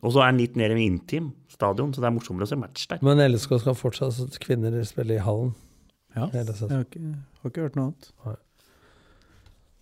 Og 0.00 0.14
så 0.14 0.22
er 0.24 0.30
den 0.32 0.40
litt 0.40 0.54
mer 0.56 0.72
intim 0.72 1.32
stadion, 1.52 1.90
så 1.92 2.00
det 2.00 2.08
er 2.08 2.14
morsommere 2.16 2.46
å 2.48 2.50
se 2.50 2.56
match 2.56 2.86
der. 2.88 3.00
Men 3.04 3.20
LSK 3.20 3.58
skal 3.60 3.76
fortsatt 3.76 4.14
så 4.16 4.28
kvinner 4.40 4.78
spille 4.88 5.18
i 5.18 5.24
hallen. 5.24 5.52
ja. 6.16 6.28
Jeg 6.32 6.46
har 6.46 6.86
ikke, 6.86 7.02
har 7.42 7.50
ikke 7.52 7.66
hørt 7.66 7.76
noe 7.76 7.90
annet. 7.90 8.38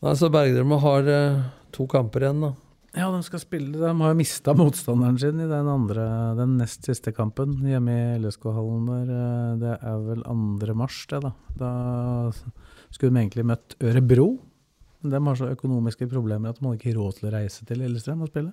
Nei, 0.03 0.15
så 0.19 0.29
Bergdølmo 0.31 0.79
har 0.83 1.09
eh, 1.11 1.39
to 1.75 1.87
kamper 1.91 2.27
igjen, 2.27 2.43
da. 2.47 2.53
Ja, 2.97 3.11
de 3.13 3.19
skal 3.23 3.39
spille 3.43 3.77
De 3.77 3.91
har 4.01 4.13
jo 4.15 4.17
mista 4.19 4.55
motstanderen 4.57 5.19
sin 5.21 5.39
i 5.45 5.47
den 5.51 5.69
andre, 5.71 6.05
den 6.39 6.57
nest 6.59 6.87
siste 6.89 7.13
kampen 7.15 7.59
hjemme 7.69 7.95
i 7.95 8.19
LSK-hallen 8.23 8.87
der. 8.91 9.11
Eh, 9.15 9.57
Det 9.63 9.75
er 9.79 10.05
vel 10.07 10.23
2. 10.27 10.75
mars, 10.79 11.01
det, 11.11 11.23
da. 11.27 11.33
Da 11.59 11.73
skulle 12.91 13.13
de 13.15 13.23
egentlig 13.23 13.47
møtt 13.51 13.77
Ørebro. 13.83 14.29
Men 15.03 15.13
de 15.15 15.19
har 15.29 15.37
så 15.39 15.51
økonomiske 15.55 16.09
problemer 16.11 16.51
at 16.51 16.59
de 16.59 16.67
hadde 16.67 16.81
ikke 16.81 16.97
råd 16.97 17.19
til 17.21 17.29
å 17.29 17.35
reise 17.37 17.67
til 17.69 17.79
Lillestrøm 17.79 18.25
og 18.27 18.33
spille. 18.33 18.51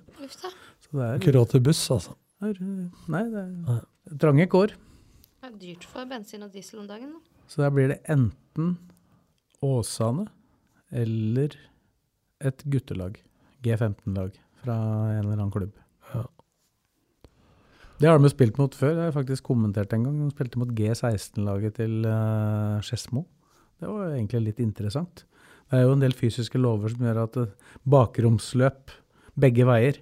Er, 0.94 1.16
Ikke 1.18 1.34
råd 1.34 1.54
til 1.54 1.62
buss, 1.66 1.82
altså. 1.90 2.14
er 2.44 2.58
Nei, 3.12 3.22
det 3.32 3.44
er 3.44 4.18
trange 4.22 4.46
kår. 4.52 4.74
Det 4.76 5.50
er 5.50 5.56
dyrt 5.62 5.86
for 5.90 6.08
bensin 6.10 6.44
og 6.46 6.52
diesel 6.54 6.82
om 6.82 6.90
dagen. 6.90 7.16
Da. 7.16 7.42
Så 7.50 7.62
der 7.62 7.72
blir 7.74 7.90
det 7.92 8.00
enten 8.10 8.76
Åsane 9.64 10.26
eller 10.94 11.56
et 12.44 12.62
guttelag. 12.70 13.18
G15-lag 13.64 14.36
fra 14.62 14.76
en 15.16 15.24
eller 15.24 15.36
annen 15.40 15.54
klubb. 15.54 15.74
Det 17.96 18.10
har 18.10 18.18
de 18.20 18.28
spilt 18.28 18.58
mot 18.60 18.74
før. 18.76 18.92
Det 18.92 19.00
har 19.00 19.08
jeg 19.08 19.16
faktisk 19.16 19.46
kommentert 19.48 19.94
en 19.96 20.02
gang. 20.04 20.18
De 20.20 20.34
spilte 20.34 20.60
mot 20.60 20.72
G16-laget 20.76 21.78
til 21.78 22.04
uh, 22.04 22.76
Skedsmo. 22.84 23.24
Det 23.80 23.88
var 23.88 24.12
egentlig 24.12 24.42
litt 24.50 24.60
interessant. 24.60 25.24
Det 25.70 25.78
er 25.78 25.86
jo 25.86 25.94
en 25.96 26.02
del 26.04 26.14
fysiske 26.16 26.60
lover 26.60 26.92
som 26.92 27.06
gjør 27.06 27.22
at 27.24 27.38
eh, 27.40 27.72
bakromsløp 27.90 28.92
begge 29.42 29.64
veier, 29.66 29.96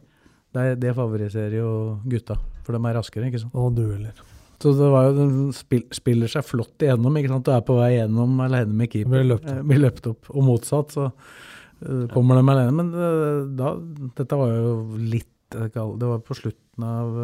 det, 0.54 0.68
det 0.82 0.94
favoriserer 0.94 1.58
jo 1.58 1.70
gutta. 2.06 2.38
For 2.64 2.76
de 2.76 2.80
er 2.88 2.96
raskere, 2.98 3.28
ikke 3.28 3.42
sant. 3.42 3.56
Og 3.58 3.74
dueller. 3.76 4.14
Så 4.62 4.72
det 4.78 4.86
var 4.88 5.08
jo, 5.08 5.16
den 5.18 5.50
spil, 5.52 5.82
spiller 5.92 6.30
seg 6.30 6.46
flott 6.46 6.84
igjennom. 6.84 7.18
ikke 7.20 7.32
sant? 7.34 7.44
Du 7.44 7.52
er 7.52 7.64
på 7.66 7.76
vei 7.76 7.90
gjennom 7.96 8.38
alene 8.44 8.76
med 8.78 8.92
keeper. 8.92 9.18
Blir 9.18 9.26
løpt. 9.34 9.50
Eh, 9.50 9.82
løpt 9.82 10.08
opp. 10.08 10.30
Og 10.32 10.46
motsatt, 10.46 10.94
så 10.94 11.08
eh, 11.10 12.06
kommer 12.14 12.40
de 12.40 12.46
alene. 12.54 12.76
Men 12.78 12.92
eh, 12.94 13.40
da, 13.58 13.74
dette 14.20 14.38
var 14.40 14.54
jo 14.54 14.76
litt 15.02 15.58
eh, 15.58 15.68
Det 15.68 16.08
var 16.08 16.22
på 16.24 16.38
slutten 16.38 16.86
av 16.86 17.18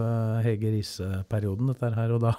Hege 0.44 0.74
Riise-perioden, 0.74 1.72
dette 1.72 1.94
her. 1.96 2.12
Og 2.18 2.20
da 2.26 2.34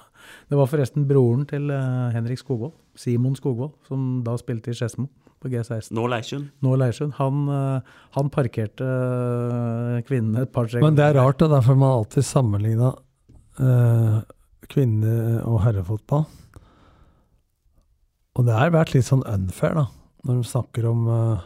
Det 0.52 0.60
var 0.60 0.70
forresten 0.70 1.08
broren 1.10 1.48
til 1.50 1.72
Henrik 2.14 2.39
Skogvold, 2.39 2.76
Simon 2.96 3.34
Skogvold, 3.39 3.74
som 3.88 4.22
da 4.28 4.38
spilte 4.39 4.72
i 4.72 4.78
Skedsmo 4.78 5.10
på 5.42 5.50
G16. 5.50 5.89
Nå 5.98 6.06
Leirsund. 6.12 6.50
Nå 6.62 6.76
Leirsund. 6.78 7.16
Han, 7.18 7.48
eh, 7.50 7.96
han 8.18 8.30
parkerte 8.34 8.86
eh, 8.86 10.02
kvinnene 10.06 10.46
et 10.46 10.54
par-tre 10.54 10.84
Men 10.84 10.98
det 11.00 11.08
er 11.08 11.18
rart, 11.18 11.39
det. 11.42 11.50
Derfor 11.54 11.80
man 11.80 11.96
alltid 11.96 12.28
sammenligna 12.28 12.94
uh, 13.62 14.22
kvinne- 14.72 15.42
og 15.50 15.64
herrefotball. 15.66 16.28
Og 18.38 18.46
det 18.48 18.56
har 18.56 18.74
vært 18.74 18.94
litt 18.96 19.10
sånn 19.10 19.26
unfair, 19.28 19.76
da, 19.76 19.88
når 20.28 20.39
de 20.39 20.52
snakker 20.52 20.88
om, 20.88 21.08
uh, 21.10 21.42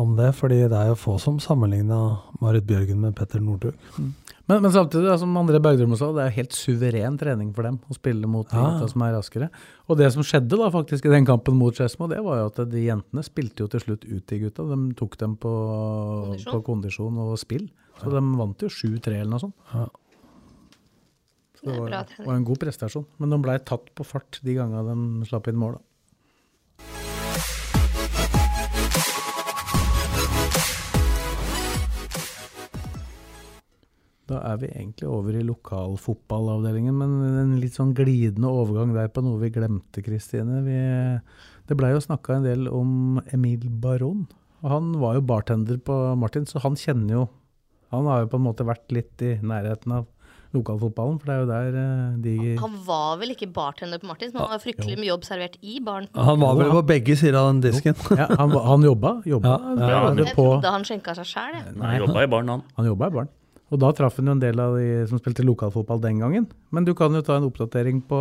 om 0.00 0.14
det. 0.18 0.30
Fordi 0.38 0.62
det 0.62 0.78
er 0.78 0.92
jo 0.92 1.00
få 1.00 1.18
som 1.22 1.42
sammenligna 1.42 2.00
Marit 2.40 2.66
Bjørgen 2.68 3.02
med 3.02 3.18
Petter 3.18 3.42
Northug. 3.42 3.74
Men, 4.46 4.60
men 4.60 4.70
samtidig, 4.74 5.08
som 5.18 5.32
André 5.40 5.56
Bergdølmo 5.64 5.96
sa, 5.96 6.10
det 6.12 6.26
er 6.26 6.34
helt 6.36 6.52
suveren 6.52 7.14
trening 7.16 7.54
for 7.56 7.64
dem 7.64 7.78
å 7.88 7.94
spille 7.96 8.28
mot 8.28 8.44
de 8.50 8.56
Ja. 8.58 8.64
gutta 8.74 8.90
som 8.92 9.02
er 9.06 9.14
raskere. 9.16 9.48
Og 9.88 9.96
det 9.96 10.10
som 10.12 10.22
skjedde 10.22 10.58
da 10.60 10.68
faktisk 10.70 11.06
i 11.06 11.12
den 11.14 11.24
kampen 11.24 11.56
mot 11.56 11.72
Skedsmo, 11.74 12.08
det 12.12 12.20
var 12.22 12.42
jo 12.42 12.46
at 12.52 12.60
de 12.68 12.82
jentene 12.84 13.24
spilte 13.24 13.64
jo 13.64 13.68
til 13.72 13.80
slutt 13.80 14.04
ut 14.04 14.26
de 14.26 14.38
gutta. 14.42 14.66
De 14.68 14.94
tok 15.00 15.16
dem 15.16 15.36
på 15.40 15.48
Kondisjon. 15.48 16.52
på 16.52 16.62
kondisjon 16.68 17.18
og 17.24 17.38
spill. 17.40 17.70
Så 18.02 18.10
de 18.12 18.20
vant 18.36 18.58
jo 18.60 18.68
7-3 18.68 19.20
eller 19.22 19.30
noe 19.32 19.40
sånt. 19.46 19.54
Ja. 19.72 19.86
Så 21.56 21.64
det 21.70 21.78
var, 21.80 21.88
det 22.04 22.26
var 22.26 22.34
en 22.36 22.44
god 22.44 22.58
prestasjon. 22.60 23.06
Men 23.18 23.30
de 23.30 23.38
blei 23.40 23.58
tatt 23.64 23.88
på 23.96 24.04
fart 24.04 24.40
de 24.44 24.54
gangene 24.58 24.84
de 25.22 25.26
slapp 25.30 25.48
inn 25.48 25.56
mål. 25.56 25.78
da. 25.78 25.80
Da 34.30 34.38
er 34.52 34.56
vi 34.62 34.70
egentlig 34.72 35.08
over 35.12 35.36
i 35.36 35.42
lokalfotballavdelingen, 35.44 36.94
men 36.96 37.10
en 37.42 37.56
litt 37.60 37.76
sånn 37.76 37.92
glidende 37.96 38.48
overgang 38.48 38.94
der 38.96 39.10
på 39.12 39.20
noe 39.24 39.36
vi 39.42 39.50
glemte, 39.52 40.00
Kristine. 40.04 40.62
Vi, 40.64 40.78
det 41.68 41.76
blei 41.76 41.92
jo 41.92 42.00
snakka 42.00 42.38
en 42.38 42.46
del 42.48 42.70
om 42.72 43.20
Emil 43.36 43.68
Baron. 43.68 44.24
Og 44.64 44.70
han 44.72 44.94
var 44.96 45.18
jo 45.18 45.26
bartender 45.28 45.76
på 45.84 45.98
Martin, 46.16 46.48
så 46.48 46.62
han 46.64 46.78
kjenner 46.80 47.18
jo 47.18 47.24
Han 47.92 48.08
har 48.08 48.24
jo 48.24 48.30
på 48.32 48.38
en 48.40 48.46
måte 48.46 48.64
vært 48.66 48.90
litt 48.90 49.22
i 49.22 49.36
nærheten 49.44 49.92
av 49.94 50.06
lokalfotballen, 50.54 51.18
for 51.20 51.28
det 51.28 51.34
er 51.34 51.42
jo 51.42 51.50
der 51.50 51.76
eh, 51.78 52.16
de 52.24 52.34
Han 52.58 52.74
var 52.86 53.20
vel 53.20 53.34
ikke 53.34 53.50
bartender 53.54 54.00
på 54.02 54.08
Martins, 54.08 54.32
men 54.34 54.42
han 54.42 54.54
har 54.56 54.62
fryktelig 54.62 54.96
mye 54.98 55.10
jobb 55.12 55.28
servert 55.28 55.60
i 55.60 55.76
baren. 55.84 56.08
Han 56.16 56.40
var 56.42 56.58
vel 56.58 56.72
på 56.72 56.82
begge 56.94 57.16
sider 57.20 57.38
av 57.42 57.52
den 57.52 57.62
disken. 57.68 57.94
Ja, 58.20 58.26
han, 58.40 58.50
han 58.54 58.86
jobba. 58.88 59.16
jobba 59.28 59.54
Ja, 59.76 59.88
ja, 59.92 60.02
Jeg 60.22 60.34
trodde 60.34 60.74
han 60.74 60.86
skjenka 60.88 61.14
seg 61.20 61.28
sjæl, 61.28 61.56
jeg. 61.60 61.74
Han 61.84 61.98
jobba 62.06 62.24
i 62.24 62.30
baren, 62.34 62.52
han. 62.56 62.68
han 62.78 62.88
jobba 62.94 63.10
i 63.10 63.18
baren. 63.20 63.32
Og 63.74 63.80
da 63.82 63.88
traff 63.96 64.20
han 64.20 64.28
jo 64.30 64.34
en 64.36 64.42
del 64.42 64.60
av 64.62 64.76
de 64.78 64.88
som 65.10 65.18
spilte 65.18 65.42
lokalfotball 65.42 65.98
den 66.04 66.20
gangen. 66.22 66.44
Men 66.70 66.86
du 66.86 66.92
kan 66.94 67.10
jo 67.16 67.22
ta 67.26 67.40
en 67.40 67.48
oppdatering 67.48 68.04
på 68.06 68.18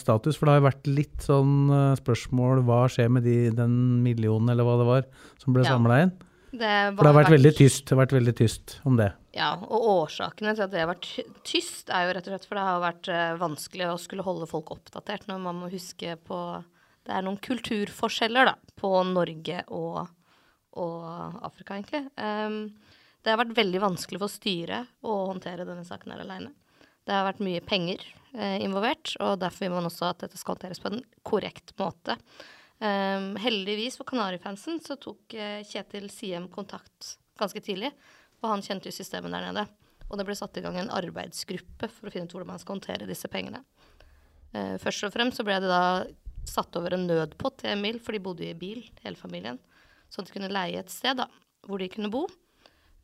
status, 0.00 0.38
for 0.38 0.48
det 0.48 0.54
har 0.54 0.62
jo 0.62 0.68
vært 0.70 0.88
litt 0.88 1.26
sånn 1.26 1.56
eh, 1.68 1.98
spørsmål 2.00 2.62
hva 2.64 2.86
skjer 2.92 3.10
med 3.12 3.26
de, 3.28 3.36
den 3.52 3.74
millionen, 4.06 4.48
eller 4.54 4.64
hva 4.64 4.78
det 4.80 4.86
var, 4.88 5.10
som 5.42 5.52
ble 5.56 5.66
Ja. 5.66 5.74
samla 5.76 5.98
inn? 6.06 6.14
Det, 6.56 6.72
For 6.96 7.02
det 7.04 7.10
har 7.10 7.16
vært 7.18 7.34
veldig 7.34 7.50
tyst, 7.58 7.82
det 7.84 7.92
har 7.92 7.98
vært 8.06 8.14
veldig 8.16 8.32
tyst 8.38 8.76
om 8.88 8.96
det. 8.96 9.10
Ja, 9.36 9.50
og 9.60 9.82
årsakene 10.06 10.54
til 10.56 10.64
at 10.64 10.72
det 10.72 10.80
har 10.80 10.88
vært 10.94 11.08
tyst, 11.44 11.90
er 11.92 12.06
jo 12.06 12.14
rett 12.16 12.30
og 12.30 12.32
slett 12.32 12.46
for 12.48 12.56
det 12.56 12.64
har 12.64 12.80
vært 12.80 13.10
eh, 13.12 13.34
vanskelig 13.42 13.90
å 13.90 13.98
skulle 14.00 14.24
holde 14.24 14.48
folk 14.48 14.70
oppdatert 14.72 15.26
når 15.28 15.42
man 15.44 15.58
må 15.60 15.68
huske 15.74 16.16
på 16.24 16.38
Det 17.04 17.12
er 17.14 17.22
noen 17.26 17.36
kulturforskjeller, 17.38 18.48
da, 18.48 18.54
på 18.80 18.88
Norge 19.12 19.60
og, 19.68 20.08
og 20.80 21.04
Afrika, 21.46 21.76
egentlig. 21.76 22.00
Ehm, 22.18 22.56
det 23.26 23.32
har 23.34 23.40
vært 23.40 23.56
veldig 23.58 23.80
vanskelig 23.82 24.20
for 24.22 24.30
styret 24.30 24.92
å 25.02 25.16
håndtere 25.32 25.66
denne 25.66 25.82
saken 25.86 26.12
her 26.14 26.22
aleine. 26.22 26.52
Det 27.06 27.14
har 27.14 27.24
vært 27.26 27.42
mye 27.42 27.62
penger 27.66 28.04
eh, 28.38 28.60
involvert, 28.62 29.16
og 29.18 29.40
derfor 29.42 29.66
vil 29.66 29.74
man 29.74 29.88
også 29.88 30.12
at 30.12 30.22
dette 30.22 30.38
skal 30.38 30.54
håndteres 30.54 30.78
på 30.82 30.92
en 30.92 31.02
korrekt 31.26 31.74
måte. 31.80 32.14
Um, 32.78 33.32
heldigvis 33.40 33.96
for 33.98 34.06
Kanarifansen 34.06 34.78
så 34.84 34.98
tok 35.00 35.34
eh, 35.34 35.62
Kjetil 35.66 36.06
Siem 36.12 36.46
kontakt 36.52 37.16
ganske 37.40 37.62
tidlig, 37.66 37.90
og 38.42 38.50
han 38.52 38.62
kjente 38.62 38.90
jo 38.90 38.94
systemet 38.94 39.34
der 39.34 39.48
nede. 39.48 39.66
Og 40.06 40.20
det 40.20 40.28
ble 40.28 40.38
satt 40.38 40.58
i 40.60 40.62
gang 40.62 40.78
en 40.78 40.92
arbeidsgruppe 40.94 41.90
for 41.90 42.06
å 42.06 42.14
finne 42.14 42.30
ut 42.30 42.36
hvordan 42.36 42.52
man 42.52 42.62
skal 42.62 42.76
håndtere 42.76 43.10
disse 43.10 43.30
pengene. 43.32 43.64
Uh, 44.54 44.76
først 44.82 45.08
og 45.08 45.16
fremst 45.18 45.42
så 45.42 45.46
ble 45.46 45.58
det 45.62 45.72
da 45.72 46.06
satt 46.46 46.78
over 46.78 46.94
en 46.94 47.08
nødpott 47.10 47.58
til 47.64 47.74
Emil, 47.74 47.98
for 47.98 48.14
de 48.14 48.22
bodde 48.22 48.46
i 48.46 48.54
bil, 48.54 48.86
hele 49.02 49.18
familien. 49.18 49.58
Så 50.14 50.22
de 50.22 50.30
kunne 50.30 50.52
leie 50.52 50.78
et 50.78 50.94
sted 50.94 51.18
da, 51.18 51.26
hvor 51.66 51.82
de 51.82 51.90
kunne 51.90 52.12
bo. 52.14 52.28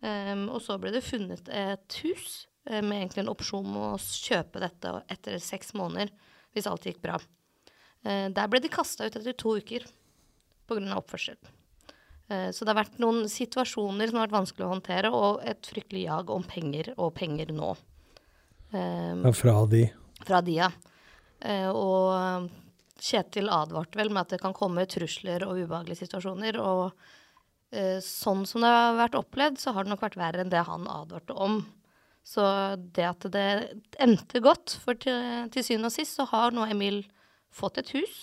Ehm, 0.02 0.48
og 0.50 0.62
så 0.64 0.78
ble 0.82 0.92
det 0.94 1.04
funnet 1.06 1.48
et 1.54 1.98
hus 2.02 2.44
eh, 2.66 2.82
med 2.82 2.98
egentlig 2.98 3.22
en 3.22 3.32
opsjon 3.32 3.66
om 3.66 3.78
å 3.94 4.00
kjøpe 4.02 4.62
dette 4.62 4.96
etter 5.12 5.38
seks 5.42 5.72
måneder, 5.78 6.10
hvis 6.52 6.68
alt 6.68 6.86
gikk 6.88 7.00
bra. 7.04 7.20
Uh, 8.02 8.26
der 8.34 8.48
ble 8.50 8.58
de 8.58 8.70
kasta 8.72 9.06
ut 9.06 9.14
etter 9.14 9.36
to 9.38 9.54
uker 9.62 9.84
pga. 10.66 10.96
oppførsel. 10.98 11.38
Uh, 12.26 12.50
så 12.50 12.64
det 12.64 12.72
har 12.72 12.80
vært 12.80 12.98
noen 13.02 13.28
situasjoner 13.30 14.10
som 14.10 14.18
har 14.18 14.26
vært 14.26 14.40
vanskelig 14.40 14.66
å 14.66 14.72
håndtere, 14.72 15.12
og 15.14 15.44
et 15.46 15.70
fryktelig 15.70 16.08
jag 16.08 16.32
om 16.34 16.42
penger 16.42 16.90
og 16.96 17.14
penger 17.14 17.54
nå. 17.54 17.76
Um, 18.72 19.22
Ja, 19.28 19.32
fra 19.36 19.54
de. 19.70 19.84
fra 20.26 20.42
de, 20.42 20.58
ja. 20.64 20.72
Uh, 21.44 21.70
og 21.70 22.50
Kjetil 23.02 23.50
advarte 23.50 23.98
vel 23.98 24.12
med 24.14 24.26
at 24.26 24.34
det 24.34 24.42
kan 24.42 24.54
komme 24.54 24.84
trusler 24.86 25.42
og 25.46 25.58
ubehagelige 25.58 26.04
situasjoner. 26.04 26.58
Og 26.62 26.92
sånn 28.04 28.42
som 28.44 28.64
det 28.64 28.68
har 28.68 28.98
vært 28.98 29.14
opplevd, 29.16 29.56
så 29.60 29.72
har 29.72 29.86
det 29.86 29.92
nok 29.94 30.02
vært 30.04 30.18
verre 30.20 30.44
enn 30.44 30.52
det 30.52 30.60
han 30.68 30.84
advarte 30.92 31.32
om. 31.32 31.62
Så 32.22 32.42
det 32.94 33.06
at 33.08 33.26
det 33.34 33.46
endte 34.02 34.42
godt, 34.42 34.76
for 34.84 34.98
til, 35.00 35.48
til 35.54 35.64
syvende 35.66 35.90
og 35.90 35.94
sist 35.94 36.18
så 36.18 36.26
har 36.30 36.54
nå 36.54 36.66
Emil 36.70 37.02
fått 37.52 37.80
et 37.82 37.90
hus 37.96 38.16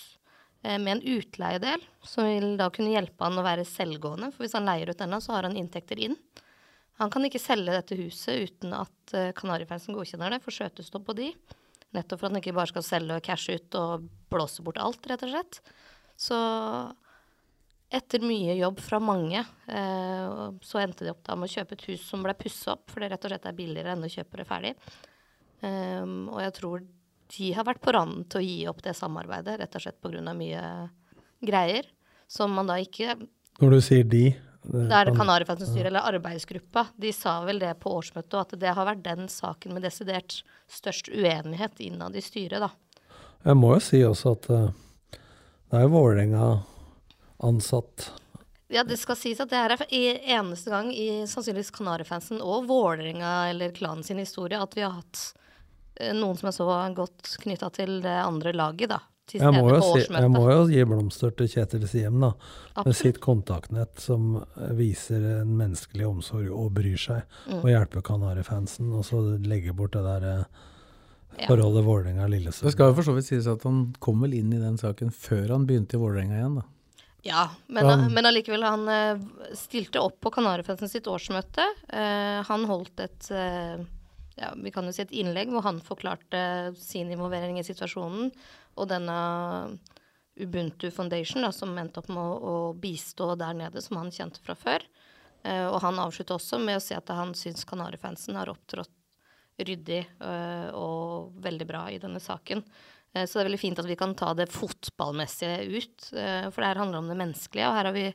eh, 0.64 0.80
med 0.80 0.98
en 0.98 1.18
utleiedel, 1.18 1.84
som 2.08 2.28
vil 2.28 2.56
da 2.60 2.70
kunne 2.74 2.94
hjelpe 2.94 3.28
han 3.28 3.40
å 3.40 3.46
være 3.46 3.68
selvgående. 3.68 4.32
For 4.34 4.46
hvis 4.46 4.56
han 4.58 4.70
leier 4.70 4.92
ut 4.92 5.02
denne, 5.02 5.20
så 5.24 5.36
har 5.36 5.50
han 5.50 5.58
inntekter 5.60 6.00
inn. 6.00 6.16
Han 7.00 7.12
kan 7.12 7.24
ikke 7.28 7.42
selge 7.44 7.76
dette 7.76 7.98
huset 8.00 8.48
uten 8.48 8.76
at 8.76 9.16
eh, 9.16 9.34
Kanarifansen 9.36 9.96
godkjenner 9.98 10.36
det, 10.36 10.42
for 10.46 10.56
skjøtestopp 10.56 11.06
på 11.12 11.18
de. 11.20 11.34
Nettopp 11.96 12.22
for 12.22 12.30
at 12.30 12.36
han 12.36 12.42
ikke 12.42 12.56
bare 12.56 12.72
skal 12.72 12.86
selge 12.86 13.20
og 13.20 13.26
cashe 13.26 13.60
ut 13.60 13.80
og 13.80 14.10
blåse 14.32 14.64
bort 14.64 14.80
alt, 14.80 15.04
rett 15.12 15.28
og 15.28 15.34
slett. 15.34 15.62
Så 16.20 16.40
etter 17.90 18.22
mye 18.22 18.54
jobb 18.60 18.80
fra 18.86 19.00
mange, 19.02 19.42
eh, 19.68 20.34
så 20.62 20.82
endte 20.82 21.06
de 21.06 21.14
opp 21.14 21.24
da 21.26 21.36
med 21.36 21.50
å 21.50 21.54
kjøpe 21.56 21.76
et 21.76 21.86
hus 21.90 22.04
som 22.06 22.22
ble 22.26 22.36
pussa 22.38 22.76
opp, 22.76 22.86
for 22.92 23.02
det 23.02 23.10
rett 23.14 23.26
og 23.26 23.34
slett 23.34 23.48
er 23.50 23.58
billigere 23.58 23.96
enn 23.96 24.06
å 24.06 24.12
kjøpe 24.14 24.42
det 24.42 24.46
ferdig. 24.50 24.74
Um, 25.60 26.30
og 26.32 26.40
jeg 26.40 26.54
tror 26.56 26.84
de 27.36 27.48
har 27.54 27.66
vært 27.68 27.82
på 27.84 27.92
randen 27.92 28.24
til 28.32 28.40
å 28.40 28.46
gi 28.46 28.60
opp 28.72 28.84
det 28.86 28.94
samarbeidet, 28.98 29.58
rett 29.60 29.76
og 29.76 29.84
slett 29.84 29.98
pga. 30.02 30.22
mye 30.34 30.62
greier 31.44 31.90
som 32.30 32.54
man 32.54 32.70
da 32.70 32.78
ikke 32.80 33.18
Når 33.60 33.74
du 33.74 33.82
sier 33.82 34.06
de 34.08 34.24
det, 34.70 34.92
er 34.92 35.08
det 35.08 35.16
Kanarifansen-styret, 35.18 35.88
eller 35.88 36.06
arbeidsgruppa. 36.06 36.90
De 36.96 37.12
sa 37.16 37.40
vel 37.46 37.60
det 37.60 37.72
på 37.80 37.92
årsmøtet, 37.96 38.34
og 38.34 38.42
at 38.42 38.60
det 38.60 38.74
har 38.76 38.86
vært 38.86 39.04
den 39.04 39.30
saken 39.32 39.74
med 39.74 39.86
desidert 39.88 40.42
størst 40.70 41.10
uenighet 41.10 41.80
innad 41.82 42.16
i 42.16 42.22
styret, 42.22 42.60
da. 42.62 42.70
Jeg 43.48 43.56
må 43.56 43.72
jo 43.78 43.82
si 43.84 44.02
også 44.04 44.36
at 44.36 44.50
uh, 44.52 44.68
det 45.16 45.80
er 45.80 45.86
jo 45.88 45.94
Vålerenga 45.96 46.50
ansatt. 47.44 48.12
Ja, 48.70 48.84
det 48.86 49.00
skal 49.02 49.18
sies 49.18 49.40
at 49.42 49.50
det 49.50 49.58
her 49.58 49.74
er 49.74 50.24
eneste 50.38 50.70
gang 50.70 50.92
i 50.94 51.26
sannsynligvis 51.28 51.74
Kanarifansen 51.74 52.44
og 52.46 52.68
Vålerenga 52.70 53.50
eller 53.50 53.74
klanen 53.74 54.06
sin 54.06 54.22
historie 54.22 54.60
at 54.62 54.76
vi 54.78 54.86
har 54.86 54.94
hatt 55.00 55.24
uh, 56.02 56.12
noen 56.14 56.38
som 56.38 56.52
er 56.52 56.58
så 56.58 56.68
godt 56.98 57.38
knytta 57.42 57.72
til 57.74 57.98
det 58.06 58.20
andre 58.22 58.54
laget, 58.54 58.94
da 58.94 59.02
jeg 59.38 59.54
må, 59.54 59.68
si, 59.84 60.06
jeg 60.10 60.32
må, 60.32 60.42
jo 60.50 60.64
gi 60.72 60.86
blomster 60.88 61.34
til 61.38 61.50
Kjetil 61.52 61.86
Siem, 61.90 62.18
da. 62.24 62.32
Absolutt. 62.34 62.88
Med 62.88 62.98
sitt 62.98 63.20
kontaktnett 63.22 64.02
som 64.02 64.40
viser 64.78 65.26
en 65.42 65.54
menneskelig 65.60 66.08
omsorg 66.08 66.50
og 66.50 66.72
bryr 66.80 66.98
seg. 67.00 67.38
Mm. 67.46 67.60
Og 67.60 67.70
hjelper 67.70 68.06
Kanarifansen. 68.10 68.90
Og 68.96 69.06
så 69.08 69.22
legge 69.44 69.76
bort 69.76 69.94
det 69.98 70.04
der 70.06 70.28
eh, 70.32 70.66
forholdet 71.46 71.84
ja. 71.84 71.88
Vålerenga-Lillesund. 71.92 72.70
Det 72.70 72.76
skal 72.76 72.92
jo 72.92 72.98
for 73.00 73.10
så 73.10 73.16
vidt 73.18 73.30
sies 73.30 73.50
at 73.52 73.66
han 73.68 73.84
kom 74.02 74.26
vel 74.26 74.36
inn 74.40 74.54
i 74.56 74.62
den 74.62 74.80
saken 74.82 75.14
før 75.14 75.56
han 75.58 75.70
begynte 75.70 76.00
i 76.00 76.02
Vålerenga 76.02 76.40
igjen, 76.40 76.60
da. 76.62 76.68
Ja, 77.28 77.50
men, 77.68 77.86
han, 77.86 78.06
men 78.14 78.28
allikevel, 78.30 78.64
han 78.64 78.88
uh, 78.88 79.52
stilte 79.58 80.00
opp 80.00 80.22
på 80.24 80.32
Kanarifansen 80.32 80.92
sitt 80.92 81.08
årsmøte. 81.12 81.66
Uh, 81.92 82.40
han 82.48 82.68
holdt 82.70 83.04
et 83.04 83.28
uh, 83.36 83.82
ja, 84.40 84.54
vi 84.56 84.72
kan 84.72 84.88
jo 84.88 84.94
si 84.96 85.04
et 85.04 85.16
innlegg 85.16 85.52
hvor 85.52 85.66
han 85.66 85.82
forklarte 85.84 86.42
sin 86.80 87.12
involvering 87.12 87.60
i 87.60 87.66
situasjonen 87.68 88.30
og 88.80 88.88
denne 88.88 89.18
Ubuntu 90.40 90.88
Foundation, 90.96 91.44
da, 91.44 91.52
som 91.52 91.76
endte 91.78 92.00
opp 92.00 92.08
med 92.14 92.24
å, 92.24 92.38
å, 92.40 92.54
bistå 92.80 93.34
der 93.36 93.58
nede, 93.58 93.84
som 93.84 94.00
han 94.00 94.14
kjente 94.16 94.40
fra 94.46 94.56
før. 94.56 94.86
Uh, 95.44 95.68
og 95.74 95.82
han 95.84 96.00
avslutta 96.00 96.38
også 96.38 96.62
med 96.64 96.80
å 96.80 96.84
si 96.84 96.96
at 96.96 97.12
han 97.16 97.36
syns 97.36 97.68
Kanarifansen 97.68 98.40
har 98.40 98.52
opptrådt 98.52 98.96
ryddig 99.60 100.06
uh, 100.24 100.72
og 100.80 101.36
veldig 101.44 101.68
bra 101.68 101.84
i 101.92 102.00
denne 102.00 102.22
saken. 102.24 102.64
Uh, 103.16 103.24
så 103.26 103.38
det 103.38 103.44
er 103.44 103.50
veldig 103.50 103.62
fint 103.62 103.82
at 103.82 103.90
vi 103.90 104.00
kan 104.00 104.16
ta 104.18 104.34
det 104.38 104.50
fotballmessige 104.54 105.62
ut, 105.78 106.10
for 106.10 106.60
det 106.62 106.68
her 106.72 106.82
handler 106.82 107.02
om 107.02 107.10
det 107.10 107.18
menneskelige. 107.20 107.70
Og 107.70 107.78
her 107.78 107.90
har 107.90 107.96
vi 107.96 108.08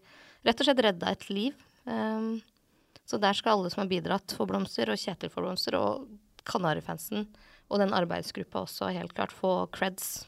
rett 0.44 0.60
og 0.60 0.68
slett 0.68 0.84
redda 0.84 1.14
et 1.14 1.30
liv. 1.32 1.64
Um, 1.84 2.36
så 3.04 3.18
der 3.20 3.36
skal 3.36 3.58
alle 3.58 3.72
som 3.72 3.84
har 3.84 3.90
bidratt, 3.90 4.32
få 4.36 4.46
blomster, 4.48 4.88
og 4.92 5.00
Kjetil 5.00 5.32
får 5.32 5.44
blomster, 5.44 5.76
og 5.76 6.44
Kanarifansen 6.48 7.26
og 7.72 7.80
den 7.80 7.94
arbeidsgruppa 7.96 8.64
også 8.64 8.90
helt 8.92 9.14
klart 9.16 9.32
få 9.32 9.64
creds. 9.72 10.26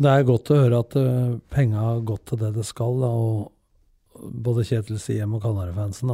Det 0.00 0.10
er 0.10 0.26
godt 0.26 0.50
å 0.50 0.58
høre 0.62 0.80
at 0.82 0.96
uh, 0.98 1.38
penga 1.52 1.82
har 1.84 2.02
gått 2.08 2.30
til 2.30 2.40
det 2.40 2.54
det 2.56 2.66
skal. 2.66 2.98
Da, 3.02 3.10
og 3.10 4.30
både 4.46 4.64
Kjetil 4.66 5.00
Siem 5.02 5.36
og 5.36 5.44
Kanarifansen 5.44 6.12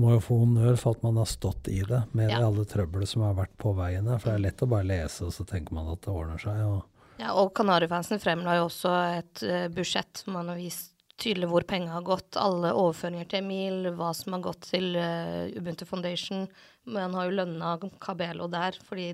må 0.00 0.14
jo 0.16 0.22
få 0.24 0.38
honnør 0.42 0.78
for 0.80 0.96
at 0.96 1.04
man 1.04 1.18
har 1.20 1.28
stått 1.28 1.68
i 1.72 1.80
det, 1.86 2.02
med 2.16 2.32
ja. 2.32 2.40
alle 2.46 2.64
trøbbelet 2.68 3.10
som 3.10 3.26
har 3.26 3.36
vært 3.38 3.52
på 3.60 3.74
veiene. 3.76 4.16
For 4.18 4.30
det 4.30 4.38
er 4.38 4.46
lett 4.46 4.64
å 4.64 4.70
bare 4.70 4.88
lese, 4.88 5.26
og 5.28 5.34
så 5.36 5.46
tenker 5.48 5.76
man 5.76 5.90
at 5.92 6.02
det 6.06 6.14
ordner 6.14 6.40
seg. 6.40 6.62
Og 6.66 7.20
ja, 7.20 7.34
og 7.36 7.52
Kanarifansen 7.56 8.20
fremla 8.22 8.56
jo 8.56 8.68
også 8.70 8.94
et 9.18 9.42
uh, 9.44 9.66
budsjett 9.74 10.22
som 10.22 10.38
man 10.38 10.48
har 10.48 10.60
vist 10.60 10.94
tydelig 11.20 11.50
hvor 11.50 11.66
pengene 11.68 11.92
har 11.92 12.06
gått. 12.06 12.38
Alle 12.40 12.72
overføringer 12.72 13.28
til 13.28 13.42
Emil, 13.42 13.90
hva 13.98 14.14
som 14.16 14.36
har 14.36 14.44
gått 14.46 14.70
til 14.70 14.94
uh, 14.96 15.50
Ubuntu 15.52 15.84
Foundation. 15.88 16.46
Man 16.88 17.16
har 17.18 17.28
jo 17.28 17.36
lønna 17.42 17.74
Cabello 18.00 18.48
der, 18.48 18.78
fordi 18.88 19.12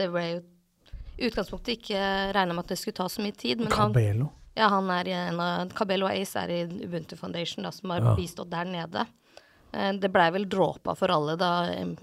det 0.00 0.08
ble 0.08 0.24
jo 0.30 0.40
utgangspunktet 1.28 1.76
ikke 1.76 2.02
regna 2.32 2.54
med 2.54 2.64
at 2.64 2.72
det 2.72 2.80
skulle 2.80 2.96
ta 2.96 3.08
så 3.12 3.20
mye 3.20 3.36
tid. 3.36 3.60
Men 3.60 3.74
Cabello? 3.74 4.30
Han, 4.30 4.52
ja, 4.56 4.70
han 4.72 4.88
er 4.96 5.10
i 5.10 5.16
en 5.18 5.40
av 5.44 5.74
Cabello 5.76 6.08
Ace 6.08 6.40
er 6.40 6.54
i 6.54 6.62
Ubuntu 6.86 7.18
Foundation, 7.20 7.68
da, 7.68 7.74
som 7.74 7.92
har 7.92 8.00
ja. 8.00 8.16
bistått 8.16 8.52
der 8.52 8.68
nede. 8.68 9.04
Eh, 9.72 9.92
det 9.92 10.10
blei 10.10 10.30
vel 10.34 10.48
dråpa 10.50 10.96
for 10.98 11.12
alle 11.14 11.36
da 11.38 11.52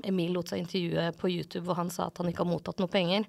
Emil 0.07 0.33
lot 0.37 0.51
seg 0.51 0.63
intervjue 0.63 1.11
på 1.19 1.31
YouTube 1.33 1.65
hvor 1.67 1.79
han 1.81 1.91
sa 1.93 2.07
at 2.07 2.21
han 2.21 2.31
ikke 2.31 2.45
har 2.45 2.51
mottatt 2.51 2.81
noe 2.81 2.91
penger. 2.91 3.27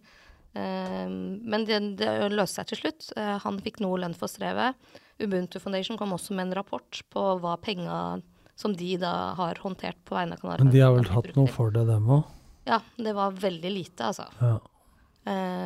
Eh, 0.55 1.07
men 1.09 1.66
det, 1.68 1.80
det 1.99 2.12
løste 2.32 2.61
seg 2.61 2.70
til 2.72 2.82
slutt. 2.84 3.11
Eh, 3.18 3.36
han 3.43 3.61
fikk 3.64 3.82
noe 3.84 4.01
lønn 4.03 4.16
for 4.18 4.30
strevet. 4.30 4.78
Ubuntu 5.18 5.59
Foundation 5.62 5.99
kom 5.99 6.14
også 6.14 6.36
med 6.39 6.49
en 6.49 6.59
rapport 6.61 7.03
på 7.11 7.28
hva 7.43 7.57
penga 7.62 8.20
som 8.59 8.74
de 8.74 8.95
da 8.99 9.34
har 9.39 9.59
håndtert 9.62 9.99
på 10.07 10.16
vegne 10.16 10.34
av 10.34 10.43
Kanariøyene 10.43 10.66
Men 10.66 10.74
de 10.74 10.82
har 10.82 10.95
vel 10.95 11.11
hatt 11.14 11.34
noe 11.36 11.51
for 11.51 11.74
det, 11.74 11.84
dem 11.91 12.11
òg? 12.11 12.34
Ja, 12.68 12.80
det 12.99 13.14
var 13.16 13.36
veldig 13.39 13.70
lite, 13.70 14.11
altså. 14.11 14.26
Ja. 14.43 14.57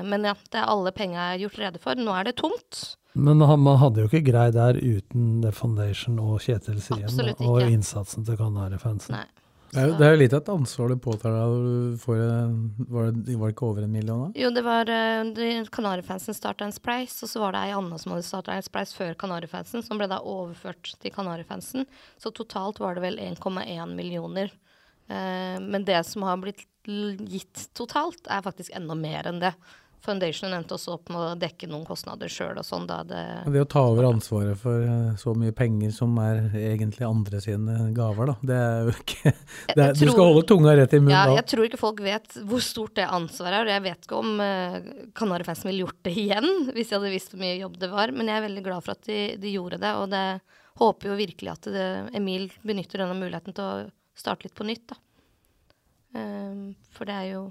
Men 0.07 0.27
ja, 0.27 0.35
det 0.51 0.59
er 0.59 0.69
alle 0.71 0.91
penga 0.95 1.25
er 1.33 1.41
gjort 1.41 1.59
rede 1.61 1.81
for. 1.83 1.99
Nå 1.99 2.13
er 2.15 2.29
det 2.29 2.35
tomt. 2.39 2.81
Men 3.13 3.43
man 3.45 3.79
hadde 3.81 4.05
jo 4.05 4.09
ikke 4.09 4.25
grei 4.31 4.49
der 4.55 4.79
uten 4.81 5.43
The 5.45 5.53
Foundation 5.53 6.19
og 6.23 6.41
Kjetil 6.45 6.81
Siem 6.81 7.23
og 7.45 7.63
innsatsen 7.67 8.25
til 8.27 8.39
Kanarifansen. 8.41 9.19
Det 9.73 9.81
er, 9.81 9.93
det 9.97 10.05
er 10.05 10.11
jo 10.13 10.21
litt 10.21 10.35
et 10.37 10.49
ansvar 10.53 10.91
du 10.93 10.99
påtar 11.01 11.33
deg. 11.33 11.53
For, 12.03 12.19
var, 12.93 13.07
det, 13.17 13.37
var 13.41 13.49
det 13.49 13.55
ikke 13.55 13.69
over 13.71 13.87
en 13.87 13.95
million 13.95 14.27
da? 14.27 14.27
Jo, 14.37 14.51
det 14.53 14.63
var 14.67 14.91
uh, 14.93 15.69
Kanarifansen 15.73 16.37
starta 16.37 16.67
en 16.69 16.75
spleis, 16.77 17.15
og 17.25 17.31
så 17.33 17.41
var 17.41 17.57
det 17.57 17.63
ei 17.65 17.77
anna 17.77 18.01
som 18.01 18.13
hadde 18.13 18.27
starta 18.27 18.59
en 18.59 18.67
spleis 18.67 18.93
før 18.97 19.17
Kanarifansen, 19.23 19.85
som 19.85 20.01
ble 20.01 20.11
da 20.13 20.21
overført 20.29 20.93
til 21.01 21.15
Kanarifansen. 21.15 21.89
Så 22.21 22.35
totalt 22.37 22.83
var 22.85 22.99
det 22.99 23.07
vel 23.07 23.17
1,1 23.25 23.97
millioner. 23.97 24.53
Uh, 25.09 25.57
men 25.65 25.89
det 25.89 26.03
som 26.09 26.29
har 26.29 26.37
blitt 26.45 26.67
gitt 26.85 27.71
totalt, 27.79 28.27
er 28.29 28.45
faktisk 28.45 28.77
enda 28.77 28.97
mer 28.99 29.29
enn 29.31 29.41
det. 29.41 29.55
Foundation 30.03 30.51
endte 30.57 30.75
også 30.75 30.97
opp 30.97 31.11
med 31.13 31.21
å 31.21 31.35
dekke 31.39 31.69
noen 31.71 31.85
kostnader 31.87 32.31
sjøl 32.33 32.57
og 32.59 32.67
sånn. 32.67 32.89
Det, 32.91 33.21
det 33.55 33.61
å 33.63 33.69
ta 33.71 33.85
over 33.87 34.09
ansvaret 34.09 34.59
for 34.59 34.83
eh, 34.83 35.13
så 35.21 35.35
mye 35.39 35.55
penger 35.55 35.93
som 35.95 36.17
er 36.19 36.49
egentlig 36.59 37.07
andre 37.07 37.39
sine 37.45 37.77
gaver, 37.95 38.33
da. 38.33 38.35
Det 38.51 38.57
er 38.59 38.89
jo 38.89 38.95
ikke 38.97 39.33
det 39.77 39.77
er, 39.77 39.95
tror, 39.95 40.01
Du 40.01 40.11
skal 40.11 40.27
holde 40.27 40.45
tunga 40.51 40.75
rett 40.81 40.97
i 40.97 41.01
munnen 41.03 41.15
ja, 41.15 41.23
da. 41.31 41.37
Jeg 41.39 41.49
tror 41.53 41.69
ikke 41.69 41.81
folk 41.85 42.03
vet 42.03 42.41
hvor 42.51 42.65
stort 42.67 42.97
det 42.99 43.07
ansvaret 43.07 43.61
er. 43.61 43.69
Og 43.69 43.75
jeg 43.77 43.87
vet 43.87 44.09
ikke 44.09 44.19
om 44.19 44.43
uh, 44.43 44.91
Kanarifansen 45.19 45.71
ville 45.71 45.87
gjort 45.87 46.03
det 46.09 46.17
igjen, 46.25 46.51
hvis 46.73 46.91
de 46.91 46.99
hadde 46.99 47.15
visst 47.15 47.35
hvor 47.35 47.45
mye 47.45 47.61
jobb 47.61 47.79
det 47.87 47.93
var. 47.95 48.17
Men 48.17 48.33
jeg 48.33 48.41
er 48.41 48.47
veldig 48.49 48.67
glad 48.67 48.89
for 48.89 48.97
at 48.97 49.07
de, 49.07 49.23
de 49.39 49.55
gjorde 49.55 49.79
det. 49.87 49.95
Og 50.03 50.11
det 50.11 50.27
håper 50.83 51.13
jo 51.13 51.23
virkelig 51.23 51.55
at 51.55 51.71
det, 51.71 51.89
Emil 52.19 52.51
benytter 52.67 53.05
denne 53.05 53.19
muligheten 53.23 53.55
til 53.55 53.69
å 53.69 53.91
starte 54.19 54.49
litt 54.49 54.59
på 54.59 54.67
nytt, 54.67 54.89
da. 54.91 54.99
Um, 56.13 56.73
for 56.93 57.09
det 57.09 57.15
er 57.17 57.29
jo 57.31 57.43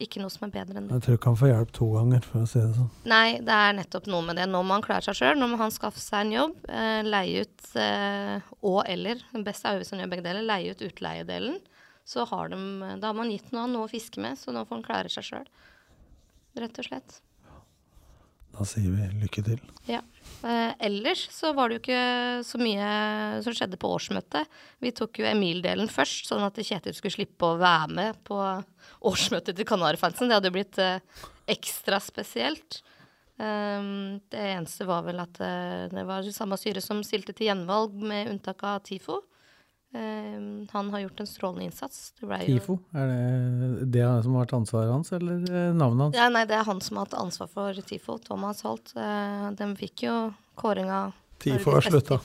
ikke 0.00 0.22
noe 0.22 0.32
som 0.32 0.46
er 0.46 0.52
bedre 0.54 0.78
enn 0.80 0.88
det. 0.88 0.96
Jeg 0.96 1.04
tror 1.06 1.18
ikke 1.18 1.30
han 1.30 1.40
får 1.40 1.50
hjelp 1.50 1.74
to 1.76 1.88
ganger, 1.94 2.24
for 2.30 2.44
å 2.44 2.48
si 2.50 2.60
det 2.60 2.78
sånn. 2.78 2.88
Nei, 3.12 3.28
det 3.46 3.58
er 3.66 3.76
nettopp 3.78 4.08
noe 4.10 4.26
med 4.26 4.40
det. 4.40 4.46
Nå 4.50 4.62
må 4.66 4.76
han 4.76 4.86
klare 4.86 5.06
seg 5.06 5.18
sjøl. 5.18 5.38
Nå 5.38 5.48
må 5.52 5.58
han 5.60 5.74
skaffe 5.74 6.02
seg 6.02 6.24
en 6.24 6.34
jobb, 6.34 6.56
eh, 6.68 7.02
leie 7.06 7.44
ut 7.44 7.68
eh, 7.80 8.48
og 8.62 8.80
eller, 8.90 9.22
det 9.34 9.44
beste 9.46 9.68
er 9.68 9.76
jo 9.76 9.84
hvis 9.84 9.94
han 9.94 10.02
gjør 10.02 10.12
begge 10.14 10.26
deler, 10.26 10.48
leie 10.48 10.74
ut 10.74 10.84
utleiedelen. 10.88 11.60
Så 12.08 12.26
har 12.28 12.50
de, 12.52 12.58
da 13.00 13.10
har 13.10 13.16
man 13.16 13.30
gitt 13.32 13.54
noe, 13.54 13.68
noe 13.70 13.86
å 13.86 13.92
fiske 13.92 14.20
med, 14.20 14.36
så 14.40 14.52
nå 14.52 14.66
får 14.66 14.80
han 14.80 14.88
klare 14.88 15.12
seg 15.12 15.28
sjøl. 15.30 15.46
Rett 16.60 16.82
og 16.82 16.88
slett. 16.90 17.20
Da 18.54 18.66
sier 18.68 18.92
vi 18.92 19.06
lykke 19.24 19.42
til. 19.46 19.62
Ja. 19.88 20.00
Eh, 20.44 20.72
ellers 20.86 21.24
så 21.32 21.52
var 21.56 21.68
det 21.68 21.78
jo 21.78 21.82
ikke 21.82 22.44
så 22.46 22.60
mye 22.60 22.88
som 23.44 23.54
skjedde 23.56 23.78
på 23.80 23.90
årsmøtet. 23.96 24.50
Vi 24.84 24.92
tok 24.94 25.20
jo 25.20 25.28
Emil-delen 25.28 25.90
først, 25.90 26.28
sånn 26.28 26.44
at 26.44 26.60
Kjetil 26.60 26.94
skulle 26.96 27.16
slippe 27.16 27.48
å 27.48 27.60
være 27.60 27.90
med 27.96 28.20
på 28.28 28.38
årsmøtet 29.08 29.56
til 29.56 29.68
Kanarifansen. 29.68 30.28
Det 30.28 30.38
hadde 30.38 30.52
jo 30.52 30.56
blitt 30.58 30.80
eh, 30.82 31.22
ekstra 31.54 32.00
spesielt. 32.02 32.82
Um, 33.34 34.20
det 34.30 34.38
eneste 34.52 34.86
var 34.86 35.02
vel 35.02 35.18
at 35.18 35.40
uh, 35.42 35.90
det 35.90 36.04
var 36.06 36.26
samme 36.30 36.54
styre 36.54 36.78
som 36.84 37.00
stilte 37.02 37.34
til 37.34 37.48
gjenvalg, 37.48 37.96
med 37.98 38.30
unntak 38.30 38.62
av 38.68 38.84
TIFO. 38.86 39.18
Eh, 39.94 40.38
han 40.72 40.90
har 40.90 41.00
gjort 41.04 41.20
en 41.20 41.26
strålende 41.26 41.64
innsats. 41.64 42.12
Det 42.18 42.26
jo 42.26 42.46
TIFO, 42.46 42.78
er 42.98 43.10
det 43.10 43.90
det 43.94 44.06
som 44.24 44.34
har 44.34 44.42
vært 44.42 44.56
ansvaret 44.58 44.90
hans, 44.90 45.12
eller 45.14 45.44
eh, 45.46 45.68
navnet 45.74 46.08
hans? 46.08 46.16
Ja, 46.18 46.26
nei, 46.34 46.42
det 46.50 46.56
er 46.58 46.66
han 46.66 46.80
som 46.82 46.98
har 46.98 47.06
hatt 47.06 47.14
ansvar 47.20 47.50
for 47.52 47.78
TIFO. 47.78 48.18
Thomas 48.26 48.64
Holt. 48.66 48.90
Eh, 48.98 49.44
de 49.54 49.68
fikk 49.78 50.08
jo 50.08 50.16
kåringa 50.58 51.04
TIFO 51.44 51.76
har 51.76 51.86
slutta. 51.86 52.18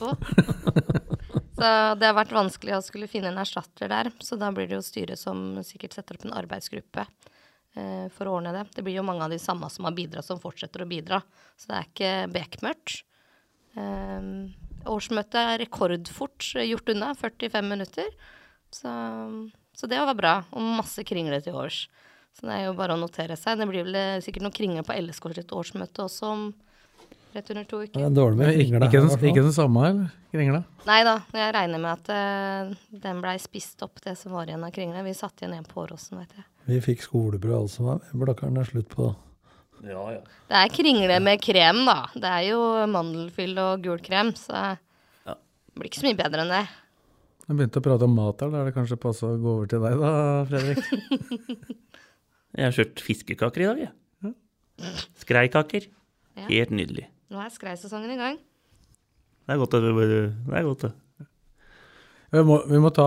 Så 1.60 1.70
det 2.00 2.08
har 2.08 2.16
vært 2.16 2.32
vanskelig 2.32 2.72
å 2.78 2.82
skulle 2.82 3.08
finne 3.10 3.30
en 3.30 3.38
erstatter 3.42 3.90
der. 3.92 4.08
Så 4.24 4.38
da 4.40 4.48
blir 4.54 4.66
det 4.66 4.78
jo 4.78 4.84
styret 4.84 5.20
som 5.20 5.60
sikkert 5.66 5.94
setter 5.94 6.16
opp 6.16 6.24
en 6.24 6.34
arbeidsgruppe 6.40 7.04
eh, 7.04 8.06
for 8.16 8.26
å 8.26 8.38
ordne 8.38 8.54
det. 8.56 8.64
Det 8.74 8.84
blir 8.86 8.96
jo 8.96 9.04
mange 9.06 9.26
av 9.26 9.30
de 9.30 9.38
samme 9.38 9.68
som 9.70 9.86
har 9.86 9.94
bidratt, 9.94 10.26
som 10.26 10.40
fortsetter 10.42 10.82
å 10.82 10.88
bidra. 10.90 11.20
Så 11.60 11.70
det 11.70 11.78
er 11.78 11.90
ikke 11.90 12.14
bekmørkt. 12.34 13.02
Eh, 13.76 14.30
årsmøtet 14.88 15.40
er 15.40 15.58
rekordfort 15.64 16.46
gjort 16.66 16.92
unna, 16.94 17.12
45 17.18 17.66
minutter. 17.68 18.08
Så, 18.72 18.90
så 19.76 19.86
det 19.90 19.98
var 20.00 20.14
bra. 20.18 20.34
Og 20.54 20.62
masse 20.80 21.04
kringler 21.06 21.42
til 21.44 21.56
års. 21.58 21.84
Så 22.38 22.46
det 22.46 22.54
er 22.60 22.66
jo 22.68 22.76
bare 22.78 22.94
å 22.94 23.00
notere 23.00 23.36
seg. 23.36 23.58
Det 23.58 23.66
blir 23.68 23.84
vel 23.88 23.96
eh, 23.98 24.20
sikkert 24.24 24.44
noen 24.46 24.54
kringler 24.54 24.86
på 24.86 24.94
LSK 24.96 25.32
sitt 25.34 25.50
årsmøte 25.56 26.04
også 26.06 26.28
om 26.30 26.44
rett 27.34 27.50
under 27.50 27.66
to 27.66 27.80
Det 27.82 27.90
uker. 27.90 28.04
er 28.06 28.14
dårlig 28.14 28.38
med 28.38 28.48
Ikke, 28.54 28.78
kringler. 28.78 28.86
ikke, 28.86 29.28
ikke 29.32 29.44
den 29.48 29.54
samme, 29.54 29.82
eller? 29.88 30.14
Kringla? 30.30 30.60
Nei 30.86 31.00
da, 31.06 31.16
jeg 31.34 31.54
regner 31.56 31.82
med 31.82 31.90
at 31.90 32.10
uh, 32.14 32.74
den 33.02 33.20
blei 33.22 33.34
spist 33.42 33.82
opp, 33.82 33.98
det 34.04 34.14
som 34.18 34.32
var 34.34 34.46
igjen 34.50 34.62
av 34.66 34.70
kringla. 34.74 35.02
Vi 35.06 35.14
satte 35.18 35.42
igjen 35.44 35.56
en 35.58 35.66
på 35.66 35.82
Åråsen, 35.82 36.18
vet 36.22 36.36
jeg. 36.38 36.46
Vi 36.70 36.78
fikk 36.86 37.02
skolebrød 37.02 37.56
altså. 37.64 37.96
Blakkaren 38.14 38.58
er 38.62 38.68
slutt 38.70 38.90
på 38.94 39.10
Ja, 39.86 40.02
ja. 40.12 40.20
Det 40.50 40.58
er 40.60 40.72
kringle 40.74 41.16
med 41.24 41.40
krem, 41.44 41.84
da. 41.88 41.98
Det 42.14 42.28
er 42.30 42.42
jo 42.50 42.60
mandelfyll 42.90 43.56
og 43.62 43.82
gul 43.86 44.00
krem, 44.04 44.32
så 44.36 44.52
Ja. 45.26 45.34
det 45.34 45.74
blir 45.80 45.88
ikke 45.90 46.02
så 46.02 46.08
mye 46.10 46.18
bedre 46.20 46.44
enn 46.44 46.52
det. 46.52 46.64
Jeg 47.48 47.56
begynte 47.58 47.80
å 47.80 47.82
prate 47.82 48.04
om 48.06 48.14
mat 48.14 48.40
her, 48.44 48.50
da 48.52 48.60
er 48.60 48.68
det 48.68 48.74
kanskje 48.76 48.98
passe 49.00 49.26
å 49.26 49.38
gå 49.40 49.54
over 49.56 49.66
til 49.70 49.80
deg 49.82 49.96
da, 49.98 50.10
Fredrik? 50.50 50.84
Jeg 52.58 52.66
har 52.66 52.74
kjørt 52.74 53.00
fiskekaker 53.06 53.62
i 53.62 53.66
dag, 53.68 53.80
jeg. 53.84 54.34
Skreikaker. 55.22 55.84
Ja. 56.34 56.46
Helt 56.48 56.72
nydelig. 56.74 57.04
Nå 57.30 57.38
er 57.38 57.52
skreisesongen 57.54 58.10
i 58.10 58.16
gang. 58.18 58.38
Det 59.46 59.54
er 59.54 59.60
godt, 59.60 59.76
det. 59.76 59.92
Det 59.94 60.56
er 60.58 60.66
godt, 60.66 60.82
det. 60.88 60.90
Vi 62.30 62.42
må, 62.46 62.60
vi 62.70 62.78
må 62.78 62.92
ta, 62.94 63.06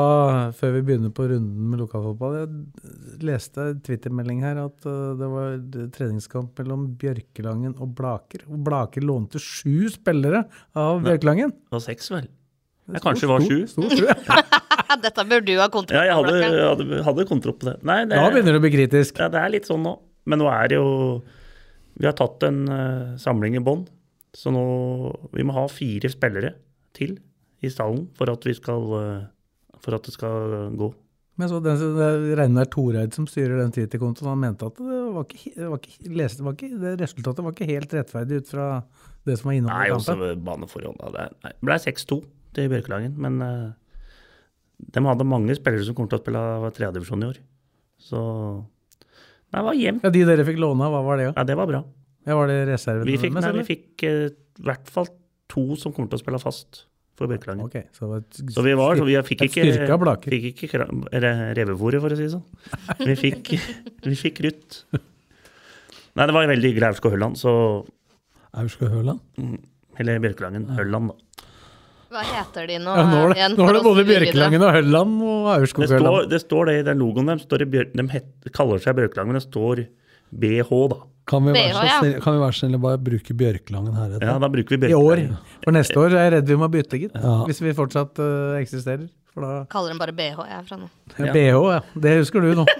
før 0.58 0.74
vi 0.76 0.82
begynner 0.84 1.12
på 1.16 1.26
runden 1.30 1.70
med 1.72 1.80
lokalfotball 1.80 2.34
Jeg 2.42 3.22
leste 3.24 3.70
en 3.72 3.80
Twitter-melding 3.86 4.42
her 4.44 4.60
at 4.66 4.84
uh, 4.84 5.14
det 5.16 5.30
var 5.32 5.54
treningskamp 5.96 6.60
mellom 6.60 6.90
Bjørkelangen 7.00 7.78
og 7.80 7.94
Blaker. 7.96 8.44
Og 8.52 8.60
Blaker 8.68 9.06
lånte 9.08 9.40
sju 9.40 9.88
spillere 9.94 10.44
av 10.76 11.00
Bjørkelangen. 11.06 11.56
Det 11.56 11.78
var 11.78 11.86
seks, 11.86 12.12
vel? 12.12 12.28
Jeg 12.92 13.04
kanskje 13.06 13.32
var 13.32 13.48
sju. 13.48 13.64
Stor, 13.72 13.96
stor, 13.96 14.44
Dette 15.06 15.28
bør 15.30 15.48
du 15.48 15.54
ha 15.56 15.70
kontroll 15.72 16.04
Ja, 16.04 16.12
jeg 16.12 16.20
på, 16.20 16.36
hadde, 16.36 16.68
hadde, 16.68 17.02
hadde 17.08 17.30
kontroll 17.30 17.56
på 17.62 17.72
det. 17.72 17.78
Nei, 17.88 18.02
det, 18.10 18.20
Da 18.20 18.28
begynner 18.28 18.58
det 18.58 18.60
å 18.60 18.66
bli 18.68 18.76
kritisk. 18.76 19.24
ja, 19.24 19.32
det 19.32 19.40
er 19.40 19.56
litt 19.56 19.70
sånn 19.70 19.86
nå. 19.88 19.98
Men 20.28 20.44
nå 20.44 20.52
er 20.52 20.72
det 20.72 20.80
jo 20.82 20.90
Vi 21.96 22.08
har 22.10 22.20
tatt 22.20 22.44
en 22.50 22.64
uh, 22.68 23.14
samling 23.22 23.56
i 23.56 23.64
bånn. 23.64 23.86
Så 24.36 24.52
nå 24.52 24.66
Vi 25.32 25.48
må 25.48 25.56
ha 25.56 25.70
fire 25.72 26.12
spillere 26.12 26.58
til 26.98 27.22
i 27.64 27.72
stallen 27.72 28.06
for 28.18 28.32
at 28.34 28.46
vi 28.48 28.56
skal 28.58 28.92
eh, 29.00 29.24
For 29.84 29.96
at 29.98 30.06
det 30.08 30.14
skal 30.16 30.76
gå. 30.80 30.94
Men 31.42 31.50
så 31.50 31.58
den, 31.66 32.54
med 32.54 32.70
Toreid 32.72 33.16
som 33.16 33.26
styrer 33.28 33.58
den 33.58 33.72
Twitter-kontoen. 33.74 34.30
Han 34.30 34.42
mente 34.44 34.68
at 34.70 34.78
det 34.78 35.00
var 35.16 35.26
ikke, 35.26 35.54
det 35.58 35.70
var 35.72 35.80
ikke, 35.82 36.04
det 36.06 36.46
var 36.46 36.54
ikke, 36.54 36.70
det 36.84 36.92
resultatet 37.02 37.46
var 37.48 37.56
ikke 37.56 37.70
helt 37.72 37.96
rettferdig 37.98 38.44
ut 38.44 38.52
fra 38.54 38.68
det 39.26 39.40
som 39.40 39.50
var 39.50 39.58
Nei, 39.58 39.64
kampen? 39.66 39.90
i 39.90 39.96
også 39.98 40.16
ved. 40.20 40.44
Det 40.44 41.26
nei, 41.48 41.54
ble 41.66 41.80
6-2 41.88 42.20
til 42.54 42.70
Bjørkelangen, 42.70 43.18
men 43.26 43.42
eh, 43.42 43.66
de 44.94 45.04
hadde 45.08 45.26
mange 45.26 45.58
spillere 45.58 45.88
som 45.88 45.98
kom 45.98 46.12
til 46.12 46.20
å 46.20 46.22
spille 46.22 46.72
tredjedivisjon 46.78 47.26
i 47.26 47.32
år. 47.32 47.42
Så 48.04 48.22
Nei, 49.54 49.60
det 49.60 49.66
var 49.68 49.78
jevnt. 49.78 50.06
Ja, 50.06 50.14
De 50.14 50.24
dere 50.30 50.46
fikk 50.48 50.62
låne, 50.62 50.88
hva 50.90 51.02
var 51.06 51.20
det? 51.20 51.28
Ja? 51.30 51.34
Ja, 51.38 51.44
det 51.50 51.58
var 51.58 51.70
bra. 51.70 51.84
Ja, 52.26 52.38
var 52.40 52.48
det 52.50 52.62
reserven 52.70 53.10
Vi 53.10 53.18
fikk, 53.20 53.36
nei, 53.36 53.52
vi 53.58 53.68
fikk 53.68 54.06
eh, 54.08 54.24
i 54.32 54.66
hvert 54.70 54.90
fall 54.92 55.10
to 55.52 55.74
som 55.80 55.94
kommer 55.94 56.14
til 56.14 56.22
å 56.22 56.24
spille 56.24 56.40
fast 56.42 56.86
for 57.20 57.30
Bjørkelangen. 57.30 57.66
Okay, 57.70 57.84
så, 57.94 58.10
Så 58.50 58.64
vi 58.66 58.74
var, 58.78 58.98
så 58.98 59.06
vi 59.08 59.16
fikk 59.28 59.44
ikke, 59.48 59.66
fikk 60.28 60.68
ikke 60.68 60.86
revefôret, 61.60 62.02
for 62.02 62.14
å 62.14 62.18
si 62.18 62.26
det 62.26 62.32
sånn. 62.34 62.46
Vi 63.04 63.16
fikk, 63.20 63.54
vi 64.08 64.16
fikk 64.18 64.42
Ruth. 64.48 64.80
Nei, 66.14 66.26
det 66.30 66.34
var 66.36 66.50
veldig 66.50 66.72
hyggelig 66.72 66.90
Aurskog-Hølland, 66.92 67.38
så 67.42 67.54
Aurskog 68.54 68.92
Høland. 68.94 69.22
Eller 70.02 70.20
Bjørkelangen. 70.22 70.68
Hølland, 70.78 71.14
da. 71.14 71.48
Hva 72.14 72.22
heter 72.30 72.68
de 72.70 72.76
nå? 72.78 72.94
Ja, 72.94 73.04
nå 73.10 73.20
er 73.24 73.32
det, 73.32 73.38
igjen, 73.40 73.56
nå 73.58 73.66
er 73.66 73.74
det 73.74 73.84
både? 73.88 74.04
Bjørkelangen 74.06 74.62
og 74.68 74.76
Hølland 74.76 75.22
og 75.26 75.48
Det 75.64 75.88
står, 75.90 76.18
det 76.30 76.40
står 76.44 76.70
det 76.70 76.76
i 76.78 76.84
den 76.86 77.00
logoen 77.02 77.32
deres. 77.32 77.48
Bjør- 77.50 77.90
De 77.98 78.06
het, 78.14 78.28
kaller 78.54 78.84
seg 78.84 79.00
Bjørkelangen, 79.00 79.34
men 79.34 79.40
det 79.42 79.48
står 79.48 79.82
BH, 80.40 80.70
da. 80.94 81.00
Kan 81.30 81.46
vi, 81.46 81.54
være 81.56 81.70
BH, 81.70 81.78
så 81.78 81.84
ja. 81.88 81.98
snill, 82.02 82.16
kan 82.24 82.36
vi 82.36 82.42
være 82.42 82.56
så 82.58 82.80
bare 82.84 83.00
bruke 83.00 83.36
Bjørklangen 83.40 83.96
her? 83.96 84.16
Ja, 84.20 84.38
da 84.44 84.50
bruker 84.52 84.76
vi 84.76 84.80
Bjørklangen. 84.86 85.30
I 85.30 85.38
år. 85.38 85.60
For 85.64 85.76
neste 85.76 86.00
år 86.02 86.16
er 86.16 86.26
jeg 86.26 86.34
redd 86.38 86.50
vi 86.52 86.58
må 86.60 86.70
bytte, 86.74 87.00
gitt. 87.00 87.16
Ja. 87.16 87.36
Hvis 87.48 87.62
vi 87.64 87.76
fortsatt 87.78 88.20
uh, 88.20 88.58
eksisterer. 88.60 89.06
For 89.34 89.46
da 89.46 89.54
Kaller 89.72 89.94
den 89.94 90.02
bare 90.02 90.16
BH, 90.16 90.44
jeg 90.50 90.58
er 90.60 90.66
fra 90.68 90.80
nå. 90.82 90.90
Ja. 91.18 91.32
BH, 91.32 91.62
ja. 91.72 91.80
Det 92.06 92.18
husker 92.20 92.44
du 92.44 92.52
nå. 92.60 92.68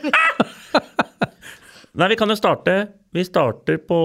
Nei, 1.94 2.10
vi 2.10 2.18
kan 2.18 2.32
jo 2.32 2.36
starte 2.38 2.74
Vi 3.14 3.22
starter 3.26 3.78
på 3.86 3.98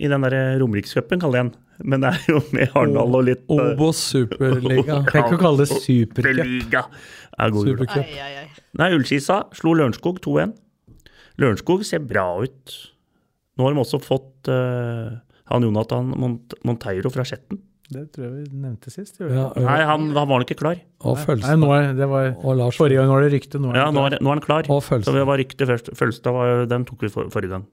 i 0.00 0.08
den 0.08 0.24
derre 0.24 0.58
Romerikscupen, 0.60 1.20
kaller 1.20 1.40
jeg 1.40 1.50
den. 1.50 1.58
Men 1.90 2.04
det 2.04 2.10
er 2.12 2.26
jo 2.28 2.40
med 2.52 2.74
Arendal 2.76 3.16
og 3.16 3.24
litt 3.24 3.44
Obos 3.52 4.00
superliga. 4.12 5.00
Tenk 5.12 5.34
å 5.36 5.38
kalle 5.40 5.64
det 5.64 5.70
supercup. 5.72 6.26
Superliga. 6.28 6.84
Er. 7.40 7.54
Supercup. 7.56 8.16
Nei, 8.80 8.90
Ullskisa 8.96 9.42
slo 9.56 9.72
Lørenskog 9.78 10.20
2-1. 10.24 10.52
Lørenskog 11.40 11.82
ser 11.88 12.04
bra 12.04 12.26
ut. 12.44 12.76
Nå 13.56 13.66
har 13.66 13.74
de 13.74 13.82
også 13.82 14.00
fått 14.02 14.48
uh, 14.52 15.18
han 15.50 15.66
Jonathan 15.66 16.12
Mont 16.14 16.54
Monteiro 16.66 17.12
fra 17.12 17.26
Skjetten. 17.26 17.60
Det 17.90 18.04
tror 18.14 18.28
jeg 18.28 18.34
vi 18.36 18.60
nevnte 18.62 18.92
sist. 18.92 19.16
gjorde 19.18 19.34
Ja. 19.34 19.48
Nei, 19.58 19.78
han, 19.82 20.04
han 20.14 20.28
var 20.30 20.42
nok 20.42 20.46
ikke 20.52 20.60
klar. 20.60 20.78
og 21.02 21.18
Nei, 21.40 21.56
nå 21.58 21.70
er, 21.74 21.88
det 21.98 22.06
var, 22.06 22.28
Og 22.38 22.54
Lars 22.60 22.78
forrige 22.78 23.02
gang 23.02 23.10
var 23.10 23.24
det 23.26 23.32
rykte, 23.34 23.58
nå 23.58 23.72
er 23.72 23.80
Ja, 23.80 23.88
nå 23.94 24.04
er, 24.06 24.16
nå 24.22 24.30
er 24.30 24.38
han 24.38 24.44
klar. 24.44 24.70
Og 24.70 24.84
Følstad. 24.86 25.08
Så 25.10 25.16
det 25.16 25.24
var 25.26 25.42
rykte 25.42 25.66
først. 25.66 25.90
Følstad 25.98 26.36
var, 26.36 26.62
den 26.70 26.86
tok 26.86 27.02
vi 27.02 27.10
for, 27.10 27.32
forrige 27.34 27.56
gang. 27.56 27.66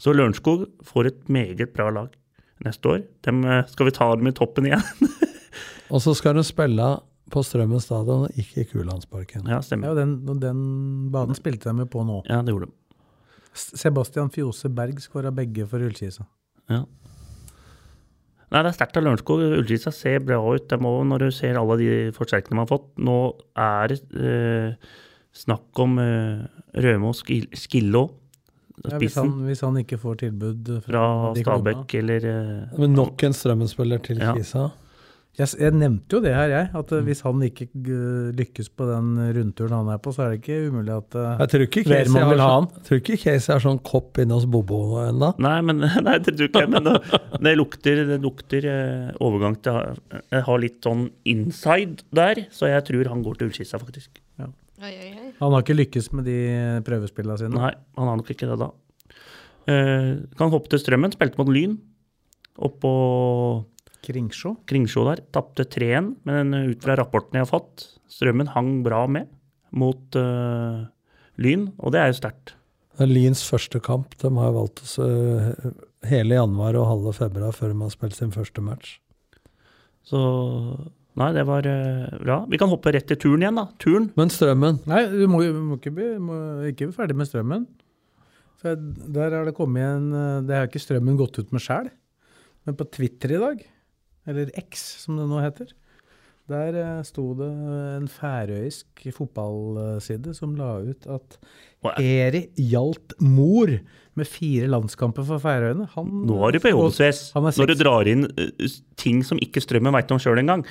Så 0.00 0.16
Lørenskog 0.16 0.64
får 0.88 1.10
et 1.12 1.20
meget 1.28 1.74
bra 1.76 1.90
lag 1.92 2.16
neste 2.64 2.88
år. 2.88 3.04
Dem, 3.28 3.44
eh, 3.44 3.66
skal 3.68 3.90
vi 3.90 3.94
ta 4.00 4.08
dem 4.16 4.32
i 4.32 4.34
toppen 4.36 4.70
igjen? 4.70 5.12
Og 5.92 6.00
så 6.00 6.16
skal 6.16 6.40
de 6.40 6.44
spille 6.46 6.88
på 7.30 7.44
Strømmen 7.44 7.82
stadion, 7.84 8.30
ikke 8.40 8.64
i 8.64 8.68
Kulandsparken. 8.72 9.44
ja, 9.50 9.60
stemmer. 9.62 9.92
Ja, 9.92 10.00
den, 10.00 10.16
den 10.40 10.62
banen 11.12 11.36
spilte 11.36 11.68
de 11.68 11.84
jo 11.84 11.90
på 11.90 12.02
nå. 12.06 12.22
Ja, 12.30 12.40
det 12.46 12.54
gjorde 12.54 12.70
de. 12.70 12.79
Sebastian 13.54 14.30
Fjose 14.30 14.68
Berg 14.72 15.00
skåra 15.02 15.32
begge 15.34 15.66
for 15.68 15.82
Ullkisa. 15.82 16.26
Ja. 16.70 16.84
Nei, 18.50 18.62
det 18.64 18.70
er 18.72 18.74
sterkt 18.74 18.96
av 18.98 19.04
Lørenskog. 19.06 19.42
Ullkisa 19.60 19.92
ser 19.94 20.22
bra 20.26 20.38
ut. 20.54 20.64
De 20.70 20.78
må, 20.82 20.90
når 21.06 21.26
du 21.26 21.28
ser 21.34 21.58
alle 21.60 21.76
de 21.78 21.90
forsterkningene 22.16 22.58
man 22.58 22.66
har 22.66 22.72
fått. 22.72 22.88
Nå 22.98 23.16
er 23.62 23.92
det 23.92 24.00
eh, 24.18 24.88
snakk 25.38 25.82
om 25.84 25.98
eh, 26.02 26.40
Rømo 26.82 27.12
Skil- 27.14 27.50
Skillå, 27.54 28.08
Ja, 28.80 28.96
hvis, 28.96 29.14
han, 29.20 29.30
hvis 29.44 29.60
han 29.60 29.74
ikke 29.76 29.98
får 30.00 30.14
tilbud 30.22 30.68
fra, 30.86 31.02
fra. 31.36 31.42
Stabæk 31.42 31.94
eller 32.00 32.26
eh, 32.30 32.78
Men 32.80 32.94
nok 32.96 33.22
en 33.28 33.34
Strømmen-spiller 33.36 34.00
til 34.06 34.22
Ja. 34.22 34.32
Kisa. 34.34 34.70
Jeg, 35.38 35.46
jeg 35.62 35.72
nevnte 35.78 36.16
jo 36.16 36.20
det 36.24 36.32
her, 36.34 36.50
jeg. 36.50 36.66
At 36.74 36.90
Mm. 36.90 36.96
eh, 36.98 37.04
hvis 37.06 37.20
han 37.24 37.42
ikke 37.46 37.66
lykkes 38.36 38.68
på 38.76 38.86
den 38.88 39.12
rundturen 39.36 39.72
han 39.78 39.88
er 39.94 40.00
på, 40.02 40.10
så 40.12 40.24
er 40.26 40.32
det 40.34 40.40
ikke 40.42 40.56
umulig 40.68 40.90
at 40.96 41.14
eh, 41.16 41.36
Jeg 41.44 41.48
tror 41.52 41.64
ikke 41.66 41.84
Casey 41.86 42.18
har, 42.18 42.30
vil 42.32 42.42
ha 42.42 42.48
sånn, 42.50 42.66
han. 42.66 42.66
jeg 42.80 42.84
tror 42.88 42.98
ikke 43.00 43.18
Casey 43.22 43.52
har 43.54 43.62
sånn 43.64 43.78
kopp 43.86 44.18
inne 44.20 44.34
hos 44.36 44.44
Bobo 44.50 44.80
ennå. 45.04 45.30
Nei, 45.38 45.54
men, 45.62 45.78
nei, 46.08 46.16
det 46.18 46.34
tror 46.34 46.50
ikke 46.50 46.64
jeg, 46.66 46.72
men 46.74 46.88
det, 46.90 46.96
det 47.46 47.54
lukter, 47.56 48.02
det 48.10 48.18
lukter 48.26 48.66
eh, 48.72 49.12
overgang 49.22 49.56
til 49.62 49.78
Jeg 50.34 50.42
har 50.50 50.58
litt 50.66 50.82
sånn 50.84 51.06
inside 51.24 52.02
der, 52.12 52.42
så 52.50 52.68
jeg 52.68 52.84
tror 52.90 53.08
han 53.14 53.22
går 53.24 53.38
til 53.40 53.48
Ullskissa, 53.52 53.78
faktisk. 53.80 54.18
Oi, 54.80 54.90
oi, 54.96 55.08
oi. 55.12 55.30
Han 55.42 55.52
har 55.52 55.60
ikke 55.62 55.74
lykkes 55.76 56.06
med 56.16 56.24
de 56.24 56.36
prøvespillene 56.86 57.34
sine. 57.36 57.52
Nei, 57.52 57.72
han 57.98 58.08
har 58.08 58.16
nok 58.16 58.30
ikke 58.32 58.46
det 58.48 58.56
da. 58.62 58.70
Uh, 59.68 60.24
kan 60.40 60.48
hoppe 60.54 60.70
til 60.72 60.80
Strømmen, 60.80 61.12
spilte 61.12 61.36
mot 61.36 61.50
Lyn 61.52 61.74
oppå 62.64 62.92
Kringsjå. 64.04 64.54
Kringsjå 64.70 65.04
der. 65.08 65.22
Tapte 65.34 65.66
3-1, 65.68 66.14
men 66.28 66.56
ut 66.72 66.84
fra 66.84 66.96
rapporten 66.98 67.38
jeg 67.38 67.46
har 67.46 67.50
fått, 67.50 67.86
Strømmen 68.10 68.50
hang 68.56 68.80
bra 68.82 69.04
med 69.06 69.28
mot 69.70 70.16
uh, 70.18 70.86
Lyn, 71.40 71.68
og 71.78 71.94
det 71.94 72.00
er 72.00 72.10
jo 72.10 72.18
sterkt. 72.18 72.54
Det 72.96 73.06
er 73.06 73.12
Lyns 73.12 73.42
første 73.46 73.80
kamp. 73.80 74.16
De 74.20 74.30
har 74.34 74.50
valgt 74.52 74.82
oss 74.82 74.96
øh, 75.00 75.52
hele 76.10 76.36
januar 76.36 76.76
og 76.76 76.88
halve 76.88 77.14
februar 77.16 77.54
før 77.56 77.70
de 77.72 77.78
har 77.80 77.92
spilt 77.94 78.18
sin 78.18 78.34
første 78.34 78.60
match. 78.64 78.98
Så 80.04 80.18
nei, 81.16 81.30
det 81.36 81.46
var 81.48 81.64
uh, 81.64 82.10
bra. 82.20 82.40
Vi 82.50 82.60
kan 82.60 82.68
hoppe 82.72 82.92
rett 82.92 83.08
til 83.08 83.20
turen 83.22 83.46
igjen, 83.46 83.60
da. 83.62 83.68
Turen. 83.80 84.10
Men 84.18 84.32
Strømmen 84.34 84.82
Nei, 84.90 85.04
du 85.14 85.24
må, 85.30 85.40
du 85.46 85.62
må, 85.62 85.78
ikke, 85.78 85.94
bli, 85.96 86.10
må 86.20 86.40
ikke 86.72 86.90
ferdig 86.96 87.16
med 87.16 87.30
strømmen. 87.30 87.68
For 88.60 88.76
der 88.76 89.38
har 89.38 89.48
det 89.48 89.56
kommet 89.56 89.86
en 89.86 90.10
eh, 90.12 90.42
Det 90.44 90.56
har 90.56 90.68
ikke 90.68 90.82
strømmen 90.82 91.16
gått 91.16 91.38
ut 91.40 91.52
med 91.54 91.64
sjæl, 91.64 91.88
men 92.68 92.76
på 92.76 92.84
Twitter 92.92 93.32
i 93.32 93.40
dag, 93.40 93.62
eller 94.30 94.50
X 94.66 94.84
som 95.04 95.20
det 95.20 95.28
nå 95.30 95.42
heter, 95.44 95.72
Der 96.50 96.74
eh, 96.74 97.02
sto 97.06 97.30
det 97.38 97.50
en 97.96 98.08
færøysk 98.10 99.04
fotballside 99.14 100.34
som 100.34 100.56
la 100.58 100.78
ut 100.82 101.06
at 101.06 101.38
Eri 102.00 102.48
Hjalt 102.58 103.14
Mor 103.22 103.70
med 104.18 104.28
fire 104.28 104.66
landskamper 104.68 105.24
for 105.24 105.40
Færøyene 105.40 105.86
han, 105.94 106.08
Nå 106.26 106.38
er 106.46 106.56
du 106.56 106.60
på 106.62 106.72
jobb, 106.72 106.90
Sves. 106.92 107.20
Han 107.36 107.46
er 107.48 107.56
Når 107.60 107.70
du 107.70 107.74
drar 107.78 108.10
inn 108.10 108.26
eh, 108.34 108.74
ting 109.00 109.22
som 109.26 109.38
ikke 109.42 109.62
Strømmen 109.62 109.94
veit 109.94 110.10
om 110.12 110.20
sjøl 110.20 110.42
engang. 110.42 110.64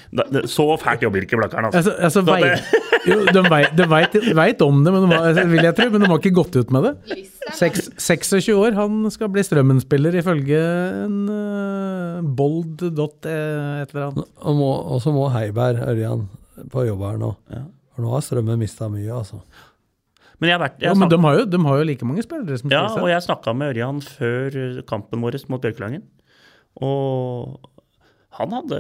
Så 0.50 0.66
fælt 0.82 1.06
jobber 1.06 1.26
ikke 1.26 1.40
Blakkaren, 1.40 1.70
altså. 1.70 1.96
Altså, 1.96 1.96
altså 1.98 2.22
Så 2.22 2.26
vei, 2.28 2.52
jo, 3.10 3.18
de 3.26 3.44
veit 3.50 3.74
de 3.80 3.88
vet, 3.90 4.18
vet 4.38 4.64
om 4.66 4.84
det, 4.86 4.94
men 4.94 5.08
de 5.40 5.48
vil 5.54 5.70
jeg 5.70 5.78
tro, 5.80 5.88
men 5.94 6.04
de 6.04 6.12
har 6.12 6.22
ikke 6.22 6.36
gått 6.36 6.60
ut 6.60 6.76
med 6.76 6.90
det. 6.90 7.20
Seks, 7.58 7.90
26 7.98 8.52
år, 8.54 8.76
han 8.78 9.02
skal 9.14 9.32
bli 9.34 9.46
Strømmen-spiller 9.46 10.20
ifølge 10.20 10.60
en 11.08 11.18
uh, 11.32 11.99
bold 12.38 12.84
dot 12.98 13.26
eh, 13.30 13.82
et 13.84 13.94
eller 13.94 14.10
annet. 14.10 14.30
Og, 14.44 15.00
så 15.04 15.14
må 15.16 15.28
Heiberg, 15.34 15.82
Ørjan, 15.92 16.28
på 16.72 16.86
jobb 16.88 17.04
her 17.08 17.20
nå. 17.22 17.34
For 17.94 18.06
nå 18.06 18.14
har 18.14 18.24
Strømmen 18.26 18.62
mista 18.62 18.90
mye, 18.92 19.10
altså. 19.16 19.42
Men 20.40 20.52
jeg 20.52 20.56
har 20.56 20.64
vært 20.64 20.80
jeg 20.80 20.88
Ja, 20.88 20.96
men 20.96 21.12
de 21.12 21.20
har, 21.20 21.40
jo, 21.42 21.48
de 21.52 21.60
har 21.66 21.82
jo 21.82 21.88
like 21.90 22.08
mange 22.08 22.24
spillere 22.24 22.60
som 22.60 22.72
Ja, 22.72 22.86
Stenseth. 22.86 23.04
og 23.04 23.12
jeg 23.12 23.26
snakka 23.26 23.54
med 23.60 23.74
Ørjan 23.74 24.00
før 24.06 24.60
kampen 24.88 25.26
vår 25.26 25.36
mot 25.52 25.64
Bjørkelangen. 25.64 26.06
Og 26.80 27.58
han 28.40 28.56
hadde, 28.56 28.80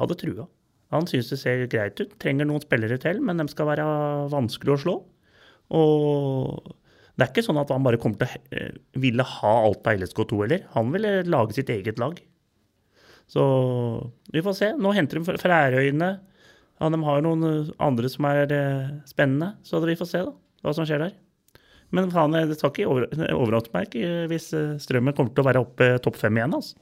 hadde 0.00 0.16
trua. 0.20 0.46
Han 0.94 1.08
syns 1.10 1.28
det 1.32 1.40
ser 1.42 1.66
greit 1.68 2.00
ut. 2.00 2.14
Trenger 2.22 2.48
noen 2.48 2.62
spillere 2.62 2.96
til, 3.02 3.20
men 3.24 3.42
de 3.42 3.48
skal 3.52 3.68
være 3.72 3.84
vanskelig 4.32 4.76
å 4.76 4.80
slå. 4.84 4.94
Og 5.74 6.72
det 7.14 7.26
er 7.26 7.32
ikke 7.32 7.44
sånn 7.46 7.60
at 7.60 7.70
han 7.74 7.84
bare 7.84 8.00
kommer 8.00 8.22
til 8.22 8.30
å 8.32 9.02
ville 9.02 9.26
ha 9.28 9.52
alt 9.66 9.86
av 9.90 10.00
LSK2 10.00 10.40
heller. 10.44 10.64
Han 10.74 10.92
ville 10.94 11.18
lage 11.28 11.56
sitt 11.58 11.70
eget 11.74 12.00
lag. 12.02 12.16
Så 13.30 13.42
vi 14.32 14.42
får 14.44 14.54
se. 14.58 14.68
Nå 14.78 14.92
henter 14.94 15.20
de 15.22 15.36
Frærøyene. 15.40 16.10
Ja, 16.80 16.88
de 16.90 16.98
har 17.06 17.22
noen 17.24 17.44
eh, 17.48 17.68
andre 17.82 18.08
som 18.12 18.26
er 18.28 18.50
eh, 18.52 18.88
spennende, 19.08 19.54
så 19.64 19.80
vi 19.84 19.94
får 19.96 20.08
se 20.10 20.22
da, 20.26 20.32
hva 20.64 20.74
som 20.76 20.86
skjer 20.88 21.04
der. 21.06 21.12
Men 21.94 22.08
faen, 22.10 22.34
det 22.34 22.56
tar 22.58 22.72
ikke 22.72 22.88
over, 22.90 23.06
overraske 23.40 23.70
meg 23.76 23.94
hvis 24.30 24.48
eh, 24.58 24.72
Strømmen 24.82 25.14
kommer 25.16 25.30
til 25.36 25.44
å 25.44 25.48
være 25.48 25.62
oppe 25.62 25.92
topp 26.04 26.18
fem 26.20 26.40
igjen. 26.40 26.56
altså. 26.58 26.76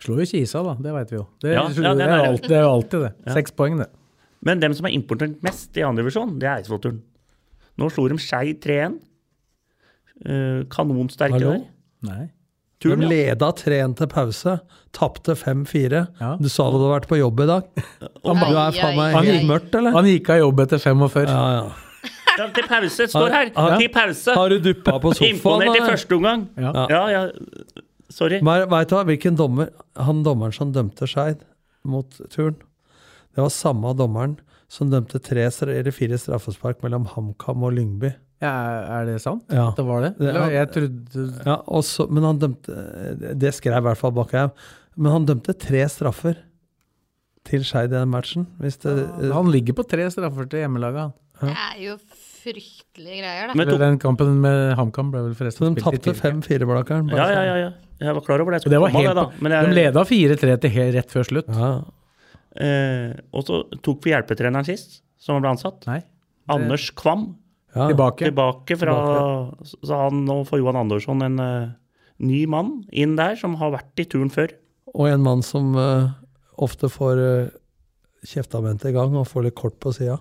Slår 0.00 0.22
jo 0.22 0.28
Kisa, 0.30 0.62
da. 0.64 0.74
Det 0.80 0.92
veit 0.96 1.10
vi 1.12 1.18
jo. 1.18 1.26
Det, 1.44 1.54
Ja, 1.56 1.64
slår, 1.68 1.84
ja, 1.88 1.94
det, 1.96 2.04
er 2.06 2.10
er- 2.12 2.20
jo 2.24 2.30
alltid, 2.32 2.48
det 2.52 2.56
er 2.58 2.62
jo 2.64 2.72
alltid 2.74 3.02
det. 3.06 3.12
Ja. 3.26 3.34
Seks 3.40 3.52
poeng, 3.56 3.80
det. 3.82 3.88
Men 4.48 4.60
dem 4.62 4.72
som 4.76 4.86
er 4.88 4.94
importert 4.96 5.42
mest 5.44 5.76
i 5.76 5.82
andre 5.84 6.04
divisjon, 6.06 6.38
det 6.40 6.48
er 6.48 6.60
Eidsvollturen. 6.62 7.00
Nå 7.80 7.88
slo 7.92 8.06
de 8.08 8.16
Skei 8.20 8.54
3-1. 8.60 8.94
Eh, 10.20 10.62
kanonsterke 10.72 11.36
Hallo? 11.36 11.52
der. 11.56 11.66
Nei. 12.08 12.24
Turen, 12.80 13.02
de 13.04 13.08
ja. 13.10 13.10
leda 13.34 13.50
3-1 13.52 13.94
til 13.98 14.08
pause, 14.08 14.56
tapte 14.96 15.34
5-4. 15.36 16.00
Ja. 16.20 16.30
Du 16.40 16.48
sa 16.48 16.70
du 16.70 16.78
hadde 16.78 16.94
vært 16.94 17.10
på 17.10 17.18
jobb 17.20 17.42
i 17.44 17.48
dag. 17.50 17.68
Du 18.00 18.30
er 18.32 18.72
faen 18.78 18.96
meg 18.96 19.14
Han 19.18 19.28
helt 19.28 19.46
mørkt, 19.50 19.74
eller? 19.76 19.92
Han 19.98 20.08
gikk 20.08 20.32
av 20.32 20.40
jobb 20.40 20.64
etter 20.64 20.80
45. 20.86 21.28
Ja, 21.28 21.46
ja. 21.58 22.10
Ja, 22.40 22.46
til 22.56 22.64
pause, 22.70 23.06
står 23.10 23.34
her. 23.34 23.50
Ja. 23.52 23.76
Til 23.76 23.90
pause. 23.92 24.34
Har 24.38 24.52
du 24.52 24.58
duppa 24.64 24.96
på 25.02 25.12
sofaen? 25.12 25.36
Imponert 25.36 25.76
i 25.76 25.82
første 25.84 26.16
omgang. 26.16 26.46
Ja. 26.56 26.72
Ja, 26.88 27.02
ja. 27.12 27.22
Sorry. 28.10 28.40
Men 28.42 28.64
Vet 28.70 28.90
du 28.90 28.96
hva, 28.96 29.04
hvilken 29.06 29.36
dommer 29.38 29.68
Han 30.00 30.24
dommeren 30.26 30.54
som 30.56 30.72
dømte 30.74 31.06
Skeid 31.06 31.44
mot 31.86 32.16
turn, 32.32 32.56
det 33.36 33.40
var 33.40 33.52
samme 33.54 33.92
dommeren 33.96 34.34
som 34.70 34.90
dømte 34.90 35.20
tre 35.22 35.46
eller 35.46 35.94
fire 35.94 36.18
straffespark 36.20 36.82
mellom 36.84 37.06
HamKam 37.12 37.62
og 37.66 37.72
Lyngby. 37.78 38.10
Ja, 38.40 38.50
er 39.00 39.08
det 39.10 39.18
sant? 39.20 39.44
Ja. 39.52 39.66
Det 39.76 39.84
var 39.84 40.00
det? 40.06 40.14
Eller, 40.20 40.50
jeg 40.54 40.70
trodde 40.72 41.24
Ja, 41.44 41.56
også, 41.68 42.06
men 42.08 42.24
han 42.24 42.38
dømte 42.40 42.76
Det 43.36 43.50
skrev 43.52 43.76
i 43.82 43.84
hvert 43.84 44.00
fall 44.00 44.14
Bakkhaug. 44.16 44.54
Men 44.96 45.12
han 45.12 45.26
dømte 45.28 45.52
tre 45.60 45.82
straffer 45.92 46.38
til 47.48 47.64
Skeid 47.64 47.92
i 47.92 47.98
den 47.98 48.08
matchen. 48.12 48.46
Hvis 48.60 48.78
det, 48.80 48.94
Han 49.32 49.50
ligger 49.52 49.76
på 49.76 49.84
tre 49.88 50.08
straffer 50.12 50.48
til 50.48 50.64
hjemmelaget, 50.64 51.10
han. 51.10 51.12
Det 51.40 51.52
er 51.56 51.76
jo 51.80 51.94
fryktelige 52.40 53.20
greier, 53.22 53.48
da. 53.48 53.54
Men 53.56 53.70
Den 53.80 53.98
kampen 54.00 54.34
med 54.42 54.74
HamKam 54.76 55.12
ble 55.12 55.22
vel 55.28 55.36
forresten 55.38 55.72
spilt 55.72 55.80
i 55.80 55.84
tapte 55.86 56.12
tidlig. 56.12 56.42
5-4, 56.64 56.68
Blakkaren. 56.68 57.08
ja, 57.16 57.28
ja, 57.32 57.42
ja, 57.48 57.54
ja. 57.66 57.70
Jeg 58.00 58.16
var 58.16 58.24
klar 58.24 58.40
over 58.40 58.56
det. 58.56 58.62
Det 58.64 58.80
var 58.80 58.92
helt, 58.92 59.08
det, 59.08 59.16
da. 59.16 59.26
Men 59.44 59.52
jeg, 59.52 59.68
de 59.68 59.76
leda 59.76 60.04
4-3 60.08 60.54
til 60.64 60.70
helt 60.76 60.94
rett 60.96 61.10
før 61.12 61.26
slutt. 61.28 61.48
Ja. 61.52 61.70
eh, 62.56 63.12
og 63.36 63.44
så 63.48 63.60
tok 63.84 64.04
vi 64.04 64.12
hjelpetreneren 64.14 64.64
sist, 64.68 65.02
som 65.20 65.40
ble 65.40 65.52
ansatt. 65.52 65.84
Nei. 65.88 66.00
Anders 66.50 66.88
Kvam. 66.96 67.26
Ja. 67.74 67.86
Tilbake. 67.86 68.26
Tilbake 68.26 68.76
fra 68.80 68.94
Så 69.62 69.94
han 69.94 70.24
nå 70.26 70.40
får 70.48 70.62
Johan 70.62 70.80
Andersson 70.80 71.22
en 71.22 71.38
uh, 71.38 71.68
ny 72.18 72.42
mann 72.50 72.80
inn 72.90 73.14
der, 73.18 73.36
som 73.38 73.54
har 73.60 73.70
vært 73.76 74.02
i 74.02 74.08
turn 74.10 74.32
før. 74.32 74.50
Og 74.90 75.06
en 75.10 75.22
mann 75.22 75.44
som 75.46 75.76
uh, 75.78 76.10
ofte 76.58 76.90
får 76.90 77.22
uh, 77.22 77.52
kjeftavvente 78.26 78.90
i 78.90 78.96
gang 78.96 79.14
og 79.14 79.28
får 79.30 79.48
litt 79.48 79.58
kort 79.58 79.78
på 79.82 79.94
sida. 79.94 80.18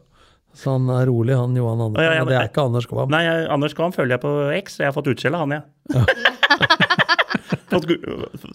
Så 0.57 0.71
han 0.73 0.89
er 0.93 1.05
rolig, 1.09 1.35
han 1.37 1.57
Johan 1.57 1.81
Andersen. 1.87 2.05
Ja, 2.05 2.13
ja, 2.19 2.23
men, 2.25 2.31
det 2.33 2.39
er 2.39 2.47
ikke 2.49 2.63
Anders 2.69 2.87
Kvam. 2.89 3.09
Nei, 3.13 3.21
jeg, 3.25 3.37
Anders 3.53 3.75
Kvam 3.77 3.91
følger 3.95 4.13
jeg 4.17 4.23
på 4.23 4.31
X, 4.57 4.79
jeg 4.81 4.87
har 4.89 4.95
fått 4.95 5.09
utskjell 5.11 5.35
av 5.37 5.41
han, 5.45 5.53
jeg. 5.57 5.63
Ja. 5.93 6.01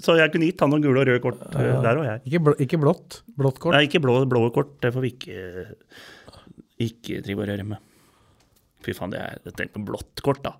så 0.05 0.11
jeg 0.19 0.29
kunne 0.35 0.49
gitt 0.49 0.63
han 0.63 0.71
noen 0.75 0.83
gule 0.83 1.01
og 1.03 1.09
røde 1.09 1.23
kort 1.23 1.41
ja. 1.55 1.79
der 1.85 1.97
og 2.01 2.05
jeg. 2.09 2.17
Ikke, 2.27 2.41
bl 2.49 2.53
ikke 2.67 2.79
blått. 2.83 3.09
Blått 3.39 3.59
kort. 3.63 3.73
Nei, 3.77 3.85
ikke 3.87 4.03
blå, 4.03 4.15
blå 4.31 4.41
kort, 4.55 4.73
det 4.83 4.91
får 4.95 5.03
vi 5.07 5.11
ikke, 5.15 5.39
ikke 6.89 7.13
drive 7.27 7.41
og 7.45 7.49
røre 7.53 7.65
med. 7.75 7.81
Fy 8.85 8.95
faen, 8.97 9.13
det 9.15 9.21
er, 9.25 9.41
tenk 9.59 9.73
på 9.75 9.83
blått 9.89 10.21
kort, 10.25 10.43
da. 10.45 10.55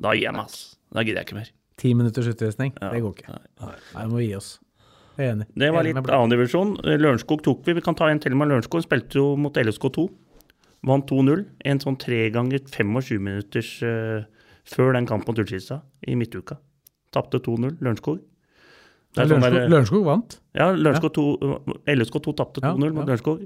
Da 0.00 0.12
gir 0.16 0.26
jeg 0.28 0.36
meg, 0.36 0.46
ass. 0.50 0.76
Da 0.92 1.04
gidder 1.04 1.22
jeg 1.22 1.30
ikke 1.30 1.38
mer. 1.40 1.50
Ti 1.80 1.92
minutters 1.96 2.28
utvisning. 2.28 2.74
Ja. 2.80 2.90
Det 2.92 3.00
går 3.04 3.14
ikke. 3.16 3.38
Nei, 3.62 3.74
det 3.94 4.08
må 4.10 4.18
vi 4.20 4.26
gi 4.28 4.34
oss. 4.36 4.50
Jeg 5.16 5.26
er 5.28 5.34
enig. 5.34 5.46
Det 5.58 5.68
var 5.74 5.84
Enig 5.84 5.94
litt 6.00 6.10
annen 6.16 6.32
divisjon. 6.32 6.74
Lørenskog 6.86 7.42
tok 7.44 7.62
vi. 7.66 7.74
Vi 7.76 7.82
kan 7.84 7.96
ta 7.98 8.08
en 8.12 8.20
til 8.22 8.36
med 8.38 8.48
Lørenskog. 8.52 8.84
Spilte 8.84 9.18
jo 9.20 9.30
mot 9.40 9.56
LSK2. 9.60 10.04
Vant 10.88 11.08
2-0. 11.10 11.42
En 11.68 11.80
sånn 11.82 11.98
tre 12.00 12.22
ganger 12.32 12.62
25 12.64 13.20
minutters 13.20 13.72
uh, 13.84 14.22
før 14.68 14.94
den 14.96 15.08
kampen 15.08 15.32
mot 15.32 15.40
Ullskisa 15.42 15.80
i 16.08 16.16
midtuka. 16.16 16.56
Tapte 17.12 17.40
2-0. 17.44 17.74
Lørenskog. 17.84 18.22
Sånn 19.16 19.26
Lørenskog, 19.32 19.56
der- 19.58 19.68
Lørenskog 19.74 20.04
vant. 20.06 20.38
Ja, 20.56 20.70
Lørenskog 20.72 21.12
2, 21.16 21.26
LSK2 21.96 22.36
tapte 22.38 22.62
2-0 22.64 22.78
mot 22.94 23.02
ja. 23.02 23.08
Lørenskog. 23.10 23.44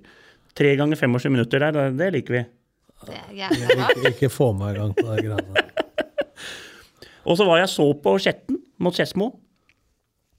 Tre 0.55 0.74
ganger 0.78 1.01
25 1.01 1.32
minutter 1.35 1.65
der, 1.65 1.73
det, 1.74 1.86
det 1.98 2.11
liker 2.19 2.36
vi. 2.39 2.44
Det 3.09 3.18
er. 3.20 3.55
Ikke, 3.55 4.12
ikke 4.14 4.31
få 4.32 4.51
meg 4.56 4.74
i 4.74 4.81
gang 4.81 4.94
på 4.97 5.06
de 5.09 5.26
greiene 5.26 5.56
der. 5.56 5.70
Og 7.28 7.39
så 7.40 7.47
var 7.48 7.62
jeg 7.62 7.70
så 7.72 7.86
på 8.05 8.16
Skjetten 8.20 8.59
mot 8.85 8.94
Skedsmo. 8.97 9.31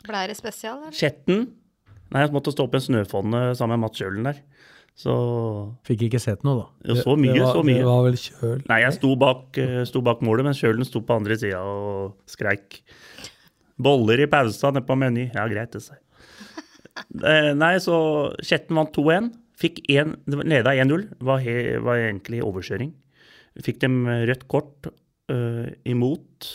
Ble 0.05 0.25
det 0.29 0.35
spesial, 0.37 0.83
eller? 0.83 0.93
Skjetten 0.95 1.47
Nei, 2.13 2.21
jeg 2.21 2.31
måtte 2.35 2.51
stå 2.53 2.67
på 2.69 2.77
en 2.77 2.83
snøfonne 2.85 3.39
sammen 3.57 3.79
med 3.79 3.87
Mats 3.87 3.97
Kjølen 3.99 4.27
der. 4.27 4.37
Så 4.95 5.11
Fikk 5.89 6.05
ikke 6.07 6.19
sett 6.23 6.45
noe, 6.47 6.61
da. 6.61 6.93
jo, 6.93 6.95
Så 7.01 7.15
mye, 7.19 7.33
det 7.33 7.41
var, 7.43 7.57
så 7.57 7.63
mye. 7.67 7.79
Det 7.81 7.87
var 7.89 8.03
vel 8.05 8.17
kjøl. 8.21 8.59
Nei, 8.69 8.77
jeg 8.85 8.95
sto 8.95 9.09
bak, 9.19 9.57
eh, 9.59 9.79
sto 9.89 10.01
bak 10.05 10.21
målet, 10.23 10.45
men 10.47 10.55
Kjølen 10.55 10.87
sto 10.87 11.01
på 11.03 11.17
andre 11.17 11.35
sida 11.41 11.59
og 11.65 12.13
skreik. 12.31 12.77
Boller 13.81 14.21
i 14.23 14.29
pausa 14.31 14.71
nede 14.71 14.85
på 14.87 14.95
Meny. 14.95 15.25
Ja, 15.35 15.47
greit, 15.51 15.73
det 15.75 15.83
seg. 15.83 15.99
Eh, 17.27 17.49
Nei, 17.59 17.73
så 17.83 17.97
Skjetten 18.39 18.77
vant 18.79 18.93
2-1. 18.95 19.25
Fikk 19.55 19.81
en, 19.95 20.15
leda 20.43 20.73
1-0. 20.75 21.05
Var, 21.23 21.45
var 21.85 22.01
egentlig 22.01 22.41
overkjøring. 22.43 22.91
Fikk 23.63 23.79
dem 23.85 24.01
rødt 24.27 24.47
kort 24.51 24.89
uh, 25.31 25.67
imot 25.87 26.49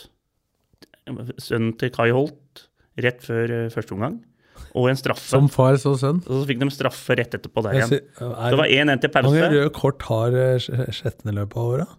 sønnen 1.40 1.72
til 1.81 1.90
Kai 1.94 2.10
Holt 2.14 2.66
rett 3.01 3.22
før 3.24 3.55
uh, 3.64 3.70
første 3.72 3.97
omgang. 3.97 4.18
Og 4.77 4.90
en 4.90 4.98
straffe. 5.01 5.24
Som 5.32 5.48
far 5.51 5.78
så 5.81 5.94
sønn. 5.98 6.20
Og 6.28 6.43
så 6.43 6.47
fikk 6.51 6.60
de 6.60 6.68
straffe 6.74 7.16
rett 7.18 7.32
etterpå 7.39 7.62
der 7.64 7.78
igjen. 7.78 7.89
sier- 7.94 8.05
er- 8.20 8.52
Det 8.52 8.60
var 8.60 8.68
1-1 8.68 9.01
til 9.01 9.10
Hvor 9.10 9.22
mange 9.27 9.40
pause. 9.40 9.55
røde 9.56 9.72
kort 9.81 10.02
har 10.10 10.36
uh, 10.36 10.59
Skje- 10.60 11.14
i 11.24 11.35
løpet 11.35 11.56
av 11.56 11.72
året? 11.72 11.97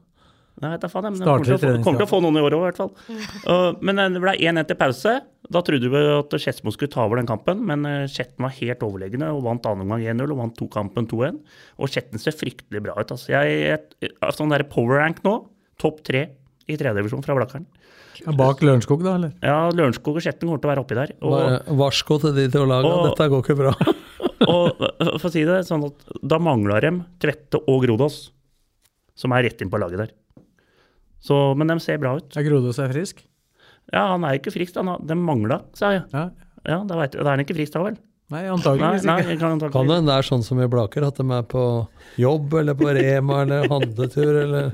Nei, 0.61 0.69
vet 0.75 0.83
da 0.83 0.89
faen, 0.91 1.07
jeg, 1.09 1.17
men 1.17 1.25
kommer 1.25 1.47
til, 1.47 1.55
å 1.55 1.61
få, 1.61 1.69
kommer 1.81 2.03
til 2.03 2.05
å 2.05 2.11
få 2.11 2.19
noen 2.21 2.37
i 2.37 2.41
år 2.45 2.55
òg, 2.55 2.61
i 2.61 2.69
hvert 2.69 2.81
fall. 2.83 2.91
Uh, 3.41 3.71
men 3.81 3.97
det 4.13 4.21
ble 4.21 4.35
1-1 4.37 4.67
til 4.69 4.77
pause. 4.77 5.13
Da 5.51 5.61
trodde 5.65 5.89
vi 5.91 6.01
at 6.13 6.35
Skedsmo 6.39 6.71
skulle 6.73 6.91
ta 6.93 7.03
over 7.07 7.17
den 7.19 7.27
kampen, 7.27 7.63
men 7.67 7.83
eh, 7.89 8.03
Skjetten 8.11 8.45
var 8.45 8.53
helt 8.55 8.83
overlegne 8.85 9.31
og 9.33 9.41
vant 9.47 9.65
annen 9.67 9.83
omgang 9.87 10.03
1-0 10.13 10.31
og 10.31 10.39
vant 10.39 10.53
to 10.55 10.67
kampen 10.71 11.07
2-1. 11.09 11.39
Og 11.81 11.91
Skjetten 11.91 12.21
ser 12.21 12.35
fryktelig 12.37 12.83
bra 12.85 12.95
ut. 12.95 13.11
Altså. 13.11 13.33
Jeg, 13.33 13.89
jeg, 14.05 14.13
sånn 14.37 14.53
der 14.53 14.63
power 14.69 15.01
rank 15.01 15.19
nå, 15.25 15.33
topp 15.81 16.03
tre 16.07 16.23
i 16.69 16.77
tredjedivisjon 16.77 17.25
fra 17.25 17.35
Blakkaren. 17.39 17.65
Ja, 18.21 18.35
Bak 18.37 18.61
Lørenskog, 18.63 19.01
da, 19.03 19.15
eller? 19.17 19.33
Ja, 19.41 19.57
Lørenskog 19.73 20.19
og 20.19 20.23
Skjetten 20.23 20.45
kommer 20.45 20.61
til 20.61 20.69
å 20.69 20.73
være 20.75 20.85
oppi 20.85 20.99
der. 20.99 21.13
Og, 21.25 21.75
Varsko 21.81 22.21
til 22.21 22.37
de 22.37 22.47
to 22.53 22.63
lagene. 22.69 23.09
Dette 23.09 23.29
går 23.33 23.43
ikke 23.43 23.57
bra. 23.63 23.73
og 24.53 24.85
for 25.17 25.27
å 25.27 25.33
si 25.33 25.43
det 25.47 25.63
sånn 25.67 25.89
at 25.89 26.17
da 26.21 26.39
mangler 26.43 26.85
de 26.85 26.93
Tvette 27.23 27.63
og 27.65 27.81
Grodås, 27.87 28.23
som 29.17 29.33
er 29.35 29.49
rett 29.49 29.65
inn 29.65 29.71
på 29.73 29.81
laget 29.81 30.05
der. 30.05 30.13
Så, 31.21 31.55
men 31.57 31.67
de 31.69 31.79
ser 31.83 31.99
bra 32.01 32.15
ut. 32.17 32.35
Er 32.37 32.43
Grodås 32.47 32.79
er 32.81 32.91
frisk? 32.93 33.21
Ja, 33.93 34.07
han 34.13 34.23
er 34.25 34.39
ikke 34.39 34.51
frisk, 34.53 34.75
han 34.75 34.87
har- 34.87 35.01
de 35.05 35.15
mangla, 35.15 35.61
sa 35.77 35.91
jeg. 35.91 36.03
Ja. 36.13 36.29
Ja, 36.65 36.83
da, 36.85 36.95
vet, 36.97 37.11
da 37.17 37.25
er 37.25 37.35
han 37.35 37.43
ikke 37.45 37.55
frisk 37.57 37.73
da 37.73 37.83
vel? 37.83 37.97
Nei, 38.31 38.43
Nei, 38.43 38.49
antageligvis 38.53 39.03
nei, 39.03 39.19
ikke. 39.19 39.29
jeg 39.33 39.39
kan 39.39 39.59
Kan 39.73 39.87
det 39.89 40.05
det 40.05 40.13
er 40.15 40.21
sånn 40.23 40.43
som 40.43 40.59
i 40.61 40.67
Blaker, 40.67 41.03
at 41.03 41.15
de 41.17 41.25
er 41.35 41.43
på 41.43 41.63
jobb 42.17 42.53
eller 42.53 42.73
på 42.79 42.87
Rema 42.95 43.41
eller 43.43 43.67
handletur 43.67 44.37
eller 44.43 44.71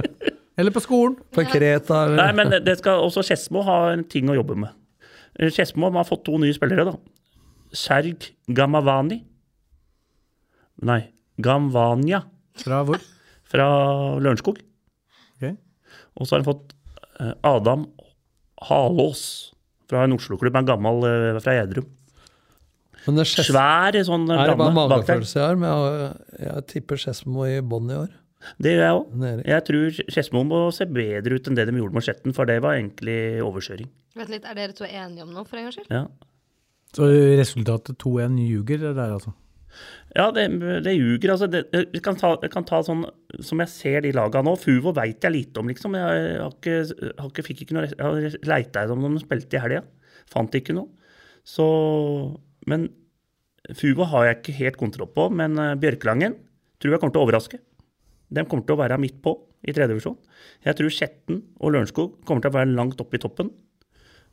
Eller 0.57 0.71
på 0.71 0.81
skolen. 0.83 1.15
på 1.31 1.43
Kreta 1.49 2.05
eller 2.05 2.15
Nei, 2.17 2.31
men 2.33 2.49
det- 2.63 2.77
skal 2.77 3.01
også 3.01 3.23
Skedsmo 3.25 3.63
ha 3.63 3.89
en 3.93 4.03
ting 4.03 4.27
å 4.29 4.35
jobbe 4.35 4.55
med. 4.55 4.69
Skedsmo 5.39 5.91
har 5.91 6.03
fått 6.05 6.23
to 6.25 6.37
nye 6.37 6.53
spillere, 6.53 6.85
da. 6.85 6.95
Serg 7.73 8.29
Gamavani. 8.49 9.23
Nei, 10.81 11.07
Gamvania 11.41 12.23
Fra 12.57 12.83
hvor? 12.85 12.99
fra 13.47 14.19
Lørenskog. 14.19 14.59
Og 16.17 16.25
så 16.27 16.35
har 16.35 16.41
han 16.43 16.49
fått 16.49 16.73
eh, 17.21 17.33
Adam 17.45 17.85
Halås 18.67 19.23
fra 19.87 20.03
en 20.03 20.15
Oslo-klubb, 20.17 20.55
en 20.59 20.67
gammel 20.67 21.03
eh, 21.07 21.39
fra 21.43 21.53
Gjerdrum. 21.59 21.87
Men 23.07 23.19
det 23.21 23.27
Skedsmo- 23.29 23.53
Svær 23.53 23.97
sånn 24.07 24.25
eh, 24.33 24.39
er 24.41 24.49
det 24.51 24.55
bare 24.59 24.73
blande 24.73 24.87
magefølelse 24.97 25.37
jeg 25.39 25.45
har, 25.47 25.59
men 25.61 25.69
jeg, 25.71 26.15
jeg 26.47 26.65
tipper 26.73 26.99
Skedsmo 27.03 27.45
i 27.47 27.59
bånn 27.61 27.91
i 27.93 27.99
år. 28.01 28.09
Det 28.61 28.73
gjør 28.75 28.83
jeg 28.83 28.97
òg. 28.97 29.45
Jeg 29.49 29.63
tror 29.67 29.95
Skedsmo 30.13 30.41
må 30.47 30.59
se 30.75 30.85
bedre 30.85 31.37
ut 31.39 31.47
enn 31.49 31.57
det 31.57 31.65
de 31.69 31.77
gjorde 31.79 31.97
med 31.97 32.05
Skjetten, 32.05 32.35
for 32.37 32.49
det 32.49 32.59
var 32.65 32.77
egentlig 32.77 33.17
overkjøring. 33.45 33.87
Vent 34.17 34.33
litt, 34.33 34.45
Er 34.45 34.57
dere 34.57 34.75
to 34.77 34.85
enige 34.87 35.23
om 35.25 35.31
noe, 35.33 35.45
for 35.45 35.57
en 35.61 35.67
gangs 35.67 35.77
skyld? 35.79 35.89
Ja, 35.93 36.03
Så 36.97 37.07
resultatet 37.37 37.97
2-1 38.01 38.37
ljuger 38.47 38.79
det 38.85 38.93
der, 38.97 39.15
altså. 39.17 39.33
Ja 40.15 40.27
det, 40.33 40.45
det 40.85 40.93
ljuger. 40.95 41.33
Altså, 41.33 41.47
det, 41.51 41.65
jeg, 41.73 42.01
kan 42.05 42.17
ta, 42.19 42.33
jeg 42.41 42.51
kan 42.53 42.65
ta 42.67 42.79
sånn 42.85 43.03
som 43.43 43.61
jeg 43.61 43.73
ser 43.73 44.05
de 44.05 44.13
lagene 44.15 44.47
nå. 44.47 44.55
Fuvo 44.59 44.93
veit 44.95 45.23
jeg 45.23 45.33
lite 45.33 45.61
om, 45.61 45.69
liksom. 45.71 45.97
Jeg 45.99 46.37
har 46.41 46.53
ikke, 46.53 46.77
har 47.19 47.31
ikke, 47.31 47.45
fikk 47.45 47.65
ikke 47.65 47.77
noe 47.77 47.89
Jeg 47.89 48.39
leita 48.47 48.85
etter 48.85 48.95
om 48.95 49.05
de 49.17 49.23
spilte 49.23 49.59
i 49.59 49.61
helga. 49.61 49.83
Fant 50.31 50.57
ikke 50.57 50.75
noe. 50.77 50.89
Så 51.47 51.67
Men 52.67 52.89
Fuvo 53.75 54.07
har 54.07 54.29
jeg 54.29 54.39
ikke 54.39 54.57
helt 54.61 54.79
kontroll 54.79 55.11
på. 55.11 55.27
Men 55.33 55.59
eh, 55.59 55.75
Bjørkelangen 55.79 56.37
tror 56.79 56.95
jeg 56.95 57.03
kommer 57.03 57.15
til 57.15 57.23
å 57.23 57.27
overraske. 57.27 57.59
De 58.27 58.43
kommer 58.47 58.67
til 58.67 58.75
å 58.77 58.81
være 58.81 58.99
midt 59.01 59.21
på 59.23 59.33
i 59.67 59.73
tredje 59.73 59.91
divisjon. 59.91 60.17
Jeg 60.63 60.77
tror 60.77 60.93
Skjetten 60.93 61.41
og 61.59 61.73
Lørenskog 61.73 62.19
kommer 62.27 62.43
til 62.43 62.53
å 62.53 62.57
være 62.59 62.75
langt 62.75 63.01
oppe 63.03 63.19
i 63.19 63.23
toppen. 63.23 63.51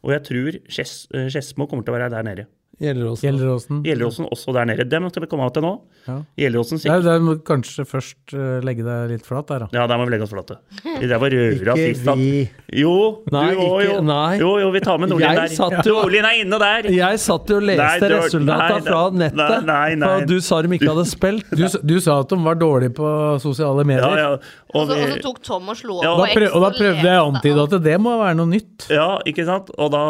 Og 0.05 0.13
jeg 0.15 0.27
tror 0.29 0.59
eh, 0.61 1.29
Skedsmo 1.33 1.67
kommer 1.67 1.87
til 1.87 1.95
å 1.95 1.99
være 1.99 2.13
der 2.15 2.27
nede. 2.27 2.47
Gjelleråsen. 2.83 3.23
Gjelleråsen. 3.29 3.83
Gjelleråsen 3.87 4.27
også 4.35 4.53
der 4.57 4.67
nede. 4.67 4.85
Dem 4.91 5.07
skal 5.11 5.23
vi 5.23 5.29
komme 5.31 5.45
av 5.47 5.53
til 5.55 5.63
nå. 5.63 5.73
Ja. 6.09 6.17
Gjelleråsen 6.43 6.81
sikkert. 6.83 7.05
der 7.07 7.21
må 7.23 7.35
du 7.37 7.43
kanskje 7.47 7.85
først 7.87 8.35
eh, 8.35 8.59
legge 8.67 8.83
deg 8.85 9.13
litt 9.15 9.25
flat 9.27 9.47
der, 9.49 9.65
da. 9.65 9.69
Ja, 9.73 9.87
der 9.87 10.01
må 10.01 10.07
vi 10.09 10.15
legge 10.17 10.27
oss 10.27 10.33
flate. 10.35 10.57
Vi 10.83 11.07
drev 11.07 11.23
og 11.23 11.37
røra 11.37 11.77
sist. 11.79 12.09
vi. 12.19 12.49
Jo, 12.75 12.95
Nei, 13.31 13.45
du 13.55 13.61
òg, 13.63 13.83
jo. 13.87 14.01
nei. 14.03 14.39
Jo, 14.43 14.51
jo, 14.59 14.71
vi 14.75 14.81
tar 14.83 14.99
med 14.99 15.13
Nordlien 15.13 15.39
der. 15.39 15.53
satt 15.55 15.87
jo- 15.87 16.01
Nordlien 16.03 16.25
er 16.27 16.41
inne 16.43 16.59
der! 16.59 16.91
Jeg 16.91 17.21
satt 17.23 17.49
jo 17.55 17.61
og 17.61 17.63
leste 17.69 18.09
Nei, 18.09 18.11
resultatene 18.17 18.83
fra 18.89 19.03
nettet. 19.15 19.65
nei, 19.71 19.95
nei. 19.95 20.09
For 20.19 20.27
du 20.27 20.41
sa 20.41 20.61
de 20.63 20.69
ikke 20.75 20.91
hadde 20.91 21.07
spilt. 21.07 21.51
Du, 21.55 21.65
du 21.95 22.01
sa 22.01 22.19
at 22.25 22.29
de 22.35 22.41
var 22.43 22.59
dårlige 22.59 22.95
på 22.99 23.07
sosiale 23.41 23.85
medier. 23.87 24.03
Ja, 24.19 24.35
ja. 24.35 24.61
Og 24.75 24.81
Og 24.83 24.89
så, 24.91 24.95
og 24.99 25.09
så 25.15 25.21
tok 25.23 25.37
Tom 25.47 25.69
og 25.71 25.77
slo 25.79 26.01
Ja, 26.03 26.11
opp 26.19 26.27
Da 26.35 26.49
og 26.51 26.63
da 26.65 26.71
prøvde 26.75 27.05
jeg 27.07 27.21
å 27.23 27.29
antyde 27.31 27.63
at 27.69 27.75
det 27.85 27.95
må 28.03 28.17
være 28.19 28.35
noe 28.41 28.51
nytt. 28.51 28.89
ja, 28.91 29.21
ikke 29.25 29.45
sant? 29.47 29.71
Og 29.79 29.93
da 29.95 30.01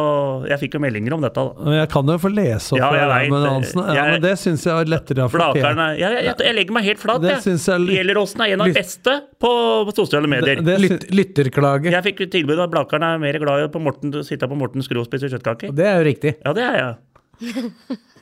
Jeg 0.49 0.59
fikk 0.62 0.78
jo 0.78 0.81
meldinger 0.81 1.12
om 1.12 1.20
dette, 1.20 1.35
da. 1.36 1.53
Men 1.69 1.74
Jeg 1.82 1.91
kan 1.93 2.07
jo 2.07 2.16
få 2.23 2.31
lese 2.32 2.54
opp 2.75 2.79
Ja, 2.81 2.89
jeg 2.95 3.09
deg, 3.09 3.15
vet 3.25 3.33
men 3.35 3.43
det. 3.45 3.51
Hansen. 3.55 3.81
Ja, 3.85 3.95
Jeg- 3.95 4.13
men 4.15 4.21
det 4.25 4.33
syns 4.39 4.65
jeg 4.65 4.75
er 4.75 4.91
lettere 4.93 5.25
å 5.27 5.31
fortelle. 5.33 5.87
er 5.87 5.99
jeg, 5.99 6.25
jeg, 6.29 6.37
jeg 6.47 6.55
legger 6.59 6.73
meg 6.79 6.85
helt 6.85 7.03
flat, 7.03 7.21
Det 7.25 7.33
jeg. 7.35 7.43
jeg 7.45 7.69
er 7.75 7.87
Gjelleråsen 7.99 8.41
er 8.47 8.53
en 8.55 8.61
av 8.61 8.67
de 8.67 8.77
beste 8.79 9.15
på, 9.41 9.51
på 9.89 9.95
sosiale 9.99 10.31
medier. 10.31 10.57
Det, 10.63 10.65
det, 10.65 10.79
Lytt, 10.85 11.07
lytterklage. 11.11 11.91
Jeg 11.91 12.03
fikk 12.09 12.25
tilbud 12.31 12.59
at 12.65 12.71
Blakeren 12.71 13.03
er 13.03 13.19
mer 13.19 13.39
glad 13.43 13.65
i 13.65 13.69
å 13.69 14.25
sitte 14.25 14.49
på 14.49 14.57
Morten 14.57 14.83
Skro 14.83 15.01
og 15.05 15.07
spise 15.11 15.29
kjøttkaker. 15.33 15.75
Det 15.75 15.87
er 15.87 15.99
jo 16.01 16.05
riktig. 16.11 16.37
Ja, 16.45 16.53
det 16.57 16.63
er 16.63 16.77
jeg. 16.81 17.99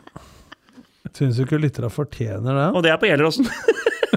syns 1.13 1.37
du 1.37 1.45
ikke 1.45 1.61
lytterne 1.61 1.91
fortjener 1.93 2.57
det. 2.57 2.69
Og 2.77 2.83
det 2.85 2.93
er 2.93 2.97
på 3.01 3.09
Gjelleråsen. 3.11 3.49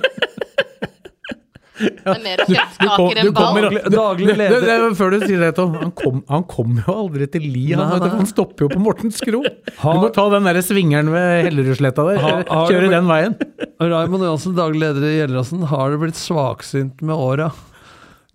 Det 1.75 1.91
er 2.07 2.21
mer 2.23 2.41
Du, 2.41 2.53
kjøttkaker 2.53 3.19
enn 3.21 3.29
ball. 3.35 3.57
Daglig- 3.65 3.81
daglig 3.91 4.27
det, 4.29 4.35
det, 4.35 4.39
leder. 4.41 4.65
det, 4.65 4.75
er 4.75 4.95
før 4.99 5.11
du 5.15 5.25
sier 5.25 5.41
det, 5.43 5.49
Tom. 5.57 5.73
Han 5.81 5.91
kom, 5.99 6.21
han 6.31 6.45
kom 6.51 6.77
jo 6.79 6.95
aldri 7.03 7.27
til 7.33 7.43
Li. 7.51 7.65
Han, 7.73 7.89
Nei, 7.91 7.99
nei. 8.05 8.09
han 8.15 8.29
stopper 8.29 8.65
jo 8.67 8.69
på 8.71 8.79
Mortens 8.83 9.19
Skro. 9.19 9.41
Du 9.43 9.99
må 10.01 10.09
ta 10.15 10.27
den 10.31 10.47
der 10.47 10.61
svingeren 10.63 11.11
ved 11.13 11.49
Hellerudsletta 11.49 12.05
der. 12.07 12.21
Kjøre 12.47 12.91
den 12.95 13.09
veien. 13.11 13.35
Raymond 13.81 14.23
Johansen, 14.23 14.55
daglig 14.57 14.83
leder 14.85 15.07
i 15.09 15.15
Gjelleråsen, 15.19 15.65
har 15.73 15.91
det 15.95 15.99
blitt 16.05 16.19
svaksynt 16.19 17.03
med 17.05 17.15
åra? 17.15 17.51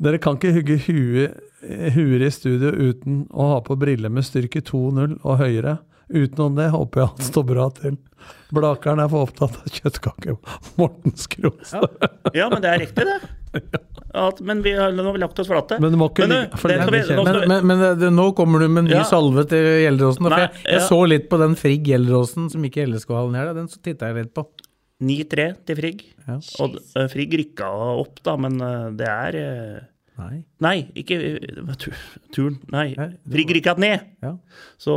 Dere 0.01 0.21
kan 0.23 0.37
ikke 0.39 0.53
hugge 0.61 0.77
huer 1.93 2.23
i 2.25 2.31
studio 2.33 2.71
uten 2.73 3.27
å 3.37 3.51
ha 3.55 3.59
på 3.65 3.77
briller 3.81 4.09
med 4.13 4.25
styrke 4.25 4.63
2-0 4.65 5.19
og 5.25 5.41
høyere. 5.43 5.79
Utenom 6.11 6.57
det 6.59 6.71
håper 6.75 7.05
jeg 7.05 7.13
han 7.13 7.29
står 7.31 7.45
bra 7.47 7.67
til. 7.77 7.99
Blakeren 8.55 9.01
er 9.03 9.11
for 9.11 9.29
opptatt 9.29 9.55
av 9.61 9.77
kjøttkaker. 9.77 10.39
Morten 10.81 11.15
Skros. 11.19 11.75
Ja, 12.35 12.49
men 12.51 12.61
det 12.65 12.73
er 12.73 12.83
riktig, 12.83 13.07
det. 13.07 13.21
At, 14.15 14.41
men 14.43 14.63
vi 14.63 14.73
har, 14.75 14.91
nå 14.95 15.05
har 15.07 15.15
vi 15.15 15.23
lagt 15.23 15.39
oss 15.39 15.49
flate. 15.51 15.79
Men 15.83 15.95
Men 15.95 16.49
Men, 17.49 17.67
men, 17.67 17.85
men 17.99 18.17
nå 18.17 18.27
kommer 18.39 18.63
du 18.63 18.69
med 18.69 18.85
en 18.85 18.91
ny 18.91 18.97
Ja. 18.99 19.05
salve 19.07 19.47
til 19.51 19.63
Gjelleråsen. 19.85 20.27
For 20.27 20.35
Nei, 20.35 20.41
jeg, 20.41 20.65
jeg 20.65 20.81
ja. 20.81 20.89
så 20.89 20.99
litt 21.07 21.29
på 21.31 21.39
den 21.39 21.55
Frigg 21.59 21.87
Gjelleråsen 21.87 22.51
som 22.51 22.67
gikk 22.67 22.81
i 22.83 22.89
LSK-hallen 22.91 23.39
her. 23.39 23.55
Den 23.55 23.71
titta 23.71 24.11
jeg 24.11 24.19
litt 24.19 24.35
på. 24.35 24.47
9-3 25.01 25.47
til 25.67 25.79
Frigg. 25.79 26.03
Ja. 26.27 26.41
Og 26.61 26.77
uh, 26.77 27.07
Frigg 27.11 27.39
rykka 27.41 27.71
opp, 28.03 28.21
da, 28.27 28.37
men 28.37 28.59
uh, 28.61 28.91
det 28.99 29.09
er 29.09 29.39
uh, 29.41 29.79
Nei. 30.21 30.43
Nei, 30.61 30.77
ikke 31.01 31.17
eh, 31.17 31.87
turen. 32.35 32.59
Nei, 32.69 32.91
Frigg 33.33 33.55
rykka 33.57 33.73
ned. 33.81 34.03
Ja. 34.21 34.35
Så 34.77 34.93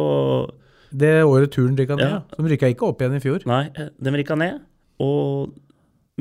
Det 0.94 1.12
året 1.26 1.52
turen 1.54 1.76
rykka 1.78 1.98
ned. 1.98 2.12
Ja. 2.12 2.22
De 2.38 2.52
rykka 2.54 2.70
ikke 2.72 2.88
opp 2.92 3.02
igjen 3.02 3.18
i 3.18 3.24
fjor. 3.24 3.44
Nei, 3.50 3.66
eh, 3.74 3.90
de 3.98 4.14
rykka 4.14 4.38
ned. 4.40 4.62
Og, 5.02 5.54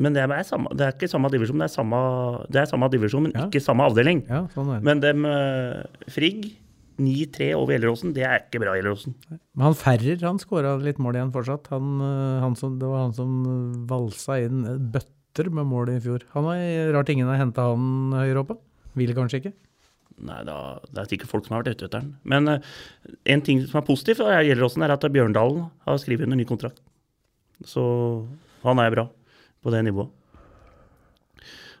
men 0.01 0.15
det 0.15 0.23
er, 0.25 0.33
samme, 0.47 0.71
det 0.73 0.87
er 0.87 0.95
ikke 0.95 1.11
samme 1.11 1.29
divisjon, 1.33 1.61
det 1.61 1.69
er 1.69 1.73
samme, 1.75 2.01
det 2.49 2.63
er 2.63 2.69
samme 2.71 2.89
divisjon, 2.89 3.27
men 3.27 3.35
Ja. 3.37 3.45
ikke 3.47 3.61
samme 3.61 3.85
avdeling. 3.85 4.23
Ja, 4.27 4.47
sånn 4.55 4.71
er 4.73 4.81
det. 4.81 4.87
Men 4.89 5.03
dem 5.03 5.25
uh, 5.29 5.83
Frigg 6.09 6.49
9-3 7.01 7.51
over 7.57 7.73
Gjelleråsen, 7.75 8.13
det 8.13 8.25
er 8.25 8.41
ikke 8.43 8.61
bra, 8.63 8.75
Gjelleråsen. 8.77 9.15
Men 9.29 9.65
han 9.69 9.77
Ferrer 9.77 10.21
han 10.25 10.41
skåra 10.41 10.75
litt 10.81 10.99
mål 11.01 11.17
igjen 11.19 11.33
fortsatt. 11.33 11.69
Han, 11.73 11.95
øh, 12.01 12.41
han 12.43 12.55
som, 12.59 12.77
det 12.81 12.89
var 12.89 13.07
han 13.07 13.15
som 13.17 13.31
valsa 13.89 14.37
inn 14.43 14.61
bøtter 14.93 15.49
med 15.49 15.65
mål 15.69 15.93
i 15.95 15.99
fjor. 16.03 16.25
Han 16.35 16.49
er 16.53 16.91
Rart 16.93 17.09
ingen 17.09 17.29
har 17.31 17.41
henta 17.41 17.69
han 17.71 18.13
høyere 18.13 18.43
oppe. 18.43 18.59
Vil 18.99 19.13
kanskje 19.17 19.41
ikke. 19.41 19.53
Nei, 20.23 20.39
da, 20.47 20.57
det 20.89 21.01
er 21.01 21.09
sikkert 21.11 21.31
folk 21.31 21.47
som 21.47 21.57
har 21.57 21.63
vært 21.63 21.75
ute 21.75 21.87
etter 21.89 21.99
den. 21.99 22.13
Men 22.29 22.47
uh, 22.47 22.73
en 23.29 23.43
ting 23.43 23.61
som 23.65 23.81
er 23.81 23.87
positivt 23.87 24.23
gjelder 24.23 24.65
også, 24.67 24.81
er 24.85 24.95
at 24.95 25.07
Bjørndalen 25.11 25.65
har 25.87 25.99
skrevet 26.01 26.27
under 26.27 26.39
ny 26.39 26.47
kontrakt. 26.47 26.79
Så 27.67 27.83
han 28.63 28.79
er 28.81 28.93
bra 28.93 29.07
på 29.63 29.73
det 29.73 29.83
nivået. 29.87 30.11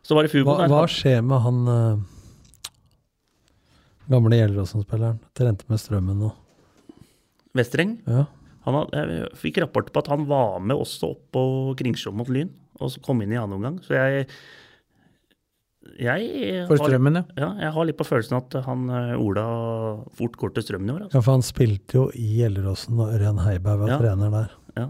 Så 0.03 0.17
var 0.17 0.25
det 0.25 0.33
Fugo 0.33 0.51
Hva, 0.51 0.67
hva 0.67 0.83
skjer 0.91 1.21
med 1.23 1.39
han 1.45 1.59
uh, 1.71 2.01
gamle 4.11 4.39
Gjelleråsen-spilleren? 4.41 5.21
Trente 5.37 5.67
med 5.71 5.79
strømmen 5.79 6.19
nå. 6.25 6.31
Vestreng. 7.55 7.95
Ja. 8.09 8.25
Han 8.67 8.79
had, 8.79 8.91
jeg 8.95 9.29
fikk 9.39 9.61
rapport 9.63 9.91
på 9.93 10.03
at 10.03 10.09
han 10.11 10.27
var 10.27 10.59
med 10.63 10.75
også 10.75 11.13
opp 11.13 11.23
på 11.35 11.45
Kringsjå 11.79 12.11
mot 12.15 12.29
Lyn, 12.31 12.51
og 12.79 12.91
så 12.91 13.01
kom 13.03 13.23
inn 13.23 13.31
i 13.35 13.39
annen 13.39 13.57
omgang. 13.57 13.79
Så 13.83 13.95
jeg 13.95 14.27
jeg 15.99 16.67
For 16.69 16.79
strømmen, 16.79 17.15
har, 17.19 17.25
Ja, 17.37 17.49
jeg 17.65 17.71
har 17.75 17.85
litt 17.89 17.97
på 17.99 18.05
følelsen 18.07 18.37
at 18.39 18.55
han 18.65 18.85
eh, 18.89 19.13
Ola 19.19 19.43
fort 20.17 20.37
går 20.39 20.53
til 20.55 20.63
strømmen 20.65 20.89
i 20.89 20.93
år. 20.95 21.01
Altså. 21.07 21.17
ja, 21.17 21.21
for 21.25 21.31
han 21.37 21.43
spilte 21.45 21.97
jo 21.99 22.05
i 22.17 22.27
Gjelleråsen 22.39 22.97
da 22.97 23.09
Ørjan 23.17 23.41
Heiberg 23.45 23.83
var 23.83 23.91
Ja. 23.93 23.97
trener 24.01 24.31
der. 24.31 24.53
Ja. 24.79 24.87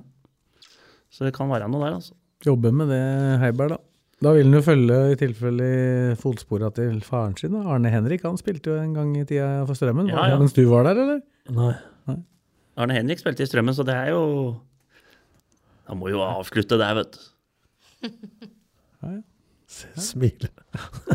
Så 1.14 1.26
det 1.28 1.34
kan 1.36 1.50
være 1.52 1.68
noe 1.70 1.84
der, 1.84 1.98
altså. 2.00 2.14
Jobbe 2.46 2.72
med 2.76 2.90
det, 2.92 3.02
Heiberg, 3.44 3.70
da. 3.76 3.78
Da 4.24 4.32
vil 4.38 4.46
han 4.48 4.56
jo 4.56 4.62
følge 4.64 4.98
i 5.12 5.16
tilfelle 5.20 5.66
i 5.68 6.16
fotspora 6.16 6.70
til 6.74 7.02
faren 7.04 7.34
sin. 7.38 7.52
da. 7.52 7.66
Arne 7.76 7.90
Henrik 7.92 8.22
han 8.24 8.38
spilte 8.40 8.72
jo 8.72 8.78
en 8.80 8.94
gang 8.96 9.10
i 9.20 9.26
tida 9.28 9.66
for 9.68 9.76
Strømmen. 9.76 10.08
Ja, 10.08 10.30
ja. 10.32 10.38
Mens 10.40 10.54
du 10.56 10.64
var 10.70 10.84
der, 10.88 11.02
eller? 11.02 11.22
Nei. 11.52 11.74
Arne 12.78 12.96
Henrik 12.96 13.20
spilte 13.20 13.44
i 13.44 13.50
Strømmen, 13.50 13.76
så 13.76 13.84
det 13.86 13.94
er 13.94 14.14
jo 14.16 14.56
Han 15.90 16.00
må 16.00 16.08
jo 16.10 16.22
avslutte 16.24 16.78
der, 16.80 16.96
vet 16.96 17.18
du. 17.20 18.14
Smiler. 20.10 20.52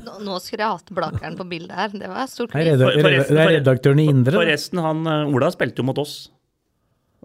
Nå, 0.05 0.19
nå 0.27 0.39
skulle 0.43 0.65
jeg 0.65 0.79
hatt 0.79 0.91
Blakeren 0.95 1.37
på 1.39 1.47
bildet 1.51 1.77
her. 1.77 1.95
Det 1.95 2.11
var 2.11 2.27
stort. 2.31 2.57
Det 2.57 2.75
er 2.75 3.55
redaktøren 3.59 4.03
i 4.03 4.09
Indre. 4.11 4.37
Forresten, 4.41 4.83
han 4.85 5.07
eh, 5.09 5.31
Ola 5.35 5.51
spilte 5.55 5.83
jo 5.83 5.89
mot 5.91 6.01
oss. 6.03 6.17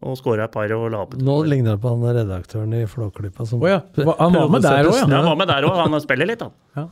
Og 0.03 0.17
skåra 0.19 0.47
et 0.49 0.53
par 0.53 0.71
og 0.75 0.89
la 0.91 1.03
opp 1.05 1.13
Nå 1.15 1.35
ligner 1.47 1.77
det 1.77 1.81
på 1.83 1.91
han 1.93 2.01
redaktøren 2.17 2.73
i 2.75 2.81
Flåklypa 2.89 3.45
som 3.47 3.61
oh, 3.63 3.69
ja, 3.69 3.77
han 3.95 4.33
var 4.35 4.49
med 4.51 4.65
der 4.65 4.89
òg, 4.89 4.97
ja. 4.97 5.05
han 5.05 5.29
var 5.29 5.37
med 5.39 5.47
der 5.47 5.67
òg. 5.69 5.77
Han 5.79 6.01
spiller 6.03 6.27
litt, 6.27 6.43
han. 6.43 6.55
Ja. 6.75 6.87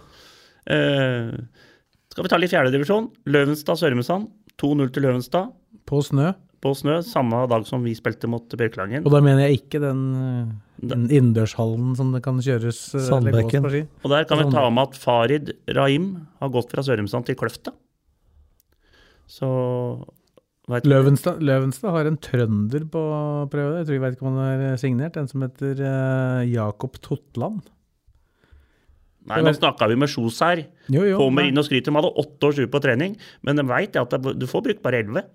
Uh, 0.71 1.65
skal 2.13 2.27
vi 2.27 2.31
ta 2.31 2.39
litt 2.39 2.53
fjerdedivisjon? 2.53 3.09
Løvenstad-Sørumsand. 3.31 4.29
2-0 4.61 4.91
til 4.93 5.05
Løvenstad 5.07 5.51
På 5.89 6.03
snø. 6.05 6.33
På 6.61 6.73
snø. 6.77 6.99
Samme 7.05 7.43
dag 7.49 7.65
som 7.67 7.83
vi 7.85 7.95
spilte 7.97 8.29
mot 8.31 8.45
Bjørklangen. 8.45 9.05
Og 9.05 9.13
da 9.13 9.21
mener 9.23 9.47
jeg 9.47 9.61
ikke 9.63 9.81
den, 9.83 10.01
øh, 10.15 10.87
den 10.93 11.07
innendørshallen 11.09 11.95
som 11.97 12.13
det 12.15 12.23
kan 12.25 12.39
kjøres 12.41 12.79
eller 12.93 13.01
gås 13.01 13.09
Sandbekken. 13.09 13.65
på. 13.65 13.83
Og 14.05 14.13
der 14.13 14.25
kan 14.29 14.41
vi 14.41 14.49
ta 14.53 14.69
med 14.69 14.89
at 14.89 14.97
Farid 15.01 15.53
Rahim 15.75 16.27
har 16.39 16.53
gått 16.53 16.71
fra 16.71 16.85
Sørumsand 16.85 17.25
til 17.25 17.35
Kløfta. 17.35 17.73
Så 19.31 19.49
Løvenstad, 20.71 21.41
Løvenstad 21.43 21.91
har 21.91 22.07
en 22.07 22.17
trønder 22.21 22.85
på 22.87 23.01
prøve. 23.51 23.81
Jeg 23.81 23.87
tror 23.87 23.95
jeg 23.97 24.01
vet 24.01 24.15
ikke 24.15 24.27
om 24.27 24.37
han 24.37 24.61
er 24.61 24.77
signert. 24.79 25.17
En 25.17 25.27
som 25.27 25.41
heter 25.43 25.81
Jakob 26.47 26.99
Totland. 27.01 27.65
Nei, 29.29 29.41
nå 29.45 29.51
snakka 29.53 29.85
vi 29.91 29.97
med 29.99 30.09
Kjos 30.09 30.39
her. 30.41 30.63
Jo, 30.89 31.03
jo. 31.05 31.17
Kommer 31.19 31.45
nei. 31.45 31.51
inn 31.51 31.61
og 31.61 31.67
skryter. 31.67 31.91
De 31.91 31.97
hadde 31.99 32.13
åtte 32.23 32.47
års 32.47 32.57
sju 32.57 32.65
på 32.71 32.81
trening, 32.81 33.13
men 33.45 33.59
de 33.59 33.65
veit 33.69 33.97
at 33.99 34.15
du 34.17 34.47
får 34.49 34.65
brukt 34.65 34.81
bare 34.85 35.03
elleve. 35.03 35.25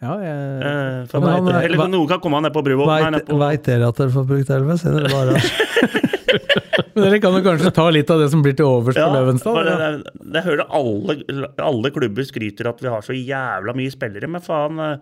Ja, 0.00 0.14
jeg, 0.24 0.36
Eh, 0.64 1.20
Men 1.20 1.28
han 1.28 1.48
er- 1.48 1.64
eller 1.66 1.76
hva- 1.76 1.90
noen 1.92 2.08
kan 2.08 2.20
komme 2.20 2.40
ned 2.42 2.52
på 2.54 2.62
brua. 2.64 2.86
Veit 2.88 3.62
dere 3.64 3.88
at 3.88 3.96
dere 3.96 4.08
får 4.14 4.24
brukt 4.26 4.48
Elvis? 4.50 4.82
Dere 4.82 5.10
bare 5.12 5.34
Men 6.94 7.04
dere 7.04 7.18
kan 7.20 7.34
jo 7.36 7.42
kanskje 7.44 7.72
ta 7.74 7.84
litt 7.92 8.10
av 8.10 8.18
det 8.22 8.30
som 8.32 8.42
blir 8.42 8.54
til 8.56 8.64
overs 8.66 8.96
på 8.96 9.08
Løvenstad? 9.12 9.58
Ja. 9.60 9.76
det, 9.76 9.90
det, 10.06 10.32
det 10.34 10.42
hører 10.46 10.64
alle, 10.70 11.16
alle 11.58 11.90
klubber 11.94 12.26
skryter 12.26 12.70
at 12.70 12.80
vi 12.82 12.88
har 12.88 13.04
så 13.06 13.14
jævla 13.16 13.74
mye 13.76 13.92
spillere, 13.92 14.28
men 14.30 14.40
faen, 14.44 14.78
eh, 14.80 14.96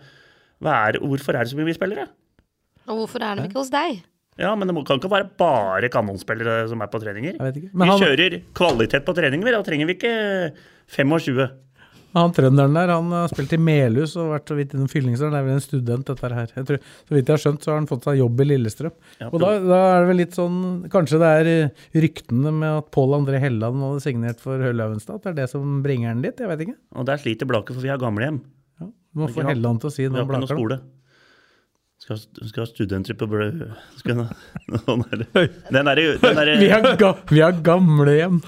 hva 0.64 0.74
er, 0.88 0.98
hvorfor 1.04 1.36
er 1.38 1.44
det 1.46 1.52
så 1.52 1.58
mye 1.60 1.76
spillere? 1.76 2.08
Og 2.88 3.02
hvorfor 3.04 3.22
er 3.22 3.36
de 3.38 3.46
ikke 3.48 3.60
hos 3.60 3.70
deg? 3.70 4.02
Ja, 4.38 4.54
men 4.54 4.68
det 4.70 4.74
må, 4.76 4.84
kan 4.86 4.98
ikke 5.00 5.10
være 5.10 5.30
bare 5.38 5.88
kanonspillere 5.90 6.68
som 6.70 6.80
er 6.84 6.90
på 6.92 7.00
treninger. 7.02 7.34
Jeg 7.38 7.42
vet 7.48 7.56
ikke. 7.62 7.70
Men 7.74 7.86
Vi 7.88 7.90
han- 7.94 8.02
kjører 8.04 8.36
kvalitet 8.54 9.04
på 9.04 9.14
treninger. 9.18 9.50
Da 9.52 9.62
trenger 9.66 9.86
vi 9.86 9.94
ikke 9.98 10.52
25. 10.94 11.48
Han 12.16 12.32
trønderen 12.32 12.76
der, 12.76 12.90
han 12.94 13.10
har 13.12 13.28
spilt 13.30 13.52
i 13.52 13.58
Melhus 13.60 14.14
og 14.18 14.30
vært 14.32 14.48
så 14.48 14.56
vidt 14.56 14.72
innom 14.74 14.88
Fyllingsdalen. 14.90 15.34
Det 15.34 15.40
er 15.40 15.46
vel 15.46 15.58
en 15.58 15.64
student, 15.64 16.08
dette 16.08 16.30
her. 16.32 16.52
Jeg 16.56 16.68
tror, 16.70 16.80
så 16.80 17.16
vidt 17.16 17.28
jeg 17.28 17.34
har 17.34 17.42
skjønt, 17.42 17.64
så 17.64 17.72
har 17.72 17.80
han 17.80 17.88
fått 17.90 18.08
seg 18.08 18.20
jobb 18.22 18.40
i 18.40 18.48
Lillestrøm. 18.48 18.94
Ja, 19.20 19.28
og 19.28 19.38
da, 19.42 19.50
da 19.60 19.80
er 19.92 20.00
det 20.00 20.10
vel 20.12 20.20
litt 20.22 20.38
sånn 20.38 20.58
Kanskje 20.92 21.20
det 21.20 21.32
er 21.40 21.50
eh, 21.52 21.86
ryktene 22.06 22.52
med 22.54 22.68
at 22.80 22.90
Pål 22.94 23.16
André 23.20 23.42
Helland 23.42 23.82
hadde 23.84 24.04
signert 24.04 24.40
for 24.42 24.56
at 24.64 25.24
det 25.24 25.32
er 25.32 25.40
det 25.42 25.48
som 25.52 25.80
bringer 25.84 26.14
han 26.14 26.24
dit? 26.24 26.40
Jeg 26.40 26.50
vet 26.50 26.64
ikke. 26.64 26.78
Og 26.96 27.08
der 27.08 27.20
sliter 27.20 27.50
Blaker, 27.50 27.76
for 27.76 27.84
vi 27.84 27.92
har 27.92 28.00
gamlehjem. 28.00 28.40
Ja, 28.80 28.88
du 28.88 29.22
må 29.24 29.28
få? 29.32 29.44
Helland 29.48 29.84
til 29.84 29.92
å 29.92 29.94
si 29.94 30.08
noe 30.08 30.24
om 30.24 30.32
Blaker. 30.32 30.80
Skal, 32.08 32.16
ha- 32.16 32.46
skal 32.48 32.62
ha 32.64 32.68
studenter 32.70 33.12
på 33.20 33.26
blø... 33.28 33.46
Vi 36.58 36.68
har, 36.72 36.86
ga, 36.96 37.10
vi 37.28 37.40
har 37.42 37.52
gamlehjem! 37.66 38.38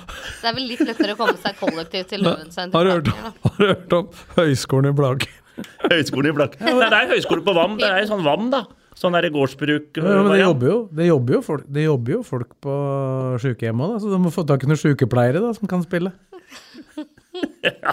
Det 0.41 0.49
er 0.49 0.55
vel 0.57 0.65
litt 0.71 0.81
lettere 0.81 1.13
å 1.13 1.19
komme 1.19 1.35
seg 1.43 1.59
kollektivt 1.61 2.09
til 2.15 2.25
Løvenstad 2.25 2.73
Har 2.73 2.89
du 2.89 2.93
hørt, 2.95 3.11
har 3.45 3.59
du 3.59 3.67
hørt 3.67 3.93
om 3.99 4.09
Høgskolen 4.39 4.95
i 4.95 4.97
Blaker? 4.97 5.35
Høgskolen 5.91 6.31
i 6.31 6.33
Blaker. 6.39 6.63
Nei, 6.65 6.89
det 6.89 7.03
er 7.03 7.13
høgskole 7.13 7.45
på 7.45 7.53
VAM. 7.59 7.77
Det 7.83 7.91
er 7.93 8.09
sånn 8.09 8.25
VAM, 8.25 8.49
da. 8.55 8.63
Sånn 8.97 9.13
derre 9.19 9.29
gårdsbruk. 9.35 9.93
Ja, 10.01 10.17
men 10.25 10.33
det 10.33 10.41
jobber 10.41 10.73
jo, 10.73 10.79
det 10.97 11.11
jobber 11.11 11.37
jo, 11.37 11.43
folk, 11.45 11.69
det 11.77 11.85
jobber 11.85 12.17
jo 12.17 12.23
folk 12.33 12.57
på 12.65 12.79
sykehjem 13.45 13.85
òg, 13.85 13.99
så 14.01 14.09
de 14.13 14.23
må 14.25 14.33
få 14.33 14.47
tak 14.49 14.65
i 14.65 14.73
noen 14.73 14.81
sykepleiere 14.81 15.45
da, 15.45 15.53
som 15.57 15.69
kan 15.69 15.85
spille. 15.85 16.15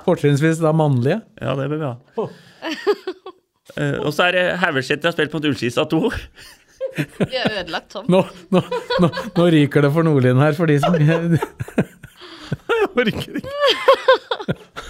Fortrinnsvis 0.07 0.63
da 0.63 0.71
mannlige. 0.75 1.19
Ja, 1.43 1.59
det 1.59 1.67
bør 1.75 1.83
vi 1.83 1.91
ha. 1.91 2.29
Eh, 3.77 3.97
og 4.01 4.13
så 4.15 4.27
er 4.27 4.37
det 4.37 4.45
Haugesæter 4.63 5.09
har 5.09 5.15
spilt 5.15 5.33
mot 5.35 5.45
Ullskisa 5.45 5.85
2. 5.89 5.99
Vi 6.97 7.37
har 7.41 7.51
ødelagt 7.61 7.91
Tom. 7.93 8.07
Nå, 8.09 8.23
nå, 8.53 8.61
nå, 9.03 9.09
nå 9.37 9.47
ryker 9.53 9.85
det 9.85 9.91
for 9.93 10.07
Nordlien 10.07 10.39
her, 10.41 10.55
for 10.57 10.69
de 10.69 10.79
som 10.81 10.95
Jeg 12.67 12.87
orker 12.95 13.11
ikke. 13.11 13.41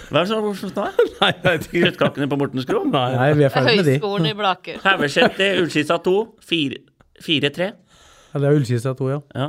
Hva 0.08 0.20
er 0.20 0.24
det 0.24 0.28
som 0.30 0.38
er 0.38 0.44
morsomt 0.46 0.76
nå? 0.78 0.84
Nei. 1.20 1.54
Kjøttkakene 1.66 2.28
på 2.30 2.38
Mortens 2.40 2.68
Kro? 2.68 2.84
Nei, 2.88 3.28
vi 3.36 3.44
er 3.48 3.52
ferdig 3.52 3.80
med 3.80 3.88
de. 3.88 3.96
Høgskolen 3.98 4.28
i 4.30 4.34
Blaker. 4.38 4.78
Haugesæter, 4.84 5.58
Ullskisa 5.64 5.98
2, 6.04 6.14
4-3. 6.48 7.68
Ja, 7.68 8.40
det 8.40 8.46
er 8.48 8.56
Ullskisa 8.60 8.94
2, 8.96 9.10
ja. 9.12 9.18
Ja. 9.36 9.48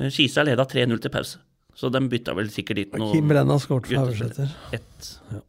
Eh, 0.00 0.08
Skisa 0.14 0.42
leda 0.46 0.66
3-0 0.66 0.98
til 1.04 1.12
pause. 1.14 1.42
Så 1.78 1.90
de 1.90 2.00
bytta 2.10 2.34
vel 2.38 2.48
sikkert 2.54 2.78
dit 2.80 2.92
noe 2.98 3.10
Kim 3.12 3.26
Brenna 3.30 3.56
skåret 3.62 3.88
for 3.90 4.08
guttespillere. 4.08 4.48
Haugesæter. 4.72 5.44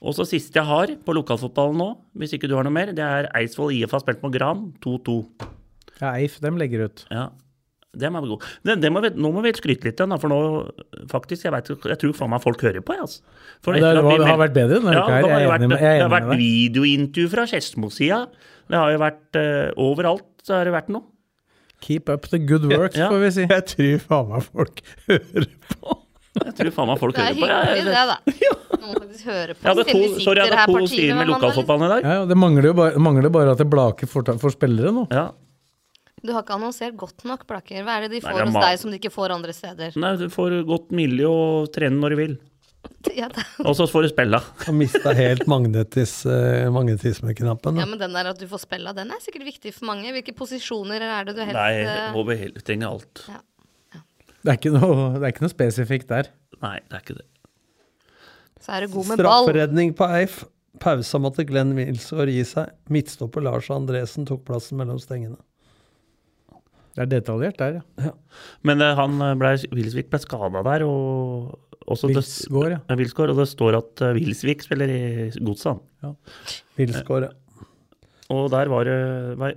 Og 0.00 0.16
så 0.16 0.24
siste 0.24 0.56
jeg 0.56 0.64
har 0.64 0.94
på 1.04 1.14
lokalfotballen 1.16 1.76
nå, 1.80 1.90
hvis 2.16 2.32
ikke 2.36 2.48
du 2.48 2.56
har 2.56 2.64
noe 2.64 2.72
mer, 2.72 2.94
det 2.96 3.04
er 3.04 3.28
Eidsvoll 3.36 3.74
IF 3.76 3.92
har 3.92 4.00
spilt 4.00 4.22
mot 4.24 4.32
Gran 4.32 4.70
2-2. 4.80 5.20
ja 6.00 6.14
Eif, 6.16 6.38
dem 6.40 6.56
legger 6.60 6.86
ut. 6.88 7.04
Ja. 7.12 7.26
dem 8.00 8.16
er 8.16 8.24
gode. 8.24 8.38
gå. 8.40 8.48
Det, 8.64 8.78
det 8.80 8.92
må 8.94 9.02
vi, 9.04 9.10
nå 9.20 9.32
må 9.34 9.44
vi 9.44 9.52
skryte 9.58 9.90
litt 9.90 10.00
igjen, 10.00 10.16
for 10.22 10.32
nå 10.32 10.40
faktisk, 11.12 11.44
jeg, 11.44 11.52
vet, 11.52 11.68
jeg 11.92 12.00
tror 12.00 12.16
faen 12.16 12.32
meg 12.32 12.44
folk 12.46 12.64
hører 12.64 12.80
på. 12.80 12.96
Altså. 12.96 13.20
For 13.60 13.76
det, 13.76 13.84
etter 13.84 14.00
at 14.00 14.08
vi 14.08 14.18
det 14.24 14.30
har 14.32 14.40
vært 14.40 14.56
bedre 14.56 14.80
denne 14.80 14.96
ja, 14.96 15.04
uka 15.04 15.12
her. 15.18 15.28
Jeg 15.28 15.36
er 15.50 15.54
enig 15.58 15.68
med, 15.68 15.76
deg. 15.76 15.92
det 15.92 16.06
har 16.06 16.14
vært 16.16 16.32
videointervju 16.40 17.34
fra 17.36 17.46
Skedsmo-sida. 17.52 18.22
Det 18.70 18.80
har 18.80 18.96
jo 18.96 19.04
vært 19.04 19.40
uh, 19.42 19.84
overalt, 19.84 20.28
så 20.46 20.56
har 20.56 20.70
det 20.70 20.76
vært 20.78 20.92
noe. 20.96 21.04
Keep 21.84 22.08
up 22.12 22.28
the 22.32 22.40
good 22.40 22.64
work, 22.72 22.96
Ja. 22.96 23.12
får 23.12 23.20
vi 23.26 23.34
si. 23.36 23.48
Jeg 23.48 23.68
tror 23.74 24.06
faen 24.08 24.32
meg 24.32 24.48
folk 24.48 24.80
hører 25.10 25.50
på. 25.76 25.99
Jeg 26.38 26.54
tror 26.56 26.70
faen 26.76 26.90
meg 26.92 27.00
folk 27.00 27.16
Det 27.16 27.22
er 27.24 27.34
hører 27.34 27.40
på. 27.40 27.50
Jeg, 27.50 27.82
hyggelig, 27.82 27.94
det, 27.96 28.06
da. 28.10 28.18
Noen 28.80 28.96
faktisk 29.02 29.24
hører 29.26 29.54
på. 29.54 29.64
jeg 29.64 29.70
hadde 29.70 29.84
to, 29.90 30.02
sorry, 30.22 30.40
jeg 30.40 30.58
hadde 30.60 30.66
to 30.70 30.90
sider 30.92 31.18
med 31.18 31.30
lokalfotballen 31.32 31.86
i 31.86 31.92
dag. 31.96 32.06
Ja, 32.06 32.16
ja, 32.20 32.26
det 32.30 32.36
mangler 32.38 32.70
jo 32.70 32.74
bare, 32.78 33.02
mangler 33.02 33.32
bare 33.34 33.54
at 33.56 33.62
det 33.62 33.66
blaker 33.72 34.10
for, 34.10 34.34
for 34.40 34.54
spillere 34.54 34.92
nå. 34.94 35.06
Ja. 35.10 35.26
liksom. 35.30 35.46
Du 36.20 36.34
har 36.36 36.44
ikke 36.44 36.56
annonsert 36.58 36.96
godt 37.00 37.24
nok, 37.24 37.46
Blaker. 37.48 37.80
Hva 37.86 37.96
er 37.96 38.06
det 38.06 38.10
de 38.12 38.20
Nei, 38.20 38.28
får 38.28 38.36
det 38.36 38.44
er 38.44 38.50
hos 38.52 38.64
deg 38.66 38.80
som 38.82 38.92
de 38.92 38.98
ikke 39.00 39.12
får 39.14 39.32
andre 39.32 39.54
steder? 39.56 39.94
Nei, 40.02 40.12
du 40.20 40.26
får 40.32 40.56
godt 40.68 40.90
miljø 40.92 41.30
og 41.32 41.70
trene 41.74 41.96
når 41.96 42.14
du 42.14 42.20
vil. 42.20 42.38
Ja, 43.16 43.26
Og 43.64 43.74
så 43.76 43.86
får 43.88 44.06
du 44.06 44.08
spella. 44.12 44.38
Og 44.68 44.76
mista 44.76 45.12
helt 45.16 45.46
magnetis, 45.48 46.18
uh, 46.28 46.68
magnetismeknappen. 46.72 47.76
ja, 47.80 47.86
men 47.88 48.00
den 48.00 48.12
der 48.16 48.30
at 48.32 48.40
du 48.40 48.46
får 48.48 48.62
spella, 48.66 48.92
den 48.96 49.12
er 49.12 49.20
sikkert 49.24 49.46
viktig 49.48 49.72
for 49.76 49.88
mange. 49.88 50.12
Hvilke 50.16 50.32
posisjoner 50.36 51.04
er 51.04 51.28
det 51.28 51.34
du 51.36 51.42
helst 51.42 51.56
Nei, 51.56 51.84
eh, 51.84 52.16
over 52.16 52.36
hele, 52.40 52.60
trenger 52.64 52.92
alt. 52.92 53.24
Det 54.40 54.52
er 54.52 54.56
ikke 54.56 54.72
noe, 54.72 55.10
det 55.18 55.26
er 55.26 55.34
ikke 55.34 55.44
noe 55.44 55.52
spesifikt 55.52 56.08
der. 56.12 56.30
Nei, 56.62 56.78
det 56.88 56.96
er 56.96 57.04
ikke 57.04 57.18
det. 57.18 57.26
Så 58.60 58.72
er 58.76 58.84
det 58.84 58.90
god 58.92 59.06
med 59.08 59.20
ball. 59.20 59.44
Strafferedning 59.44 59.94
på 59.96 60.08
Eif. 60.20 60.42
Pausa 60.80 61.18
måtte 61.20 61.44
Glenn 61.48 61.74
Wilsgård 61.76 62.30
gi 62.32 62.42
seg. 62.46 62.72
Midtstopper 62.92 63.44
Lars 63.44 63.68
Andresen 63.74 64.28
tok 64.28 64.44
plassen 64.48 64.78
mellom 64.80 65.00
stengene. 65.02 65.36
Det 66.96 67.04
er 67.04 67.10
detaljert 67.10 67.58
der, 67.60 67.80
ja. 68.02 68.12
Men 68.66 68.82
uh, 68.82 68.92
han 68.98 69.20
eh, 69.22 69.34
ble, 69.38 69.52
Wilsvik 69.76 70.08
ble 70.10 70.18
skada 70.20 70.62
der, 70.66 70.82
og 70.88 71.84
også 71.86 72.10
det- 72.10 72.16
Wilsgård, 72.18 72.74
ja. 72.74 72.96
Vilsgård, 72.98 73.32
og 73.34 73.38
det 73.42 73.46
står 73.52 73.78
at 73.78 74.02
uh, 74.04 74.10
Wilsvik 74.16 74.64
spiller 74.66 74.90
i 74.90 75.02
Godset. 75.38 75.80
Ja. 76.04 76.14
Wilsgård, 76.80 77.28
ja. 77.28 77.66
Og 78.30 78.50
der 78.52 78.70
var 78.70 78.86
det 78.86 78.98
var, 79.38 79.54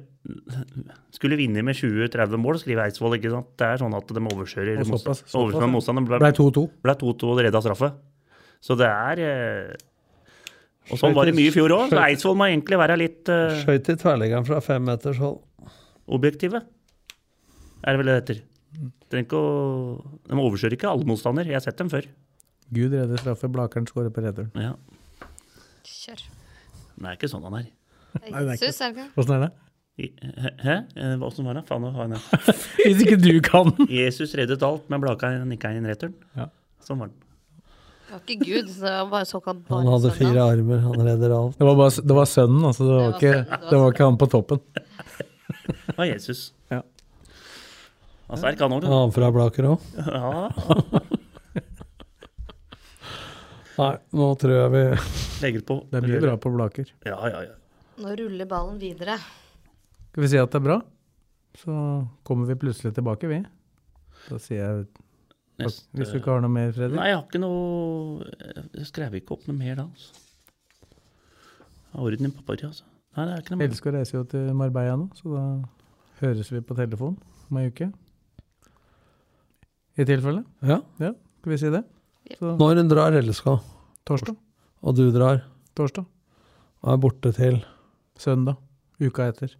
Skulle 1.13 1.35
vinne 1.39 1.63
med 1.67 1.75
20-30 1.75 2.37
mål, 2.39 2.59
skriver 2.61 2.85
Eidsvoll. 2.85 3.17
ikke 3.17 3.31
sant? 3.33 3.49
Det 3.59 3.67
er 3.67 3.81
sånn 3.81 3.95
at 3.97 4.07
de 4.07 4.21
overkjører 4.23 4.79
Og 4.79 4.87
motstand- 4.93 5.73
motstanderen. 5.73 6.07
Ble 6.07 6.31
2-2. 6.37 6.63
Ble 6.85 6.95
2-2 7.01 7.31
og 7.33 7.41
redda 7.43 7.61
straffe. 7.61 7.89
Så 8.63 8.77
det 8.79 8.87
er 8.87 9.19
eh, 9.19 9.75
Og 10.91 10.97
sånn 10.99 11.13
var 11.15 11.25
det 11.27 11.35
mye 11.35 11.51
i 11.51 11.55
fjor 11.55 11.69
òg. 11.75 11.89
Så 11.91 11.99
Eidsvoll 11.99 12.37
må 12.39 12.47
egentlig 12.47 12.79
være 12.79 12.97
litt 12.97 13.27
eh, 13.29 13.59
Skøyt 13.65 13.89
i 13.91 13.95
tverrliggeren 13.99 14.47
fra 14.47 14.61
fem 14.63 14.83
meters 14.87 15.19
hold. 15.19 15.41
objektive. 16.07 16.63
Er 17.83 17.91
det 17.91 17.99
vel 17.99 18.07
det 18.11 18.15
heter. 18.21 18.41
Ikke 19.13 19.37
å 19.37 20.01
De 20.27 20.35
overkjører 20.39 20.73
ikke 20.77 20.89
alle 20.89 21.05
motstander. 21.05 21.45
Jeg 21.45 21.53
har 21.59 21.61
sett 21.67 21.77
dem 21.77 21.89
før. 21.91 22.07
Gud 22.73 22.91
redder 22.95 23.19
straffe, 23.19 23.47
Blakeren 23.51 23.85
skårer 23.85 24.09
på 24.09 24.23
redderen 24.23 24.49
Ja. 24.55 24.71
Kjør. 25.83 26.23
Det 26.95 27.05
er 27.11 27.17
ikke 27.19 27.29
sånn 27.29 27.43
han 27.43 27.59
er. 27.59 27.67
Åssen 28.23 29.35
er 29.35 29.39
det? 29.45 29.51
Hæ? 29.93 30.75
Hva 31.21 31.27
som 31.29 31.45
var 31.45 31.59
det? 31.59 31.61
Faen, 31.69 31.83
jeg 31.85 32.13
den. 32.13 32.21
Hvis 32.85 33.01
ikke 33.05 33.17
du 33.21 33.33
kan! 33.45 33.69
Jesus 34.01 34.33
reddet 34.37 34.63
alt, 34.65 34.87
men 34.89 35.01
Blaka 35.03 35.29
nikka 35.45 35.69
inn 35.75 35.85
returen. 35.85 36.15
Ja. 36.37 36.47
Sånn 36.83 36.97
var 37.03 37.11
den. 37.11 37.19
Det 38.07 38.15
var 38.15 38.23
ikke 38.25 38.45
Gud, 38.45 38.71
så 38.73 38.85
det 38.85 38.93
var 38.93 39.11
bare 39.11 39.25
såkalt 39.25 39.69
Han 39.73 39.87
hadde 39.89 40.09
bare 40.09 40.17
fire 40.17 40.41
armer, 40.53 40.81
han 40.85 41.05
redder 41.07 41.33
alt. 41.33 41.55
Det 41.57 41.65
var, 41.65 41.77
bare, 41.77 42.05
det 42.09 42.17
var 42.17 42.29
sønnen, 42.29 42.65
altså. 42.69 42.87
Det 42.87 42.93
var, 42.93 43.03
Det 43.03 43.05
var 43.05 43.19
ikke, 43.19 43.33
sønnen, 43.33 43.53
det 43.53 43.61
var 43.61 43.69
det 43.69 43.81
var 43.83 43.95
ikke 43.95 44.07
han 44.09 44.17
på 44.21 44.29
toppen. 44.33 44.63
Det 45.63 45.95
var 45.97 46.07
Jesus. 46.09 46.41
Ja. 46.73 46.79
Han 48.27 48.35
er 48.35 48.41
sterk, 48.41 48.63
han 48.65 48.73
òg. 48.75 48.87
Han 48.89 49.13
fra 49.15 49.29
Blaker 49.35 49.67
òg. 49.69 49.85
Ja. 49.99 50.49
Nei, 53.73 53.93
nå 54.13 54.27
tror 54.41 54.53
jeg 54.53 54.73
vi 54.73 54.83
Legger 55.43 55.63
på. 55.69 55.79
Det 55.93 56.01
blir 56.05 56.21
bra 56.21 56.35
på 56.41 56.51
Blaker. 56.53 56.89
Ja, 57.05 57.17
ja, 57.29 57.45
ja. 57.45 57.55
Nå 58.01 58.13
ruller 58.17 58.49
ballen 58.49 58.77
videre. 58.81 59.17
Skal 60.13 60.23
vi 60.23 60.29
si 60.29 60.37
at 60.37 60.51
det 60.53 60.59
er 60.61 60.65
bra? 60.67 60.77
Så 61.57 61.73
kommer 62.25 62.45
vi 62.49 62.55
plutselig 62.61 62.93
tilbake, 62.93 63.27
vi. 63.29 63.39
Da 64.29 64.37
sier 64.41 64.61
jeg 64.61 64.85
Neste- 65.59 65.85
Hvis 65.93 66.09
du 66.09 66.17
ikke 66.17 66.31
har 66.33 66.41
noe 66.41 66.49
mer, 66.49 66.71
Fredrik? 66.73 66.97
Nei, 66.97 67.09
jeg 67.11 67.15
har 67.17 67.25
ikke 67.27 67.39
noe 67.43 68.23
Jeg 68.73 68.85
skrev 68.89 69.13
ikke 69.19 69.35
opp 69.35 69.43
noe 69.47 69.57
mer 69.57 69.75
da. 69.75 69.83
Altså. 69.85 70.13
Jeg 71.93 71.93
har 71.93 72.07
orden 72.07 72.25
i 72.25 72.31
papiret, 72.33 72.63
altså. 72.71 72.83
Nei, 73.15 73.25
det 73.27 73.33
er 73.35 73.41
ikke 73.43 73.51
noe 73.53 73.59
mer. 73.61 73.67
Elsker 73.69 73.93
reiser 73.93 74.17
jo 74.17 74.23
til 74.31 74.47
Marbella 74.57 74.95
nå, 74.97 75.09
så 75.13 75.33
da 75.35 75.43
høres 76.23 76.49
vi 76.49 76.61
på 76.65 76.75
telefon 76.79 77.17
om 77.51 77.57
ei 77.61 77.67
uke. 77.69 77.91
I 79.97 80.05
tilfelle. 80.09 80.41
Ja. 80.65 80.79
Ja, 80.99 81.11
skal 81.41 81.51
vi 81.53 81.57
si 81.61 81.69
det? 81.69 81.83
Så 82.39 82.55
Når 82.57 82.79
hun 82.81 82.89
drar 82.89 83.11
LSK, 83.21 83.45
torsdag. 84.09 84.35
og 84.81 84.95
du 84.97 85.11
drar, 85.13 85.43
Torsdag. 85.75 86.05
og 86.81 86.93
er 86.93 86.97
borte 86.97 87.31
til 87.33 87.63
Søndag. 88.17 88.57
Uka 88.99 89.27
etter. 89.29 89.53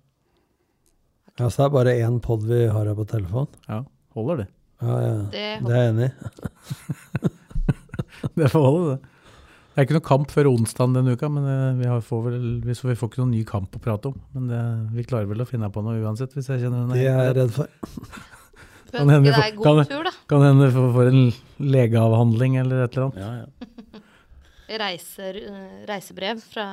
Ja, 1.40 1.48
så 1.50 1.64
det 1.64 1.66
er 1.66 1.74
bare 1.74 1.94
én 1.98 2.20
pod 2.22 2.44
vi 2.46 2.60
har 2.70 2.86
her 2.86 2.98
på 2.98 3.06
telefon? 3.10 3.48
Ja, 3.68 3.80
holder 4.14 4.44
det. 4.44 4.48
Ja, 4.84 4.98
ja. 5.02 5.14
Det 5.34 5.46
Det 5.64 5.74
er 5.74 5.82
jeg 5.82 5.94
enig 5.94 6.12
i. 6.12 7.30
Det 8.40 8.48
får 8.52 8.64
holde, 8.64 8.94
det. 8.94 9.10
Det 9.74 9.82
er 9.82 9.86
ikke 9.88 9.96
noe 9.98 10.06
kamp 10.06 10.30
før 10.32 10.48
onsdag 10.52 10.92
denne 10.94 11.16
uka, 11.18 11.28
men 11.34 11.46
eh, 11.50 11.80
vi, 11.80 11.88
har, 11.90 12.02
får 12.06 12.20
vel, 12.28 12.44
vi, 12.62 12.76
så 12.78 12.88
vi 12.92 12.96
får 13.00 13.10
ikke 13.10 13.22
noen 13.24 13.32
ny 13.34 13.42
kamp 13.50 13.74
å 13.74 13.82
prate 13.82 14.12
om. 14.12 14.20
Men 14.36 14.46
det, 14.52 14.60
vi 14.94 15.06
klarer 15.10 15.26
vel 15.32 15.42
å 15.42 15.48
finne 15.50 15.70
på 15.74 15.82
noe 15.86 15.98
uansett, 16.06 16.36
hvis 16.38 16.52
jeg 16.52 16.62
kjenner 16.62 16.92
Det 16.94 17.02
er 17.02 17.18
jeg 17.26 17.36
redd 17.40 17.54
for. 17.56 17.72
Kan 18.94 19.10
hende 19.10 19.34
deg 19.34 19.58
god 19.58 19.66
kan- 19.66 19.90
tur, 19.90 20.04
da. 20.06 20.14
Kan 20.30 20.46
hende 20.46 20.68
vi 20.70 20.84
får 20.94 21.10
en 21.10 21.24
legeavhandling 21.74 22.60
eller 22.62 22.84
et 22.86 22.94
eller 23.00 23.10
annet. 23.10 23.24
Ja, 23.24 23.32
ja. 23.42 24.02
Reiser, 24.84 25.42
eh, 25.42 25.80
reisebrev 25.90 26.40
fra. 26.54 26.68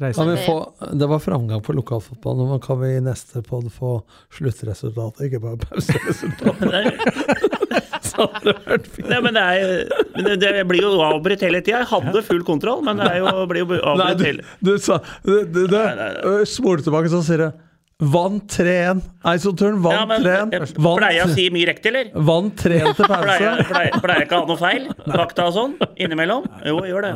Kan 0.00 0.30
vi 0.30 0.36
få, 0.46 0.56
det 0.96 1.06
var 1.10 1.20
framgang 1.20 1.60
på 1.64 1.74
lokalfotballen, 1.76 2.48
nå 2.48 2.58
kan 2.64 2.78
vi 2.80 2.94
i 2.96 3.02
neste 3.04 3.42
pod 3.44 3.66
få 3.74 3.98
sluttresultatet, 4.32 5.26
ikke 5.28 5.42
bare 5.44 5.60
pauseresultatet. 5.60 7.50
Nei, 9.10 9.18
men 9.22 9.36
det 9.36 9.42
er 9.42 9.84
men 10.14 10.26
det, 10.26 10.36
det 10.42 10.64
blir 10.68 10.84
jo 10.84 11.00
avbrutt 11.04 11.42
hele 11.44 11.60
tida. 11.64 11.82
Jeg 11.82 11.90
hadde 11.92 12.22
full 12.26 12.42
kontroll, 12.46 12.82
men 12.84 13.00
det 13.00 13.08
er 13.08 13.20
jo, 13.22 13.46
blir 13.50 13.64
jo 13.64 13.78
avbrutt 13.78 14.20
du, 14.20 14.24
hele 14.26 14.46
du 14.60 14.72
sa 14.82 15.00
du, 15.24 15.44
du, 15.44 15.66
du, 15.70 15.76
du, 15.76 16.82
tilbake, 16.84 17.12
så 17.12 17.22
sier 17.26 17.44
du 17.44 17.69
Vant 18.00 18.46
3-1. 18.56 19.00
Eidsvollturen 19.30 19.76
Ja, 19.84 20.04
vant 20.06 20.08
men 20.08 20.22
3-1. 20.24 20.70
Pleier 20.80 21.14
jeg 21.18 21.24
å 21.26 21.34
si 21.34 21.44
mye 21.52 21.66
riktig, 21.68 21.90
eller? 21.92 22.10
Vant 22.30 22.54
3-1 22.64 22.94
til 22.96 23.08
pause. 23.12 23.26
pleier, 23.26 23.60
pleier, 23.68 23.98
pleier 24.04 24.24
ikke 24.24 24.38
å 24.38 24.40
ha 24.40 24.48
noe 24.48 24.60
feil? 24.60 24.86
Fakta 25.20 25.46
og 25.50 25.54
sånn? 25.58 25.74
Innimellom? 26.00 26.46
Jo, 26.64 26.78
jeg 26.86 26.94
gjør 26.94 27.06
det. 27.08 27.12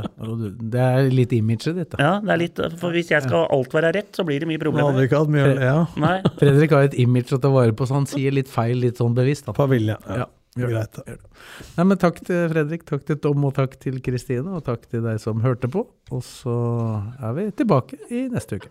Det 0.76 0.84
er 0.84 1.08
litt 1.14 1.32
imaget 1.38 1.78
ditt, 1.80 1.90
da. 1.96 2.02
Ja, 2.04 2.12
det 2.20 2.34
er 2.36 2.42
litt, 2.44 2.62
for 2.82 2.94
Hvis 2.94 3.10
jeg 3.14 3.24
skal 3.24 3.48
alt 3.56 3.74
være 3.80 3.94
rett, 3.96 4.12
så 4.18 4.26
blir 4.28 4.44
det 4.44 4.50
mye 4.52 4.60
problemer. 4.62 4.92
hadde 4.92 5.08
ikke 5.08 5.24
hatt 5.24 5.32
mye 5.34 5.50
ja. 5.64 5.76
Nei. 6.04 6.14
Fredrik 6.42 6.76
har 6.76 6.88
et 6.90 6.96
image 7.00 7.32
å 7.32 7.40
ta 7.40 7.50
vare 7.54 7.72
på, 7.76 7.88
så 7.88 7.96
han 8.02 8.08
sier 8.10 8.36
litt 8.36 8.52
feil 8.52 8.78
litt 8.84 9.00
sånn 9.00 9.16
bevisst. 9.16 9.48
Da. 9.48 9.56
På 9.56 9.66
vilje. 9.72 9.96
Ja. 10.04 10.26
Ja, 10.54 10.62
gjør 10.62 10.76
det. 10.76 10.84
Greit. 10.84 11.00
da. 11.00 11.18
Nei, 11.80 11.88
men 11.90 11.98
Takk 12.04 12.20
til 12.28 12.44
Fredrik, 12.52 12.84
takk 12.86 13.08
til 13.08 13.18
Tom 13.24 13.48
og 13.48 13.56
takk 13.56 13.74
til 13.82 13.96
Kristine, 14.04 14.52
og 14.60 14.62
takk 14.68 14.84
til 14.92 15.02
deg 15.08 15.18
som 15.22 15.40
hørte 15.42 15.70
på. 15.72 15.86
Og 16.12 16.22
så 16.28 16.54
er 17.24 17.34
vi 17.40 17.48
tilbake 17.64 17.98
i 18.12 18.26
neste 18.30 18.60
uke. 18.60 18.70